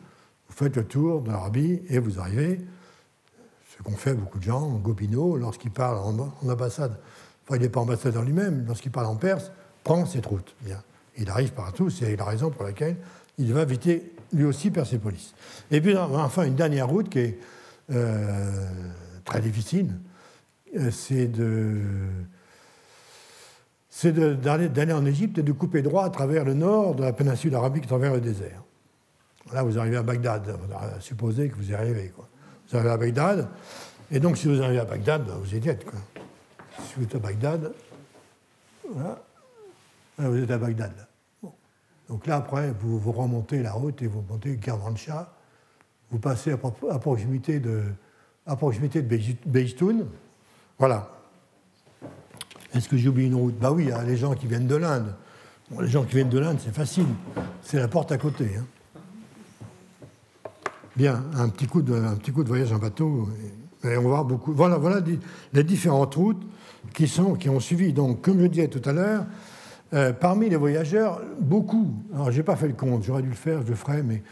vous 0.56 0.64
faites 0.64 0.76
le 0.76 0.84
tour 0.84 1.22
de 1.22 1.30
l'Arabie 1.30 1.80
et 1.88 1.98
vous 1.98 2.20
arrivez, 2.20 2.60
ce 3.76 3.82
qu'ont 3.82 3.96
fait 3.96 4.14
beaucoup 4.14 4.38
de 4.38 4.44
gens, 4.44 4.70
Gobineau, 4.78 5.36
lorsqu'il 5.36 5.72
parle 5.72 5.98
en, 5.98 6.32
ambassade, 6.48 6.96
enfin 7.42 7.56
il 7.56 7.62
n'est 7.62 7.68
pas 7.68 7.80
ambassadeur 7.80 8.22
lui-même, 8.22 8.64
lorsqu'il 8.66 8.92
parle 8.92 9.06
en 9.06 9.16
Perse, 9.16 9.50
prend 9.82 10.06
cette 10.06 10.26
route. 10.26 10.54
Il 11.18 11.28
arrive 11.28 11.52
partout, 11.52 11.90
c'est 11.90 12.14
la 12.14 12.24
raison 12.24 12.50
pour 12.50 12.62
laquelle 12.62 12.96
il 13.36 13.52
va 13.52 13.62
éviter 13.62 14.12
lui 14.32 14.44
aussi 14.44 14.70
Persépolis. 14.70 15.34
Et 15.72 15.80
puis 15.80 15.96
enfin 15.96 16.44
une 16.44 16.54
dernière 16.54 16.88
route 16.88 17.08
qui 17.08 17.18
est 17.18 17.38
euh, 17.90 18.68
très 19.24 19.40
difficile, 19.40 19.92
euh, 20.76 20.90
c'est 20.92 21.26
de 21.26 21.82
c'est 23.88 24.12
d'aller 24.12 24.92
en 24.92 25.06
Égypte 25.06 25.38
et 25.38 25.42
de 25.42 25.52
couper 25.52 25.82
droit 25.82 26.04
à 26.04 26.10
travers 26.10 26.44
le 26.44 26.54
nord 26.54 26.94
de 26.94 27.02
la 27.02 27.12
péninsule 27.12 27.54
arabique, 27.54 27.84
à 27.84 27.88
travers 27.88 28.12
le 28.12 28.20
désert. 28.20 28.64
Là, 29.52 29.62
vous 29.62 29.78
arrivez 29.78 29.96
à 29.96 30.02
Bagdad, 30.02 30.56
on 30.58 31.00
supposer 31.00 31.48
que 31.48 31.56
vous 31.56 31.70
y 31.70 31.74
arrivez. 31.74 32.12
Vous 32.16 32.76
arrivez 32.76 32.90
à 32.90 32.96
Bagdad, 32.96 33.48
et 34.10 34.20
donc 34.20 34.36
si 34.36 34.48
vous 34.48 34.62
arrivez 34.62 34.80
à 34.80 34.84
Bagdad, 34.84 35.24
ben, 35.26 35.34
vous 35.34 35.54
y 35.54 35.68
êtes. 35.68 35.84
Si 36.78 36.94
vous 36.96 37.04
êtes 37.04 37.14
à 37.14 37.18
Bagdad, 37.18 37.72
voilà, 38.90 39.22
vous 40.18 40.36
êtes 40.36 40.50
à 40.50 40.58
Bagdad. 40.58 40.92
Donc 42.08 42.26
là, 42.26 42.36
après, 42.36 42.72
vous, 42.80 43.12
remontez 43.12 43.62
la 43.62 43.72
route 43.72 44.02
et 44.02 44.06
vous 44.06 44.24
montez 44.28 44.56
Kermanshah. 44.58 45.32
Vous 46.10 46.18
passez 46.18 46.52
à, 46.52 46.98
proximité 46.98 47.60
de, 47.60 47.82
à 48.46 48.56
proximité 48.56 49.02
de 49.02 49.18
Beistoun. 49.46 50.06
Voilà. 50.78 51.10
Est-ce 52.74 52.88
que 52.88 52.96
j'ai 52.96 53.08
oublié 53.08 53.28
une 53.28 53.34
route? 53.34 53.58
Bah 53.58 53.72
oui, 53.72 53.90
a 53.90 54.02
les 54.02 54.16
gens 54.16 54.34
qui 54.34 54.46
viennent 54.46 54.66
de 54.66 54.76
l'Inde. 54.76 55.14
les 55.80 55.88
gens 55.88 56.04
qui 56.04 56.16
viennent 56.16 56.28
de 56.28 56.38
l'Inde, 56.38 56.58
c'est 56.62 56.74
facile. 56.74 57.06
C'est 57.62 57.78
la 57.78 57.88
porte 57.88 58.12
à 58.12 58.18
côté. 58.18 58.50
Hein. 58.58 58.66
Bien, 60.96 61.24
un 61.34 61.48
petit, 61.48 61.66
coup 61.66 61.82
de, 61.82 62.46
voyage 62.46 62.72
en 62.72 62.78
bateau. 62.78 63.28
On 63.82 64.22
beaucoup. 64.22 64.52
Voilà, 64.52 64.76
voilà 64.76 65.00
les 65.52 65.64
différentes 65.64 66.14
routes 66.14 66.42
qui, 66.94 67.08
sont, 67.08 67.34
qui 67.34 67.48
ont 67.48 67.58
suivi. 67.58 67.92
Donc, 67.92 68.22
comme 68.22 68.40
je 68.40 68.46
disais 68.46 68.68
tout 68.68 68.88
à 68.88 68.92
l'heure, 68.92 69.26
euh, 69.92 70.12
parmi 70.12 70.48
les 70.48 70.56
voyageurs, 70.56 71.20
beaucoup, 71.40 71.92
alors 72.14 72.30
je 72.30 72.36
n'ai 72.36 72.42
pas 72.44 72.54
fait 72.54 72.68
le 72.68 72.74
compte, 72.74 73.02
j'aurais 73.02 73.22
dû 73.22 73.28
le 73.28 73.34
faire, 73.34 73.62
je 73.62 73.68
le 73.68 73.74
ferai, 73.74 74.02
mais 74.04 74.22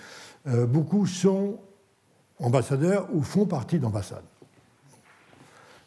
euh, 0.47 0.67
beaucoup 0.67 1.05
sont 1.07 1.59
ambassadeurs 2.39 3.09
ou 3.13 3.23
font 3.23 3.47
partie 3.47 3.81
d'ambassades. 3.81 4.25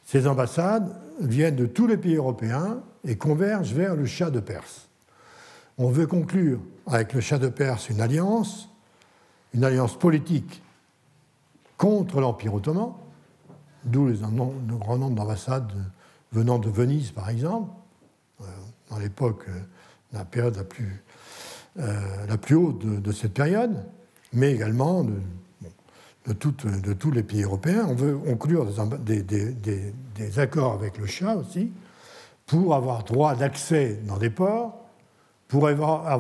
Ces 0.04 0.28
ambassades 0.28 0.94
viennent 1.22 1.56
de 1.56 1.66
tous 1.66 1.88
les 1.88 1.98
pays 1.98 2.16
européens 2.16 2.82
et 3.06 3.16
convergent 3.16 3.74
vers 3.74 3.96
le 3.96 4.06
Shah 4.06 4.30
de 4.30 4.42
Perse. 4.42 4.90
On 5.78 5.90
veut 5.90 6.06
conclure 6.06 6.60
avec 6.86 7.14
le 7.14 7.22
Shah 7.22 7.38
de 7.38 7.48
Perse 7.48 7.90
une 7.90 8.02
alliance, 8.02 8.70
une 9.54 9.64
alliance 9.64 9.98
politique 9.98 10.62
contre 11.78 12.22
l'Empire 12.22 12.54
ottoman, 12.54 12.94
d'où 13.84 14.08
le 14.08 14.16
grand 14.78 14.98
nombre 14.98 15.16
d'ambassades 15.16 15.72
venant 16.32 16.60
de 16.60 16.70
Venise, 16.70 17.12
par 17.12 17.30
exemple, 17.30 17.70
dans 18.90 18.98
l'époque, 18.98 19.46
euh, 19.50 19.60
la 20.14 20.26
période 20.26 20.56
la 20.56 20.64
plus, 20.64 21.04
euh, 21.80 22.56
haute 22.56 22.86
de, 22.86 23.12
cette 23.12 23.34
période, 23.34 23.86
mais 24.34 24.54
également 24.54 25.04
de, 25.04 26.34
tous 26.34 27.12
les 27.12 27.24
pays 27.24 27.44
européens. 27.44 27.86
On 27.90 27.96
veut 27.96 28.18
conclure 28.18 28.66
des, 28.66 30.40
accords 30.40 30.74
avec 30.74 30.98
le 30.98 31.06
chat 31.06 31.36
aussi, 31.36 31.72
pour 32.46 32.76
avoir 32.76 33.04
droit 33.04 33.36
d'accès 33.36 34.00
dans 34.08 34.18
des 34.18 34.30
ports, 34.30 34.82
pour 35.48 35.68
avoir 35.68 36.12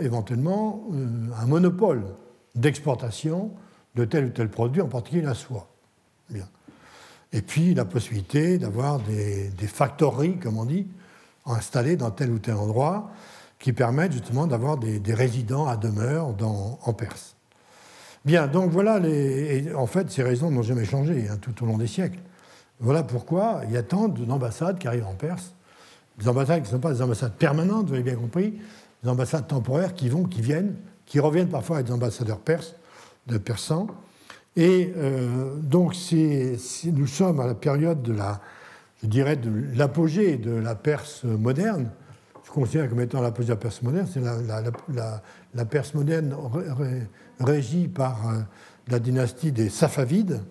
éventuellement 0.00 0.84
euh, 0.92 1.06
un 1.38 1.46
monopole 1.46 2.04
d'exportation 2.54 3.50
de 3.94 4.04
tel 4.04 4.26
ou 4.26 4.30
tel 4.30 4.48
produit, 4.48 4.80
en 4.80 4.88
particulier 4.88 5.22
la 5.22 5.34
soie. 5.34 5.68
Bien. 6.30 6.48
Et 7.32 7.42
puis 7.42 7.74
la 7.74 7.84
possibilité 7.84 8.58
d'avoir 8.58 9.00
des, 9.00 9.50
factories, 9.66 10.38
comme 10.38 10.58
on 10.58 10.64
dit, 10.64 10.86
installés 11.46 11.96
dans 11.96 12.10
tel 12.10 12.30
ou 12.30 12.38
tel 12.38 12.54
endroit 12.54 13.10
qui 13.58 13.72
permettent 13.72 14.12
justement 14.12 14.46
d'avoir 14.46 14.76
des, 14.76 15.14
résidents 15.14 15.66
à 15.66 15.76
demeure 15.76 16.34
en 16.82 16.92
Perse. 16.92 17.36
Bien, 18.24 18.46
donc 18.46 18.70
voilà, 18.70 18.98
les, 18.98 19.74
en 19.74 19.86
fait, 19.86 20.10
ces 20.10 20.22
raisons 20.22 20.50
n'ont 20.50 20.62
jamais 20.62 20.84
changé 20.84 21.28
hein, 21.28 21.38
tout 21.40 21.62
au 21.62 21.66
long 21.66 21.78
des 21.78 21.86
siècles. 21.86 22.20
Voilà 22.80 23.02
pourquoi 23.02 23.62
il 23.66 23.72
y 23.72 23.76
a 23.76 23.82
tant 23.82 24.08
d'ambassades 24.08 24.78
qui 24.78 24.88
arrivent 24.88 25.06
en 25.06 25.14
Perse, 25.14 25.54
des 26.18 26.28
ambassades 26.28 26.58
qui 26.62 26.68
ne 26.68 26.76
sont 26.76 26.80
pas 26.80 26.92
des 26.92 27.02
ambassades 27.02 27.34
permanentes, 27.34 27.86
vous 27.86 27.94
avez 27.94 28.02
bien 28.02 28.16
compris, 28.16 28.60
des 29.02 29.08
ambassades 29.08 29.46
temporaires 29.46 29.94
qui 29.94 30.08
vont, 30.08 30.24
qui 30.24 30.40
viennent, 30.40 30.76
qui 31.06 31.18
reviennent 31.18 31.48
parfois 31.48 31.78
à 31.78 31.82
des 31.82 31.92
ambassadeurs 31.92 32.40
perses, 32.40 32.74
de 33.26 33.38
persans. 33.38 33.86
Et 34.56 34.92
euh, 34.96 35.56
donc, 35.56 35.94
nous 36.84 37.06
sommes 37.06 37.40
à 37.40 37.46
la 37.46 37.54
période 37.54 38.02
de 38.02 38.12
la, 38.12 38.40
je 39.02 39.08
dirais, 39.08 39.36
de 39.36 39.50
l'apogée 39.74 40.36
de 40.36 40.52
la 40.52 40.74
Perse 40.74 41.24
moderne, 41.24 41.90
je 42.44 42.50
considère 42.50 42.88
comme 42.88 43.00
étant 43.00 43.22
l'apogée 43.22 43.48
de 43.48 43.52
la 43.52 43.56
Perse 43.56 43.80
moderne, 43.82 44.06
c'est 44.12 44.20
la, 44.20 45.64
Perse 45.64 45.94
moderne 45.94 46.36
régie 47.40 47.88
par 47.88 48.28
euh, 48.28 48.40
la 48.88 48.98
dynastie 48.98 49.52
des 49.52 49.70
Safavides, 49.70 50.42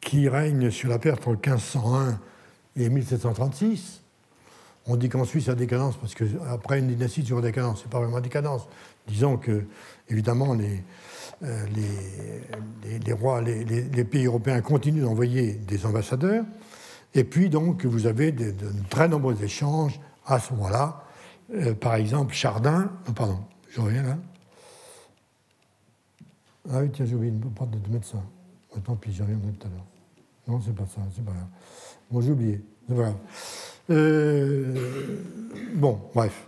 qui 0.00 0.28
règne 0.28 0.70
sur 0.70 0.88
la 0.88 0.98
Perse 0.98 1.18
entre 1.26 1.30
1501 1.30 2.18
et 2.76 2.88
1736. 2.88 4.00
On 4.86 4.96
dit 4.96 5.08
qu'en 5.08 5.24
Suisse, 5.24 5.44
il 5.44 5.48
y 5.48 5.52
a 5.52 5.54
décadence, 5.54 5.96
parce 5.96 6.14
qu'après 6.14 6.78
une 6.78 6.88
dynastie 6.88 7.24
sur 7.24 7.40
décadence, 7.40 7.80
ce 7.80 7.84
n'est 7.84 7.90
pas 7.90 8.00
vraiment 8.00 8.20
décadence. 8.20 8.66
Disons 9.06 9.36
que, 9.36 9.64
évidemment, 10.08 10.54
les, 10.54 10.82
euh, 11.42 11.66
les, 13.04 13.12
rois, 13.12 13.42
les, 13.42 14.04
pays 14.04 14.26
européens 14.26 14.60
continuent 14.60 15.02
d'envoyer 15.02 15.52
des 15.52 15.84
ambassadeurs. 15.84 16.44
Et 17.14 17.24
puis, 17.24 17.48
donc, 17.48 17.84
vous 17.84 18.06
avez 18.06 18.32
de, 18.32 18.54
très 18.88 19.08
nombreux 19.08 19.42
échanges 19.42 20.00
à 20.26 20.38
ce 20.40 20.52
moment-là. 20.54 21.04
Euh, 21.52 21.74
par 21.74 21.96
exemple, 21.96 22.34
Chardin. 22.34 22.90
Oh, 23.08 23.12
pardon, 23.12 23.40
je 23.68 23.80
reviens 23.80 24.02
là. 24.02 24.18
Ah 26.70 26.78
oui, 26.80 26.90
tiens, 26.92 27.04
j'ai 27.04 27.14
oublié 27.14 27.30
de 27.30 27.92
mettre 27.92 28.06
ça. 28.06 28.22
Oh, 28.74 28.78
tant 28.80 28.96
pis, 28.96 29.12
j'y 29.12 29.20
reviendrai 29.20 29.52
tout 29.52 29.66
à 29.66 29.70
l'heure. 29.70 29.84
Non, 30.48 30.60
c'est 30.64 30.74
pas 30.74 30.86
ça, 30.86 31.00
c'est 31.14 31.24
pas 31.24 31.32
grave. 31.32 31.46
Bon, 32.10 32.20
j'ai 32.20 32.30
oublié. 32.30 32.60
Pas 32.88 33.14
euh, 33.90 34.74
bon, 35.74 36.00
bref. 36.14 36.46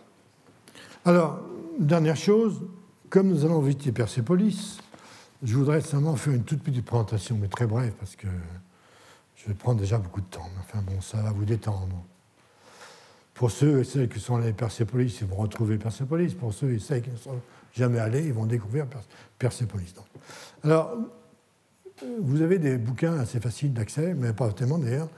Alors, 1.04 1.40
dernière 1.78 2.16
chose, 2.16 2.62
comme 3.10 3.28
nous 3.28 3.44
allons 3.44 3.60
visiter 3.60 3.92
Persépolis, 3.92 4.78
je 5.42 5.54
voudrais 5.56 5.80
seulement 5.80 6.16
faire 6.16 6.32
une 6.32 6.44
toute 6.44 6.62
petite 6.62 6.84
présentation, 6.84 7.36
mais 7.40 7.48
très 7.48 7.66
brève, 7.66 7.92
parce 7.98 8.16
que 8.16 8.26
je 9.36 9.46
vais 9.46 9.54
prendre 9.54 9.80
déjà 9.80 9.98
beaucoup 9.98 10.20
de 10.20 10.26
temps. 10.26 10.48
Enfin 10.60 10.82
bon, 10.82 11.00
ça 11.00 11.18
va 11.18 11.30
vous 11.30 11.44
détendre. 11.44 12.04
Pour 13.34 13.50
ceux 13.50 13.80
et 13.80 13.84
celles 13.84 14.08
qui 14.08 14.18
sont 14.18 14.36
allés 14.36 14.48
à 14.48 14.52
Persépolis, 14.52 15.18
ils 15.20 15.26
vont 15.26 15.36
retrouver 15.36 15.76
Persépolis. 15.76 16.34
Pour 16.34 16.54
ceux 16.54 16.72
et 16.72 16.78
celles 16.78 17.02
qui 17.02 17.10
ne 17.10 17.16
sont 17.16 17.40
jamais 17.74 17.98
allés, 17.98 18.24
ils 18.24 18.32
vont 18.32 18.46
découvrir 18.46 18.86
Persépolis. 19.38 19.94
Alors, 20.64 20.96
vous 22.20 22.40
avez 22.40 22.58
des 22.58 22.78
bouquins 22.78 23.18
assez 23.18 23.38
faciles 23.38 23.74
d'accès, 23.74 24.14
mais 24.14 24.32
pas 24.32 24.50
tellement 24.52 24.78
d'ailleurs. 24.78 25.08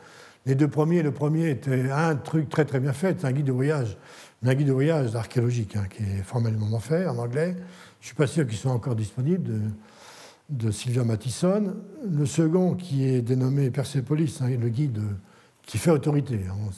Les 0.47 0.55
deux 0.55 0.69
premiers, 0.69 1.03
le 1.03 1.13
premier 1.13 1.51
était 1.51 1.91
un 1.91 2.17
truc 2.17 2.49
très 2.49 2.65
très 2.65 2.81
bien 2.81 2.93
fait, 2.93 3.21
c'est 3.21 3.27
un 3.27 3.33
guide 3.33 3.47
de 3.47 3.53
voyage, 3.53 3.99
un 4.45 4.55
guide 4.55 4.69
de 4.69 4.73
voyage 4.73 5.15
archéologique 5.15 5.77
hein, 5.77 5.87
qui 5.91 6.03
est 6.03 6.23
formellement 6.23 6.79
fait 6.79 7.07
en 7.07 7.19
anglais. 7.19 7.57
Je 8.01 8.05
ne 8.05 8.07
suis 8.07 8.15
pas 8.15 8.27
sûr 8.27 8.47
qu'ils 8.47 8.59
soient 8.59 8.73
encore 8.73 8.95
disponibles, 8.95 9.43
de, 9.43 9.61
de 10.51 10.71
Sylvia 10.71 11.05
Mattison. 11.05 11.75
Le 12.09 12.27
second, 12.27 12.75
qui 12.75 13.05
est 13.05 13.21
dénommé 13.21 13.71
Persepolis, 13.71 14.39
hein, 14.41 14.49
le 14.49 14.69
guide 14.69 15.01
qui 15.67 15.77
fait 15.77 15.91
autorité, 15.91 16.41
hein, 16.49 16.71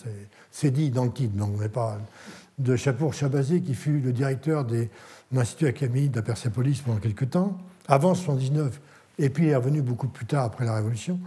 c'est 0.50 0.72
dit 0.72 0.90
dans 0.90 1.04
le 1.04 1.12
titre, 1.12 1.36
donc 1.36 1.50
on 1.54 1.60
n'est 1.60 1.68
pas 1.68 1.98
de 2.58 2.74
Chapour 2.74 3.14
Chabazi, 3.14 3.62
qui 3.62 3.74
fut 3.74 4.00
le 4.00 4.12
directeur 4.12 4.64
de 4.64 4.88
l'Institut 5.32 5.66
académique 5.66 6.10
de 6.10 6.20
Persépolis 6.20 6.82
pendant 6.84 6.98
quelques 6.98 7.30
temps, 7.30 7.56
avant 7.86 8.14
1979, 8.14 8.80
et 9.18 9.30
puis 9.30 9.46
est 9.46 9.56
revenu 9.56 9.80
beaucoup 9.80 10.08
plus 10.08 10.26
tard 10.26 10.44
après 10.44 10.64
la 10.64 10.74
Révolution, 10.74 11.20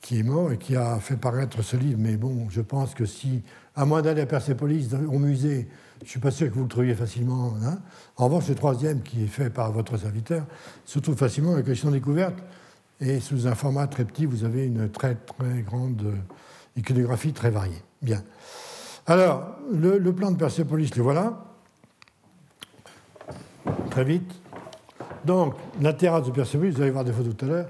qui 0.00 0.18
est 0.18 0.22
mort 0.22 0.52
et 0.52 0.56
qui 0.56 0.74
a 0.74 0.98
fait 0.98 1.16
paraître 1.16 1.60
ce 1.62 1.76
livre. 1.76 1.98
Mais 2.00 2.16
bon, 2.16 2.48
je 2.48 2.62
pense 2.62 2.94
que 2.94 3.04
si, 3.04 3.42
à 3.76 3.84
moins 3.84 4.02
d'aller 4.02 4.22
à 4.22 4.26
Persépolis 4.26 4.88
au 4.94 5.18
musée, 5.18 5.68
je 6.00 6.04
ne 6.04 6.08
suis 6.08 6.20
pas 6.20 6.30
sûr 6.30 6.48
que 6.48 6.54
vous 6.54 6.62
le 6.62 6.68
trouviez 6.68 6.94
facilement. 6.94 7.54
Hein. 7.62 7.78
En 8.16 8.24
revanche, 8.26 8.48
le 8.48 8.54
troisième, 8.54 9.02
qui 9.02 9.24
est 9.24 9.28
fait 9.28 9.50
par 9.50 9.70
votre 9.70 9.96
serviteur, 9.96 10.44
se 10.84 10.98
trouve 10.98 11.16
facilement 11.16 11.52
avec 11.52 11.66
question 11.66 11.90
découverte. 11.90 12.36
Et 13.00 13.20
sous 13.20 13.46
un 13.46 13.54
format 13.54 13.86
très 13.86 14.04
petit, 14.04 14.24
vous 14.24 14.44
avez 14.44 14.66
une 14.66 14.88
très 14.90 15.14
très 15.14 15.62
grande 15.62 16.02
iconographie 16.76 17.32
très 17.32 17.50
variée. 17.50 17.82
Bien. 18.00 18.22
Alors, 19.06 19.56
le, 19.72 19.98
plan 20.12 20.30
de 20.30 20.36
Persépolis, 20.36 20.90
le 20.96 21.02
voilà. 21.02 21.44
Très 23.90 24.04
vite. 24.04 24.32
Donc, 25.24 25.54
la 25.80 25.92
terrasse 25.92 26.24
de 26.24 26.30
Persépolis, 26.30 26.72
vous 26.72 26.82
allez 26.82 26.90
voir 26.90 27.04
des 27.04 27.12
photos 27.12 27.36
tout 27.36 27.44
à 27.44 27.48
l'heure. 27.48 27.66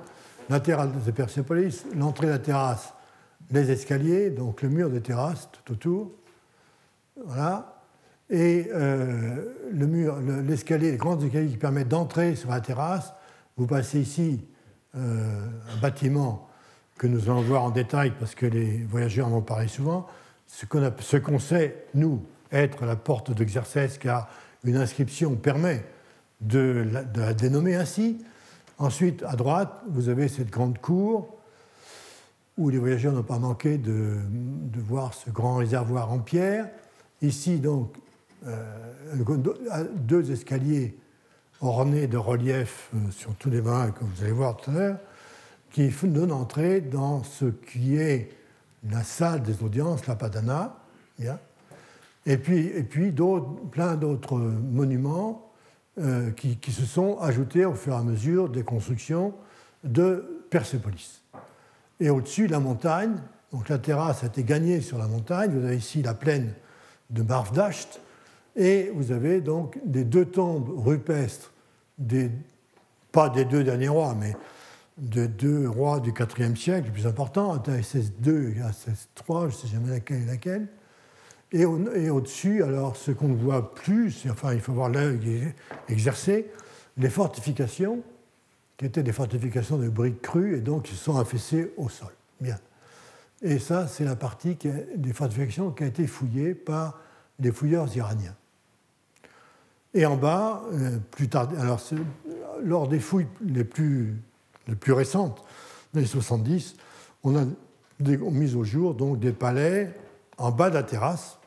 La 0.49 0.61
terrasse 0.61 0.91
de 1.05 1.11
Persépolis, 1.11 1.85
l'entrée 1.95 2.27
de 2.27 2.33
la 2.33 2.39
terrasse, 2.39 2.93
les 3.51 3.71
escaliers, 3.71 4.31
donc 4.31 4.63
le 4.63 4.69
mur 4.69 4.91
de 4.91 4.99
terrasse 4.99 5.49
tout 5.53 5.73
autour. 5.73 6.13
Voilà 7.25 7.77
et 8.29 8.69
euh, 8.75 9.55
le 9.71 9.87
mur, 9.87 10.19
l'escalier, 10.21 10.91
les 10.91 10.97
grands 10.97 11.19
escaliers 11.21 11.49
qui 11.49 11.57
permettent 11.57 11.89
d'entrer 11.89 12.35
sur 12.35 12.51
la 12.51 12.61
terrasse. 12.61 13.13
Vous 13.57 13.67
passez 13.67 14.01
ici 14.01 14.45
euh, 14.97 15.49
un 15.73 15.81
bâtiment 15.81 16.49
que 16.99 17.07
nous 17.07 17.31
allons 17.31 17.43
voir 17.43 17.63
en 17.63 17.71
détail 17.71 18.13
parce 18.19 18.35
que 18.35 18.47
les 18.47 18.79
voyageurs 18.85 19.29
en 19.29 19.33
ont 19.33 19.43
parlé 19.43 19.69
souvent. 19.69 20.07
Ce 20.47 20.67
qu'on, 20.67 21.39
sait, 21.39 21.87
nous, 21.95 22.25
être 22.53 22.85
la 22.85 22.97
porte 22.97 23.33
d'Exercès, 23.33 23.91
car 24.01 24.29
une 24.65 24.77
inscription 24.77 25.35
permet 25.37 25.85
de 26.41 26.87
la, 27.15 27.35
dénommer 27.35 27.77
ainsi. 27.77 28.25
Ensuite, 28.79 29.23
à 29.25 29.37
droite, 29.37 29.83
vous 29.89 30.09
avez 30.09 30.29
cette 30.29 30.51
grande 30.51 30.79
cour 30.79 31.36
où 32.57 32.71
les 32.71 32.79
voyageurs 32.79 33.13
n'ont 33.13 33.23
pas 33.23 33.39
manqué 33.39 33.79
de, 33.79 34.19
voir 34.77 35.15
ce 35.15 35.31
grand 35.31 35.57
réservoir 35.57 36.13
en 36.13 36.19
pierre. 36.19 36.71
Ici, 37.23 37.59
donc, 37.59 37.97
euh, 38.47 38.65
deux 39.97 40.31
escaliers 40.31 40.97
ornés 41.61 42.07
de 42.07 42.17
reliefs 42.17 42.91
euh, 42.95 43.11
sur 43.11 43.35
tous 43.35 43.51
les 43.51 43.63
mains 43.63 43.91
que 43.91 44.05
vous 44.05 44.23
allez 44.23 44.33
voir 44.33 44.57
tout 44.57 44.71
à 44.71 44.75
l'heure, 44.75 44.99
qui 45.71 45.89
donnent 45.89 46.33
entrée 46.33 46.81
dans 46.81 47.23
ce 47.25 47.47
qui 47.47 47.97
est 47.97 48.31
la 48.89 49.03
salle 49.03 49.43
des 49.43 49.63
audiences, 49.63 50.07
la 50.07 50.15
Padana, 50.15 50.77
et 52.27 52.37
puis, 52.37 52.67
et 52.67 52.83
puis 52.83 53.13
plein 53.71 53.97
d'autres 53.97 54.37
monuments 54.37 55.51
euh, 55.99 56.31
qui, 56.33 56.57
qui, 56.57 56.73
se 56.73 56.85
sont 56.85 57.19
ajoutés 57.21 57.65
au 57.65 57.75
fur 57.75 57.95
et 57.95 57.97
à 57.97 58.03
mesure 58.03 58.49
des 58.49 58.63
constructions 58.63 59.33
de 59.83 60.45
Persépolis. 60.51 61.23
Et 62.01 62.11
au-dessus, 62.11 62.47
la 62.47 62.61
montagne, 62.61 63.17
donc 63.53 63.69
la 63.69 63.79
terrasse 63.79 64.23
a 64.23 64.27
été 64.27 64.45
gagnée 64.45 64.81
sur 64.81 64.99
la 64.99 65.07
montagne, 65.07 65.51
vous 65.51 65.65
avez 65.65 65.77
ici 65.77 66.03
la 66.03 66.15
plaine 66.15 66.53
de 67.11 67.23
Marvdasht, 67.23 68.01
et 68.57 68.91
vous 68.95 69.13
avez 69.13 69.41
donc 69.41 69.79
des 69.85 70.05
deux 70.05 70.25
tombes 70.25 70.73
rupestres, 70.77 71.53
des, 71.99 72.31
pas 73.13 73.29
des 73.29 73.45
deux 73.45 73.65
derniers 73.65 73.89
rois, 73.89 74.15
mais 74.19 74.35
de 74.99 75.27
deux 75.27 75.69
rois 75.69 76.01
du 76.01 76.11
IVe 76.11 76.57
siècle, 76.57 76.87
les 76.87 76.93
plus 76.93 77.07
importants, 77.07 77.53
Athaïs 77.53 77.95
II 78.25 78.57
et 78.57 78.63
Athaïs 78.63 79.09
III, 79.29 79.41
je 79.41 79.47
ne 79.47 79.51
sais 79.51 79.69
jamais 79.69 79.91
laquelle 79.91 80.23
est 80.23 80.27
laquelle. 80.27 80.69
Et, 81.53 81.65
au-dessus, 81.65 82.63
alors 82.63 82.97
ce 82.97 83.13
qu'on 83.13 83.29
ne 83.29 83.37
voit 83.37 83.75
plus, 83.75 84.27
enfin 84.31 84.53
il 84.53 84.61
faut 84.61 84.73
voir 84.73 84.89
l'œil 84.89 85.55
exercé, 85.89 86.51
les 86.97 87.09
fortifications, 87.09 88.03
qui 88.77 88.85
étaient 88.85 89.03
des 89.03 89.13
fortifications 89.13 89.79
de 89.79 89.89
briques 89.89 90.23
crues 90.23 90.57
et 90.57 90.61
donc 90.61 90.85
qui 90.85 90.95
sont 90.95 91.17
affaissées 91.17 91.73
au 91.77 91.89
sol. 91.89 92.13
Bien. 92.41 92.59
Et 93.43 93.59
ça, 93.59 93.87
c'est 93.87 94.05
la 94.05 94.17
partie 94.17 94.57
des 94.97 95.13
fortifications 95.13 95.71
qui 95.71 95.85
a 95.85 95.87
été 95.87 96.07
fouillée 96.07 96.55
par 96.55 97.01
les 97.39 97.53
fouilleurs 97.53 97.95
iraniens. 97.97 98.35
Et 99.95 100.05
en 100.05 100.17
bas, 100.17 100.63
euh, 100.73 100.99
plus 101.11 101.29
tard, 101.29 101.49
alors 101.59 101.81
lors 102.63 102.89
des 102.89 103.01
fouilles 103.01 103.27
les 103.43 103.65
plus, 103.65 104.15
les 104.69 104.75
plus 104.75 104.93
récentes, 104.93 105.43
les 105.95 106.05
70, 106.05 106.77
on 107.25 107.37
a 107.37 107.45
mis 108.01 108.55
au 108.55 108.65
jour 108.65 108.95
donc 108.95 109.19
des 109.19 109.33
palais 109.33 109.95
en 110.39 110.51
bas 110.51 110.69
de 110.69 110.75
la 110.75 110.83
terrasse, 110.83 111.39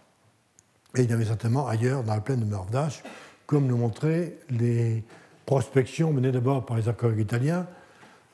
et 0.96 1.04
il 1.04 1.10
y 1.10 1.14
avait 1.14 1.26
certainement 1.26 1.68
ailleurs 1.68 2.04
dans 2.04 2.16
la 2.16 2.22
plaine 2.22 2.40
de 2.40 2.46
Mardach, 2.46 3.04
comme 3.46 3.68
le 3.68 3.76
montraient 3.76 4.38
les 4.50 5.04
prospections 5.50 6.14
menées 6.14 6.32
d'abord 6.32 6.64
par 6.64 6.78
les 6.78 6.88
archéologues 6.88 7.22
italiens 7.22 7.66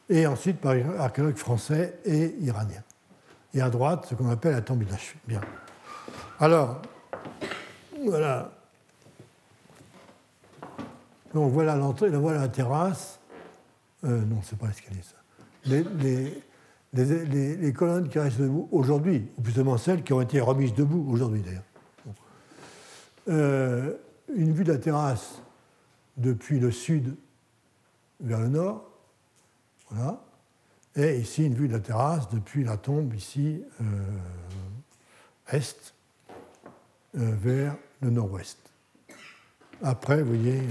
et 0.10 0.28
ensuite 0.28 0.60
par 0.60 0.74
les 0.74 0.84
archéologues 1.00 1.38
français 1.38 1.98
et 2.04 2.36
iraniens. 2.42 2.84
Et 3.54 3.62
à 3.62 3.70
droite, 3.70 4.08
ce 4.10 4.16
qu'on 4.16 4.30
appelle 4.30 4.52
la 4.52 4.60
tombe 4.60 4.84
inachevée. 4.84 5.18
Bien. 5.26 5.40
Alors, 6.42 6.82
voilà 8.04 8.52
donc 11.34 11.54
voilà 11.54 11.78
l'entrée, 11.78 12.10
voilà 12.10 12.42
la 12.42 12.50
terrasse. 12.50 13.18
Euh, 14.04 14.22
non, 14.26 14.42
c'est 14.44 14.60
pas 14.60 14.68
l'escalier, 14.68 15.02
ça. 15.02 15.16
Les, 16.94 17.74
colonnes 17.74 18.10
qui 18.10 18.20
restent 18.20 18.42
debout 18.42 18.68
aujourd'hui, 18.74 19.30
ou 19.38 19.42
plus 19.42 19.54
seulement 19.54 19.78
celles 19.78 20.04
qui 20.04 20.12
ont 20.12 20.22
été 20.22 20.42
remises 20.42 20.74
debout 20.74 21.06
aujourd'hui 21.10 21.42
d'ailleurs. 21.42 21.64
Euh, 23.30 23.94
une 24.36 24.52
vue 24.52 24.66
de 24.66 24.74
la 24.74 24.80
terrasse 24.80 25.42
depuis 26.18 26.60
le 26.60 26.72
sud 26.72 27.16
vers 28.20 28.40
le 28.40 28.48
nord, 28.48 28.90
voilà. 29.90 30.22
Et 30.96 31.20
ici, 31.20 31.46
une 31.46 31.56
vue 31.56 31.68
de 31.68 31.74
la 31.74 31.80
terrasse 31.80 32.30
depuis 32.30 32.64
la 32.64 32.78
tombe, 32.78 33.14
ici, 33.14 33.62
euh, 33.82 33.86
est, 35.52 35.94
vers 37.14 37.76
le 38.02 38.10
nord-ouest. 38.10 38.58
Après, 39.84 40.22
vous 40.22 40.30
voyez, 40.36 40.62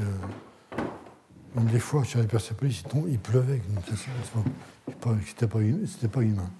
une 1.56 1.66
des 1.66 1.78
fois, 1.78 2.04
sur 2.04 2.20
les 2.20 2.26
Persépolis, 2.26 2.82
il 3.06 3.18
pleuvait. 3.18 3.60
C'était 5.26 5.48
pas, 6.08 6.18
pas 6.20 6.22
humain. 6.22 6.50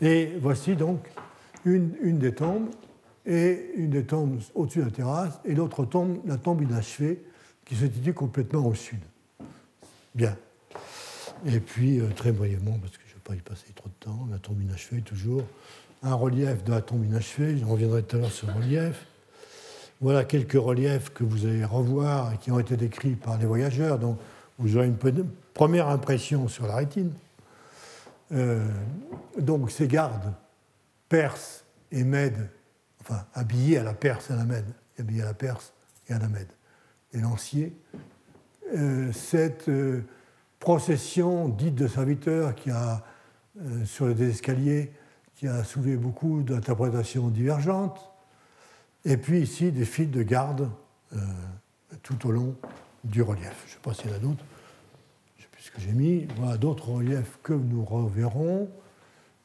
Et 0.00 0.36
voici 0.40 0.76
donc 0.76 1.08
une, 1.64 1.94
une, 2.02 2.18
des 2.18 2.34
tombes, 2.34 2.68
et 3.26 3.72
une 3.76 3.90
des 3.90 4.04
tombes 4.04 4.40
au-dessus 4.54 4.80
de 4.80 4.84
la 4.84 4.90
terrasse, 4.90 5.40
et 5.44 5.54
l'autre 5.54 5.84
tombe, 5.84 6.20
la 6.24 6.36
tombe 6.36 6.62
inachevée, 6.62 7.22
qui 7.70 7.76
se 7.76 7.86
situe 7.86 8.12
complètement 8.12 8.66
au 8.66 8.74
sud. 8.74 8.98
Bien. 10.16 10.36
Et 11.46 11.60
puis, 11.60 12.00
euh, 12.00 12.08
très 12.16 12.32
brièvement, 12.32 12.76
parce 12.80 12.96
que 12.96 13.04
je 13.06 13.12
ne 13.12 13.14
vais 13.14 13.22
pas 13.22 13.34
y 13.36 13.40
passer 13.40 13.72
trop 13.76 13.88
de 13.88 13.94
temps, 14.04 14.26
la 14.28 14.38
tombe 14.38 14.60
inachevée, 14.60 15.02
toujours. 15.02 15.44
Un 16.02 16.14
relief 16.14 16.64
de 16.64 16.72
la 16.72 16.82
tombe 16.82 17.04
inachevée, 17.04 17.56
je 17.56 17.64
reviendrai 17.64 18.02
tout 18.02 18.16
à 18.16 18.18
l'heure 18.18 18.32
sur 18.32 18.48
le 18.48 18.54
relief. 18.54 19.06
Voilà 20.00 20.24
quelques 20.24 20.60
reliefs 20.60 21.14
que 21.14 21.22
vous 21.22 21.46
allez 21.46 21.64
revoir 21.64 22.32
et 22.32 22.38
qui 22.38 22.50
ont 22.50 22.58
été 22.58 22.76
décrits 22.76 23.14
par 23.14 23.38
les 23.38 23.46
voyageurs. 23.46 24.00
Donc, 24.00 24.18
vous 24.58 24.76
aurez 24.76 24.88
une 24.88 24.98
première 25.54 25.86
impression 25.90 26.48
sur 26.48 26.66
la 26.66 26.74
rétine. 26.74 27.12
Euh, 28.32 28.66
donc, 29.38 29.70
ces 29.70 29.86
gardes 29.86 30.34
perses 31.08 31.64
et 31.92 32.02
mèdes, 32.02 32.50
enfin, 33.00 33.24
habillés 33.32 33.78
à 33.78 33.84
la 33.84 33.94
Perse 33.94 34.28
et 34.30 34.32
à 34.32 34.36
la 34.36 34.44
Mède, 34.44 34.66
habillés 34.98 35.22
à 35.22 35.26
la 35.26 35.34
Perse 35.34 35.72
et 36.08 36.14
à 36.14 36.18
la 36.18 36.26
Mède, 36.26 36.48
et 37.12 37.18
lanciers, 37.18 37.72
euh, 38.74 39.12
cette 39.12 39.68
euh, 39.68 40.04
procession 40.58 41.48
dite 41.48 41.74
de 41.74 41.88
serviteurs 41.88 42.54
qui 42.54 42.70
a, 42.70 43.02
sur 43.84 44.06
les 44.06 44.30
escaliers, 44.30 44.92
qui 45.34 45.48
a 45.48 45.64
soulevé 45.64 45.96
beaucoup 45.96 46.42
d'interprétations 46.42 47.28
divergentes, 47.28 48.10
et 49.04 49.16
puis 49.16 49.40
ici, 49.40 49.72
des 49.72 49.84
fils 49.84 50.10
de 50.10 50.22
garde 50.22 50.70
euh, 51.14 51.18
tout 52.02 52.26
au 52.28 52.30
long 52.30 52.54
du 53.04 53.22
relief. 53.22 53.64
Je 53.66 53.70
ne 53.70 53.74
sais 53.74 53.80
pas 53.82 53.94
s'il 53.94 54.10
y 54.10 54.12
en 54.12 54.16
a 54.16 54.18
d'autres. 54.18 54.44
Je 55.36 55.42
ne 55.42 55.44
sais 55.44 55.48
plus 55.50 55.62
ce 55.62 55.70
que 55.70 55.80
j'ai 55.80 55.92
mis. 55.92 56.26
Voilà 56.36 56.58
d'autres 56.58 56.90
reliefs 56.90 57.38
que 57.42 57.54
nous 57.54 57.84
reverrons. 57.84 58.68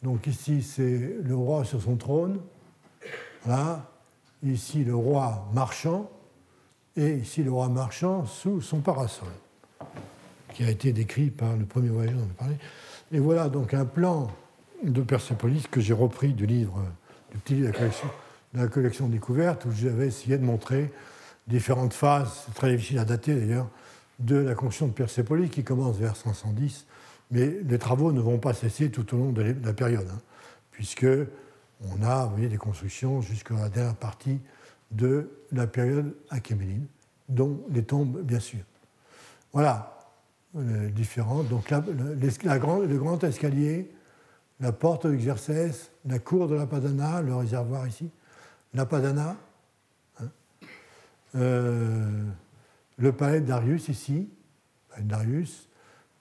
Donc 0.04 0.28
ici, 0.28 0.62
c'est 0.62 1.16
le 1.24 1.36
roi 1.36 1.64
sur 1.64 1.82
son 1.82 1.96
trône. 1.96 2.42
Là, 3.48 3.90
ici, 4.44 4.84
le 4.84 4.96
roi 4.96 5.48
marchant. 5.54 6.12
Et 6.98 7.16
ici 7.16 7.44
le 7.44 7.52
roi 7.52 7.70
marchand 7.70 8.26
sous 8.26 8.62
son 8.62 8.80
parasol, 8.80 9.30
qui 10.54 10.64
a 10.64 10.70
été 10.70 10.94
décrit 10.94 11.30
par 11.30 11.56
le 11.56 11.66
premier 11.66 11.90
voyageur 11.90 12.20
dont 12.20 12.28
je 12.30 12.34
parlais. 12.34 12.58
Et 13.12 13.20
voilà 13.20 13.50
donc 13.50 13.74
un 13.74 13.86
plan 13.86 14.32
de 14.84 15.02
Persépolis 15.02 15.68
que 15.70 15.82
j'ai 15.82 15.94
repris 15.94 16.34
du 16.34 16.46
livre, 16.46 16.82
du 17.32 17.38
petit 17.38 17.56
livre 17.56 17.72
de 18.54 18.60
la 18.60 18.68
collection, 18.68 19.08
découverte, 19.08 19.66
où 19.66 19.72
j'avais 19.72 20.08
essayé 20.08 20.38
de 20.38 20.46
montrer 20.46 20.92
différentes 21.48 21.94
phases, 21.94 22.46
très 22.56 22.72
difficile 22.72 23.00
à 23.00 23.06
dater 23.06 23.36
d'ailleurs, 23.36 23.68
de 24.20 24.38
la 24.38 24.56
construction 24.56 24.88
de 24.88 24.94
Persépolis 24.94 25.50
qui 25.50 25.64
commence 25.64 25.98
vers 25.98 26.16
510, 26.16 26.86
mais 27.32 27.58
les 27.68 27.78
travaux 27.78 28.12
ne 28.12 28.22
vont 28.22 28.38
pas 28.38 28.54
cesser 28.54 28.90
tout 28.90 29.14
au 29.14 29.18
long 29.18 29.32
de 29.32 29.56
la 29.64 29.74
période, 29.74 30.08
hein, 30.10 30.22
puisque 30.72 31.08
on 31.82 32.04
a 32.04 32.32
des 32.38 32.58
constructions 32.58 33.22
jusqu'à 33.22 33.56
la 33.56 33.70
dernière 33.70 33.96
partie 33.96 34.40
de 34.92 35.30
la 35.52 35.68
période 35.68 36.16
achéménide, 36.30 36.86
dont 37.30 37.64
les 37.70 37.84
tombes, 37.84 38.22
bien 38.22 38.40
sûr. 38.40 38.62
Voilà, 39.54 39.96
euh, 40.58 40.90
différentes. 40.90 41.48
Donc 41.50 41.70
la, 41.70 41.84
la, 42.44 42.56
le 42.56 42.98
grand 42.98 43.24
escalier, 43.24 43.92
la 44.60 44.72
porte 44.72 45.08
de 45.08 45.16
Xerxès, 45.16 45.92
la 46.06 46.20
cour 46.20 46.48
de 46.48 46.56
la 46.56 46.66
Padana, 46.66 47.22
le 47.22 47.36
réservoir 47.36 47.88
ici, 47.88 48.10
la 48.74 48.86
Padana, 48.86 49.36
hein, 50.20 50.26
euh, 51.36 52.24
le 52.98 53.12
palais 53.12 53.42
de 53.42 53.48
Darius 53.48 53.90
ici, 53.90 54.30
palais 54.90 55.04
de 55.04 55.10
Darius, 55.10 55.68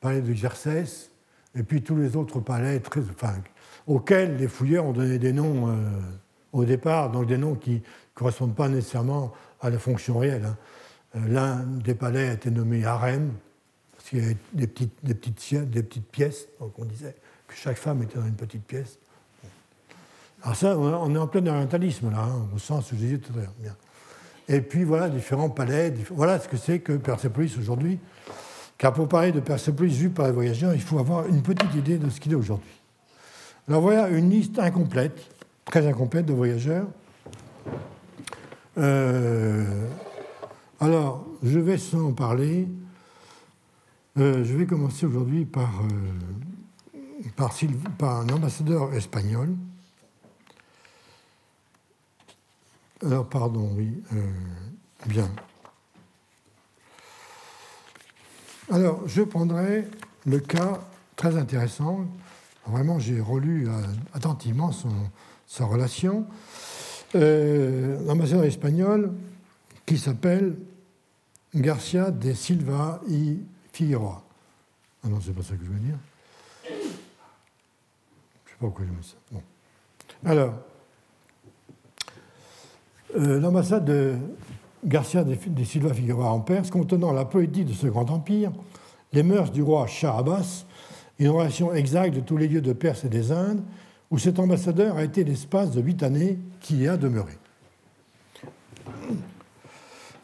palais 0.01 0.23
et 1.57 1.63
puis 1.63 1.83
tous 1.83 1.97
les 1.97 2.17
autres 2.17 2.41
palais 2.41 2.83
auxquels 3.87 4.37
les 4.37 4.49
fouilleurs 4.49 4.87
ont 4.87 4.93
donné 4.93 5.19
des 5.19 5.33
noms 5.33 5.69
euh, 5.69 5.75
au 6.53 6.65
départ, 6.65 7.11
donc 7.11 7.27
des 7.27 7.39
noms 7.39 7.55
qui 7.55 7.83
correspondent 8.15 8.55
pas 8.55 8.69
nécessairement 8.69 9.33
à 9.61 9.71
la 9.71 9.79
fonction 9.79 10.19
réelle. 10.19 10.45
Hein. 10.45 10.57
Euh, 11.17 11.29
l'un 11.29 11.57
des 11.57 11.95
palais 11.95 12.29
a 12.29 12.33
été 12.33 12.51
nommé 12.51 12.85
harem, 12.85 13.33
parce 13.97 14.09
qu'il 14.09 14.21
y 14.21 14.23
avait 14.23 14.37
des 14.53 14.67
petites, 14.67 15.05
des, 15.05 15.15
petites, 15.15 16.07
pièces, 16.07 16.47
donc 16.61 16.73
on 16.79 16.85
disait 16.85 17.15
que 17.47 17.55
chaque 17.55 17.77
femme 17.77 18.03
était 18.03 18.19
dans 18.19 18.27
une 18.27 18.35
petite 18.35 18.65
pièce. 18.65 18.99
Alors 20.43 20.57
ça, 20.57 20.77
on 20.77 21.15
est 21.15 21.19
en 21.19 21.27
plein 21.27 21.47
orientalisme 21.47 22.11
là, 22.11 22.21
hein, 22.21 22.49
au 22.55 22.59
sens 22.59 22.93
où 22.93 22.97
j'ai 22.99 23.17
dit 23.17 23.19
tout 23.19 23.33
à 23.39 23.43
l'heure. 23.43 23.77
Et 24.47 24.61
puis 24.61 24.85
voilà, 24.85 25.09
différents 25.09 25.49
palais, 25.49 25.95
voilà 26.11 26.39
ce 26.39 26.49
que 26.49 26.59
c'est 26.59 26.81
que 26.81 26.93
Persepolis 26.93 27.57
aujourd'hui. 27.59 27.99
Car 28.77 28.93
pour 28.93 29.09
parler 29.09 29.33
de 29.33 29.41
Persepolis 29.41 29.97
vu 29.97 30.11
par 30.11 30.27
les 30.27 30.33
voyageurs, 30.33 30.75
il 30.75 30.83
faut 30.83 30.99
avoir 30.99 31.27
une 31.27 31.43
petite 31.43 31.75
idée 31.75 31.97
de 31.97 32.11
ce 32.11 32.21
qu'il 32.21 32.33
est 32.33 32.37
aujourd'hui. 32.37 32.81
Alors 33.69 33.81
voilà 33.81 34.09
une 34.09 34.29
liste 34.29 34.59
incomplète, 34.59 35.19
très 35.65 35.87
incomplète 35.87 36.27
de 36.27 36.35
voyageurs. 36.35 36.87
Euh, 38.79 39.89
alors, 40.81 41.27
je 41.43 41.59
vais 41.59 41.79
sans 41.79 42.13
parler. 42.13 42.69
Euh, 44.19 44.45
je 44.45 44.55
vais 44.55 44.67
commencer 44.67 45.07
aujourd'hui 45.07 45.45
par, 45.45 45.83
euh, 45.83 47.51
par, 47.99 48.21
un 48.21 48.29
ambassadeur 48.29 48.93
espagnol. 48.95 49.55
Alors, 53.05 53.29
pardon, 53.29 53.71
oui. 53.77 54.03
bien. 55.07 55.29
Alors, 58.71 59.07
je 59.07 59.23
prendrai 59.23 59.87
le 60.25 60.39
cas 60.39 60.81
très 61.17 61.37
intéressant 61.37 62.07
Vraiment, 62.67 62.99
j'ai 62.99 63.21
relu 63.21 63.69
attentivement 64.15 64.71
sa 65.47 65.67
relation. 65.67 66.27
Euh, 67.15 67.99
L'ambassadeur 68.07 68.45
espagnol 68.45 69.13
qui 69.87 69.99
s'appelle 69.99 70.57
Garcia 71.55 72.11
de 72.11 72.33
Silva 72.33 73.01
y 73.09 73.39
Figueroa. 73.73 74.23
Ah 75.05 75.09
non, 75.09 75.21
c'est 75.21 75.33
pas 75.33 75.43
ça 75.43 75.55
que 75.55 75.65
je 75.65 75.71
veux 75.71 75.79
dire. 75.79 75.99
Je 76.65 76.71
sais 76.71 78.57
pas 78.59 78.67
pourquoi 78.67 78.85
je 78.87 78.91
mets 78.91 79.03
ça. 79.03 79.17
Bon. 79.31 79.43
Alors, 80.25 80.55
euh, 83.17 83.39
l'ambassade 83.39 83.85
de 83.85 84.15
Garcia 84.85 85.25
de, 85.25 85.65
Silva 85.65 85.95
Figueroa 85.95 86.31
en 86.31 86.41
Perse, 86.41 86.71
contenant 86.71 87.13
la 87.13 87.25
poétique 87.25 87.67
de 87.67 87.73
ce 87.73 87.87
grand 87.87 88.11
empire, 88.11 88.53
les 89.13 89.23
mœurs 89.23 89.53
du 89.53 89.63
roi 89.63 89.87
Shah 89.87 90.19
Abbas, 90.19 90.65
une 91.19 91.29
relation 91.29 91.73
exacte 91.73 92.15
de 92.15 92.21
tous 92.21 92.37
les 92.37 92.49
lieux 92.49 92.61
de 92.61 92.73
Perse 92.73 93.05
et 93.05 93.09
des 93.09 93.31
Indes, 93.31 93.63
où 94.15 94.19
cet 94.19 94.39
ambassadeur 94.39 94.97
a 94.97 95.03
été 95.03 95.25
l'espace 95.25 95.73
de 95.73 95.83
huit 95.83 96.05
années 96.05 96.39
qui 96.61 96.77
y 96.77 96.87
a 96.87 96.97
demeuré. 96.97 97.33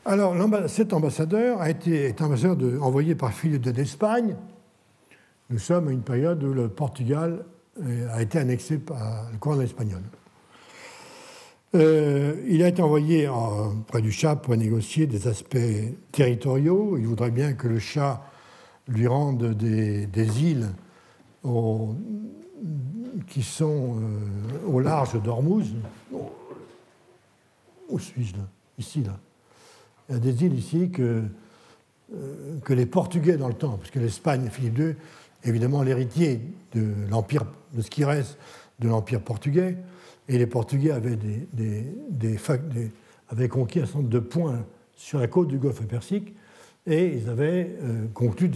Alors, 0.04 0.36
cet 0.68 0.92
ambassadeur 0.92 1.64
est 1.64 2.22
ambassadeur 2.22 2.54
de, 2.54 2.78
envoyé 2.78 3.16
par 3.16 3.32
Philippe 3.32 3.62
d'Espagne. 3.62 4.36
Nous 5.50 5.58
sommes 5.58 5.88
à 5.88 5.90
une 5.90 6.02
période 6.02 6.40
où 6.44 6.52
le 6.52 6.68
Portugal 6.68 7.44
euh, 7.82 8.06
a 8.12 8.22
été 8.22 8.38
annexé 8.38 8.78
par 8.78 9.28
le 9.32 9.38
couronne 9.38 9.62
espagnol. 9.62 10.02
Euh, 11.74 12.36
il 12.46 12.62
a 12.62 12.68
été 12.68 12.82
envoyé 12.82 13.26
en, 13.26 13.72
près 13.88 14.02
du 14.02 14.12
Shah 14.12 14.36
pour 14.36 14.56
négocier 14.56 15.08
des 15.08 15.26
aspects 15.26 15.58
territoriaux. 16.12 16.96
Il 16.96 17.08
voudrait 17.08 17.32
bien 17.32 17.54
que 17.54 17.66
le 17.66 17.80
Shah 17.80 18.22
lui 18.86 19.08
rende 19.08 19.52
des, 19.54 20.40
îles 20.40 20.68
qui 23.26 23.42
sont 23.42 23.96
euh, 23.96 24.66
au 24.66 24.80
large 24.80 25.20
d'Ormuz. 25.22 25.74
Où 27.88 27.98
suis-je 27.98 28.36
là? 28.36 28.46
Ici, 28.78 29.02
là. 29.02 29.18
Il 30.08 30.14
y 30.14 30.16
a 30.16 30.20
des 30.20 30.44
îles 30.44 30.54
ici 30.54 30.90
que, 30.90 31.22
euh, 32.14 32.58
que 32.64 32.72
les 32.72 32.86
Portugais 32.86 33.36
dans 33.36 33.48
le 33.48 33.54
temps, 33.54 33.76
parce 33.76 33.90
que 33.90 33.98
l'Espagne, 33.98 34.48
Philippe 34.50 34.78
II, 34.78 34.94
évidemment 35.44 35.82
l'héritier 35.82 36.40
de 36.74 36.86
l'empire, 37.08 37.44
de 37.74 37.82
ce 37.82 37.90
qui 37.90 38.04
reste 38.04 38.38
de 38.80 38.88
l'empire 38.88 39.20
portugais, 39.20 39.76
et 40.28 40.38
les 40.38 40.46
Portugais 40.46 40.90
avaient, 40.90 41.16
des, 41.16 41.48
des, 41.52 41.84
des, 42.10 42.38
avaient 43.28 43.48
conquis 43.48 43.80
un 43.80 43.84
certain 43.84 43.98
nombre 43.98 44.10
de 44.10 44.18
points 44.18 44.64
sur 44.96 45.18
la 45.18 45.26
côte 45.28 45.48
du 45.48 45.58
Golfe 45.58 45.82
Persique, 45.86 46.34
et 46.86 47.16
ils 47.16 47.28
avaient 47.28 47.76
euh, 47.82 48.06
conclu 48.14 48.50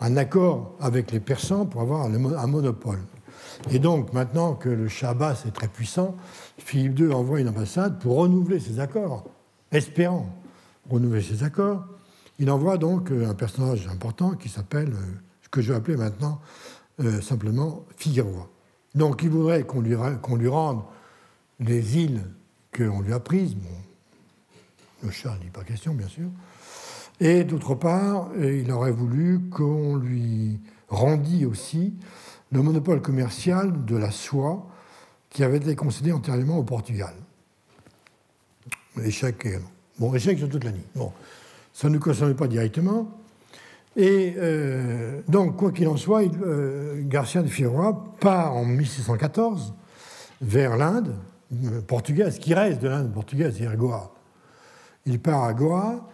un 0.00 0.16
accord 0.16 0.76
avec 0.80 1.10
les 1.10 1.20
Persans 1.20 1.66
pour 1.66 1.80
avoir 1.80 2.04
un, 2.04 2.46
monopole. 2.46 3.00
Et 3.70 3.78
donc, 3.78 4.12
maintenant 4.12 4.54
que 4.54 4.68
le 4.68 4.88
Shabbas 4.88 5.44
est 5.46 5.50
très 5.50 5.68
puissant, 5.68 6.16
Philippe 6.58 6.98
II 6.98 7.12
envoie 7.12 7.40
une 7.40 7.48
ambassade 7.48 7.98
pour 7.98 8.16
renouveler 8.16 8.60
ses 8.60 8.80
accords, 8.80 9.24
espérant 9.72 10.32
renouveler 10.88 11.22
ses 11.22 11.42
accords. 11.42 11.84
Il 12.38 12.50
envoie 12.50 12.78
donc 12.78 13.10
euh, 13.10 13.28
un 13.28 13.34
personnage 13.34 13.88
important 13.88 14.32
qui 14.32 14.48
s'appelle, 14.48 14.92
euh, 14.92 15.20
ce 15.42 15.48
que 15.48 15.60
je 15.60 15.72
vais 15.72 15.78
appeler 15.78 15.96
maintenant 15.96 16.40
simplement 17.22 17.84
Figueroa. 17.96 18.48
Donc, 18.96 19.22
il 19.22 19.30
voudrait 19.30 19.62
qu'on 19.62 19.80
lui, 19.80 19.94
rende 19.94 20.82
les 21.60 21.98
îles 21.98 22.22
qu'on 22.76 23.00
lui 23.00 23.12
a 23.12 23.20
prises. 23.20 23.54
le 25.04 25.10
chat 25.12 25.38
n'est 25.44 25.50
pas 25.50 25.62
question, 25.62 25.94
bien 25.94 26.08
sûr. 26.08 26.28
Et 27.20 27.44
d'autre 27.44 27.74
part, 27.74 28.30
euh, 28.36 28.60
il 28.60 28.70
aurait 28.70 28.92
voulu 28.92 29.40
qu'on 29.50 29.96
lui 29.96 30.60
rendît 30.88 31.46
aussi 31.46 31.94
le 32.50 32.62
monopole 32.62 33.02
commercial 33.02 33.84
de 33.84 33.96
la 33.96 34.10
soie 34.10 34.66
qui 35.30 35.44
avait 35.44 35.58
été 35.58 35.76
concédé 35.76 36.12
antérieurement 36.12 36.58
au 36.58 36.62
Portugal. 36.62 37.14
Échec, 39.02 39.46
bon, 39.98 40.14
échec 40.14 40.38
sur 40.38 40.48
toute 40.48 40.64
la 40.64 40.72
nuit. 40.72 40.86
Bon, 40.94 41.12
ça 41.72 41.88
ne 41.88 41.94
nous 41.94 42.00
concerne 42.00 42.34
pas 42.34 42.48
directement. 42.48 43.08
Et 43.96 44.34
euh, 44.36 45.20
donc, 45.28 45.56
quoi 45.56 45.72
qu'il 45.72 45.88
en 45.88 45.96
soit, 45.96 46.22
euh, 46.22 47.02
Garcia 47.04 47.42
de 47.42 47.48
Figueroa 47.48 48.04
part 48.20 48.54
en 48.54 48.64
1614 48.64 49.74
vers 50.40 50.76
l'Inde 50.76 51.14
portugaise, 51.86 52.38
qui 52.38 52.54
reste 52.54 52.80
de 52.80 52.88
l'Inde 52.88 53.12
portugaise, 53.12 53.56
c'est-à-dire 53.56 53.76
Goa. 53.76 54.12
Il 55.06 55.18
part 55.20 55.44
à 55.44 55.54
Goa 55.54 56.08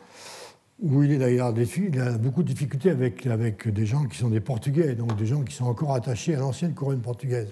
où 0.84 1.02
il 1.02 1.12
est 1.12 1.16
d'ailleurs 1.16 1.54
il 1.56 1.98
a 1.98 2.12
beaucoup 2.18 2.42
de 2.42 2.48
difficultés 2.48 2.90
avec, 2.90 3.26
avec 3.26 3.68
des 3.68 3.86
gens 3.86 4.04
qui 4.04 4.18
sont 4.18 4.28
des 4.28 4.40
Portugais, 4.40 4.94
donc 4.94 5.16
des 5.16 5.24
gens 5.24 5.40
qui 5.40 5.54
sont 5.54 5.64
encore 5.64 5.94
attachés 5.94 6.34
à 6.34 6.40
l'ancienne 6.40 6.74
couronne 6.74 7.00
portugaise. 7.00 7.48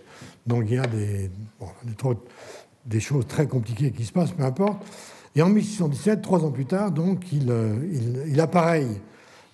Donc 0.46 0.64
il 0.68 0.74
y 0.74 0.78
a 0.78 0.86
des, 0.86 1.30
des, 2.84 3.00
choses 3.00 3.26
très 3.26 3.46
compliquées 3.46 3.90
qui 3.90 4.04
se 4.04 4.12
passent, 4.12 4.32
peu 4.32 4.42
importe. 4.42 4.84
Et 5.34 5.40
en 5.40 5.48
1617, 5.48 6.20
trois 6.20 6.44
ans 6.44 6.50
plus 6.50 6.66
tard, 6.66 6.92
donc, 6.92 7.32
il, 7.32 7.50
euh, 7.50 7.74
il, 7.90 8.32
il 8.32 8.40
appareille 8.40 9.00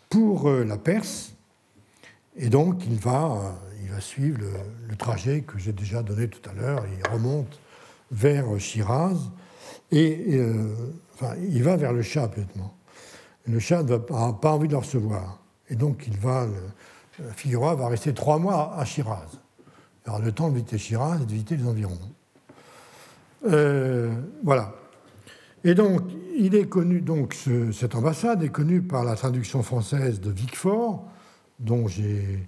pour 0.08 0.48
euh, 0.48 0.64
la 0.64 0.76
Perse, 0.76 1.34
et 2.36 2.48
donc 2.48 2.84
il 2.84 2.98
va, 2.98 3.26
euh, 3.26 3.74
il 3.84 3.90
va 3.90 4.00
suivre 4.00 4.38
le, 4.88 4.96
trajet 4.96 5.42
que 5.42 5.56
j'ai 5.56 5.72
déjà 5.72 6.02
donné 6.02 6.26
tout 6.26 6.50
à 6.50 6.52
l'heure, 6.52 6.84
il 6.98 7.12
remonte 7.12 7.60
vers 8.10 8.58
Shiraz, 8.58 9.30
et 9.92 10.40
enfin, 11.14 11.36
il 11.48 11.62
va 11.62 11.76
vers 11.76 11.92
le 11.92 12.02
Shah, 12.02 12.26
peut-être 12.26 12.56
le 13.48 13.58
chat 13.58 13.82
n'a 13.82 13.98
pas 13.98 14.52
envie 14.52 14.68
de 14.68 14.72
le 14.72 14.78
recevoir. 14.78 15.38
Et 15.68 15.74
donc, 15.74 16.04
il 16.06 16.16
va, 16.18 16.46
Figueroa 17.34 17.74
va 17.74 17.88
rester 17.88 18.14
trois 18.14 18.38
mois 18.38 18.74
à 18.76 18.84
Shiraz. 18.84 19.38
Il 20.06 20.10
aura 20.10 20.20
le 20.20 20.32
temps 20.32 20.48
de 20.48 20.54
visiter 20.54 20.78
Shiraz 20.78 21.16
et 21.22 21.26
de 21.26 21.32
visiter 21.32 21.56
les 21.56 21.66
environs. 21.66 21.98
Euh, 23.46 24.14
voilà. 24.42 24.72
Et 25.64 25.74
donc, 25.74 26.02
il 26.36 26.54
est 26.54 26.66
connu, 26.66 27.00
donc, 27.00 27.36
cette 27.72 27.94
ambassade 27.94 28.42
est 28.42 28.48
connue 28.48 28.80
par 28.80 29.04
la 29.04 29.16
traduction 29.16 29.62
française 29.62 30.20
de 30.20 30.30
Vicfort, 30.30 31.04
dont 31.58 31.88
j'ai 31.88 32.46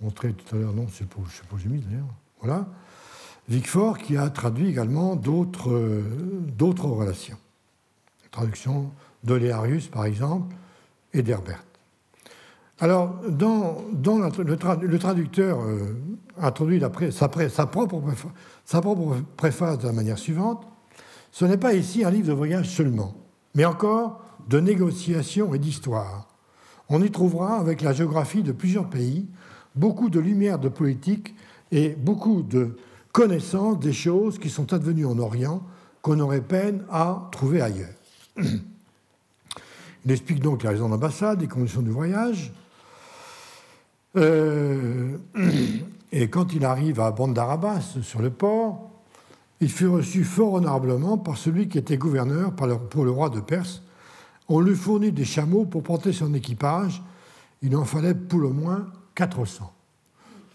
montré 0.00 0.32
tout 0.32 0.54
à 0.54 0.58
l'heure, 0.58 0.72
non, 0.72 0.86
c'est 0.92 1.08
pas, 1.08 1.20
je 1.28 1.36
sais 1.36 1.42
pas 1.48 1.56
j'ai 1.56 1.68
mis 1.68 1.80
d'ailleurs, 1.80 2.06
voilà. 2.40 2.66
Vicfort 3.48 3.98
qui 3.98 4.16
a 4.16 4.28
traduit 4.30 4.68
également 4.68 5.16
d'autres 5.16 5.68
relations. 6.58 7.38
traduction 8.30 8.90
d'Oléarius, 9.24 9.88
par 9.88 10.04
exemple, 10.04 10.54
et 11.12 11.22
d'Herbert. 11.22 11.62
Alors, 12.80 13.20
dans, 13.28 13.76
le, 13.92 14.98
traducteur 14.98 15.60
euh, 15.60 15.94
introduit 16.40 16.80
sa, 17.10 17.30
sa, 17.48 17.66
propre, 17.66 18.02
sa 18.64 18.80
propre 18.80 19.16
préface 19.36 19.78
de 19.78 19.86
la 19.86 19.92
manière 19.92 20.18
suivante 20.18 20.66
ce 21.32 21.46
n'est 21.46 21.56
pas 21.56 21.72
ici 21.72 22.04
un 22.04 22.10
livre 22.10 22.28
de 22.28 22.32
voyage 22.34 22.68
seulement, 22.68 23.14
mais 23.54 23.64
encore 23.64 24.22
de 24.48 24.60
négociations 24.60 25.54
et 25.54 25.58
d'histoire. 25.58 26.28
On 26.90 27.02
y 27.02 27.10
trouvera, 27.10 27.58
avec 27.58 27.80
la 27.80 27.94
géographie 27.94 28.42
de 28.42 28.52
plusieurs 28.52 28.90
pays, 28.90 29.26
beaucoup 29.74 30.10
de 30.10 30.20
lumière 30.20 30.58
de 30.58 30.68
politique 30.68 31.34
et 31.70 31.88
beaucoup 31.88 32.42
de 32.42 32.76
connaissances 33.12 33.80
des 33.80 33.94
choses 33.94 34.38
qui 34.38 34.50
sont 34.50 34.74
advenues 34.74 35.06
en 35.06 35.18
Orient 35.18 35.62
qu'on 36.02 36.20
aurait 36.20 36.42
peine 36.42 36.84
à 36.90 37.30
trouver 37.32 37.62
ailleurs. 37.62 37.94
Il 40.04 40.10
explique 40.10 40.40
donc 40.40 40.62
les 40.62 40.70
raisons 40.70 40.88
d'ambassade, 40.88 41.40
les 41.40 41.48
conditions 41.48 41.82
du 41.82 41.90
voyage. 41.90 42.52
Euh, 44.16 45.16
et 46.12 46.28
quand 46.28 46.52
il 46.52 46.64
arrive 46.64 47.00
à 47.00 47.10
Bandarabas, 47.10 47.98
sur 48.02 48.20
le 48.20 48.30
port, 48.30 48.90
il 49.60 49.70
fut 49.70 49.86
reçu 49.86 50.24
fort 50.24 50.54
honorablement 50.54 51.18
par 51.18 51.36
celui 51.36 51.68
qui 51.68 51.78
était 51.78 51.96
gouverneur 51.96 52.52
pour 52.52 53.04
le 53.04 53.10
roi 53.10 53.30
de 53.30 53.40
Perse. 53.40 53.82
On 54.48 54.60
lui 54.60 54.74
fournit 54.74 55.12
des 55.12 55.24
chameaux 55.24 55.64
pour 55.64 55.82
porter 55.82 56.12
son 56.12 56.34
équipage. 56.34 57.02
Il 57.62 57.76
en 57.76 57.84
fallait 57.84 58.14
pour 58.14 58.40
le 58.40 58.48
moins 58.48 58.88
400. 59.14 59.72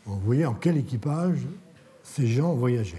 Vous 0.06 0.20
voyez 0.20 0.46
en 0.46 0.54
quel 0.54 0.78
équipage 0.78 1.40
ces 2.04 2.28
gens 2.28 2.54
voyageaient. 2.54 2.98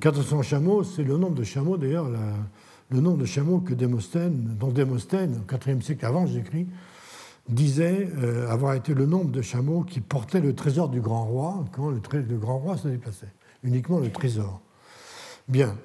400 0.00 0.38
hein. 0.38 0.42
chameaux, 0.42 0.84
c'est 0.84 1.02
le 1.02 1.16
nombre 1.16 1.34
de 1.34 1.44
chameaux, 1.44 1.76
d'ailleurs, 1.76 2.08
le 2.90 3.00
nombre 3.00 3.18
de 3.18 3.24
chameaux 3.24 3.60
que 3.60 3.74
Démosthène, 3.74 4.56
dont 4.58 4.68
Démosthène, 4.68 5.40
au 5.40 5.70
IVe 5.70 5.82
siècle 5.82 6.04
avant 6.06 6.26
j'écris, 6.26 6.66
disait 7.48 8.08
euh, 8.18 8.48
avoir 8.50 8.74
été 8.74 8.94
le 8.94 9.06
nombre 9.06 9.30
de 9.30 9.42
chameaux 9.42 9.82
qui 9.82 10.00
portaient 10.00 10.40
le 10.40 10.54
trésor 10.54 10.88
du 10.88 11.00
grand 11.00 11.24
roi 11.24 11.64
quand 11.72 11.90
le, 11.90 12.00
grand 12.38 12.58
roi 12.58 12.76
se 12.76 12.88
déplaçait 12.88 13.32
uniquement 13.62 13.98
le 13.98 14.10
trésor. 14.10 14.60
Bien. 15.48 15.76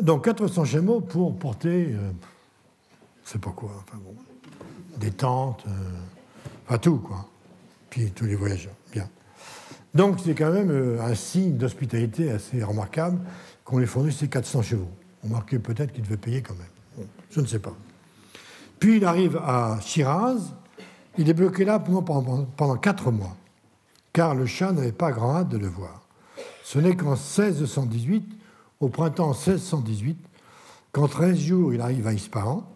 Donc 0.00 0.24
400 0.24 0.64
chameaux 0.64 1.00
pour 1.00 1.36
porter, 1.36 1.88
euh, 1.92 2.10
sais 3.24 3.38
pas 3.38 3.50
quoi, 3.50 3.70
enfin 3.76 3.98
des 4.98 5.10
tentes, 5.10 5.64
euh, 5.66 5.70
enfin 6.66 6.78
tout 6.78 6.98
quoi. 6.98 7.26
Puis 7.90 8.10
tous 8.10 8.24
les 8.24 8.34
voyageurs. 8.34 8.74
Bien. 8.92 9.08
Donc 9.94 10.18
c'est 10.22 10.34
quand 10.34 10.52
même 10.52 10.70
euh, 10.70 11.00
un 11.02 11.14
signe 11.14 11.56
d'hospitalité 11.56 12.30
assez 12.30 12.62
remarquable 12.62 13.18
qu'on 13.64 13.78
les 13.78 13.86
fournisse 13.86 14.16
ces 14.18 14.28
400 14.28 14.62
chevaux. 14.62 14.90
On 15.26 15.32
marquait 15.32 15.58
peut-être 15.58 15.92
qu'il 15.92 16.04
devait 16.04 16.16
payer 16.16 16.42
quand 16.42 16.54
même. 16.54 17.06
je 17.30 17.40
ne 17.40 17.46
sais 17.46 17.58
pas. 17.58 17.74
Puis 18.78 18.98
il 18.98 19.04
arrive 19.04 19.36
à 19.38 19.78
Shiraz. 19.80 20.52
Il 21.18 21.28
est 21.28 21.34
bloqué 21.34 21.64
là 21.64 21.78
pendant, 21.78 22.76
4 22.76 23.10
mois, 23.10 23.36
car 24.12 24.34
le 24.34 24.44
chat 24.44 24.72
n'avait 24.72 24.92
pas 24.92 25.12
grand 25.12 25.36
hâte 25.36 25.48
de 25.48 25.56
le 25.56 25.66
voir. 25.66 26.02
Ce 26.62 26.78
n'est 26.78 26.94
qu'en 26.94 27.12
1618, 27.12 28.24
au 28.80 28.88
printemps 28.88 29.28
1618, 29.30 30.18
qu'en 30.92 31.08
13 31.08 31.38
jours, 31.38 31.72
il 31.72 31.80
arrive 31.80 32.06
à 32.06 32.12
Ispahan. 32.12 32.70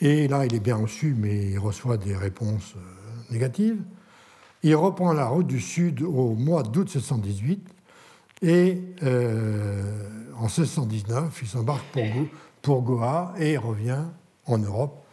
Et 0.00 0.28
là, 0.28 0.46
il 0.46 0.54
est 0.54 0.60
bien 0.60 0.76
reçu, 0.76 1.14
mais 1.16 1.50
il 1.50 1.58
reçoit 1.58 1.98
des 1.98 2.16
réponses 2.16 2.74
euh, 2.76 3.32
négatives. 3.32 3.82
Il 4.62 4.74
reprend 4.76 5.12
la 5.12 5.26
route 5.26 5.46
du 5.46 5.60
sud 5.60 6.02
au 6.02 6.34
mois 6.34 6.62
d'août 6.62 6.94
1618 6.94 7.75
et 8.42 8.82
euh, 9.02 9.82
en 10.36 10.44
1619, 10.44 11.38
il 11.42 11.48
s'embarque 11.48 11.84
pour, 12.62 12.82
Goa 12.82 13.34
et 13.38 13.56
revient 13.56 14.04
en 14.46 14.58
Europe 14.58 15.04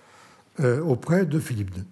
euh, 0.60 0.82
auprès 0.82 1.26
de 1.26 1.40
Philippe 1.40 1.76
II. 1.78 1.84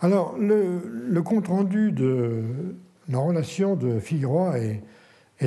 Alors, 0.00 0.36
le, 0.38 1.20
compte-rendu 1.22 1.92
de, 1.92 2.42
la 3.08 3.18
relation 3.18 3.76
de 3.76 3.98
Figueroa 4.00 4.58
est, 4.58 4.82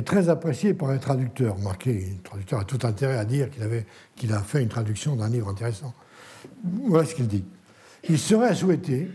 très 0.04 0.28
appréciée 0.28 0.74
par 0.74 0.92
les 0.92 0.98
traducteurs. 0.98 1.56
Remarquez, 1.56 2.12
le 2.16 2.22
traducteur 2.22 2.60
a 2.60 2.64
tout 2.64 2.86
intérêt 2.86 3.16
à 3.16 3.24
dire 3.24 3.48
qu'il 4.14 4.32
a 4.32 4.40
fait 4.40 4.62
une 4.62 4.68
traduction 4.68 5.16
d'un 5.16 5.28
livre 5.28 5.48
intéressant. 5.48 5.94
Voilà 6.64 7.06
ce 7.06 7.14
qu'il 7.14 7.28
dit. 7.28 7.44
Il 8.08 8.18
serait 8.18 8.48
à 8.48 8.54
souhaiter, 8.54 9.08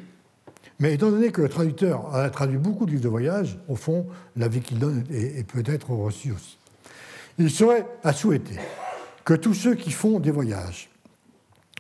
mais 0.82 0.96
étant 0.96 1.12
donné 1.12 1.32
que 1.32 1.44
le 1.44 1.48
traducteur 1.48 2.14
a 2.14 2.28
traduit 2.32 2.58
beaucoup 2.58 2.88
de 2.88 2.92
livres 2.92 3.04
de 3.04 3.08
voyage, 3.08 3.60
au 3.68 3.76
fond, 3.76 4.08
l'avis 4.36 4.62
qu'il 4.62 4.80
donne 4.80 5.04
est, 5.12 5.46
peut-être 5.48 5.92
reçu 5.92 6.32
aussi. 6.32 6.58
Il 7.38 7.52
serait 7.52 7.86
à 8.04 8.14
souhaiter 8.14 8.58
que 9.24 9.36
tous 9.36 9.54
ceux 9.54 9.76
qui 9.76 9.92
font 9.92 10.20
des 10.20 10.32
voyages 10.32 10.90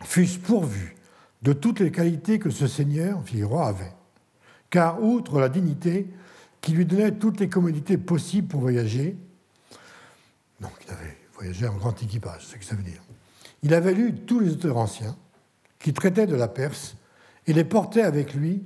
fussent 0.03 0.37
pourvus 0.37 0.95
de 1.41 1.51
toutes 1.51 1.79
les 1.79 1.91
qualités 1.91 2.37
que 2.37 2.51
ce 2.51 2.67
seigneur, 2.67 3.23
Figueroa, 3.25 3.69
avait. 3.69 3.91
Car, 4.69 5.01
outre 5.01 5.39
la 5.39 5.49
dignité, 5.49 6.07
qui 6.61 6.73
lui 6.73 6.85
donnait 6.85 7.11
toutes 7.11 7.39
les 7.39 7.49
commodités 7.49 7.97
possibles 7.97 8.49
pour 8.49 8.61
voyager. 8.61 9.17
Donc 10.59 10.73
il 10.85 10.93
avait 10.93 11.17
voyagé 11.33 11.67
en 11.67 11.75
grand 11.75 11.99
équipage, 12.03 12.45
c'est 12.45 12.53
ce 12.53 12.59
que 12.59 12.65
ça 12.65 12.75
veut 12.75 12.83
dire. 12.83 13.01
Il 13.63 13.73
avait 13.73 13.95
lu 13.95 14.13
tous 14.13 14.39
les 14.39 14.51
auteurs 14.51 14.77
anciens 14.77 15.17
qui 15.79 15.91
traitaient 15.91 16.27
de 16.27 16.35
la 16.35 16.47
Perse 16.47 16.95
et 17.47 17.53
les 17.53 17.63
portait 17.63 18.03
avec 18.03 18.35
lui 18.35 18.63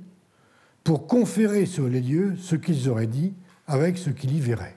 pour 0.86 1.08
conférer 1.08 1.66
sur 1.66 1.88
les 1.88 2.00
lieux 2.00 2.36
ce 2.40 2.54
qu'ils 2.54 2.88
auraient 2.88 3.08
dit 3.08 3.34
avec 3.66 3.98
ce 3.98 4.08
qu'il 4.08 4.32
y 4.32 4.38
verrait. 4.38 4.76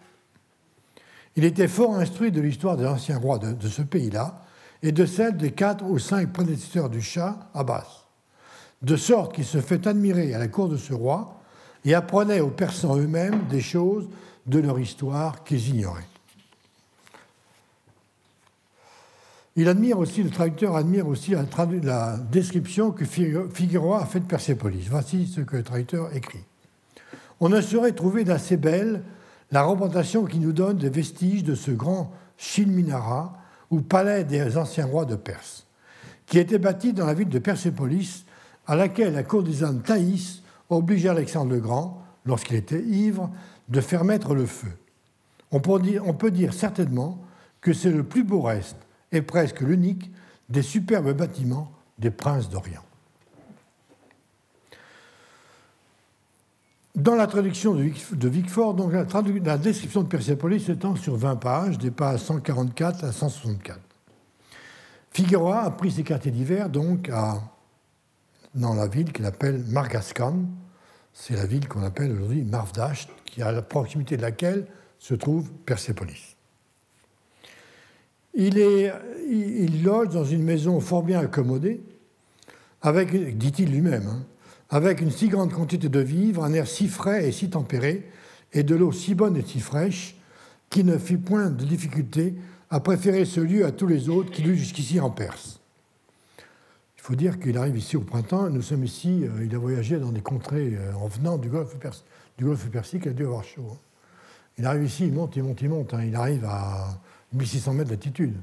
Il 1.36 1.46
était 1.46 1.68
fort 1.68 1.98
instruit 1.98 2.32
de 2.32 2.42
l'histoire 2.42 2.78
des 2.78 2.88
anciens 2.88 3.20
rois 3.20 3.38
de, 3.38 3.68
ce 3.68 3.84
pays-là 3.84 4.44
et 4.82 4.92
de 4.92 5.06
celle 5.06 5.38
des 5.38 5.52
quatre 5.52 5.86
ou 5.86 6.00
cinq 6.00 6.34
prédécesseurs 6.34 6.90
du 6.90 7.00
Shah 7.00 7.52
Abbas, 7.54 8.08
de 8.82 8.96
sorte 8.96 9.36
qu'il 9.36 9.46
se 9.46 9.62
fait 9.62 9.86
admirer 9.86 10.34
à 10.34 10.40
la 10.40 10.48
cour 10.48 10.68
de 10.68 10.78
ce 10.78 10.94
roi 10.94 11.40
et 11.86 11.94
apprenaient 11.94 12.40
aux 12.40 12.50
Persans 12.50 12.98
eux-mêmes 12.98 13.46
des 13.48 13.62
choses 13.62 14.10
de 14.48 14.58
leur 14.58 14.80
histoire 14.80 15.44
qu'ils 15.44 15.70
ignoraient. 15.70 16.10
Il 19.60 19.68
admire 19.68 20.00
aussi, 20.00 20.24
le 20.24 20.30
traducteur 20.30 20.78
admire 20.78 21.06
aussi 21.06 21.36
la, 21.84 22.16
description 22.32 22.92
que 22.92 23.04
Figueroa 23.04 24.02
a 24.02 24.06
faite 24.06 24.24
de 24.24 24.28
Persépolis. 24.30 24.88
Voici 24.90 25.28
ce 25.28 25.42
que 25.42 25.58
le 25.58 25.64
traducteur 25.64 26.16
écrit. 26.16 26.46
On 27.42 27.50
ne 27.50 27.60
saurait 27.60 27.92
trouver 27.92 28.24
d'assez 28.24 28.56
belle 28.56 29.04
la 29.52 29.64
représentation 29.64 30.24
qui 30.24 30.40
nous 30.40 30.54
donne 30.54 30.78
des 30.78 30.90
vestiges 30.90 31.44
de 31.44 31.56
ce 31.56 31.72
grand 31.72 32.14
Chilminara, 32.38 33.38
ou 33.70 33.82
palais 33.82 34.24
des 34.24 34.56
anciens 34.56 34.86
rois 34.86 35.04
de 35.04 35.18
Perse, 35.18 35.68
qui 36.26 36.40
était 36.40 36.58
bâti 36.58 36.94
dans 36.94 37.06
la 37.06 37.14
ville 37.14 37.28
de 37.28 37.40
Persépolis, 37.40 38.24
à 38.66 38.78
laquelle 38.78 39.12
la 39.12 39.24
courtisane 39.24 39.82
Thaïs 39.82 40.42
obligeait 40.70 41.10
Alexandre 41.10 41.52
le 41.52 41.60
Grand, 41.60 42.02
lorsqu'il 42.26 42.56
était 42.56 42.82
ivre, 42.82 43.30
de 43.68 43.82
faire 43.82 44.06
mettre 44.06 44.36
le 44.36 44.46
feu. 44.46 44.72
On 45.52 45.60
peut 45.60 46.32
dire 46.32 46.54
certainement 46.54 47.22
que 47.60 47.74
c'est 47.74 47.92
le 47.92 48.04
plus 48.04 48.24
beau 48.24 48.40
reste, 48.40 48.78
et 49.12 49.22
presque 49.22 49.62
l'unique, 49.62 50.12
des 50.50 50.62
superbes 50.62 51.14
bâtiments 51.14 51.72
des 51.98 52.12
princes 52.12 52.50
d'Orient. 52.50 52.84
Dans 56.96 57.16
la 57.16 57.28
traduction 57.28 57.76
de 57.76 58.28
Vicfort, 58.28 58.74
donc 58.74 58.92
la, 58.92 59.58
description 59.58 60.04
de 60.04 60.10
Persépolis 60.10 60.66
s'étend 60.66 60.96
sur 60.96 61.16
20 61.16 61.36
pages, 61.38 61.78
des 61.78 61.92
pages 61.92 62.20
144 62.20 63.06
à 63.06 63.12
164. 63.12 63.80
Figueroa 65.12 65.62
a 65.62 65.72
pris 65.72 65.92
ses 65.92 66.04
quartiers 66.04 66.32
d'hiver 66.32 66.70
donc 66.70 67.10
dans 68.56 68.74
la 68.74 68.88
ville 68.88 69.14
qu'il 69.14 69.26
appelle 69.26 69.64
Margaskan. 69.70 70.44
C'est 71.14 71.36
la 71.36 71.46
ville 71.46 71.68
qu'on 71.68 71.84
appelle 71.84 72.12
aujourd'hui 72.12 72.44
Marvdasht, 72.44 73.10
qui 73.26 73.42
à 73.42 73.52
la 73.52 73.62
proximité 73.62 74.18
de 74.18 74.22
laquelle 74.22 74.68
se 74.98 75.14
trouve 75.14 75.50
Persépolis. 75.66 76.36
Il, 78.34 79.84
loge 79.84 80.10
dans 80.10 80.24
une 80.24 80.44
maison 80.44 80.80
fort 80.80 81.04
bien 81.04 81.20
accommodée, 81.20 81.82
avec, 82.82 83.38
dit-il 83.38 83.72
lui-même, 83.72 84.08
hein, 84.08 84.24
avec 84.70 85.02
une 85.02 85.12
si 85.12 85.28
grande 85.28 85.52
quantité 85.52 85.90
de 85.90 86.00
vivres, 86.00 86.44
un 86.44 86.54
air 86.54 86.68
si 86.68 86.88
frais 86.88 87.28
et 87.28 87.32
si 87.32 87.50
tempéré, 87.50 88.10
et 88.54 88.64
de 88.64 88.76
l'eau 88.76 88.92
si 88.92 89.16
bonne 89.16 89.36
et 89.38 89.44
si 89.44 89.60
fraîche, 89.60 90.16
qu'il 90.70 90.86
ne 90.86 90.98
fit 90.98 91.18
point 91.18 91.50
de 91.50 91.66
difficulté 91.66 92.36
à 92.70 92.80
préférer 92.80 93.26
ce 93.26 93.40
lieu 93.40 93.66
à 93.66 93.72
tous 93.72 93.88
les 93.88 94.10
autres 94.10 94.32
qu'il 94.32 94.48
eut 94.48 94.56
jusqu'ici 94.56 95.00
en 95.00 95.10
Perse. 95.10 95.60
Il 96.98 97.02
faut 97.02 97.16
dire 97.16 97.40
qu'il 97.40 97.58
arrive 97.58 97.78
ici 97.78 97.98
au 97.98 98.02
printemps. 98.02 98.50
Nous 98.52 98.62
sommes 98.62 98.84
ici, 98.84 99.24
euh, 99.24 99.44
il 99.44 99.56
a 99.56 99.58
voyagé 99.58 99.98
dans 99.98 100.12
des 100.12 100.22
contrées 100.22 100.78
euh, 100.78 100.94
en 100.94 101.08
venant 101.08 101.38
du 101.40 101.50
golfe, 101.50 101.76
du 102.38 102.46
golfe 102.46 102.70
Persique, 102.70 103.04
il 103.06 103.10
a 103.10 103.14
dû 103.14 103.26
avoir 103.26 103.44
chaud. 103.44 103.66
Hein. 103.72 103.78
Il 104.60 104.66
arrive 104.66 104.84
ici, 104.84 105.06
il 105.08 105.14
monte, 105.14 105.36
il 105.36 105.44
monte, 105.44 105.62
il 105.62 105.70
monte. 105.70 105.94
Hein. 105.94 106.04
Il 106.04 106.16
arrive 106.16 106.46
à 106.46 107.00
1600 107.34 107.74
mètres 107.74 107.90
d'altitude. 107.90 108.36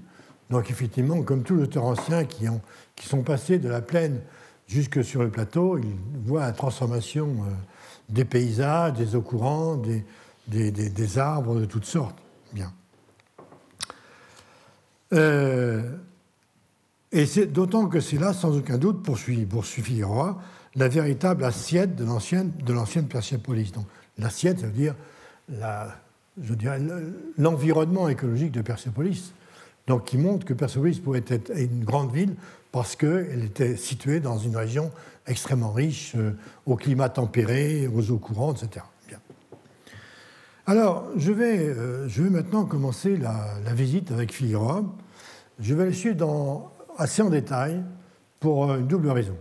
Donc 0.50 0.70
effectivement, 0.70 1.22
comme 1.22 1.42
tous 1.42 1.56
les 1.56 1.78
anciens 1.78 2.24
qui, 2.24 2.48
ont, 2.48 2.60
qui 2.94 3.06
sont 3.06 3.22
passés 3.22 3.58
de 3.58 3.68
la 3.68 3.80
plaine 3.80 4.20
jusque 4.68 5.02
sur 5.02 5.22
le 5.22 5.30
plateau, 5.30 5.78
ils 5.78 5.96
voient 6.24 6.42
la 6.42 6.52
transformation 6.52 7.28
euh, 7.28 7.50
des 8.08 8.24
paysages, 8.24 8.94
des 8.94 9.16
eaux 9.16 9.22
courantes, 9.22 9.86
des, 10.48 10.70
des, 10.70 11.18
arbres 11.18 11.58
de 11.58 11.64
toutes 11.64 11.84
sortes. 11.84 12.18
Bien. 12.52 12.72
Euh, 15.12 15.96
et 17.12 17.26
c'est 17.26 17.46
d'autant 17.46 17.86
que 17.86 18.00
c'est 18.00 18.18
là, 18.18 18.32
sans 18.32 18.56
aucun 18.56 18.78
doute, 18.78 19.02
poursuit, 19.02 19.44
poursuit 19.46 19.82
Figueroa, 19.82 20.38
la 20.74 20.88
véritable 20.88 21.44
assiette 21.44 21.96
de 21.96 22.04
l'ancienne, 22.04 22.52
de 22.64 22.72
l'ancienne. 22.72 23.06
Donc, 23.06 23.86
l'assiette, 24.18 24.60
ça 24.60 24.66
veut 24.66 24.72
dire 24.72 24.94
la, 25.48 25.96
je 26.40 26.54
dirais, 26.54 26.80
l'environnement 27.38 28.08
écologique 28.08 28.52
de 28.52 28.62
Persépolis. 28.62 29.32
Donc, 29.86 30.04
qui 30.04 30.18
montre 30.18 30.44
que 30.44 30.54
Persépolis 30.54 30.98
pourrait 30.98 31.24
être 31.28 31.52
une 31.56 31.84
grande 31.84 32.12
ville 32.12 32.34
parce 32.72 32.96
qu'elle 32.96 33.44
était 33.44 33.76
située 33.76 34.20
dans 34.20 34.36
une 34.36 34.56
région 34.56 34.90
extrêmement 35.26 35.72
riche, 35.72 36.14
euh, 36.16 36.32
au 36.66 36.76
climat 36.76 37.08
tempéré, 37.08 37.88
aux 37.88 38.10
eaux 38.10 38.18
courantes, 38.18 38.62
etc. 38.62 38.84
Bien. 39.08 39.18
Alors, 40.66 41.08
je 41.16 41.32
vais, 41.32 41.58
euh, 41.58 42.08
je 42.08 42.22
vais 42.22 42.30
maintenant 42.30 42.64
commencer 42.64 43.16
la, 43.16 43.58
visite 43.72 44.12
avec 44.12 44.32
Figueroa. 44.32 44.84
Je 45.58 45.74
vais 45.74 45.86
le 45.86 45.92
suivre 45.92 46.72
assez 46.98 47.22
en 47.22 47.30
détail 47.30 47.82
pour 48.40 48.70
euh, 48.70 48.78
une 48.78 48.86
double 48.86 49.10
raison. 49.10 49.36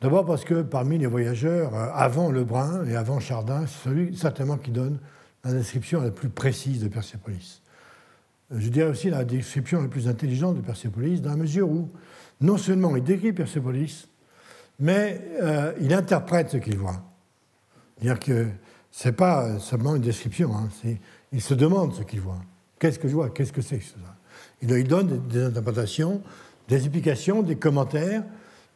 D'abord 0.00 0.26
parce 0.26 0.44
que 0.44 0.62
parmi 0.62 0.98
les 0.98 1.06
voyageurs, 1.06 1.74
avant 1.74 2.32
Lebrun 2.32 2.84
et 2.86 2.96
avant 2.96 3.20
Chardin, 3.20 3.64
c'est 3.66 3.88
celui 3.88 4.16
certainement 4.16 4.56
qui 4.56 4.72
donne 4.72 4.98
la 5.44 5.52
description 5.52 6.00
la 6.00 6.10
plus 6.10 6.28
précise 6.28 6.80
de 6.82 6.88
Persépolis. 6.88 7.62
Je 8.50 8.68
dirais 8.68 8.90
aussi 8.90 9.10
la 9.10 9.24
description 9.24 9.80
la 9.80 9.88
plus 9.88 10.08
intelligente 10.08 10.56
de 10.56 10.60
Persépolis, 10.60 11.20
dans 11.20 11.30
la 11.30 11.36
mesure 11.36 11.70
où 11.70 11.90
non 12.40 12.58
seulement 12.58 12.94
il 12.96 13.02
décrit 13.02 13.32
Persépolis, 13.32 14.08
mais 14.78 15.20
euh, 15.40 15.72
il 15.80 15.94
interprète 15.94 16.50
ce 16.50 16.56
qu'il 16.58 16.76
voit. 16.76 17.02
C'est-à-dire 17.96 18.20
que 18.20 18.48
ce 18.90 19.08
n'est 19.08 19.14
pas 19.14 19.58
seulement 19.58 19.96
une 19.96 20.02
description, 20.02 20.54
hein, 20.54 20.68
il 21.32 21.40
se 21.40 21.54
demande 21.54 21.94
ce 21.94 22.02
qu'il 22.02 22.20
voit. 22.20 22.40
Qu'est-ce 22.78 22.98
que 22.98 23.08
je 23.08 23.14
vois? 23.14 23.30
Qu'est-ce 23.30 23.52
que 23.52 23.62
c'est 23.62 23.78
que 23.78 23.84
ça 23.84 23.96
il, 24.60 24.70
il 24.70 24.88
donne 24.88 25.26
des, 25.28 25.44
interprétations, 25.44 26.22
des 26.68 26.76
explications, 26.76 27.42
des 27.42 27.56
commentaires. 27.56 28.24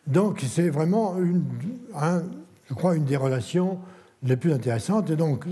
Donc 0.06 0.42
c'est 0.46 0.70
vraiment, 0.70 1.18
une, 1.18 1.44
je 2.68 2.74
crois, 2.74 2.96
une 2.96 3.04
des 3.04 3.16
relations 3.16 3.78
les 4.22 4.36
plus 4.36 4.52
intéressantes. 4.52 5.10
Et 5.10 5.16
donc, 5.16 5.44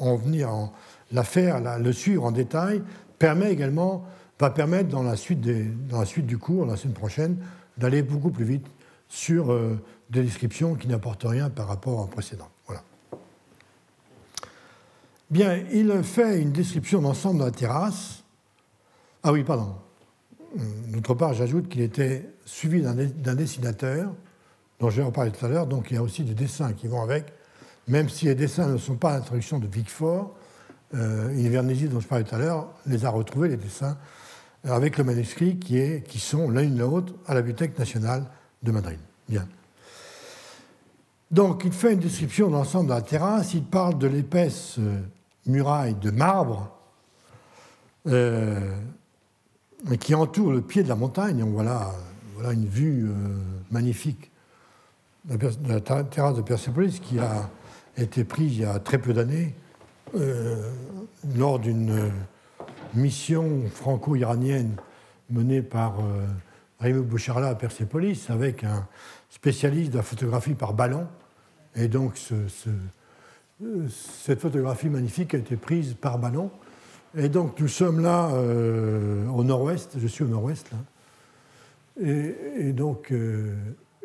en 0.00 0.16
venir 0.16 0.50
en 0.50 0.72
l'affaire, 1.12 1.60
le 1.78 1.92
suivre 1.92 2.24
en 2.24 2.32
détail, 2.32 2.82
permet 3.18 3.52
également, 3.52 4.04
va 4.38 4.50
permettre 4.50 4.88
dans 4.88 5.02
la 5.02 5.16
suite, 5.16 5.40
des, 5.40 5.64
dans 5.64 6.00
la 6.00 6.06
suite 6.06 6.26
du 6.26 6.38
cours, 6.38 6.66
la 6.66 6.76
semaine 6.76 6.94
prochaine, 6.94 7.38
d'aller 7.78 8.02
beaucoup 8.02 8.30
plus 8.30 8.44
vite 8.44 8.66
sur 9.08 9.52
euh, 9.52 9.78
des 10.10 10.22
descriptions 10.22 10.74
qui 10.74 10.88
n'apportent 10.88 11.24
rien 11.24 11.50
par 11.50 11.68
rapport 11.68 12.00
au 12.00 12.06
précédent. 12.06 12.48
Voilà. 12.66 12.82
Bien, 15.30 15.56
il 15.72 16.02
fait 16.02 16.40
une 16.40 16.52
description 16.52 17.00
d'ensemble 17.00 17.40
de 17.40 17.44
la 17.44 17.50
terrasse. 17.50 18.22
Ah 19.22 19.32
oui, 19.32 19.42
pardon. 19.44 19.74
D'autre 20.88 21.14
part, 21.14 21.34
j'ajoute 21.34 21.68
qu'il 21.68 21.82
était 21.82 22.30
suivi 22.44 22.80
d'un 22.82 23.34
dessinateur, 23.34 24.12
dont 24.78 24.88
je 24.88 25.00
vais 25.00 25.06
en 25.06 25.10
parler 25.10 25.32
tout 25.32 25.44
à 25.44 25.48
l'heure, 25.48 25.66
donc 25.66 25.90
il 25.90 25.94
y 25.94 25.96
a 25.96 26.02
aussi 26.02 26.22
des 26.22 26.34
dessins 26.34 26.72
qui 26.72 26.86
vont 26.86 27.02
avec, 27.02 27.32
même 27.88 28.08
si 28.08 28.26
les 28.26 28.34
dessins 28.34 28.68
ne 28.68 28.78
sont 28.78 28.96
pas 28.96 29.14
l'introduction 29.14 29.58
de 29.58 29.66
Vic 29.66 29.90
Fort, 29.90 30.34
euh, 30.94 31.28
dont 31.88 32.00
je 32.00 32.06
parlais 32.06 32.24
tout 32.24 32.34
à 32.34 32.38
l'heure, 32.38 32.68
les 32.86 33.04
a 33.04 33.10
retrouvés, 33.10 33.48
les 33.48 33.56
dessins, 33.56 33.96
avec 34.64 34.98
le 34.98 35.04
manuscrit 35.04 35.58
qui, 35.58 35.78
est, 35.78 36.06
qui 36.06 36.18
sont 36.18 36.50
l'un 36.50 36.62
et 36.62 36.68
l'autre 36.68 37.12
à 37.26 37.34
la 37.34 37.42
Bibliothèque 37.42 37.78
nationale 37.78 38.24
de 38.62 38.72
Madrid. 38.72 38.98
Bien. 39.28 39.46
Donc, 41.30 41.62
il 41.64 41.72
fait 41.72 41.92
une 41.92 42.00
description 42.00 42.48
de 42.48 42.52
l'ensemble 42.52 42.88
de 42.88 42.94
la 42.94 43.02
terrasse. 43.02 43.54
Il 43.54 43.64
parle 43.64 43.98
de 43.98 44.06
l'épaisse 44.06 44.76
euh, 44.78 45.00
muraille 45.46 45.94
de 45.94 46.10
marbre 46.10 46.70
euh, 48.06 48.60
qui 50.00 50.14
entoure 50.14 50.52
le 50.52 50.62
pied 50.62 50.82
de 50.82 50.88
la 50.88 50.94
montagne. 50.94 51.42
voilà, 51.42 51.92
voilà 52.34 52.52
une 52.52 52.66
vue 52.66 53.08
euh, 53.08 53.12
magnifique 53.70 54.30
de 55.24 55.50
la 55.68 55.80
terrasse 55.80 56.36
de 56.36 56.42
Persépolis 56.42 57.00
qui 57.00 57.18
a 57.18 57.50
été 58.02 58.24
prise 58.24 58.56
il 58.56 58.62
y 58.62 58.64
a 58.64 58.78
très 58.78 58.98
peu 58.98 59.12
d'années 59.12 59.54
lors 61.36 61.58
d'une 61.58 62.10
mission 62.94 63.62
franco-iranienne 63.68 64.76
menée 65.30 65.62
par 65.62 65.96
Raymond 66.78 67.02
Boucharla 67.02 67.48
à 67.48 67.54
Persépolis 67.54 68.26
avec 68.28 68.64
un 68.64 68.86
spécialiste 69.30 69.92
de 69.92 69.98
la 69.98 70.02
photographie 70.02 70.54
par 70.54 70.74
ballon. 70.74 71.06
Et 71.74 71.88
donc, 71.88 72.18
cette 73.90 74.40
photographie 74.40 74.88
magnifique 74.88 75.34
a 75.34 75.38
été 75.38 75.56
prise 75.56 75.94
par 75.94 76.18
ballon. 76.18 76.50
Et 77.16 77.28
donc, 77.28 77.58
nous 77.60 77.68
sommes 77.68 78.00
là 78.00 78.30
euh, 78.32 79.26
au 79.28 79.42
nord-ouest, 79.42 79.96
je 79.98 80.06
suis 80.06 80.24
au 80.24 80.28
nord-ouest, 80.28 80.70
là. 80.70 80.78
Et, 81.98 82.72
donc, 82.72 83.10
euh, 83.10 83.54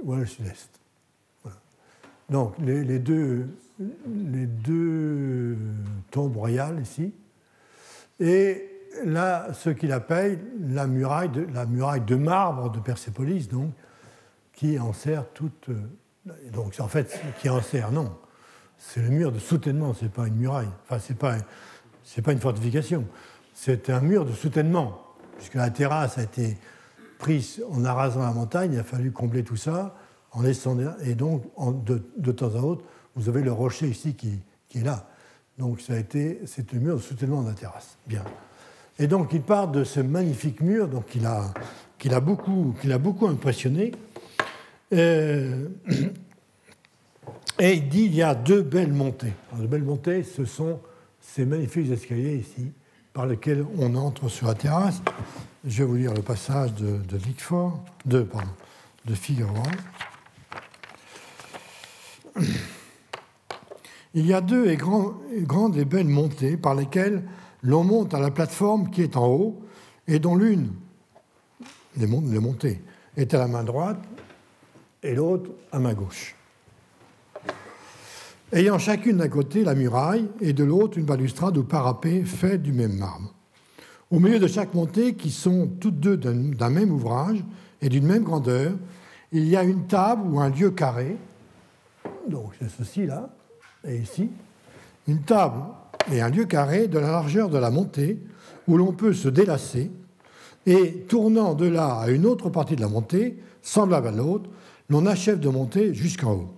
voilà 0.05 0.22
le 0.22 0.27
sud-est. 0.27 0.69
Donc, 2.30 2.53
les, 2.59 2.99
deux, 2.99 3.47
les 4.07 4.45
deux 4.45 5.57
tombes 6.11 6.37
royales 6.37 6.79
ici. 6.81 7.13
Et 8.19 8.71
là 9.05 9.47
ce 9.53 9.69
qu'il 9.69 9.91
appelle 9.91 10.39
la 10.59 10.87
muraille, 10.87 11.29
de, 11.29 11.47
la 11.53 11.65
muraille 11.65 12.01
de 12.01 12.15
marbre 12.15 12.71
de 12.71 12.79
Persépolis, 12.79 13.47
donc, 13.47 13.71
qui 14.53 14.77
enserre 14.79 15.25
toute. 15.33 15.69
Euh, 15.69 16.31
donc, 16.53 16.75
en 16.79 16.87
fait, 16.87 17.19
qui 17.39 17.49
enserre, 17.49 17.91
non. 17.91 18.15
C'est 18.77 19.01
le 19.01 19.09
mur 19.09 19.31
de 19.31 19.39
soutènement, 19.39 19.93
ce 19.93 20.03
n'est 20.03 20.11
pas 20.11 20.27
une 20.27 20.35
muraille. 20.35 20.69
Enfin, 20.83 20.99
ce 20.99 21.13
n'est 21.13 21.17
pas, 21.17 21.35
pas 22.23 22.31
une 22.31 22.39
fortification. 22.39 23.05
C'est 23.53 23.89
un 23.89 24.01
mur 24.01 24.25
de 24.25 24.31
soutènement, 24.31 25.01
puisque 25.37 25.55
la 25.55 25.69
terrasse 25.69 26.17
a 26.17 26.23
été 26.23 26.57
prise 27.17 27.63
en 27.71 27.85
arrasant 27.85 28.21
la 28.21 28.31
montagne, 28.33 28.73
il 28.73 28.79
a 28.79 28.83
fallu 28.83 29.11
combler 29.11 29.43
tout 29.43 29.55
ça, 29.55 29.95
en 30.31 30.41
laissant, 30.41 30.77
et 31.03 31.15
donc, 31.15 31.43
de, 31.85 32.01
de, 32.17 32.31
temps 32.31 32.55
à 32.55 32.59
autre, 32.59 32.83
vous 33.15 33.29
avez 33.29 33.41
le 33.41 33.51
rocher 33.51 33.88
ici 33.88 34.15
qui, 34.15 34.39
est 34.75 34.83
là. 34.83 35.07
Donc, 35.57 35.81
ça 35.81 35.93
a 35.93 35.97
été, 35.97 36.41
c'est 36.45 36.71
le 36.71 36.79
mur 36.79 36.95
de 36.95 37.01
soutènement 37.01 37.41
de 37.41 37.49
la 37.49 37.55
terrasse. 37.55 37.97
Bien. 38.07 38.23
Et 39.01 39.07
donc 39.07 39.33
il 39.33 39.41
part 39.41 39.67
de 39.67 39.83
ce 39.83 39.99
magnifique 39.99 40.61
mur 40.61 40.88
donc, 40.88 41.07
qui 41.07 41.19
l'a 41.19 41.51
a, 42.11 42.19
beaucoup, 42.19 42.75
a 42.88 42.97
beaucoup 42.99 43.25
impressionné. 43.27 43.93
Euh, 44.93 45.69
et 47.59 47.73
il 47.73 47.89
dit 47.89 48.03
il 48.03 48.13
y 48.13 48.21
a 48.21 48.35
deux 48.35 48.61
belles 48.61 48.93
montées. 48.93 49.33
les 49.59 49.65
belles 49.67 49.83
montées, 49.83 50.21
ce 50.23 50.45
sont 50.45 50.79
ces 51.19 51.45
magnifiques 51.45 51.89
escaliers 51.89 52.35
ici, 52.35 52.71
par 53.11 53.25
lesquels 53.25 53.65
on 53.79 53.95
entre 53.95 54.29
sur 54.29 54.45
la 54.45 54.53
terrasse. 54.53 55.01
Je 55.65 55.79
vais 55.79 55.85
vous 55.85 55.95
lire 55.95 56.13
le 56.13 56.21
passage 56.21 56.73
de, 56.75 56.97
de 56.97 57.19
de, 58.05 58.21
pardon, 58.21 58.51
de 59.05 59.15
Figueroa. 59.15 59.63
Il 64.13 64.25
y 64.25 64.33
a 64.33 64.41
deux 64.41 64.75
grandes 64.75 65.77
et 65.77 65.85
belles 65.85 66.07
montées 66.07 66.57
par 66.57 66.75
lesquelles 66.75 67.23
l'on 67.63 67.83
monte 67.83 68.13
à 68.13 68.19
la 68.19 68.31
plateforme 68.31 68.89
qui 68.89 69.01
est 69.01 69.15
en 69.15 69.27
haut 69.27 69.61
et 70.07 70.19
dont 70.19 70.35
l'une, 70.35 70.73
les, 71.95 72.07
montées, 72.07 72.81
est 73.15 73.33
à 73.33 73.38
la 73.38 73.47
main 73.47 73.63
droite 73.63 74.01
et 75.01 75.15
l'autre 75.15 75.51
à 75.71 75.79
main 75.79 75.93
gauche. 75.93 76.35
Ayant 78.51 78.79
chacune 78.79 79.17
d'un 79.17 79.29
côté 79.29 79.63
la 79.63 79.75
muraille 79.75 80.27
et 80.41 80.51
de 80.51 80.65
l'autre 80.65 80.97
une 80.97 81.05
balustrade 81.05 81.57
ou 81.57 81.63
parapet 81.63 82.23
fait 82.23 82.57
du 82.57 82.73
même 82.73 82.97
marbre. 82.97 83.33
Au 84.09 84.19
milieu 84.19 84.39
de 84.39 84.47
chaque 84.47 84.73
montée, 84.73 85.15
qui 85.15 85.31
sont 85.31 85.69
toutes 85.79 86.01
deux 86.01 86.17
d'un 86.17 86.69
même 86.69 86.91
ouvrage 86.91 87.41
et 87.81 87.88
d'une 87.88 88.05
même 88.05 88.23
grandeur, 88.23 88.73
il 89.31 89.47
y 89.47 89.55
a 89.55 89.63
une 89.63 89.88
table 89.88 90.27
ou 90.27 90.41
un 90.41 90.49
lieu 90.49 90.71
carré, 90.71 91.15
donc 92.27 92.51
c'est 92.59 92.69
ceci 92.69 93.05
là, 93.05 93.29
et 93.87 93.97
ici, 93.97 94.29
une 95.07 95.21
table 95.21 95.61
et 96.11 96.21
un 96.21 96.29
lieu 96.29 96.45
carré 96.45 96.87
de 96.87 96.99
la 96.99 97.11
largeur 97.11 97.49
de 97.49 97.57
la 97.57 97.71
montée 97.71 98.19
où 98.67 98.77
l'on 98.77 98.93
peut 98.93 99.13
se 99.13 99.27
délasser 99.27 99.91
et 100.65 101.05
tournant 101.07 101.55
de 101.55 101.65
là 101.65 101.99
à 102.01 102.09
une 102.09 102.25
autre 102.25 102.49
partie 102.49 102.75
de 102.75 102.81
la 102.81 102.87
montée, 102.87 103.37
semblable 103.61 104.07
à 104.07 104.11
l'autre, 104.11 104.49
l'on 104.89 105.05
achève 105.05 105.39
de 105.39 105.49
monter 105.49 105.93
jusqu'en 105.93 106.33
haut. 106.33 106.53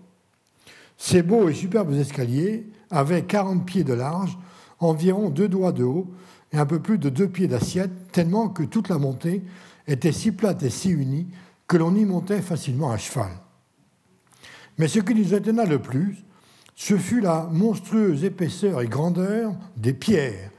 Ces 0.97 1.23
beaux 1.23 1.49
et 1.49 1.53
superbes 1.53 1.93
escaliers 1.93 2.67
avaient 2.91 3.23
40 3.23 3.65
pieds 3.65 3.83
de 3.83 3.93
large, 3.93 4.37
environ 4.79 5.29
deux 5.29 5.47
doigts 5.47 5.71
de 5.71 5.83
haut 5.83 6.11
et 6.51 6.57
un 6.57 6.65
peu 6.65 6.79
plus 6.79 6.97
de 6.97 7.09
deux 7.09 7.27
pieds 7.27 7.47
d'assiette, 7.47 8.11
tellement 8.11 8.49
que 8.49 8.63
toute 8.63 8.89
la 8.89 8.97
montée 8.97 9.43
était 9.87 10.11
si 10.11 10.31
plate 10.31 10.63
et 10.63 10.69
si 10.69 10.89
unie 10.89 11.27
que 11.67 11.77
l'on 11.77 11.95
y 11.95 12.05
montait 12.05 12.41
facilement 12.41 12.91
à 12.91 12.97
cheval. 12.97 13.31
Mais 14.77 14.87
ce 14.87 14.99
qui 14.99 15.15
nous 15.15 15.33
étonna 15.33 15.65
le 15.65 15.79
plus, 15.79 16.23
ce 16.75 16.97
fut 16.97 17.21
la 17.21 17.47
monstrueuse 17.51 18.23
épaisseur 18.23 18.81
et 18.81 18.87
grandeur 18.87 19.53
des 19.77 19.93
pierres, 19.93 20.51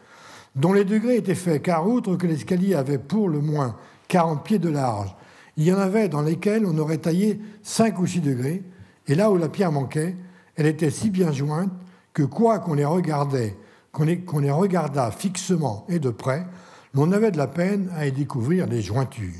dont 0.55 0.73
les 0.73 0.85
degrés 0.85 1.16
étaient 1.16 1.35
faits, 1.35 1.62
car 1.62 1.89
outre 1.89 2.16
que 2.16 2.27
l'escalier 2.27 2.74
avait 2.74 2.99
pour 2.99 3.28
le 3.28 3.41
moins 3.41 3.77
40 4.09 4.45
pieds 4.45 4.59
de 4.59 4.69
large, 4.69 5.15
il 5.57 5.65
y 5.65 5.73
en 5.73 5.78
avait 5.78 6.09
dans 6.09 6.23
lesquels 6.23 6.66
on 6.66 6.78
aurait 6.78 6.99
taillé 6.99 7.41
5 7.62 7.99
ou 7.99 8.07
6 8.07 8.20
degrés, 8.20 8.62
et 9.07 9.15
là 9.15 9.31
où 9.31 9.36
la 9.36 9.49
pierre 9.49 9.73
manquait, 9.73 10.16
elle 10.57 10.66
était 10.66 10.91
si 10.91 11.11
bien 11.11 11.32
jointe 11.32 11.73
que 12.12 12.23
quoi 12.23 12.59
qu'on 12.59 12.74
les 12.74 12.85
regardait, 12.85 13.57
qu'on 13.93 14.05
les, 14.05 14.51
regardât 14.51 15.11
fixement 15.11 15.85
et 15.89 15.99
de 15.99 16.11
près, 16.11 16.47
l'on 16.95 17.12
avait 17.12 17.31
de 17.31 17.39
la 17.39 17.47
peine 17.47 17.91
à 17.97 18.07
y 18.07 18.12
découvrir 18.12 18.66
les 18.66 18.82
jointures. 18.82 19.32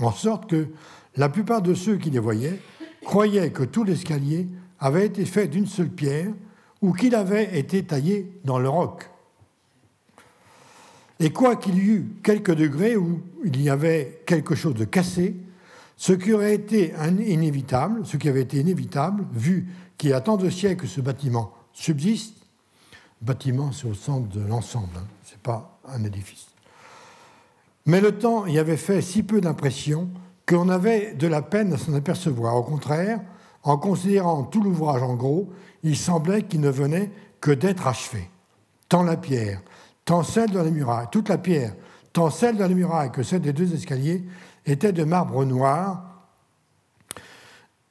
En 0.00 0.12
sorte 0.12 0.48
que 0.48 0.68
la 1.16 1.28
plupart 1.28 1.62
de 1.62 1.74
ceux 1.74 1.96
qui 1.96 2.10
les 2.10 2.18
voyaient 2.18 2.60
croyaient 3.04 3.50
que 3.50 3.64
tout 3.64 3.84
l'escalier 3.84 4.48
avait 4.84 5.06
été 5.06 5.24
fait 5.24 5.48
d'une 5.48 5.66
seule 5.66 5.88
pierre 5.88 6.30
ou 6.82 6.92
qu'il 6.92 7.14
avait 7.14 7.58
été 7.58 7.82
taillé 7.84 8.30
dans 8.44 8.58
le 8.58 8.68
roc. 8.68 9.08
Et 11.18 11.30
quoi 11.30 11.56
qu'il 11.56 11.76
y 11.76 11.86
eût 11.86 12.06
quelques 12.22 12.54
degrés 12.54 12.94
où 12.94 13.22
il 13.44 13.62
y 13.62 13.70
avait 13.70 14.20
quelque 14.26 14.54
chose 14.54 14.74
de 14.74 14.84
cassé, 14.84 15.36
ce 15.96 16.12
qui 16.12 16.34
aurait 16.34 16.54
été 16.54 16.92
inévitable, 17.26 18.04
ce 18.04 18.18
qui 18.18 18.28
avait 18.28 18.42
été 18.42 18.58
inévitable, 18.58 19.24
vu 19.32 19.68
qu'il 19.96 20.10
y 20.10 20.12
a 20.12 20.20
tant 20.20 20.36
de 20.36 20.50
siècles 20.50 20.82
que 20.82 20.86
ce 20.86 21.00
bâtiment 21.00 21.54
subsiste, 21.72 22.34
bâtiment 23.22 23.72
c'est 23.72 23.88
au 23.88 23.94
centre 23.94 24.28
de 24.28 24.46
l'ensemble, 24.46 24.98
hein, 24.98 25.06
ce 25.24 25.32
n'est 25.32 25.40
pas 25.42 25.80
un 25.88 26.04
édifice. 26.04 26.48
Mais 27.86 28.02
le 28.02 28.18
temps 28.18 28.44
y 28.44 28.58
avait 28.58 28.76
fait 28.76 29.00
si 29.00 29.22
peu 29.22 29.40
d'impression 29.40 30.10
qu'on 30.46 30.68
avait 30.68 31.14
de 31.14 31.26
la 31.26 31.40
peine 31.40 31.72
à 31.72 31.78
s'en 31.78 31.94
apercevoir. 31.94 32.54
Au 32.56 32.62
contraire, 32.62 33.20
en 33.64 33.78
considérant 33.78 34.44
tout 34.44 34.62
l'ouvrage 34.62 35.02
en 35.02 35.14
gros, 35.14 35.50
il 35.82 35.96
semblait 35.96 36.42
qu'il 36.42 36.60
ne 36.60 36.70
venait 36.70 37.10
que 37.40 37.50
d'être 37.50 37.86
achevé. 37.86 38.30
Tant 38.88 39.02
la 39.02 39.16
pierre, 39.16 39.62
tant 40.04 40.22
celle 40.22 40.50
de 40.50 40.58
la 40.58 40.70
muraille, 40.70 41.06
toute 41.10 41.30
la 41.30 41.38
pierre, 41.38 41.74
tant 42.12 42.30
celle 42.30 42.56
de 42.56 42.62
la 42.62 42.68
muraille 42.68 43.10
que 43.10 43.22
celle 43.22 43.40
des 43.40 43.52
deux 43.52 43.74
escaliers, 43.74 44.22
était 44.66 44.92
de 44.92 45.04
marbre 45.04 45.44
noir, 45.44 46.04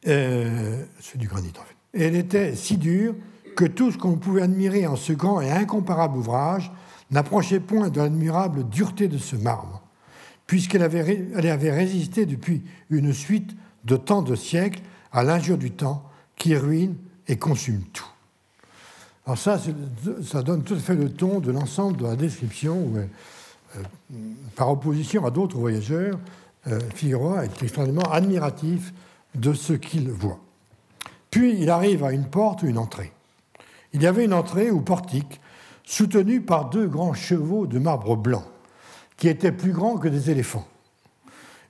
euh, 0.08 0.86
c'est 1.00 1.18
du 1.18 1.28
granit 1.28 1.54
en 1.60 1.64
fait. 1.64 1.76
Elle 1.94 2.16
était 2.16 2.56
si 2.56 2.78
dure 2.78 3.16
que 3.56 3.66
tout 3.66 3.91
ce 3.91 3.98
qu'on 3.98 4.16
pouvait 4.16 4.41
admirer 4.44 4.88
en 4.88 4.95
ce 4.95 5.14
grand 5.14 5.41
et 5.41 5.52
incomparable 5.52 6.18
ouvrage 6.18 6.72
n'approchait 7.12 7.60
point 7.60 7.90
de 7.90 8.00
l'admirable 8.00 8.68
dureté 8.70 9.08
de 9.08 9.18
ce 9.18 9.36
marbre, 9.36 9.84
puisqu'elle 10.48 10.82
avait, 10.84 11.28
elle 11.36 11.48
avait 11.48 11.72
résisté 11.72 12.26
depuis 12.26 12.64
une 12.90 13.14
suite 13.14 13.56
de 13.86 13.95
tant 13.95 14.22
de 14.22 14.36
siècles 14.36 14.82
à 15.14 15.23
l'injure 15.23 15.57
du 15.57 15.72
temps 15.72 16.03
qui 16.35 16.56
ruine 16.56 16.98
et 17.27 17.38
consume 17.38 17.81
tout. 17.94 18.06
Alors 19.26 19.38
ça, 19.38 19.57
ça 20.26 20.44
donne 20.44 20.64
tout 20.64 20.73
à 20.73 20.80
fait 20.80 20.95
le 20.95 21.10
ton 21.10 21.40
de 21.40 21.52
l'ensemble 21.52 21.98
de 21.98 22.03
la 22.06 22.18
description, 22.18 22.77
où, 22.77 22.98
euh, 22.98 23.81
par 24.56 24.69
opposition 24.69 25.26
à 25.26 25.31
d'autres 25.31 25.57
voyageurs, 25.57 26.19
euh, 26.68 26.80
Figueroa 26.94 27.45
est 27.45 27.64
extrêmement 27.64 28.11
admiratif 28.11 28.94
de 29.35 29.53
ce 29.53 29.73
qu'il 29.73 30.10
voit. 30.11 30.40
Puis 31.30 31.57
il 31.60 31.69
arrive 31.69 32.03
à 32.03 32.11
une 32.11 32.26
porte 32.26 32.64
ou 32.64 32.68
une 32.68 32.77
entrée. 32.77 33.14
Il 33.94 34.02
y 34.02 34.07
avait 34.07 34.26
une 34.26 34.34
entrée 34.34 34.72
ou 34.72 34.81
portique 34.81 35.40
soutenue 35.84 36.41
par 36.41 36.69
deux 36.69 36.88
grands 36.88 37.14
chevaux 37.14 37.65
de 37.68 37.80
marbre 37.80 38.15
blanc, 38.15 38.44
qui 39.18 39.27
étaient 39.27 39.52
plus 39.52 39.72
grands 39.72 39.98
que 39.98 40.07
des 40.07 40.31
éléphants. 40.31 40.68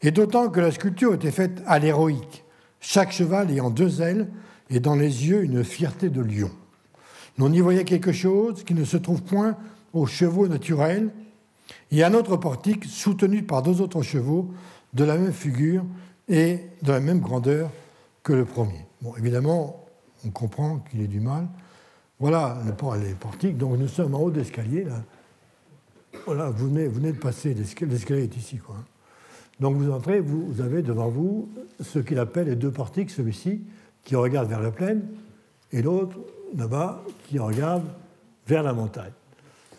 Et 0.02 0.11
d'autant 0.11 0.49
que 0.49 0.60
la 0.60 0.72
sculpture 0.72 1.14
était 1.14 1.32
faite 1.32 1.61
à 1.65 1.80
l'héroïque, 1.80 2.44
chaque 2.84 3.14
cheval 3.14 3.50
ayant 3.50 3.70
deux 3.70 4.02
ailes 4.02 4.28
et 4.70 4.80
dans 4.80 4.96
les 4.96 5.28
yeux 5.28 5.44
une 5.44 5.64
fierté 5.64 6.10
de 6.10 6.22
lion. 6.22 6.52
On 7.40 7.52
y 7.52 7.60
voyait 7.62 7.86
quelque 7.86 8.12
chose 8.12 8.64
qui 8.64 8.76
ne 8.76 8.84
se 8.84 8.98
trouve 8.98 9.24
point 9.24 9.58
aux 9.94 10.06
chevaux 10.06 10.48
naturels, 10.48 11.12
et 11.92 12.04
un 12.04 12.14
autre 12.14 12.36
portique 12.38 12.86
soutenu 12.86 13.44
par 13.44 13.62
deux 13.62 13.82
autres 13.82 14.02
chevaux 14.02 14.52
de 14.94 15.04
la 15.04 15.18
même 15.18 15.32
figure 15.32 15.86
et 16.28 16.60
de 16.82 16.92
la 16.92 17.00
même 17.00 17.20
grandeur 17.20 17.72
que 18.22 18.34
le 18.34 18.46
premier. 18.46 18.86
Évidemment, 19.18 19.86
on 20.26 20.30
comprend 20.30 20.80
qu'il 20.80 21.02
ait 21.02 21.08
du 21.08 21.20
mal. 21.20 21.48
Voilà 22.20 22.58
les 23.02 23.14
portiques, 23.14 23.58
donc 23.58 23.78
nous 23.78 23.88
sommes 23.88 24.14
en 24.14 24.20
haut 24.20 24.32
d'escalier. 24.32 24.84
Là. 24.84 25.04
Voilà, 26.26 26.50
vous 26.50 26.70
venez, 26.70 26.90
de 26.90 27.18
passer, 27.18 27.54
l'escalier 27.54 28.24
est 28.24 28.38
ici. 28.38 28.58
Quoi. 28.58 28.76
Donc 29.60 29.76
vous 29.76 29.92
entrez, 29.92 30.20
vous, 30.20 30.62
avez 30.62 30.82
devant 30.82 31.10
vous 31.10 31.50
ce 31.82 32.00
qu'il 32.00 32.20
appelle 32.20 32.48
les 32.48 32.56
deux 32.56 32.72
portiques, 32.72 33.12
celui-ci 33.12 33.62
qui 34.04 34.16
regarde 34.16 34.50
vers 34.50 34.62
la 34.62 34.72
plaine, 34.72 35.04
et 35.72 35.82
l'autre 35.82 36.18
là-bas 36.58 37.04
qui 37.28 37.40
regarde 37.40 37.84
vers 38.48 38.64
la 38.64 38.74
montagne. 38.74 39.12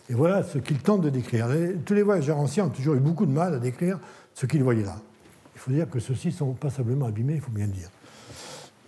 Et 0.09 0.15
voilà 0.15 0.43
ce 0.43 0.59
qu'il 0.59 0.79
tente 0.79 1.03
de 1.03 1.11
décrire. 1.11 1.49
tous 1.85 1.95
les 1.95 2.03
voyageurs 2.03 2.39
anciens 2.39 2.67
ont 2.67 2.71
toujours 2.71 2.95
eu 2.95 3.01
beaucoup 3.01 3.27
de 3.27 3.33
mal 3.33 3.55
à 3.55 3.59
décrire 3.59 3.99
ce 4.35 4.47
qu'ils 4.47 4.63
voyaient 4.63 4.85
là. 4.85 4.97
Il 5.55 5.61
faut 5.61 5.71
dire 5.71 5.89
que 5.89 5.99
ceux-ci 5.99 6.33
sont 6.33 6.53
passablement 6.53 7.07
abîmés, 7.07 7.35
il 7.35 7.41
faut 7.41 7.53
bien 7.53 7.67
le 7.67 7.73
dire. 7.73 7.91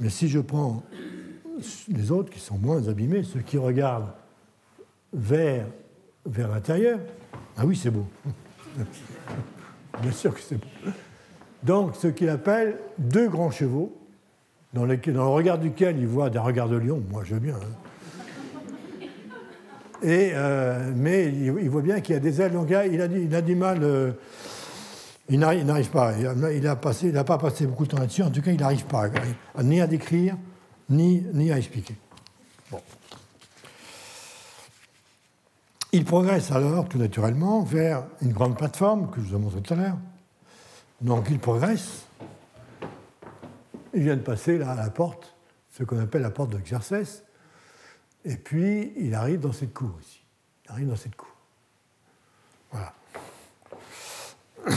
Mais 0.00 0.10
si 0.10 0.28
je 0.28 0.40
prends 0.40 0.82
les 1.88 2.10
autres 2.10 2.30
qui 2.30 2.40
sont 2.40 2.58
moins 2.58 2.86
abîmés, 2.88 3.22
ceux 3.22 3.40
qui 3.40 3.56
regardent 3.56 4.12
vers, 5.12 5.66
vers 6.26 6.48
l'intérieur, 6.48 6.98
ah 7.56 7.64
oui, 7.64 7.76
c'est 7.76 7.90
beau. 7.90 8.06
bien 10.02 10.12
sûr 10.12 10.34
que 10.34 10.40
c'est 10.40 10.56
beau. 10.56 10.66
Donc, 11.62 11.96
ce 11.96 12.06
qu'il 12.08 12.28
appelle 12.28 12.78
deux 12.98 13.28
grands 13.28 13.50
chevaux, 13.50 13.92
dans, 14.72 14.84
le 14.84 15.20
regard 15.22 15.58
duquel 15.58 15.98
il 15.98 16.06
voit 16.06 16.30
des 16.30 16.38
regards 16.38 16.68
de 16.68 16.76
lion, 16.76 17.02
moi 17.10 17.22
veux 17.24 17.38
bien. 17.38 17.54
Hein. 17.54 19.08
Et, 20.02 20.32
euh, 20.34 20.92
mais 20.94 21.26
il, 21.26 21.70
voit 21.70 21.80
bien 21.80 22.00
qu'il 22.00 22.14
y 22.14 22.16
a 22.16 22.20
des 22.20 22.40
ailes, 22.42 22.52
donc 22.52 22.68
il 22.70 23.34
a, 23.34 23.42
du 23.42 23.56
mal, 23.56 23.78
euh, 23.82 24.12
il 25.30 25.38
n'arrive 25.38 25.88
pas, 25.88 26.12
il 26.52 27.12
n'a 27.12 27.24
pas 27.24 27.38
passé 27.38 27.66
beaucoup 27.66 27.84
de 27.84 27.90
temps 27.90 27.98
là-dessus, 27.98 28.22
en 28.22 28.30
tout 28.30 28.42
cas 28.42 28.50
il 28.50 28.60
n'arrive 28.60 28.84
pas 28.84 29.08
ni 29.62 29.80
à 29.80 29.86
décrire, 29.86 30.36
ni 30.90 31.50
à 31.50 31.56
expliquer. 31.56 31.94
Bon. 32.70 32.80
Il 35.96 36.04
progresse 36.04 36.52
alors, 36.52 36.86
tout 36.90 36.98
naturellement, 36.98 37.62
vers 37.62 38.04
une 38.20 38.34
grande 38.34 38.54
plateforme 38.54 39.10
que 39.10 39.18
je 39.18 39.28
vous 39.28 39.36
ai 39.36 39.38
montré 39.38 39.62
tout 39.62 39.72
à 39.72 39.76
l'heure. 39.78 39.96
Donc 41.00 41.28
il 41.30 41.38
progresse, 41.38 42.04
il 43.94 44.02
vient 44.02 44.16
de 44.16 44.20
passer 44.20 44.58
là 44.58 44.72
à 44.72 44.74
la 44.74 44.90
porte, 44.90 45.34
ce 45.70 45.84
qu'on 45.84 45.98
appelle 45.98 46.20
la 46.20 46.30
porte 46.30 46.50
de 46.50 46.58
Xerxès, 46.58 47.24
et 48.26 48.36
puis 48.36 48.92
il 48.98 49.14
arrive 49.14 49.40
dans 49.40 49.52
cette 49.52 49.72
cour 49.72 49.96
ici. 50.02 50.22
Il 50.66 50.72
arrive 50.72 50.88
dans 50.88 50.96
cette 50.96 51.16
cour. 51.16 51.34
Voilà. 52.72 52.92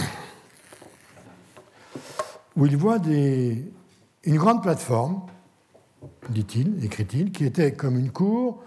Où 2.56 2.66
il 2.66 2.78
voit 2.78 2.98
une 3.06 4.38
grande 4.38 4.64
plateforme, 4.64 5.24
dit-il, 6.30 6.82
écrit-il, 6.86 7.34
qui 7.34 7.44
était 7.44 7.74
comme 7.74 8.00
une 8.00 8.12
cour 8.12 8.64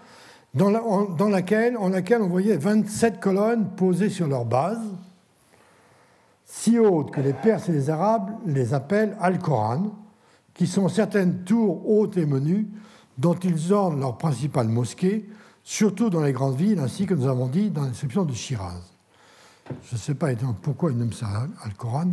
dans, 0.53 1.29
laquelle, 1.29 1.77
on 1.77 2.27
voyait 2.27 2.57
27 2.57 3.19
colonnes 3.19 3.69
posées 3.75 4.09
sur 4.09 4.27
leur 4.27 4.45
base, 4.45 4.81
si 6.45 6.77
hautes 6.77 7.11
que 7.11 7.21
les 7.21 7.33
Perses 7.33 7.69
et 7.69 7.71
les 7.71 7.89
Arabes 7.89 8.31
les 8.45 8.73
appellent 8.73 9.17
Al-Koran, 9.19 9.95
qui 10.53 10.67
sont 10.67 10.87
certaines 10.87 11.43
tours 11.43 11.89
hautes 11.89 12.17
et 12.17 12.25
menues 12.25 12.67
dont 13.17 13.33
ils 13.35 13.73
ornent 13.73 13.99
leur 13.99 14.17
principale 14.17 14.67
mosquée, 14.67 15.27
surtout 15.63 16.09
dans 16.09 16.21
les 16.21 16.33
grandes 16.33 16.55
villes, 16.55 16.79
ainsi 16.79 17.05
que 17.05 17.13
nous 17.13 17.27
avons 17.27 17.47
dit 17.47 17.69
dans 17.69 17.83
l'exception 17.83 18.23
de 18.25 18.33
Shiraz. 18.33 18.81
Je 19.89 19.95
ne 19.95 19.99
sais 19.99 20.13
pas 20.13 20.27
pourquoi 20.61 20.91
ils 20.91 20.97
nomment 20.97 21.13
ça 21.13 21.47
Al-Coran, 21.63 22.11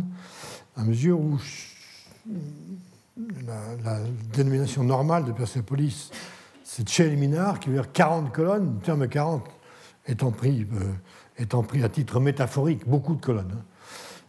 à 0.75 0.83
mesure 0.83 1.19
où 1.19 1.37
la, 3.45 3.99
dénomination 4.33 4.83
normale 4.83 5.25
de 5.25 5.31
Persépolis, 5.31 6.11
c'est 6.73 7.09
Minar, 7.17 7.59
qui 7.59 7.67
veut 7.67 7.75
dire 7.75 7.91
40 7.91 8.31
colonnes, 8.31 8.75
le 8.75 8.85
terme 8.85 9.05
40 9.05 9.43
étant 10.07 10.31
pris, 10.31 10.65
étant 11.37 11.63
pris 11.63 11.83
à 11.83 11.89
titre 11.89 12.21
métaphorique, 12.21 12.87
beaucoup 12.87 13.15
de 13.15 13.19
colonnes. 13.21 13.57
Hein. 13.57 13.63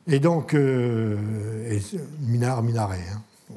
Et 0.08 0.18
donc, 0.18 0.52
euh, 0.54 1.70
et, 1.70 1.80
Minar, 2.20 2.64
minaret. 2.64 3.04
Hein. 3.14 3.54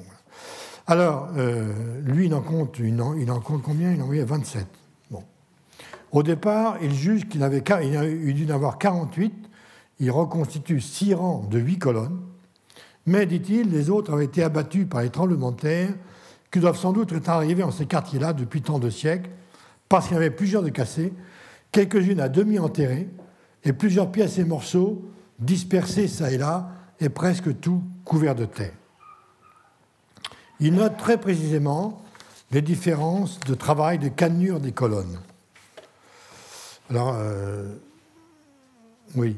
Alors, 0.85 1.29
euh, 1.35 1.99
lui, 2.03 2.27
il 2.27 2.35
en, 2.35 2.41
compte, 2.41 2.77
il, 2.77 3.01
en, 3.01 3.39
compte 3.39 3.63
combien? 3.63 3.91
Il 3.91 4.01
en 4.01 4.03
envoyait 4.03 4.23
27. 4.23 4.67
Bon. 5.09 5.23
Au 6.11 6.21
départ, 6.21 6.77
il 6.79 6.93
juge 6.93 7.27
qu'il 7.27 7.41
avait, 7.41 7.63
il 7.83 7.97
a 7.97 8.05
dû 8.05 8.45
en 8.45 8.53
avoir 8.53 8.77
48. 8.77 9.33
Il 9.99 10.11
reconstitue 10.11 10.79
six 10.79 11.15
rangs 11.15 11.47
de 11.49 11.57
huit 11.57 11.79
colonnes. 11.79 12.21
Mais, 13.07 13.25
dit-il, 13.25 13.71
les 13.71 13.89
autres 13.89 14.13
avaient 14.13 14.25
été 14.25 14.43
abattus 14.43 14.87
par 14.87 15.01
les 15.01 15.09
tremblements 15.09 15.51
de 15.51 15.59
terre 15.59 15.89
qui 16.55 16.61
doivent 16.61 16.77
sans 16.77 16.93
doute 16.93 17.11
être 17.11 17.27
arrivés 17.27 17.63
en 17.63 17.71
ces 17.71 17.85
quartiers-là 17.85 18.31
depuis 18.31 18.61
tant 18.61 18.79
de 18.79 18.89
siècles, 18.89 19.29
parce 19.89 20.05
qu'il 20.05 20.13
y 20.13 20.17
avait 20.17 20.31
plusieurs 20.31 20.63
de 20.63 20.69
cassés, 20.69 21.11
quelques-unes 21.73 22.21
à 22.21 22.29
demi 22.29 22.59
enterrées, 22.59 23.09
et 23.65 23.73
plusieurs 23.73 24.09
pièces 24.09 24.37
et 24.37 24.45
morceaux 24.45 25.03
dispersés 25.37 26.07
çà 26.07 26.31
et 26.31 26.37
là, 26.37 26.69
et 27.01 27.09
presque 27.09 27.59
tout 27.59 27.83
couverts 28.05 28.35
de 28.35 28.45
terre. 28.45 28.71
Il 30.61 30.75
note 30.75 30.95
très 30.95 31.19
précisément 31.19 32.01
les 32.51 32.61
différences 32.61 33.37
de 33.41 33.53
travail 33.53 33.99
de 33.99 34.07
cannure 34.07 34.61
des 34.61 34.71
colonnes. 34.71 35.19
Alors, 36.89 37.15
euh, 37.17 37.75
Oui. 39.17 39.35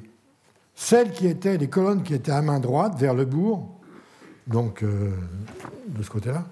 Celles 0.76 1.12
qui 1.12 1.26
étaient, 1.26 1.58
les 1.58 1.68
colonnes 1.68 2.04
qui 2.04 2.14
étaient 2.14 2.32
à 2.32 2.44
main 2.44 2.60
droite, 2.60 2.94
vers 3.00 3.16
le 3.16 3.26
bourg, 3.26 3.74
donc 4.46 4.84
euh, 4.84 5.16
de 5.88 6.04
ce 6.04 6.12
côté-là, 6.12 6.46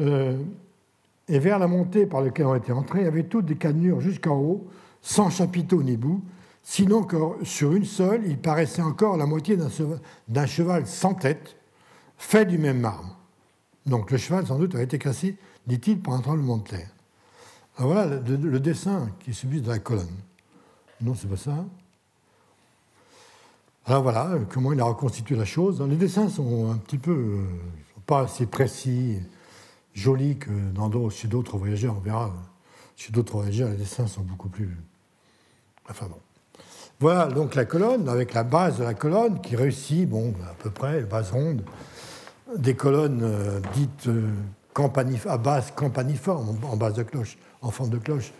et 0.00 1.38
vers 1.38 1.58
la 1.58 1.68
montée 1.68 2.06
par 2.06 2.22
laquelle 2.22 2.46
on 2.46 2.54
était 2.54 2.72
entré, 2.72 3.00
il 3.00 3.04
y 3.04 3.08
avait 3.08 3.24
toutes 3.24 3.46
des 3.46 3.56
cannures 3.56 4.00
jusqu'en 4.00 4.36
haut, 4.36 4.66
sans 5.00 5.30
chapiteau 5.30 5.82
ni 5.82 5.96
bout, 5.96 6.22
sinon 6.62 7.04
que 7.04 7.16
sur 7.44 7.72
une 7.72 7.84
seule, 7.84 8.22
il 8.26 8.38
paraissait 8.38 8.82
encore 8.82 9.16
la 9.16 9.26
moitié 9.26 9.56
d'un 10.28 10.46
cheval 10.46 10.86
sans 10.86 11.14
tête, 11.14 11.56
fait 12.18 12.44
du 12.44 12.58
même 12.58 12.80
marbre. 12.80 13.16
Donc 13.86 14.10
le 14.10 14.18
cheval, 14.18 14.46
sans 14.46 14.58
doute, 14.58 14.74
a 14.74 14.82
été 14.82 14.98
cassé, 14.98 15.36
dit-il, 15.66 16.00
par 16.00 16.14
un 16.14 16.20
tremblement 16.20 16.58
de 16.58 16.64
terre. 16.64 16.90
Alors 17.78 17.92
voilà 17.92 18.20
le, 18.20 18.60
dessin 18.60 19.08
qui 19.20 19.30
est 19.30 19.32
subi 19.32 19.60
de 19.60 19.68
la 19.68 19.78
colonne. 19.78 20.06
Non, 21.00 21.14
c'est 21.14 21.28
pas 21.28 21.36
ça. 21.36 21.64
Alors 23.86 24.02
voilà 24.02 24.36
comment 24.52 24.72
il 24.72 24.80
a 24.80 24.84
reconstitué 24.84 25.34
la 25.34 25.46
chose. 25.46 25.80
Les 25.82 25.96
dessins 25.96 26.28
sont 26.28 26.70
un 26.70 26.76
petit 26.76 26.98
peu 26.98 27.12
euh, 27.12 27.44
pas 28.06 28.22
assez 28.22 28.46
précis, 28.46 29.18
jolis 29.94 30.36
que 30.38 30.50
dans 30.72 31.10
chez 31.10 31.28
d'autres 31.28 31.58
voyageurs. 31.58 31.96
On 31.96 32.00
verra. 32.00 32.32
Chez 32.96 33.12
d'autres 33.12 33.32
voyageurs, 33.32 33.70
les 33.70 33.76
dessins 33.76 34.06
sont 34.06 34.22
beaucoup 34.22 34.48
plus. 34.48 34.76
Enfin 35.88 36.06
bon. 36.06 36.18
Voilà 37.00 37.26
donc 37.28 37.54
la 37.54 37.64
colonne, 37.64 38.08
avec 38.10 38.34
la 38.34 38.44
base 38.44 38.78
de 38.78 38.84
la 38.84 38.92
colonne 38.92 39.40
qui 39.40 39.56
réussit, 39.56 40.06
bon, 40.06 40.34
à 40.48 40.54
peu 40.62 40.70
près, 40.70 41.00
base 41.00 41.30
ronde, 41.30 41.62
des 42.58 42.74
colonnes 42.74 43.22
euh, 43.22 43.60
dites 43.74 44.06
euh, 44.08 44.28
à 45.26 45.38
base 45.38 45.72
campaniforme, 45.74 46.58
en 46.62 46.76
base 46.76 46.94
de 46.94 47.02
cloche, 47.02 47.38
en 47.62 47.70
forme 47.70 47.90
de 47.90 47.98
cloche, 47.98 48.32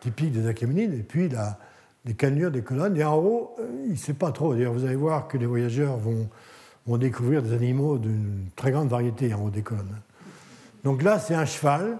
typique 0.00 0.32
des 0.32 0.46
Achéménides, 0.48 0.94
et 0.94 1.02
puis 1.02 1.28
la, 1.28 1.58
les 2.04 2.14
cannures 2.14 2.50
des 2.50 2.62
colonnes. 2.62 2.96
Et 2.96 3.04
en 3.04 3.16
haut, 3.16 3.54
euh, 3.60 3.84
il 3.84 3.92
ne 3.92 3.96
sait 3.96 4.14
pas 4.14 4.32
trop. 4.32 4.54
D'ailleurs, 4.54 4.72
vous 4.72 4.84
allez 4.84 4.96
voir 4.96 5.28
que 5.28 5.38
les 5.38 5.46
voyageurs 5.46 5.96
vont, 5.96 6.28
vont 6.86 6.96
découvrir 6.96 7.42
des 7.42 7.52
animaux 7.52 7.98
d'une 7.98 8.48
très 8.56 8.72
grande 8.72 8.88
variété 8.88 9.32
en 9.34 9.44
haut 9.44 9.50
des 9.50 9.62
colonnes. 9.62 10.00
Donc 10.84 11.02
là, 11.02 11.18
c'est 11.18 11.34
un 11.34 11.44
cheval 11.44 11.98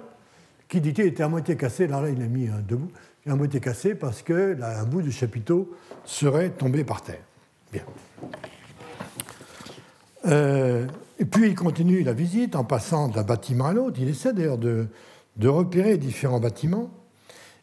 qui, 0.69 0.81
dit-il, 0.81 1.07
était 1.07 1.23
à 1.23 1.28
moitié 1.28 1.57
cassé. 1.57 1.86
Là, 1.86 2.02
il 2.09 2.23
a 2.23 2.27
mis 2.27 2.48
un 2.48 2.61
debout. 2.61 2.90
À 3.27 3.36
moitié 3.36 3.61
cassé 3.61 3.94
parce 3.94 4.23
que 4.23 4.57
un 4.61 4.85
bout 4.85 5.02
du 5.02 5.12
chapiteau 5.12 5.70
serait 6.05 6.51
tombé 6.51 6.85
par 6.85 7.02
terre. 7.02 7.23
Bien. 7.70 7.82
Euh, 10.27 10.86
et 11.19 11.24
puis 11.24 11.48
il 11.48 11.55
continue 11.55 12.02
la 12.02 12.12
visite 12.12 12.57
en 12.57 12.65
passant 12.65 13.09
d'un 13.09 13.23
bâtiment 13.23 13.66
à 13.66 13.73
l'autre. 13.73 13.98
Il 14.01 14.09
essaie 14.09 14.32
d'ailleurs 14.32 14.59
de, 14.59 14.89
repérer 15.43 15.98
différents 15.98 16.40
bâtiments. 16.40 16.90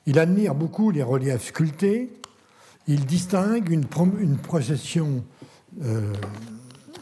Il 0.05 0.19
admire 0.19 0.55
beaucoup 0.55 0.91
les 0.91 1.03
reliefs 1.03 1.47
sculptés. 1.47 2.13
Il 2.87 3.05
distingue 3.05 3.69
une, 3.69 3.85
une 4.19 4.37
procession. 4.37 5.23
Euh, 5.83 6.13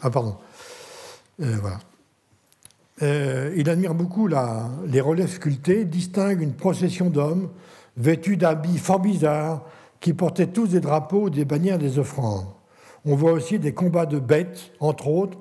ah, 0.02 0.10
pardon. 0.10 0.36
Euh, 1.40 1.56
voilà. 1.60 1.78
Il 3.00 3.68
admire 3.68 3.94
beaucoup 3.94 4.26
les 4.26 5.00
reliefs 5.00 5.34
sculptés, 5.34 5.84
distingue 5.84 6.40
une 6.40 6.54
procession 6.54 7.10
d'hommes 7.10 7.50
vêtus 7.96 8.36
d'habits 8.36 8.78
fort 8.78 9.00
bizarres 9.00 9.64
qui 10.00 10.12
portaient 10.12 10.46
tous 10.46 10.68
des 10.68 10.80
drapeaux, 10.80 11.30
des 11.30 11.44
bannières, 11.44 11.78
des 11.78 11.98
offrandes. 11.98 12.46
On 13.04 13.14
voit 13.14 13.32
aussi 13.32 13.58
des 13.58 13.72
combats 13.72 14.06
de 14.06 14.18
bêtes, 14.18 14.72
entre 14.80 15.08
autres, 15.08 15.38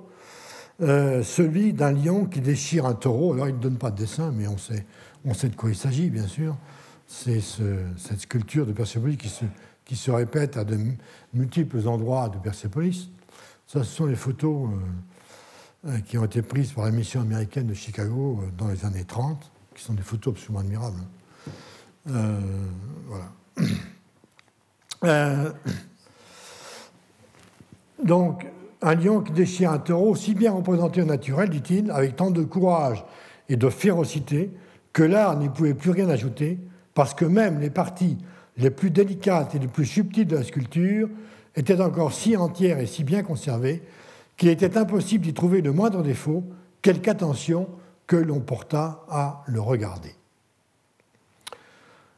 euh, 0.82 1.24
celui 1.24 1.74
d'un 1.74 1.92
lion 1.92 2.26
qui 2.26 2.42
déchire 2.42 2.86
un 2.86 2.94
taureau. 2.94 3.34
Alors, 3.34 3.48
il 3.48 3.56
ne 3.56 3.60
donne 3.60 3.78
pas 3.78 3.92
de 3.92 3.98
dessin, 3.98 4.32
mais 4.32 4.48
on 4.48 4.58
sait, 4.58 5.50
de 5.50 5.56
quoi 5.56 5.70
il 5.70 5.76
s'agit, 5.76 6.10
bien 6.10 6.28
sûr. 6.28 6.56
C'est 7.08 7.40
cette 7.40 8.22
sculpture 8.22 8.66
de 8.66 8.72
Persépolis 8.72 9.18
qui 9.18 9.96
se, 9.96 10.12
répète 10.12 10.58
à 10.58 10.64
de 10.64 10.78
multiples 11.34 11.88
endroits 11.88 12.30
de 12.30 12.38
Persépolis. 12.38 13.10
Ça, 13.68 13.84
ce 13.84 13.96
sont 13.96 14.06
les 14.06 14.16
photos 14.16 14.70
euh, 14.70 14.76
euh, 14.76 14.80
qui 16.08 16.18
ont 16.18 16.26
été 16.26 16.42
prises 16.42 16.72
par 16.72 16.86
la 16.86 16.92
mission 16.92 17.22
américaine 17.22 17.68
de 17.68 17.74
Chicago 17.74 18.44
dans 18.58 18.68
les 18.68 18.86
années 18.86 19.04
30, 19.04 19.52
qui 19.76 19.84
sont 19.84 19.94
des 19.94 20.02
photos 20.02 20.34
absolument 20.34 20.62
admirables. 20.62 21.02
voilà. 23.08 23.32
donc, 28.04 28.48
un 28.82 28.96
lion 28.96 29.22
qui 29.22 29.32
déchire 29.32 29.72
un 29.72 29.80
taureau, 29.80 30.16
si 30.16 30.34
bien 30.36 30.52
représenté 30.52 31.02
au 31.02 31.06
naturel, 31.06 31.50
dit-il, 31.50 31.92
avec 31.92 32.16
tant 32.16 32.32
de 32.32 32.44
courage 32.44 33.04
et 33.50 33.56
de 33.56 33.70
férocité, 33.70 34.52
que 34.94 35.04
l'art 35.04 35.38
n'y 35.38 35.50
pouvait 35.50 35.74
plus 35.74 35.92
rien 35.92 36.10
ajouter, 36.10 36.60
parce 36.94 37.14
que 37.14 37.26
même 37.26 37.60
les 37.60 37.70
parties 37.70 38.18
les 38.58 38.70
plus 38.70 38.92
délicates 38.92 39.56
et 39.56 39.60
les 39.60 39.68
plus 39.68 39.86
subtiles 39.86 40.28
de 40.28 40.38
la 40.38 40.44
sculpture 40.44 41.10
étaient 41.56 41.82
encore 41.82 42.14
si 42.14 42.38
entières 42.38 42.80
et 42.80 42.86
si 42.86 43.04
bien 43.04 43.24
conservées 43.24 43.84
qu'il 44.38 44.50
était 44.50 44.78
impossible 44.78 45.26
d'y 45.26 45.34
trouver 45.34 45.62
le 45.62 45.72
moindre 45.72 46.04
défaut, 46.04 46.44
quelque 46.82 47.10
attention 47.10 47.70
que 48.08 48.16
l'on 48.16 48.40
portât 48.40 49.04
à 49.10 49.44
le 49.48 49.60
regarder. 49.60 50.16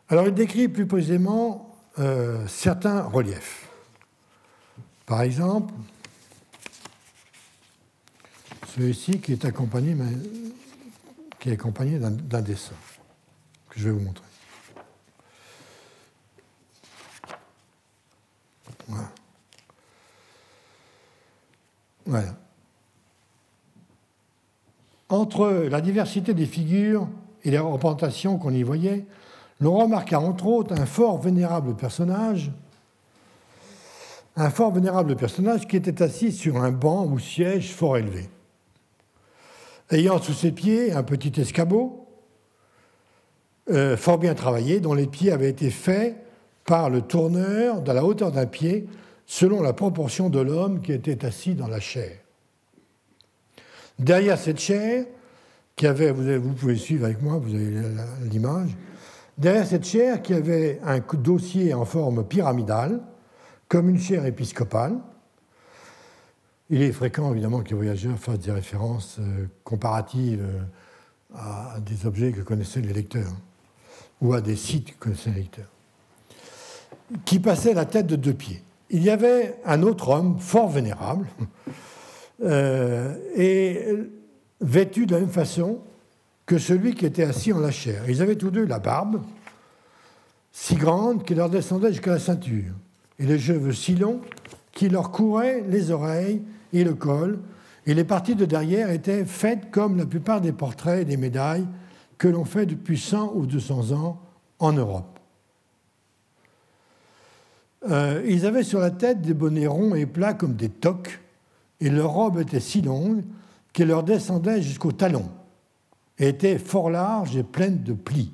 Alors 0.09 0.27
il 0.27 0.33
décrit 0.33 0.67
plus 0.67 0.87
précisément 0.87 1.75
euh, 1.99 2.45
certains 2.47 3.03
reliefs. 3.03 3.69
Par 5.05 5.21
exemple, 5.21 5.73
celui-ci 8.67 9.19
qui 9.19 9.31
est 9.33 9.45
accompagné, 9.45 9.95
accompagné 11.45 11.97
d'un 11.97 12.41
dessin 12.41 12.75
que 13.69 13.79
je 13.79 13.85
vais 13.85 13.91
vous 13.91 14.01
montrer. 14.01 14.25
Voilà. 18.87 19.09
Entre 25.09 25.67
la 25.69 25.81
diversité 25.81 26.33
des 26.33 26.45
figures 26.45 27.07
et 27.43 27.51
les 27.51 27.59
représentations 27.59 28.37
qu'on 28.37 28.53
y 28.53 28.63
voyait, 28.63 29.05
l'on 29.61 29.77
remarqua 29.77 30.19
entre 30.19 30.47
autres 30.47 30.73
un 30.73 30.85
fort 30.85 31.19
vénérable 31.19 31.75
personnage, 31.75 32.51
un 34.35 34.49
fort 34.49 34.71
vénérable 34.71 35.15
personnage 35.15 35.67
qui 35.67 35.77
était 35.77 36.03
assis 36.03 36.31
sur 36.31 36.57
un 36.57 36.71
banc 36.71 37.05
ou 37.05 37.19
siège 37.19 37.73
fort 37.73 37.97
élevé. 37.97 38.29
Ayant 39.89 40.21
sous 40.21 40.33
ses 40.33 40.51
pieds 40.51 40.91
un 40.91 41.03
petit 41.03 41.39
escabeau 41.39 42.07
euh, 43.69 43.97
fort 43.97 44.17
bien 44.17 44.33
travaillé, 44.33 44.79
dont 44.79 44.93
les 44.93 45.07
pieds 45.07 45.31
avaient 45.31 45.49
été 45.49 45.69
faits 45.69 46.15
par 46.65 46.89
le 46.89 47.01
tourneur 47.01 47.81
dans 47.81 47.93
la 47.93 48.05
hauteur 48.05 48.31
d'un 48.31 48.45
pied, 48.45 48.87
selon 49.27 49.61
la 49.61 49.73
proportion 49.73 50.29
de 50.29 50.39
l'homme 50.39 50.81
qui 50.81 50.93
était 50.93 51.25
assis 51.25 51.53
dans 51.53 51.67
la 51.67 51.81
chair. 51.81 52.17
Derrière 53.99 54.39
cette 54.39 54.59
chair, 54.59 55.05
qui 55.75 55.85
avait, 55.85 56.11
vous, 56.11 56.53
pouvez 56.53 56.77
suivre 56.77 57.05
avec 57.05 57.21
moi, 57.21 57.37
vous 57.37 57.53
avez 57.53 57.71
l'image, 58.31 58.75
derrière 59.37 59.67
cette 59.67 59.85
chair 59.85 60.23
qui 60.23 60.33
avait 60.33 60.79
un 60.83 60.99
dossier 60.99 61.73
en 61.73 61.85
forme 61.85 62.23
pyramidale, 62.23 63.01
comme 63.67 63.89
une 63.89 63.99
chaire 63.99 64.25
épiscopale, 64.25 64.97
il 66.69 66.81
est 66.81 66.91
fréquent, 66.91 67.31
évidemment, 67.31 67.61
que 67.61 67.69
les 67.69 67.75
voyageurs 67.75 68.17
fassent 68.17 68.39
des 68.39 68.51
références 68.51 69.17
euh, 69.19 69.47
comparatives 69.63 70.43
euh, 70.43 70.61
à 71.35 71.79
des 71.79 72.05
objets 72.05 72.31
que 72.31 72.41
connaissaient 72.41 72.81
les 72.81 72.93
lecteurs, 72.93 73.33
ou 74.21 74.33
à 74.33 74.41
des 74.41 74.55
sites 74.55 74.97
que 74.97 75.05
connaissaient 75.05 75.31
les 75.31 75.41
lecteurs, 75.41 75.71
qui 77.25 77.39
passaient 77.39 77.73
la 77.73 77.85
tête 77.85 78.07
de 78.07 78.15
deux 78.15 78.33
pieds. 78.33 78.61
Il 78.89 79.03
y 79.03 79.09
avait 79.09 79.59
un 79.65 79.83
autre 79.83 80.09
homme, 80.09 80.39
fort 80.39 80.69
vénérable, 80.69 81.27
euh, 82.43 83.15
et 83.35 83.85
vêtu 84.61 85.05
de 85.05 85.13
la 85.13 85.19
même 85.19 85.29
façon 85.29 85.79
que 86.45 86.57
celui 86.57 86.95
qui 86.95 87.05
était 87.05 87.23
assis 87.23 87.51
en 87.51 87.59
la 87.59 87.71
chair. 87.71 88.09
Ils 88.09 88.21
avaient 88.21 88.35
tous 88.35 88.51
deux 88.51 88.65
la 88.65 88.79
barbe, 88.79 89.21
si 90.51 90.75
grande 90.75 91.23
qu'il 91.23 91.37
leur 91.37 91.49
descendait 91.49 91.91
jusqu'à 91.91 92.11
la 92.11 92.19
ceinture, 92.19 92.73
et 93.19 93.25
les 93.25 93.37
cheveux 93.37 93.73
si 93.73 93.95
longs 93.95 94.21
qui 94.71 94.89
leur 94.89 95.11
couraient 95.11 95.63
les 95.67 95.91
oreilles 95.91 96.41
et 96.71 96.83
le 96.83 96.93
col, 96.93 97.39
et 97.85 97.93
les 97.93 98.03
parties 98.03 98.35
de 98.35 98.45
derrière 98.45 98.89
étaient 98.89 99.25
faites 99.25 99.71
comme 99.71 99.97
la 99.97 100.05
plupart 100.05 100.41
des 100.41 100.51
portraits 100.51 101.01
et 101.01 101.05
des 101.05 101.17
médailles 101.17 101.67
que 102.17 102.27
l'on 102.27 102.45
fait 102.45 102.65
depuis 102.65 102.97
100 102.97 103.33
ou 103.35 103.45
200 103.45 103.91
ans 103.91 104.21
en 104.59 104.73
Europe. 104.73 105.16
Euh, 107.85 108.23
ils 108.27 108.45
avaient 108.45 108.63
sur 108.63 108.79
la 108.79 108.91
tête 108.91 109.21
des 109.21 109.33
bonnets 109.33 109.67
ronds 109.67 109.95
et 109.95 110.05
plats 110.05 110.33
comme 110.33 110.55
des 110.55 110.69
toques, 110.69 111.19
et 111.79 111.89
leur 111.89 112.11
robe 112.11 112.39
était 112.39 112.59
si 112.59 112.81
longue 112.81 113.23
qu'elle 113.71 113.89
leur 113.89 114.03
descendait 114.03 114.61
jusqu'aux 114.61 114.91
talons, 114.91 115.29
et 116.17 116.29
était 116.29 116.57
fort 116.57 116.89
large 116.89 117.37
et 117.37 117.43
pleine 117.43 117.83
de 117.83 117.93
plis, 117.93 118.33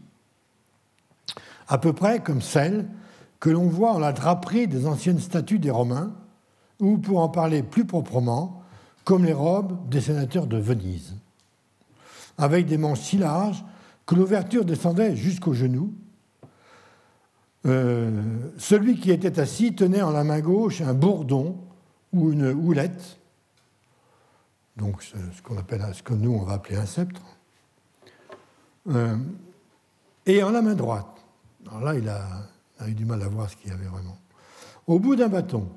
à 1.67 1.77
peu 1.77 1.93
près 1.93 2.21
comme 2.21 2.41
celle 2.41 2.87
que 3.39 3.49
l'on 3.49 3.67
voit 3.67 3.93
en 3.93 3.99
la 3.99 4.13
draperie 4.13 4.67
des 4.67 4.87
anciennes 4.87 5.19
statues 5.19 5.59
des 5.59 5.71
Romains, 5.71 6.13
ou 6.79 6.97
pour 6.97 7.19
en 7.19 7.29
parler 7.29 7.63
plus 7.63 7.85
proprement, 7.85 8.61
comme 9.03 9.25
les 9.25 9.33
robes 9.33 9.89
des 9.89 9.99
sénateurs 9.99 10.47
de 10.47 10.57
Venise, 10.57 11.15
avec 12.37 12.65
des 12.65 12.77
manches 12.77 13.01
si 13.01 13.17
larges 13.17 13.65
que 14.05 14.15
l'ouverture 14.15 14.63
descendait 14.63 15.15
jusqu'aux 15.15 15.53
genoux, 15.53 15.93
celui 17.65 18.99
qui 18.99 19.11
était 19.11 19.39
assis 19.39 19.73
tenait 19.73 20.01
en 20.01 20.11
la 20.11 20.23
main 20.23 20.41
gauche 20.41 20.81
un 20.81 20.93
bourdon 20.93 21.57
ou 22.11 22.31
une 22.31 22.47
houlette, 22.47 23.19
donc 24.75 25.01
ce, 25.01 25.41
qu'on 25.41 25.57
appelle, 25.57 25.85
ce 25.93 26.03
que 26.03 26.13
nous 26.13 26.33
on 26.33 26.43
va 26.43 26.53
appeler 26.53 26.75
un 26.75 26.85
sceptre, 26.85 27.21
et 30.25 30.43
en 30.43 30.51
la 30.51 30.61
main 30.61 30.75
droite. 30.75 31.07
Alors 31.67 31.81
là, 31.81 31.95
il 31.95 32.09
a, 32.09 32.27
a 32.79 32.89
eu 32.89 32.93
du 32.93 33.05
mal 33.05 33.21
à 33.21 33.27
voir 33.27 33.49
ce 33.49 33.55
qu'il 33.55 33.69
y 33.69 33.73
avait 33.73 33.85
vraiment. 33.85 34.17
Au 34.87 34.99
bout 34.99 35.15
d'un 35.15 35.29
bâton, 35.29 35.69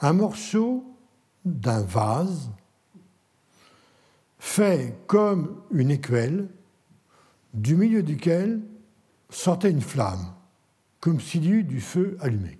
un 0.00 0.12
morceau 0.12 0.84
d'un 1.44 1.82
vase 1.82 2.50
fait 4.38 4.98
comme 5.06 5.62
une 5.70 5.90
écuelle, 5.90 6.48
du 7.54 7.76
milieu 7.76 8.02
duquel 8.02 8.60
sortait 9.30 9.70
une 9.70 9.80
flamme, 9.80 10.33
comme 11.04 11.20
s'il 11.20 11.44
y 11.44 11.50
eût 11.50 11.64
du 11.64 11.82
feu 11.82 12.16
allumé. 12.18 12.56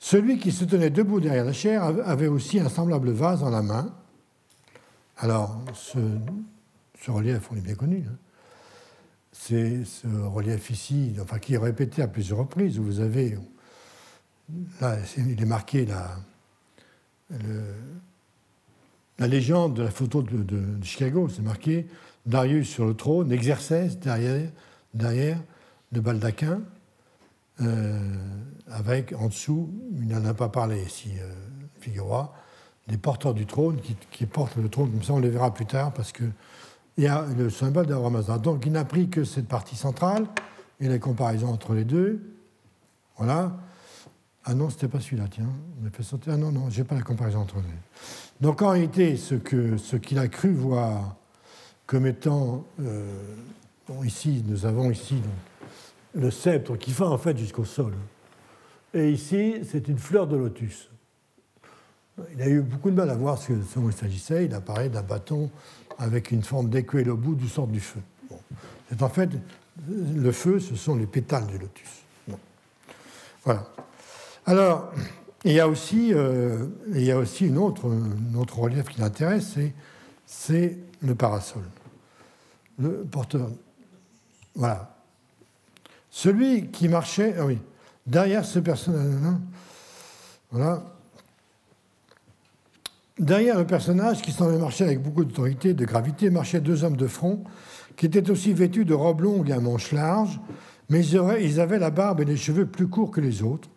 Celui 0.00 0.40
qui 0.40 0.50
se 0.50 0.64
tenait 0.64 0.90
debout 0.90 1.20
derrière 1.20 1.44
la 1.44 1.52
chair 1.52 1.84
avait 1.84 2.26
aussi 2.26 2.58
un 2.58 2.68
semblable 2.68 3.12
vase 3.12 3.44
en 3.44 3.50
la 3.50 3.62
main. 3.62 3.94
Alors, 5.18 5.62
ce, 5.72 6.00
relief, 7.06 7.48
on 7.52 7.56
est 7.56 7.60
bien 7.60 7.76
connu. 7.76 8.02
Hein. 8.08 8.16
C'est 9.30 9.84
ce 9.84 10.08
relief 10.08 10.70
ici, 10.70 11.14
enfin, 11.22 11.38
qui 11.38 11.54
est 11.54 11.58
répété 11.58 12.02
à 12.02 12.08
plusieurs 12.08 12.38
reprises, 12.40 12.80
vous 12.80 12.98
avez. 12.98 13.38
Là, 14.80 14.96
il 15.16 15.40
est 15.40 15.46
marqué 15.46 15.86
la, 15.86 16.10
la 19.16 19.28
légende 19.28 19.74
de 19.74 19.84
la 19.84 19.92
photo 19.92 20.22
de, 20.22 20.82
Chicago, 20.82 21.28
c'est 21.28 21.42
marqué 21.42 21.86
Darius 22.26 22.68
sur 22.68 22.84
le 22.84 22.94
trône, 22.94 23.30
Exercès 23.30 23.90
derrière, 24.02 24.50
derrière 24.92 25.38
le 25.92 26.00
baldaquin, 26.00 26.60
euh, 27.60 27.98
avec 28.70 29.12
en 29.12 29.28
dessous, 29.28 29.70
il 30.00 30.08
n'en 30.08 30.24
a 30.24 30.34
pas 30.34 30.48
parlé 30.48 30.82
ici, 30.82 31.12
euh, 31.20 31.32
Figueroa, 31.80 32.32
des 32.88 32.96
porteurs 32.96 33.34
du 33.34 33.46
trône 33.46 33.78
qui, 34.10 34.26
portent 34.26 34.56
le 34.56 34.68
trône, 34.68 34.90
comme 34.90 35.02
ça 35.02 35.12
on 35.12 35.18
les 35.18 35.30
verra 35.30 35.52
plus 35.52 35.66
tard, 35.66 35.92
parce 35.92 36.12
qu'il 36.12 36.32
y 36.98 37.06
a 37.06 37.24
le 37.36 37.50
symbole 37.50 37.86
de. 37.86 38.38
Donc 38.38 38.66
il 38.66 38.72
n'a 38.72 38.84
pris 38.84 39.08
que 39.08 39.24
cette 39.24 39.46
partie 39.46 39.76
centrale 39.76 40.26
et 40.80 40.88
la 40.88 40.98
comparaison 40.98 41.48
entre 41.48 41.74
les 41.74 41.84
deux. 41.84 42.20
Voilà. 43.16 43.56
Ah 44.44 44.54
non, 44.54 44.70
c'était 44.70 44.88
pas 44.88 45.00
celui-là, 45.00 45.26
tiens. 45.30 45.50
Ah 46.26 46.36
non, 46.36 46.50
non, 46.50 46.70
j'ai 46.70 46.84
pas 46.84 46.94
la 46.94 47.02
comparaison 47.02 47.40
entre 47.40 47.56
les 47.56 47.62
deux. 47.62 47.68
Donc 48.40 48.62
en 48.62 48.70
réalité, 48.70 49.16
ce 49.16 49.34
qu'il 49.34 49.78
ce 49.78 50.18
a 50.18 50.28
cru 50.28 50.52
voir 50.52 51.16
comme 51.86 52.06
étant. 52.06 52.64
Euh, 52.80 53.04
ici, 54.04 54.44
nous 54.46 54.66
avons 54.66 54.90
ici 54.90 55.16
le 56.14 56.30
sceptre 56.30 56.76
qui 56.76 56.92
va 56.92 57.06
en 57.06 57.18
fait 57.18 57.36
jusqu'au 57.36 57.64
sol. 57.64 57.94
Et 58.94 59.10
ici, 59.10 59.56
c'est 59.64 59.88
une 59.88 59.98
fleur 59.98 60.26
de 60.26 60.36
lotus. 60.36 60.90
Il 62.34 62.42
a 62.42 62.48
eu 62.48 62.60
beaucoup 62.60 62.90
de 62.90 62.96
mal 62.96 63.08
à 63.08 63.14
voir 63.14 63.38
ce 63.38 63.52
dont 63.52 63.88
il 63.88 63.92
s'agissait. 63.92 64.44
Il 64.44 64.54
apparaît 64.54 64.88
d'un 64.88 65.02
bâton 65.02 65.50
avec 65.98 66.30
une 66.30 66.42
forme 66.42 66.68
d'écuelle 66.68 67.10
au 67.10 67.16
bout 67.16 67.34
du 67.34 67.48
sort 67.48 67.66
du 67.66 67.80
feu. 67.80 68.00
En 69.00 69.08
fait 69.08 69.30
le 69.88 70.32
feu, 70.32 70.58
ce 70.60 70.74
sont 70.74 70.96
les 70.96 71.06
pétales 71.06 71.46
du 71.46 71.58
lotus. 71.58 71.88
Voilà. 73.44 73.66
Alors, 74.46 74.92
il 75.44 75.52
y 75.52 75.60
a 75.60 75.68
aussi, 75.68 76.12
euh, 76.12 76.66
une 77.40 77.58
autre, 77.58 77.90
autre 78.36 78.58
relief 78.58 78.88
qui 78.88 79.00
l'intéresse, 79.00 79.56
c'est 80.26 80.78
le 81.00 81.14
parasol. 81.14 81.62
Le 82.78 83.04
porteur. 83.04 83.48
Voilà. 84.54 84.99
Celui 86.10 86.68
qui 86.68 86.88
marchait, 86.88 87.34
ah 87.38 87.46
oui, 87.46 87.58
derrière 88.06 88.44
ce 88.44 88.58
personnage, 88.58 89.38
voilà. 90.50 90.84
Derrière 93.18 93.58
le 93.58 93.66
personnage 93.66 94.22
qui 94.22 94.32
semblait 94.32 94.58
marcher 94.58 94.84
avec 94.84 95.02
beaucoup 95.02 95.24
d'autorité, 95.24 95.74
de 95.74 95.84
gravité, 95.84 96.30
marchaient 96.30 96.60
deux 96.60 96.84
hommes 96.84 96.96
de 96.96 97.06
front 97.06 97.44
qui 97.96 98.06
étaient 98.06 98.30
aussi 98.30 98.54
vêtus 98.54 98.86
de 98.86 98.94
robes 98.94 99.20
longues 99.20 99.50
et 99.50 99.52
à 99.52 99.60
manches 99.60 99.92
larges, 99.92 100.40
mais 100.88 101.06
ils 101.06 101.60
avaient 101.60 101.78
la 101.78 101.90
barbe 101.90 102.22
et 102.22 102.24
les 102.24 102.36
cheveux 102.36 102.66
plus 102.66 102.88
courts 102.88 103.10
que 103.10 103.20
les 103.20 103.42
autres. 103.42 103.68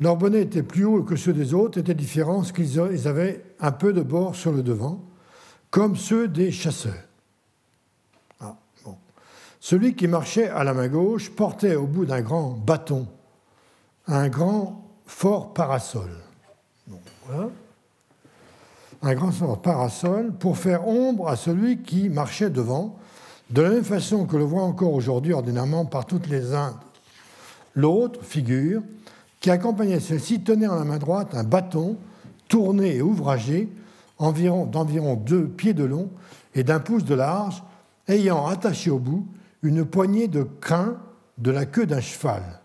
Leurs 0.00 0.16
bonnets 0.16 0.42
étaient 0.42 0.62
plus 0.62 0.84
hauts 0.84 1.02
que 1.02 1.14
ceux 1.14 1.32
des 1.32 1.54
autres, 1.54 1.78
étaient 1.78 1.94
différents, 1.94 2.42
qu'ils 2.42 3.08
avaient 3.08 3.44
un 3.60 3.72
peu 3.72 3.92
de 3.92 4.02
bord 4.02 4.34
sur 4.34 4.52
le 4.52 4.62
devant, 4.62 5.04
comme 5.70 5.94
ceux 5.94 6.26
des 6.26 6.50
chasseurs. 6.50 7.04
Celui 9.60 9.94
qui 9.94 10.08
marchait 10.08 10.48
à 10.48 10.64
la 10.64 10.72
main 10.72 10.88
gauche 10.88 11.30
portait 11.30 11.76
au 11.76 11.86
bout 11.86 12.06
d'un 12.06 12.22
grand 12.22 12.52
bâton 12.52 13.06
un 14.06 14.28
grand 14.28 14.82
fort 15.06 15.52
parasol. 15.52 16.10
Un 19.02 19.14
grand 19.14 19.30
fort 19.30 19.60
parasol 19.60 20.32
pour 20.32 20.56
faire 20.56 20.88
ombre 20.88 21.28
à 21.28 21.36
celui 21.36 21.82
qui 21.82 22.08
marchait 22.08 22.50
devant, 22.50 22.96
de 23.50 23.62
la 23.62 23.70
même 23.70 23.84
façon 23.84 24.24
que 24.26 24.36
le 24.36 24.44
voit 24.44 24.62
encore 24.62 24.94
aujourd'hui 24.94 25.32
ordinairement 25.32 25.84
par 25.84 26.06
toutes 26.06 26.26
les 26.26 26.54
Indes. 26.54 26.74
L'autre 27.74 28.24
figure 28.24 28.82
qui 29.40 29.50
accompagnait 29.50 30.00
celle-ci 30.00 30.40
tenait 30.40 30.66
en 30.66 30.76
la 30.76 30.84
main 30.84 30.98
droite 30.98 31.34
un 31.34 31.44
bâton 31.44 31.96
tourné 32.48 32.96
et 32.96 33.02
ouvragé 33.02 33.68
d'environ 34.18 35.14
deux 35.14 35.46
pieds 35.46 35.74
de 35.74 35.84
long 35.84 36.10
et 36.54 36.64
d'un 36.64 36.80
pouce 36.80 37.04
de 37.04 37.14
large, 37.14 37.62
ayant 38.08 38.46
attaché 38.46 38.90
au 38.90 38.98
bout 38.98 39.26
une 39.62 39.84
poignée 39.84 40.28
de 40.28 40.42
crin 40.42 40.96
de 41.38 41.50
la 41.50 41.66
queue 41.66 41.86
d'un 41.86 42.00
cheval. 42.00 42.60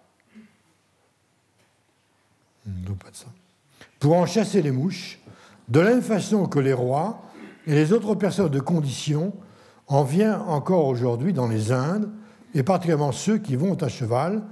Non, 2.65 2.95
pas 2.95 3.11
de 3.11 3.15
ça. 3.15 3.27
Pour 3.99 4.15
en 4.15 4.25
chasser 4.25 4.61
les 4.61 4.71
mouches, 4.71 5.19
de 5.67 5.79
la 5.79 5.91
même 5.91 6.01
façon 6.01 6.45
que 6.47 6.59
les 6.59 6.73
rois 6.73 7.21
et 7.67 7.73
les 7.73 7.93
autres 7.93 8.15
personnes 8.15 8.49
de 8.49 8.59
condition 8.59 9.33
en 9.87 10.03
vient 10.03 10.41
encore 10.41 10.87
aujourd'hui 10.87 11.33
dans 11.33 11.47
les 11.47 11.71
Indes, 11.71 12.09
et 12.53 12.63
particulièrement 12.63 13.11
ceux 13.11 13.37
qui 13.37 13.55
vont 13.55 13.75
à 13.75 13.87
cheval, 13.87 14.43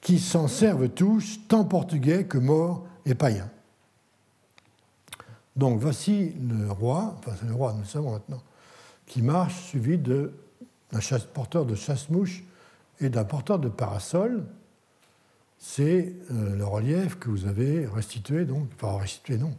qui 0.00 0.18
s'en 0.18 0.48
servent 0.48 0.88
tous, 0.88 1.40
tant 1.48 1.64
portugais 1.64 2.24
que 2.24 2.38
morts 2.38 2.86
et 3.04 3.14
païens. 3.14 3.50
Donc 5.56 5.78
voici 5.80 6.34
le 6.48 6.70
roi, 6.70 7.16
enfin 7.18 7.32
c'est 7.38 7.46
le 7.48 7.54
roi, 7.54 7.72
nous 7.72 7.80
le 7.80 7.86
savons 7.86 8.12
maintenant, 8.12 8.42
qui 9.06 9.20
marche 9.20 9.64
suivi 9.64 9.98
d'un 10.92 11.00
porteur 11.32 11.66
de 11.66 11.74
chasse-mouche 11.74 12.44
et 13.00 13.08
d'un 13.08 13.24
porteur 13.24 13.58
de 13.58 13.68
parasol. 13.68 14.44
C'est 15.58 16.14
euh, 16.30 16.56
le 16.56 16.64
relief 16.64 17.18
que 17.18 17.28
vous 17.28 17.46
avez 17.46 17.86
restitué, 17.86 18.44
donc, 18.44 18.68
enfin 18.80 18.98
restitué 18.98 19.36
non, 19.36 19.54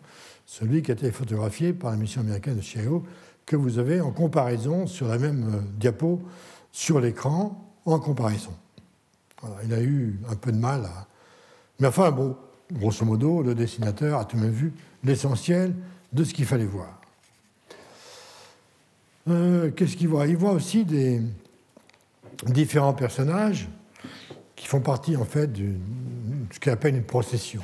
celui 0.46 0.82
qui 0.82 0.92
a 0.92 0.96
été 0.96 1.12
photographié 1.12 1.74
par 1.74 1.92
la 1.92 1.98
mission 1.98 2.22
américaine 2.22 2.58
de 2.58 2.62
Chicago, 2.62 3.04
que 3.46 3.56
vous 3.56 3.78
avez 3.78 4.02
en 4.02 4.12
comparaison 4.12 4.88
sur 4.88 5.08
la 5.08 5.18
même 5.18 5.56
euh, 5.56 5.62
diapo 5.78 6.22
sur 6.72 7.00
l'écran, 7.00 7.72
en 7.86 8.00
comparaison 8.00 8.54
il 9.64 9.74
a 9.74 9.82
eu 9.82 10.20
un 10.30 10.36
peu 10.36 10.52
de 10.52 10.58
mal 10.58 10.86
à. 10.86 11.08
Mais 11.80 11.88
enfin, 11.88 12.12
bon, 12.12 12.36
grosso 12.72 13.06
modo, 13.06 13.42
le 13.42 13.56
dessinateur 13.56 14.20
a 14.20 14.26
tout 14.26 14.38
de 14.38 14.42
même 14.42 14.52
vu 14.52 14.74
l'essentiel 15.04 15.74
de 16.14 16.24
ce 16.24 16.34
qu'il 16.34 16.46
fallait 16.46 16.66
voir. 16.66 17.01
Euh, 19.30 19.72
qu'est-ce 19.72 19.96
qu'il 19.96 20.08
voit? 20.08 20.28
Il 20.28 20.38
voit 20.38 20.52
aussi 20.52 20.86
des 20.86 21.22
différents 22.46 22.94
personnages 22.94 23.68
qui 24.56 24.68
font 24.68 24.82
partie 24.82 25.16
en 25.16 25.26
fait 25.26 25.48
de 25.48 25.74
ce 26.52 26.60
qu'il 26.60 26.72
appelle 26.72 26.96
une 26.96 27.04
procession. 27.04 27.62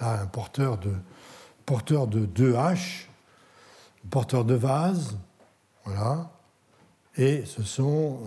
Un 0.00 0.26
porteur 0.26 0.78
de, 0.78 0.92
porteur 1.66 2.06
de 2.06 2.20
deux 2.26 2.56
haches, 2.56 3.08
porteur 4.10 4.44
de 4.44 4.54
vase, 4.54 5.18
voilà, 5.84 6.30
et 7.16 7.44
ce 7.44 7.62
sont, 7.62 8.18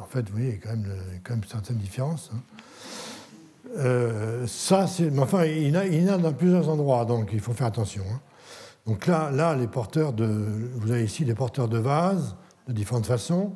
en 0.00 0.06
fait, 0.06 0.28
vous 0.28 0.36
voyez, 0.36 0.48
il 0.48 0.54
y 0.54 0.56
a 0.56 0.60
quand 0.60 0.70
même, 0.70 0.96
quand 1.22 1.34
même 1.34 1.44
certaines 1.44 1.78
différences. 1.78 2.30
Hein. 2.34 2.40
Euh, 3.78 4.46
ça, 4.46 4.86
c'est, 4.86 5.16
enfin, 5.18 5.44
il 5.44 5.68
y, 5.68 6.10
en 6.10 6.14
a 6.14 6.18
dans 6.18 6.32
plusieurs 6.32 6.68
endroits, 6.68 7.04
donc 7.04 7.30
il 7.32 7.40
faut 7.40 7.52
faire 7.52 7.68
attention. 7.68 8.04
Hein. 8.12 8.20
Donc 8.86 9.06
là, 9.06 9.30
là, 9.30 9.56
les 9.56 9.66
porteurs 9.66 10.12
de, 10.12 10.26
vous 10.74 10.90
avez 10.90 11.04
ici 11.04 11.24
des 11.24 11.34
porteurs 11.34 11.68
de 11.68 11.78
vases 11.78 12.36
de 12.68 12.72
différentes 12.72 13.06
façons, 13.06 13.52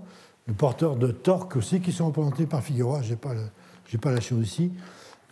les 0.47 0.55
porteurs 0.55 0.97
de 0.97 1.09
torques 1.09 1.57
aussi 1.57 1.81
qui 1.81 1.93
sont 1.93 2.07
représentés 2.07 2.47
par 2.47 2.63
Figueroa, 2.63 3.03
je 3.03 3.11
n'ai 3.11 3.17
pas, 3.17 3.35
pas 4.01 4.13
la 4.13 4.21
chose 4.21 4.47
ici, 4.47 4.73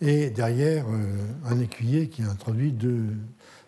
et 0.01 0.29
derrière 0.29 0.85
euh, 0.87 1.15
un 1.45 1.59
écuyer 1.59 2.09
qui 2.09 2.21
a 2.21 2.29
introduit 2.29 2.71
deux. 2.71 3.15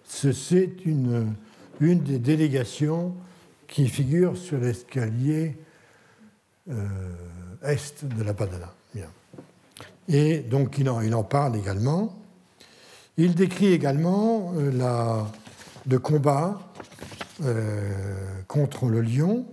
C'est 0.04 0.86
une, 0.86 1.34
une 1.80 2.00
des 2.02 2.20
délégations 2.20 3.14
qui 3.68 3.88
figure 3.88 4.38
sur 4.38 4.60
l'escalier 4.60 5.58
euh, 6.70 6.86
est 7.64 8.06
de 8.06 8.24
la 8.24 8.34
Padana. 8.34 8.74
Et 10.12 10.40
donc 10.40 10.80
il 10.80 10.90
en, 10.90 11.02
il 11.02 11.14
en, 11.14 11.24
parle 11.24 11.56
également. 11.56 12.18
Il 13.18 13.36
décrit 13.36 13.68
également 13.68 14.54
euh, 14.56 14.72
la, 14.72 15.28
le 15.88 16.00
combat 16.00 16.60
euh, 17.44 18.42
contre 18.48 18.88
le 18.88 19.02
lion. 19.02 19.46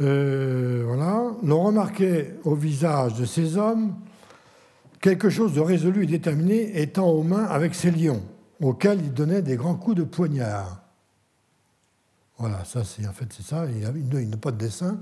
Euh, 0.00 0.84
voilà. 0.86 1.32
L'on 1.42 1.64
remarquait 1.64 2.36
au 2.44 2.54
visage 2.54 3.14
de 3.14 3.24
ces 3.24 3.56
hommes 3.56 3.94
quelque 5.00 5.30
chose 5.30 5.54
de 5.54 5.60
résolu 5.60 6.04
et 6.04 6.06
déterminé 6.06 6.80
étant 6.80 7.08
aux 7.08 7.22
mains 7.22 7.44
avec 7.44 7.74
ces 7.74 7.90
lions, 7.90 8.22
auxquels 8.60 9.00
il 9.00 9.12
donnait 9.12 9.42
des 9.42 9.56
grands 9.56 9.76
coups 9.76 9.96
de 9.96 10.02
poignard. 10.02 10.82
Voilà, 12.38 12.64
ça 12.64 12.84
c'est 12.84 13.06
en 13.06 13.12
fait 13.12 13.26
c'est 13.30 13.44
ça, 13.44 13.66
il 13.66 14.28
n'a 14.28 14.36
pas 14.36 14.52
de 14.52 14.58
dessin. 14.58 14.98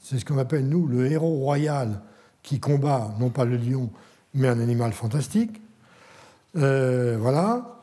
C'est 0.00 0.18
ce 0.18 0.24
qu'on 0.24 0.38
appelle 0.38 0.68
nous 0.68 0.86
le 0.86 1.10
héros 1.10 1.38
royal 1.38 2.00
qui 2.42 2.60
combat 2.60 3.14
non 3.18 3.30
pas 3.30 3.44
le 3.44 3.56
lion 3.56 3.90
mais 4.34 4.48
un 4.48 4.60
animal 4.60 4.92
fantastique. 4.92 5.60
Euh, 6.56 7.16
voilà. 7.18 7.78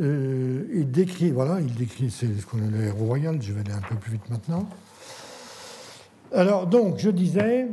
Euh, 0.00 0.64
il 0.72 0.90
décrit, 0.90 1.30
voilà, 1.30 1.60
il 1.60 1.74
décrit, 1.74 2.10
c'est 2.10 2.28
ce 2.40 2.46
qu'on 2.46 2.58
appelle 2.58 2.70
le 2.70 2.86
héros 2.86 3.04
royal, 3.04 3.42
je 3.42 3.52
vais 3.52 3.60
aller 3.60 3.72
un 3.72 3.82
peu 3.86 3.96
plus 3.96 4.12
vite 4.12 4.30
maintenant. 4.30 4.66
Alors, 6.32 6.66
donc, 6.66 6.98
je 6.98 7.10
disais, 7.10 7.68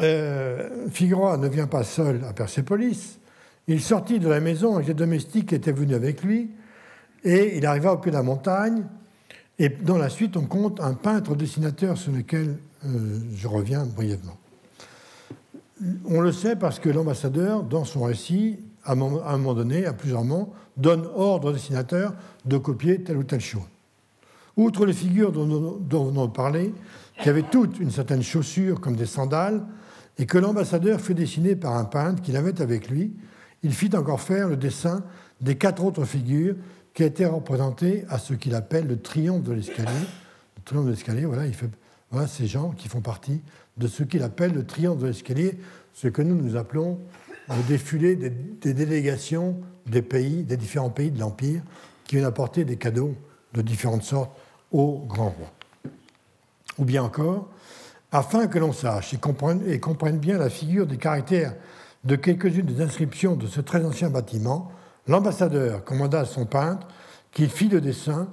euh, 0.00 0.88
Figueroa 0.90 1.36
ne 1.38 1.48
vient 1.48 1.66
pas 1.66 1.82
seul 1.82 2.24
à 2.28 2.32
Persépolis. 2.32 3.18
Il 3.66 3.80
sortit 3.80 4.20
de 4.20 4.28
la 4.28 4.40
maison 4.40 4.76
avec 4.76 4.88
les 4.88 4.94
domestiques 4.94 5.48
qui 5.48 5.54
étaient 5.56 5.72
venus 5.72 5.96
avec 5.96 6.22
lui, 6.22 6.50
et 7.24 7.56
il 7.56 7.66
arriva 7.66 7.92
au 7.92 7.98
pied 7.98 8.12
de 8.12 8.16
la 8.16 8.22
montagne. 8.22 8.84
Et 9.58 9.68
dans 9.68 9.98
la 9.98 10.08
suite, 10.08 10.36
on 10.36 10.46
compte 10.46 10.80
un 10.80 10.94
peintre 10.94 11.34
dessinateur 11.34 11.98
sur 11.98 12.12
lequel 12.12 12.56
euh, 12.86 13.18
je 13.34 13.48
reviens 13.48 13.84
brièvement. 13.84 14.38
On 16.06 16.20
le 16.20 16.32
sait 16.32 16.56
parce 16.56 16.78
que 16.78 16.88
l'ambassadeur, 16.88 17.62
dans 17.64 17.84
son 17.84 18.04
récit, 18.04 18.60
à 18.84 18.92
un 18.92 18.94
moment 18.96 19.54
donné, 19.54 19.86
à 19.86 19.92
plusieurs 19.92 20.24
moments, 20.24 20.52
donne 20.76 21.06
ordre 21.14 21.48
au 21.48 21.52
dessinateur 21.52 22.14
de 22.44 22.56
copier 22.56 23.02
telle 23.02 23.18
ou 23.18 23.24
telle 23.24 23.40
chose. 23.40 23.62
Outre 24.56 24.86
les 24.86 24.92
figures 24.92 25.32
dont, 25.32 25.78
dont 25.80 26.12
on 26.14 26.24
a 26.24 26.28
parlé, 26.28 26.74
qui 27.22 27.28
avaient 27.28 27.42
toutes 27.42 27.78
une 27.78 27.90
certaine 27.90 28.22
chaussure 28.22 28.80
comme 28.80 28.96
des 28.96 29.06
sandales, 29.06 29.64
et 30.18 30.26
que 30.26 30.38
l'ambassadeur 30.38 31.00
fut 31.00 31.14
dessiner 31.14 31.56
par 31.56 31.76
un 31.76 31.84
peintre 31.84 32.22
qu'il 32.22 32.36
avait 32.36 32.60
avec 32.60 32.90
lui, 32.90 33.12
il 33.62 33.72
fit 33.72 33.94
encore 33.94 34.20
faire 34.20 34.48
le 34.48 34.56
dessin 34.56 35.02
des 35.40 35.56
quatre 35.56 35.84
autres 35.84 36.04
figures 36.04 36.56
qui 36.94 37.04
étaient 37.04 37.26
représentées 37.26 38.04
à 38.08 38.18
ce 38.18 38.34
qu'il 38.34 38.54
appelle 38.54 38.86
le 38.86 39.00
triomphe 39.00 39.42
de 39.42 39.52
l'escalier. 39.52 39.88
Le 40.56 40.62
triomphe 40.64 40.86
de 40.86 40.90
l'escalier, 40.90 41.24
voilà, 41.24 41.46
il 41.46 41.54
fait, 41.54 41.70
voilà 42.10 42.26
ces 42.26 42.46
gens 42.46 42.70
qui 42.70 42.88
font 42.88 43.00
partie 43.00 43.40
de 43.76 43.86
ce 43.86 44.02
qu'il 44.02 44.22
appelle 44.22 44.52
le 44.52 44.66
triomphe 44.66 44.98
de 44.98 45.06
l'escalier, 45.06 45.58
ce 45.94 46.08
que 46.08 46.22
nous 46.22 46.34
nous 46.34 46.56
appelons 46.56 46.98
le 47.56 47.62
défilé 47.64 48.16
des, 48.16 48.74
délégations 48.74 49.56
des 49.86 50.02
pays, 50.02 50.44
des 50.44 50.56
différents 50.56 50.90
pays 50.90 51.10
de 51.10 51.18
l'Empire, 51.18 51.62
qui 52.04 52.16
viennent 52.16 52.26
apporter 52.26 52.64
des 52.64 52.76
cadeaux 52.76 53.14
de 53.54 53.62
différentes 53.62 54.04
sortes 54.04 54.32
au 54.72 55.04
grand 55.06 55.30
roi. 55.30 55.50
Ou 56.78 56.84
bien 56.84 57.02
encore, 57.02 57.48
afin 58.12 58.46
que 58.46 58.58
l'on 58.58 58.72
sache 58.72 59.14
et 59.14 59.18
comprenne, 59.18 59.62
et 59.66 59.80
comprenne, 59.80 60.18
bien 60.18 60.38
la 60.38 60.50
figure 60.50 60.86
des 60.86 60.96
caractères 60.96 61.54
de 62.04 62.16
quelques-unes 62.16 62.66
des 62.66 62.80
inscriptions 62.80 63.36
de 63.36 63.46
ce 63.46 63.60
très 63.60 63.84
ancien 63.84 64.10
bâtiment, 64.10 64.70
l'ambassadeur 65.06 65.84
commanda 65.84 66.20
à 66.20 66.24
son 66.24 66.46
peintre 66.46 66.86
qu'il 67.32 67.48
fit 67.48 67.68
le 67.68 67.80
dessin, 67.80 68.28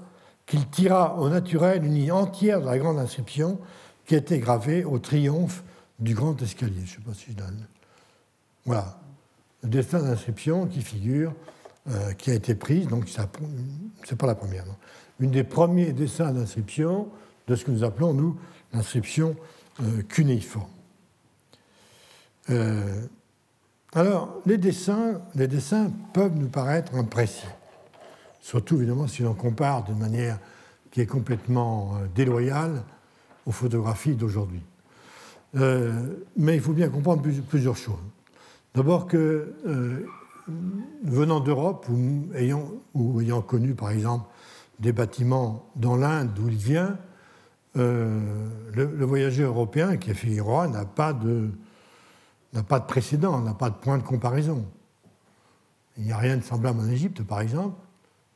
qu'il 0.45 0.67
tira 0.69 1.17
au 1.19 1.29
naturel 1.29 1.83
une 1.83 1.93
ligne 1.93 2.11
entière 2.11 2.61
de 2.61 2.67
la 2.67 2.77
grande 2.77 2.99
inscription 2.99 3.59
qui 4.05 4.15
était 4.15 4.39
gravée 4.39 4.85
au 4.85 4.99
triomphe 4.99 5.63
du 5.99 6.13
grand 6.13 6.41
escalier. 6.41 6.73
Je 6.77 6.81
ne 6.81 6.87
sais 6.87 7.01
pas 7.05 7.13
si 7.13 7.31
je 7.31 7.35
donne. 7.35 7.67
Voilà. 8.65 8.99
Le 9.67 9.71
dessin 9.71 10.01
d'inscription 10.01 10.65
qui 10.65 10.81
figure, 10.81 11.33
euh, 11.89 12.13
qui 12.13 12.31
a 12.31 12.35
été 12.35 12.55
prise, 12.55 12.87
donc 12.87 13.09
ce 13.09 13.19
n'est 13.19 14.17
pas 14.17 14.25
la 14.25 14.33
première, 14.33 14.65
non. 14.65 14.75
une 15.19 15.31
des 15.31 15.43
premiers 15.43 15.91
dessins 15.91 16.31
d'inscription 16.31 17.09
de 17.49 17.55
ce 17.55 17.65
que 17.65 17.71
nous 17.71 17.83
appelons, 17.83 18.13
nous, 18.13 18.37
l'inscription 18.71 19.35
euh, 19.81 20.03
cunéiforme. 20.03 20.69
Euh, 22.49 23.01
alors, 23.91 24.39
les 24.45 24.57
dessins, 24.57 25.19
les 25.35 25.49
dessins 25.49 25.91
peuvent 26.13 26.37
nous 26.37 26.47
paraître 26.47 26.95
imprécis, 26.95 27.43
surtout 28.39 28.77
évidemment 28.77 29.07
si 29.07 29.21
l'on 29.21 29.33
compare 29.33 29.83
de 29.83 29.93
manière 29.93 30.39
qui 30.91 31.01
est 31.01 31.05
complètement 31.05 31.97
euh, 31.97 32.07
déloyale 32.15 32.83
aux 33.45 33.51
photographies 33.51 34.15
d'aujourd'hui. 34.15 34.61
mais 35.53 36.55
il 36.55 36.61
faut 36.61 36.71
bien 36.71 36.87
comprendre 36.87 37.21
plusieurs 37.49 37.75
choses. 37.75 37.99
D'abord 38.77 39.07
que, 39.07 39.55
venant 41.03 41.39
d'Europe 41.39 41.87
ou 41.89 42.27
ayant, 42.35 42.69
ou 42.93 43.19
ayant 43.21 43.41
connu 43.41 43.73
par 43.73 43.89
exemple 43.89 44.29
des 44.77 44.91
bâtiments 44.91 45.67
dans 45.75 45.95
l'Inde 45.95 46.31
d'où 46.35 46.47
il 46.47 46.57
vient, 46.57 46.99
euh, 47.75 48.47
le, 48.75 49.05
voyageur 49.05 49.49
européen 49.49 49.97
qui 49.97 50.11
est 50.11 50.13
Figueroa 50.13 50.67
n'a 50.67 50.85
pas 50.85 51.13
de 51.13 51.49
n'a 52.53 52.61
pas 52.61 52.79
de 52.79 52.85
précédent, 52.85 53.41
n'a 53.41 53.55
pas 53.55 53.71
de 53.71 53.75
point 53.75 53.97
de 53.97 54.03
comparaison. 54.03 54.63
Il 55.97 56.03
n'y 56.03 56.11
a 56.11 56.17
rien 56.17 56.37
de 56.37 56.43
semblable 56.43 56.79
en 56.79 56.87
Égypte, 56.87 57.23
par 57.23 57.41
exemple, 57.41 57.75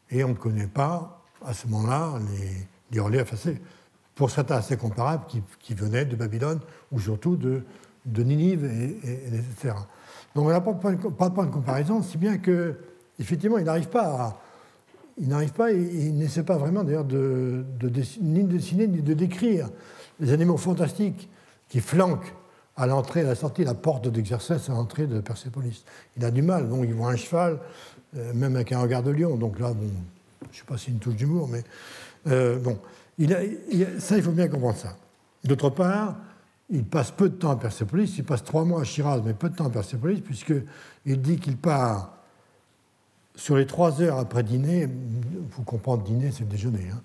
et 0.10 0.24
on 0.24 0.30
ne 0.30 0.34
connaît 0.34 0.66
pas 0.66 1.22
à 1.46 1.54
ce 1.54 1.68
moment-là 1.68 2.14
les, 2.32 2.68
les 2.92 3.00
reliefs 3.00 3.32
assez, 3.32 3.62
pour 4.16 4.32
certains 4.32 4.56
assez 4.56 4.76
comparables 4.76 5.26
qui, 5.60 5.74
venaient 5.76 6.06
de 6.06 6.16
Babylone 6.16 6.62
ou 6.92 7.00
surtout 7.00 7.36
de, 7.36 7.64
de 8.08 8.24
Ninive, 8.24 8.66
et, 8.66 9.38
etc. 9.38 9.76
Donc 10.36 10.46
on 10.46 10.50
n'a 10.50 10.62
pas, 10.62 10.74
de 10.74 11.34
point 11.34 11.46
de 11.46 11.52
comparaison, 11.52 12.02
si 12.02 12.18
bien 12.18 12.38
que 12.38 12.76
effectivement 13.20 13.58
il 13.58 13.66
n'arrive 13.66 13.90
pas 13.90 14.42
il 15.18 15.28
n'arrive 15.28 15.52
pas, 15.54 15.72
il 15.72 16.16
n'essaie 16.16 16.44
pas 16.44 16.58
vraiment 16.58 16.84
d'ailleurs 16.84 17.06
de, 17.06 17.64
ni 18.22 18.44
de 18.44 18.52
dessiner 18.52 18.88
ni 18.88 19.02
de 19.02 19.14
décrire 19.14 19.70
les 20.20 20.32
animaux 20.32 20.58
fantastiques 20.58 21.30
qui 21.70 21.80
flanquent 21.80 22.34
à 22.76 22.88
l'entrée, 22.88 23.22
à 23.22 23.26
la 23.26 23.36
sortie, 23.36 23.64
la 23.64 23.74
porte 23.74 24.08
d'exercice 24.08 24.70
à 24.70 24.74
l'entrée 24.74 25.06
de 25.06 25.20
Persépolis. 25.20 25.84
Il 26.18 26.26
a 26.26 26.32
du 26.32 26.42
mal, 26.42 26.70
donc 26.70 26.86
il 26.86 26.94
voit 26.94 27.12
un 27.12 27.16
cheval, 27.16 27.60
euh, 28.18 28.34
même 28.34 28.56
avec 28.56 28.72
un 28.72 28.80
regard 28.80 29.04
de 29.04 29.12
lion, 29.12 29.36
donc 29.36 29.60
là, 29.60 29.74
bon, 29.74 29.88
je 30.44 30.48
ne 30.48 30.54
sais 30.54 30.66
pas 30.66 30.78
si 30.78 30.86
c'est 30.86 30.92
une 30.92 31.00
touche 31.00 31.16
d'humour, 31.16 31.48
mais 31.48 31.64
euh, 32.28 32.58
bon, 32.58 32.80
ça, 34.00 34.18
il 34.18 34.24
faut 34.24 34.32
bien 34.32 34.48
comprendre 34.48 34.78
ça. 34.78 34.96
D'autre 35.44 35.70
part, 35.70 36.16
il 36.72 36.86
passe 36.86 37.12
peu 37.12 37.30
de 37.30 37.36
temps 37.36 37.52
à 37.52 37.58
Persépolis, 37.58 38.18
il 38.18 38.24
passe 38.24 38.44
trois 38.44 38.64
mois 38.64 38.82
à 38.82 38.84
Shiraz, 38.84 39.22
mais 39.24 39.34
peu 39.34 39.50
de 39.50 39.56
temps 39.56 39.68
à 39.68 39.70
Persépolis, 39.70 40.22
puisqu'il 40.22 41.22
dit 41.22 41.38
qu'il 41.38 41.58
part 41.58 42.18
sur 43.36 43.58
les 43.58 43.66
trois 43.66 44.02
heures 44.02 44.18
après 44.18 44.44
dîner, 44.44 44.88
vous 45.52 45.64
comprenez, 45.64 46.04
dîner, 46.04 46.32
c'est 46.32 46.42
le 46.42 46.50
déjeuner. 46.50 46.88
Hein. 46.92 47.02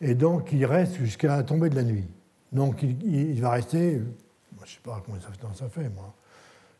Et 0.00 0.14
donc, 0.14 0.52
il 0.52 0.64
reste 0.64 0.96
jusqu'à 0.96 1.36
la 1.36 1.42
tombée 1.42 1.70
de 1.70 1.76
la 1.76 1.84
nuit. 1.84 2.06
Donc, 2.52 2.82
il, 2.82 3.40
va 3.40 3.50
rester, 3.50 3.98
je 3.98 4.62
ne 4.62 4.66
sais 4.66 4.80
pas 4.82 5.02
combien 5.04 5.20
ça 5.20 5.68
fait, 5.68 5.88
moi, 5.90 6.14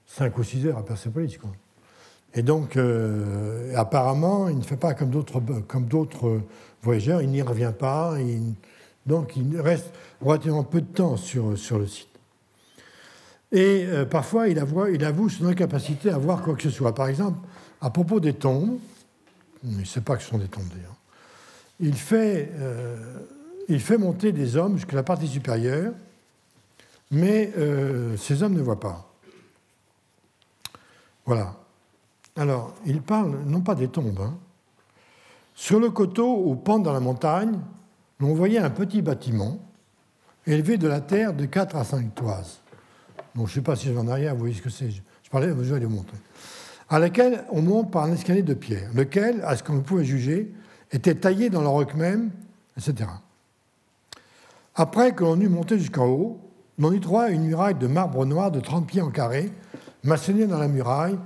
5 0.07 0.37
ou 0.37 0.43
6 0.43 0.67
heures 0.67 0.79
à 0.79 0.85
Persepolis. 0.85 1.39
Quoi. 1.39 1.51
Et 2.35 2.43
donc, 2.43 2.77
euh, 2.77 3.75
apparemment, 3.77 4.49
il 4.49 4.59
ne 4.59 4.63
fait 4.63 4.77
pas 4.77 4.95
comme 4.95 5.11
d'autres, 5.11 5.41
comme 5.69 5.87
d'autres 5.87 6.41
voyageurs, 6.83 7.23
il 7.23 7.31
n'y 7.31 7.43
revient 7.43 7.73
pas. 7.79 8.17
Donc, 9.07 9.37
il 9.37 9.61
reste 9.61 9.93
relativement 10.21 10.65
peu 10.65 10.81
de 10.81 10.87
temps 10.87 11.17
sur, 11.17 11.51
le 11.51 11.87
site. 11.87 12.09
Et 13.53 13.85
euh, 13.87 14.05
parfois, 14.05 14.49
il 14.49 14.59
avoue, 14.59 15.29
son 15.29 15.47
incapacité 15.47 16.11
à 16.11 16.19
voir 16.19 16.43
quoi 16.43 16.55
que 16.55 16.63
ce 16.63 16.71
soit. 16.71 16.95
Par 16.95 17.09
exemple, 17.09 17.39
à 17.81 17.91
propos 17.91 18.21
des 18.21 18.35
tombes, 18.35 18.79
il 19.65 19.79
ne 19.79 19.85
sait 19.85 20.03
pas 20.03 20.17
que 20.17 20.23
ce 20.23 20.31
sont 20.31 20.39
des 20.39 20.49
tombes 20.49 20.69
d'ailleurs, 20.69 20.97
il 21.81 21.95
fait, 21.95 22.53
euh, 22.59 22.97
il 23.69 23.81
fait 23.81 23.97
monter 23.97 24.33
des 24.33 24.57
hommes 24.57 24.77
jusqu'à 24.77 24.97
la 24.97 25.03
partie 25.03 25.29
supérieure, 25.29 25.93
mais 27.11 27.53
euh, 27.57 28.17
ces 28.17 28.43
hommes 28.43 28.55
ne 28.55 28.63
voient 28.63 28.81
pas. 28.81 29.13
Voilà. 31.25 31.57
Alors, 32.37 32.75
il 32.87 33.03
parle 33.03 33.41
non 33.47 33.61
pas 33.61 33.75
des 33.75 33.89
tombes. 33.89 34.21
Hein. 34.21 34.35
Sur 35.55 35.81
le 35.81 35.91
coteau 35.91 36.43
ou 36.47 36.55
pente 36.55 36.83
dans 36.83 36.93
la 36.93 37.01
montagne, 37.01 37.59
l'on 38.21 38.35
voyait 38.35 38.59
un 38.59 38.71
petit 38.71 39.03
bâtiment 39.03 39.59
élevé 40.47 40.77
de 40.77 40.89
la 40.89 41.01
terre 41.01 41.35
de 41.35 41.45
4 41.45 41.77
à 41.77 41.85
5 41.85 42.15
toises. 42.15 42.61
Donc, 43.35 43.47
je 43.47 43.53
ne 43.53 43.55
sais 43.57 43.61
pas 43.63 43.77
si 43.77 43.87
je 43.87 43.93
vais 43.93 43.99
en 43.99 44.09
arrière, 44.09 44.35
vous 44.35 44.41
voyez 44.41 44.55
ce 44.55 44.63
que 44.63 44.71
c'est. 44.71 44.91
Je 44.91 45.31
parlais, 45.31 45.49
je 45.49 45.75
vais 45.75 45.81
le 45.81 45.89
montrer 45.89 46.17
à 46.91 46.99
laquelle 46.99 47.45
on 47.51 47.63
monte 47.63 47.93
par 47.93 48.05
un 48.05 48.13
escalier 48.13 48.43
de 48.43 48.55
pierre, 48.55 48.91
lequel, 48.95 49.43
à 49.47 49.57
ce 49.57 49.63
qu'on 49.63 49.81
pouvait 49.81 50.05
juger, 50.05 50.53
était 50.91 51.15
taillé 51.15 51.49
dans 51.49 51.63
le 51.63 51.69
roc 51.69 51.95
même, 51.95 52.31
etc. 52.77 53.09
Après 54.75 55.15
que 55.15 55.23
l'on 55.23 55.41
eut 55.41 55.49
monté 55.49 55.79
jusqu'en 55.79 56.07
haut, 56.07 56.41
l'on 56.79 56.93
y 56.93 57.01
trouva 57.01 57.31
une 57.31 57.45
muraille 57.45 57.77
de 57.77 57.87
marbre 57.87 58.27
noir 58.27 58.51
de 58.51 58.59
30 58.59 58.89
pieds 58.89 59.03
en 59.03 59.11
carré, 59.11 59.53
maçonnée 60.03 60.49
dans 60.49 60.59
la 60.59 60.67
muraille 60.67 61.19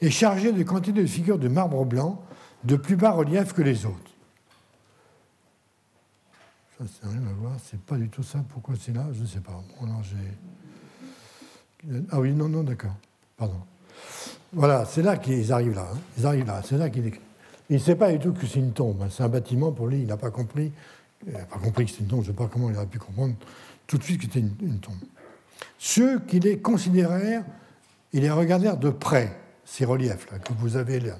et 0.00 0.10
chargée 0.10 0.50
de 0.50 0.62
quantités 0.64 1.02
de 1.02 1.06
figures 1.06 1.38
de 1.38 1.48
marbre 1.48 1.84
blanc 1.84 2.20
de 2.64 2.74
plus 2.74 2.96
bas 2.96 3.12
relief 3.12 3.52
que 3.52 3.62
les 3.62 3.86
autres. 3.86 4.11
Ça, 6.82 6.88
c'est 7.00 7.08
rien 7.08 7.22
à 7.28 7.32
voir, 7.32 7.52
c'est 7.64 7.80
pas 7.80 7.96
du 7.96 8.08
tout 8.08 8.24
ça. 8.24 8.44
Pourquoi 8.48 8.74
c'est 8.80 8.92
là? 8.92 9.06
Je 9.12 9.20
ne 9.20 9.26
sais 9.26 9.40
pas. 9.40 9.62
ah 12.10 12.20
oui, 12.20 12.32
non, 12.32 12.48
non, 12.48 12.64
d'accord. 12.64 12.96
Pardon. 13.36 13.60
Voilà, 14.52 14.84
c'est 14.84 15.02
là 15.02 15.16
qu'ils 15.16 15.52
arrivent 15.52 15.76
là. 15.76 15.88
Hein. 15.92 15.98
Ils 16.18 16.26
arrivent 16.26 16.46
là. 16.46 16.60
C'est 16.64 16.76
là 16.76 16.90
qu'il 16.90 17.12
Il 17.70 17.76
ne 17.76 17.78
sait 17.78 17.94
pas 17.94 18.10
du 18.10 18.18
tout 18.18 18.32
que 18.32 18.46
c'est 18.46 18.58
une 18.58 18.72
tombe. 18.72 19.00
Hein. 19.00 19.08
C'est 19.10 19.22
un 19.22 19.28
bâtiment 19.28 19.70
pour 19.70 19.86
lui. 19.86 20.00
Il 20.00 20.08
n'a 20.08 20.16
pas 20.16 20.32
compris 20.32 20.72
Il 21.26 21.32
n'a 21.34 21.44
pas 21.44 21.58
compris 21.58 21.84
que 21.84 21.92
c'était 21.92 22.02
une 22.02 22.08
tombe, 22.08 22.24
je 22.24 22.30
ne 22.30 22.36
sais 22.36 22.42
pas 22.42 22.48
comment 22.48 22.68
il 22.68 22.76
aurait 22.76 22.86
pu 22.86 22.98
comprendre 22.98 23.34
tout 23.86 23.98
de 23.98 24.02
suite 24.02 24.18
que 24.18 24.24
c'était 24.24 24.40
une, 24.40 24.80
tombe. 24.80 24.94
Ceux 25.78 26.18
qui 26.20 26.40
les 26.40 26.58
considérèrent, 26.58 27.44
ils 28.12 28.22
les 28.22 28.30
regardèrent 28.30 28.76
de 28.76 28.90
près, 28.90 29.38
ces 29.64 29.84
reliefs-là 29.84 30.40
que 30.40 30.52
vous 30.54 30.76
avez 30.76 30.98
là, 30.98 31.18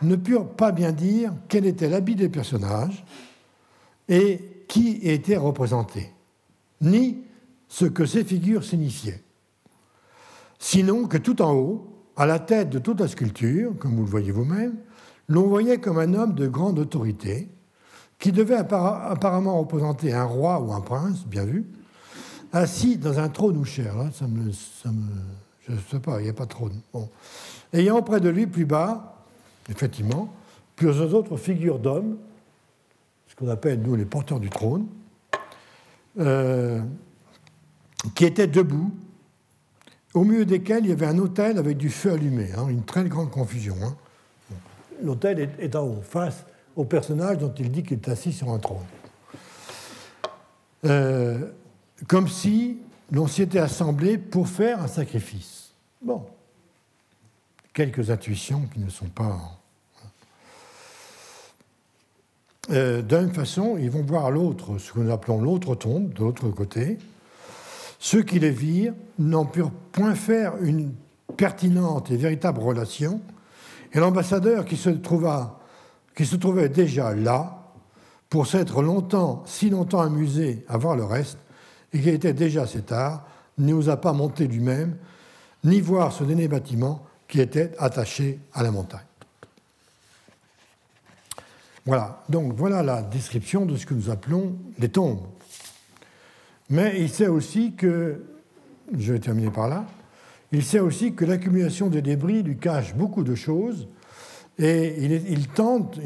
ne 0.00 0.14
purent 0.14 0.48
pas 0.48 0.70
bien 0.70 0.92
dire 0.92 1.32
quel 1.48 1.66
était 1.66 1.88
l'habit 1.88 2.14
des 2.14 2.28
personnages 2.28 3.04
et 4.08 4.64
qui 4.68 4.98
était 5.02 5.36
représenté, 5.36 6.10
ni 6.80 7.18
ce 7.68 7.84
que 7.84 8.06
ces 8.06 8.24
figures 8.24 8.64
signifiaient. 8.64 9.22
Sinon 10.58 11.06
que 11.06 11.18
tout 11.18 11.42
en 11.42 11.54
haut, 11.54 11.88
à 12.16 12.26
la 12.26 12.38
tête 12.38 12.70
de 12.70 12.78
toute 12.78 13.00
la 13.00 13.08
sculpture, 13.08 13.72
comme 13.78 13.96
vous 13.96 14.04
le 14.04 14.10
voyez 14.10 14.32
vous-même, 14.32 14.76
l'on 15.28 15.46
voyait 15.46 15.78
comme 15.78 15.98
un 15.98 16.14
homme 16.14 16.34
de 16.34 16.46
grande 16.46 16.78
autorité, 16.78 17.48
qui 18.18 18.30
devait 18.30 18.54
apparemment 18.54 19.58
représenter 19.58 20.12
un 20.12 20.24
roi 20.24 20.60
ou 20.60 20.72
un 20.72 20.80
prince, 20.80 21.26
bien 21.26 21.44
vu, 21.44 21.66
assis 22.52 22.96
dans 22.96 23.18
un 23.18 23.28
trône 23.28 23.56
ou 23.56 23.64
chair. 23.64 23.96
Me, 23.96 24.52
je 25.66 25.72
ne 25.72 25.78
sais 25.90 25.98
pas, 25.98 26.20
il 26.20 26.24
n'y 26.24 26.30
a 26.30 26.34
pas 26.34 26.44
de 26.44 26.50
trône. 26.50 26.80
Ayant 27.72 27.98
auprès 27.98 28.20
de 28.20 28.28
lui, 28.28 28.46
plus 28.46 28.64
bas, 28.64 29.24
effectivement, 29.68 30.32
plusieurs 30.76 31.14
autres 31.14 31.36
figures 31.36 31.78
d'hommes, 31.78 32.16
qu'on 33.42 33.50
appelle, 33.50 33.80
nous, 33.82 33.96
les 33.96 34.04
porteurs 34.04 34.38
du 34.38 34.50
trône, 34.50 34.86
euh, 36.20 36.80
qui 38.14 38.24
étaient 38.24 38.46
debout, 38.46 38.92
au 40.14 40.24
milieu 40.24 40.44
desquels 40.44 40.84
il 40.84 40.90
y 40.90 40.92
avait 40.92 41.06
un 41.06 41.18
autel 41.18 41.58
avec 41.58 41.76
du 41.76 41.90
feu 41.90 42.12
allumé, 42.12 42.50
hein, 42.56 42.68
une 42.68 42.84
très 42.84 43.04
grande 43.04 43.30
confusion. 43.30 43.76
Hein. 43.82 43.96
L'autel 45.02 45.50
est 45.58 45.74
en 45.74 45.84
haut, 45.84 46.02
face 46.02 46.44
au 46.76 46.84
personnage 46.84 47.38
dont 47.38 47.52
il 47.58 47.72
dit 47.72 47.82
qu'il 47.82 47.98
est 47.98 48.08
assis 48.08 48.32
sur 48.32 48.50
un 48.50 48.58
trône. 48.58 48.84
Euh, 50.84 51.50
comme 52.06 52.28
si 52.28 52.78
l'on 53.10 53.26
s'y 53.26 53.42
était 53.42 53.58
assemblé 53.58 54.18
pour 54.18 54.48
faire 54.48 54.80
un 54.82 54.88
sacrifice. 54.88 55.72
Bon, 56.00 56.24
quelques 57.72 58.10
intuitions 58.10 58.62
qui 58.72 58.80
ne 58.80 58.90
sont 58.90 59.08
pas... 59.08 59.61
De 62.68 63.16
même 63.16 63.34
façon, 63.34 63.76
ils 63.78 63.90
vont 63.90 64.02
voir 64.02 64.30
l'autre, 64.30 64.78
ce 64.78 64.92
que 64.92 65.00
nous 65.00 65.12
appelons 65.12 65.40
l'autre 65.40 65.74
tombe, 65.74 66.12
de 66.12 66.20
l'autre 66.20 66.48
côté. 66.50 66.98
Ceux 67.98 68.22
qui 68.22 68.38
les 68.38 68.50
virent 68.50 68.94
n'en 69.18 69.44
purent 69.44 69.72
point 69.90 70.14
faire 70.14 70.54
une 70.60 70.92
pertinente 71.36 72.10
et 72.10 72.16
véritable 72.16 72.60
relation, 72.60 73.20
et 73.92 73.98
l'ambassadeur 73.98 74.64
qui 74.64 74.76
se 74.76 74.90
qui 76.14 76.26
se 76.26 76.36
trouvait 76.36 76.68
déjà 76.68 77.14
là 77.14 77.62
pour 78.28 78.46
s'être 78.46 78.82
longtemps, 78.82 79.42
si 79.46 79.70
longtemps 79.70 80.00
amusé 80.00 80.64
à 80.68 80.78
voir 80.78 80.96
le 80.96 81.04
reste, 81.04 81.38
et 81.92 82.00
qui 82.00 82.08
était 82.08 82.32
déjà 82.32 82.62
assez 82.62 82.82
tard, 82.82 83.26
n'osa 83.58 83.96
pas 83.96 84.12
monter 84.12 84.46
lui-même, 84.46 84.96
ni 85.64 85.80
voir 85.80 86.12
ce 86.12 86.24
dernier 86.24 86.48
bâtiment 86.48 87.04
qui 87.28 87.40
était 87.40 87.72
attaché 87.78 88.40
à 88.52 88.62
la 88.62 88.70
montagne. 88.70 89.00
Voilà, 91.84 92.22
donc 92.28 92.52
voilà 92.54 92.82
la 92.82 93.02
description 93.02 93.66
de 93.66 93.76
ce 93.76 93.86
que 93.86 93.94
nous 93.94 94.08
appelons 94.08 94.54
les 94.78 94.88
tombes. 94.88 95.26
Mais 96.70 96.94
il 97.00 97.08
sait 97.08 97.26
aussi 97.26 97.74
que, 97.74 98.22
je 98.96 99.12
vais 99.12 99.18
terminer 99.18 99.50
par 99.50 99.68
là, 99.68 99.84
il 100.52 100.62
sait 100.62 100.80
aussi 100.80 101.14
que 101.14 101.24
l'accumulation 101.24 101.88
des 101.88 102.02
débris 102.02 102.42
lui 102.42 102.56
cache 102.56 102.94
beaucoup 102.94 103.24
de 103.24 103.34
choses 103.34 103.88
et 104.58 105.04
il, 105.04 105.48
tente, 105.48 105.98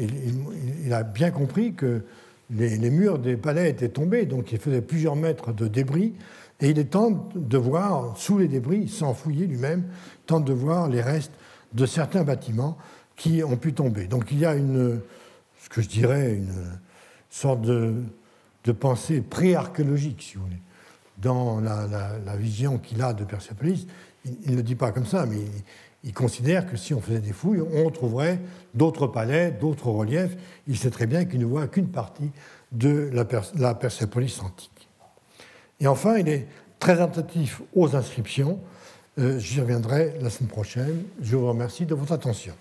il, 0.85 0.93
a 0.93 1.03
bien 1.03 1.31
compris 1.31 1.73
que 1.73 2.01
les, 2.49 2.89
murs 2.89 3.19
des 3.19 3.35
palais 3.35 3.69
étaient 3.69 3.89
tombés, 3.89 4.25
donc 4.25 4.51
il 4.51 4.57
faisait 4.57 4.81
plusieurs 4.81 5.17
mètres 5.17 5.51
de 5.51 5.67
débris, 5.67 6.13
et 6.61 6.69
il 6.69 6.87
tente 6.87 7.37
de 7.37 7.57
voir, 7.57 8.17
sous 8.17 8.37
les 8.37 8.47
débris, 8.47 8.87
sans 8.87 9.13
fouiller 9.13 9.45
lui-même, 9.45 9.83
tente 10.25 10.45
de 10.45 10.53
voir 10.53 10.87
les 10.87 11.01
restes 11.01 11.33
de 11.73 11.85
certains 11.85 12.23
bâtiments 12.23 12.77
qui 13.15 13.43
ont 13.43 13.57
pu 13.57 13.73
tomber. 13.73 14.07
Donc 14.07 14.31
il 14.31 14.39
y 14.39 14.45
a 14.45 14.55
une, 14.55 15.01
ce 15.67 15.75
que 15.75 15.81
je 15.81 15.89
dirais, 15.89 16.33
une 16.33 16.79
sorte 17.29 17.61
de, 17.61 18.03
pensée 18.79 19.21
pré-archéologique, 19.21 20.21
si 20.21 20.35
vous 20.35 20.43
voulez, 20.43 20.61
dans 21.17 21.59
la, 21.59 22.35
vision 22.37 22.77
qu'il 22.77 23.01
a 23.01 23.13
de 23.13 23.25
Persepolis. 23.25 23.87
Il 24.25 24.51
ne 24.51 24.55
le 24.57 24.63
dit 24.63 24.75
pas 24.75 24.91
comme 24.91 25.05
ça, 25.05 25.25
mais 25.25 25.39
il 26.03 26.13
considère 26.13 26.69
que 26.69 26.77
si 26.77 26.93
on 26.93 27.01
faisait 27.01 27.19
des 27.19 27.33
fouilles, 27.33 27.61
on 27.61 27.89
trouverait 27.89 28.39
d'autres 28.73 29.07
palais, 29.07 29.51
d'autres 29.51 29.89
reliefs. 29.89 30.37
Il 30.67 30.77
sait 30.77 30.89
très 30.89 31.05
bien 31.05 31.25
qu'il 31.25 31.39
ne 31.39 31.45
voit 31.45 31.67
qu'une 31.67 31.89
partie 31.89 32.31
de 32.71 33.09
la, 33.13 33.73
Persépolis 33.75 34.39
antique. 34.41 34.87
Et 35.79 35.87
enfin, 35.87 36.17
il 36.17 36.29
est 36.29 36.47
très 36.79 37.01
attentif 37.01 37.61
aux 37.73 37.95
inscriptions. 37.95 38.59
Euh, 39.19 39.37
j'y 39.39 39.59
reviendrai 39.59 40.13
la 40.21 40.29
semaine 40.29 40.49
prochaine. 40.49 41.03
Je 41.21 41.35
vous 41.35 41.47
remercie 41.47 41.85
de 41.85 41.95
votre 41.95 42.13
attention. 42.13 42.53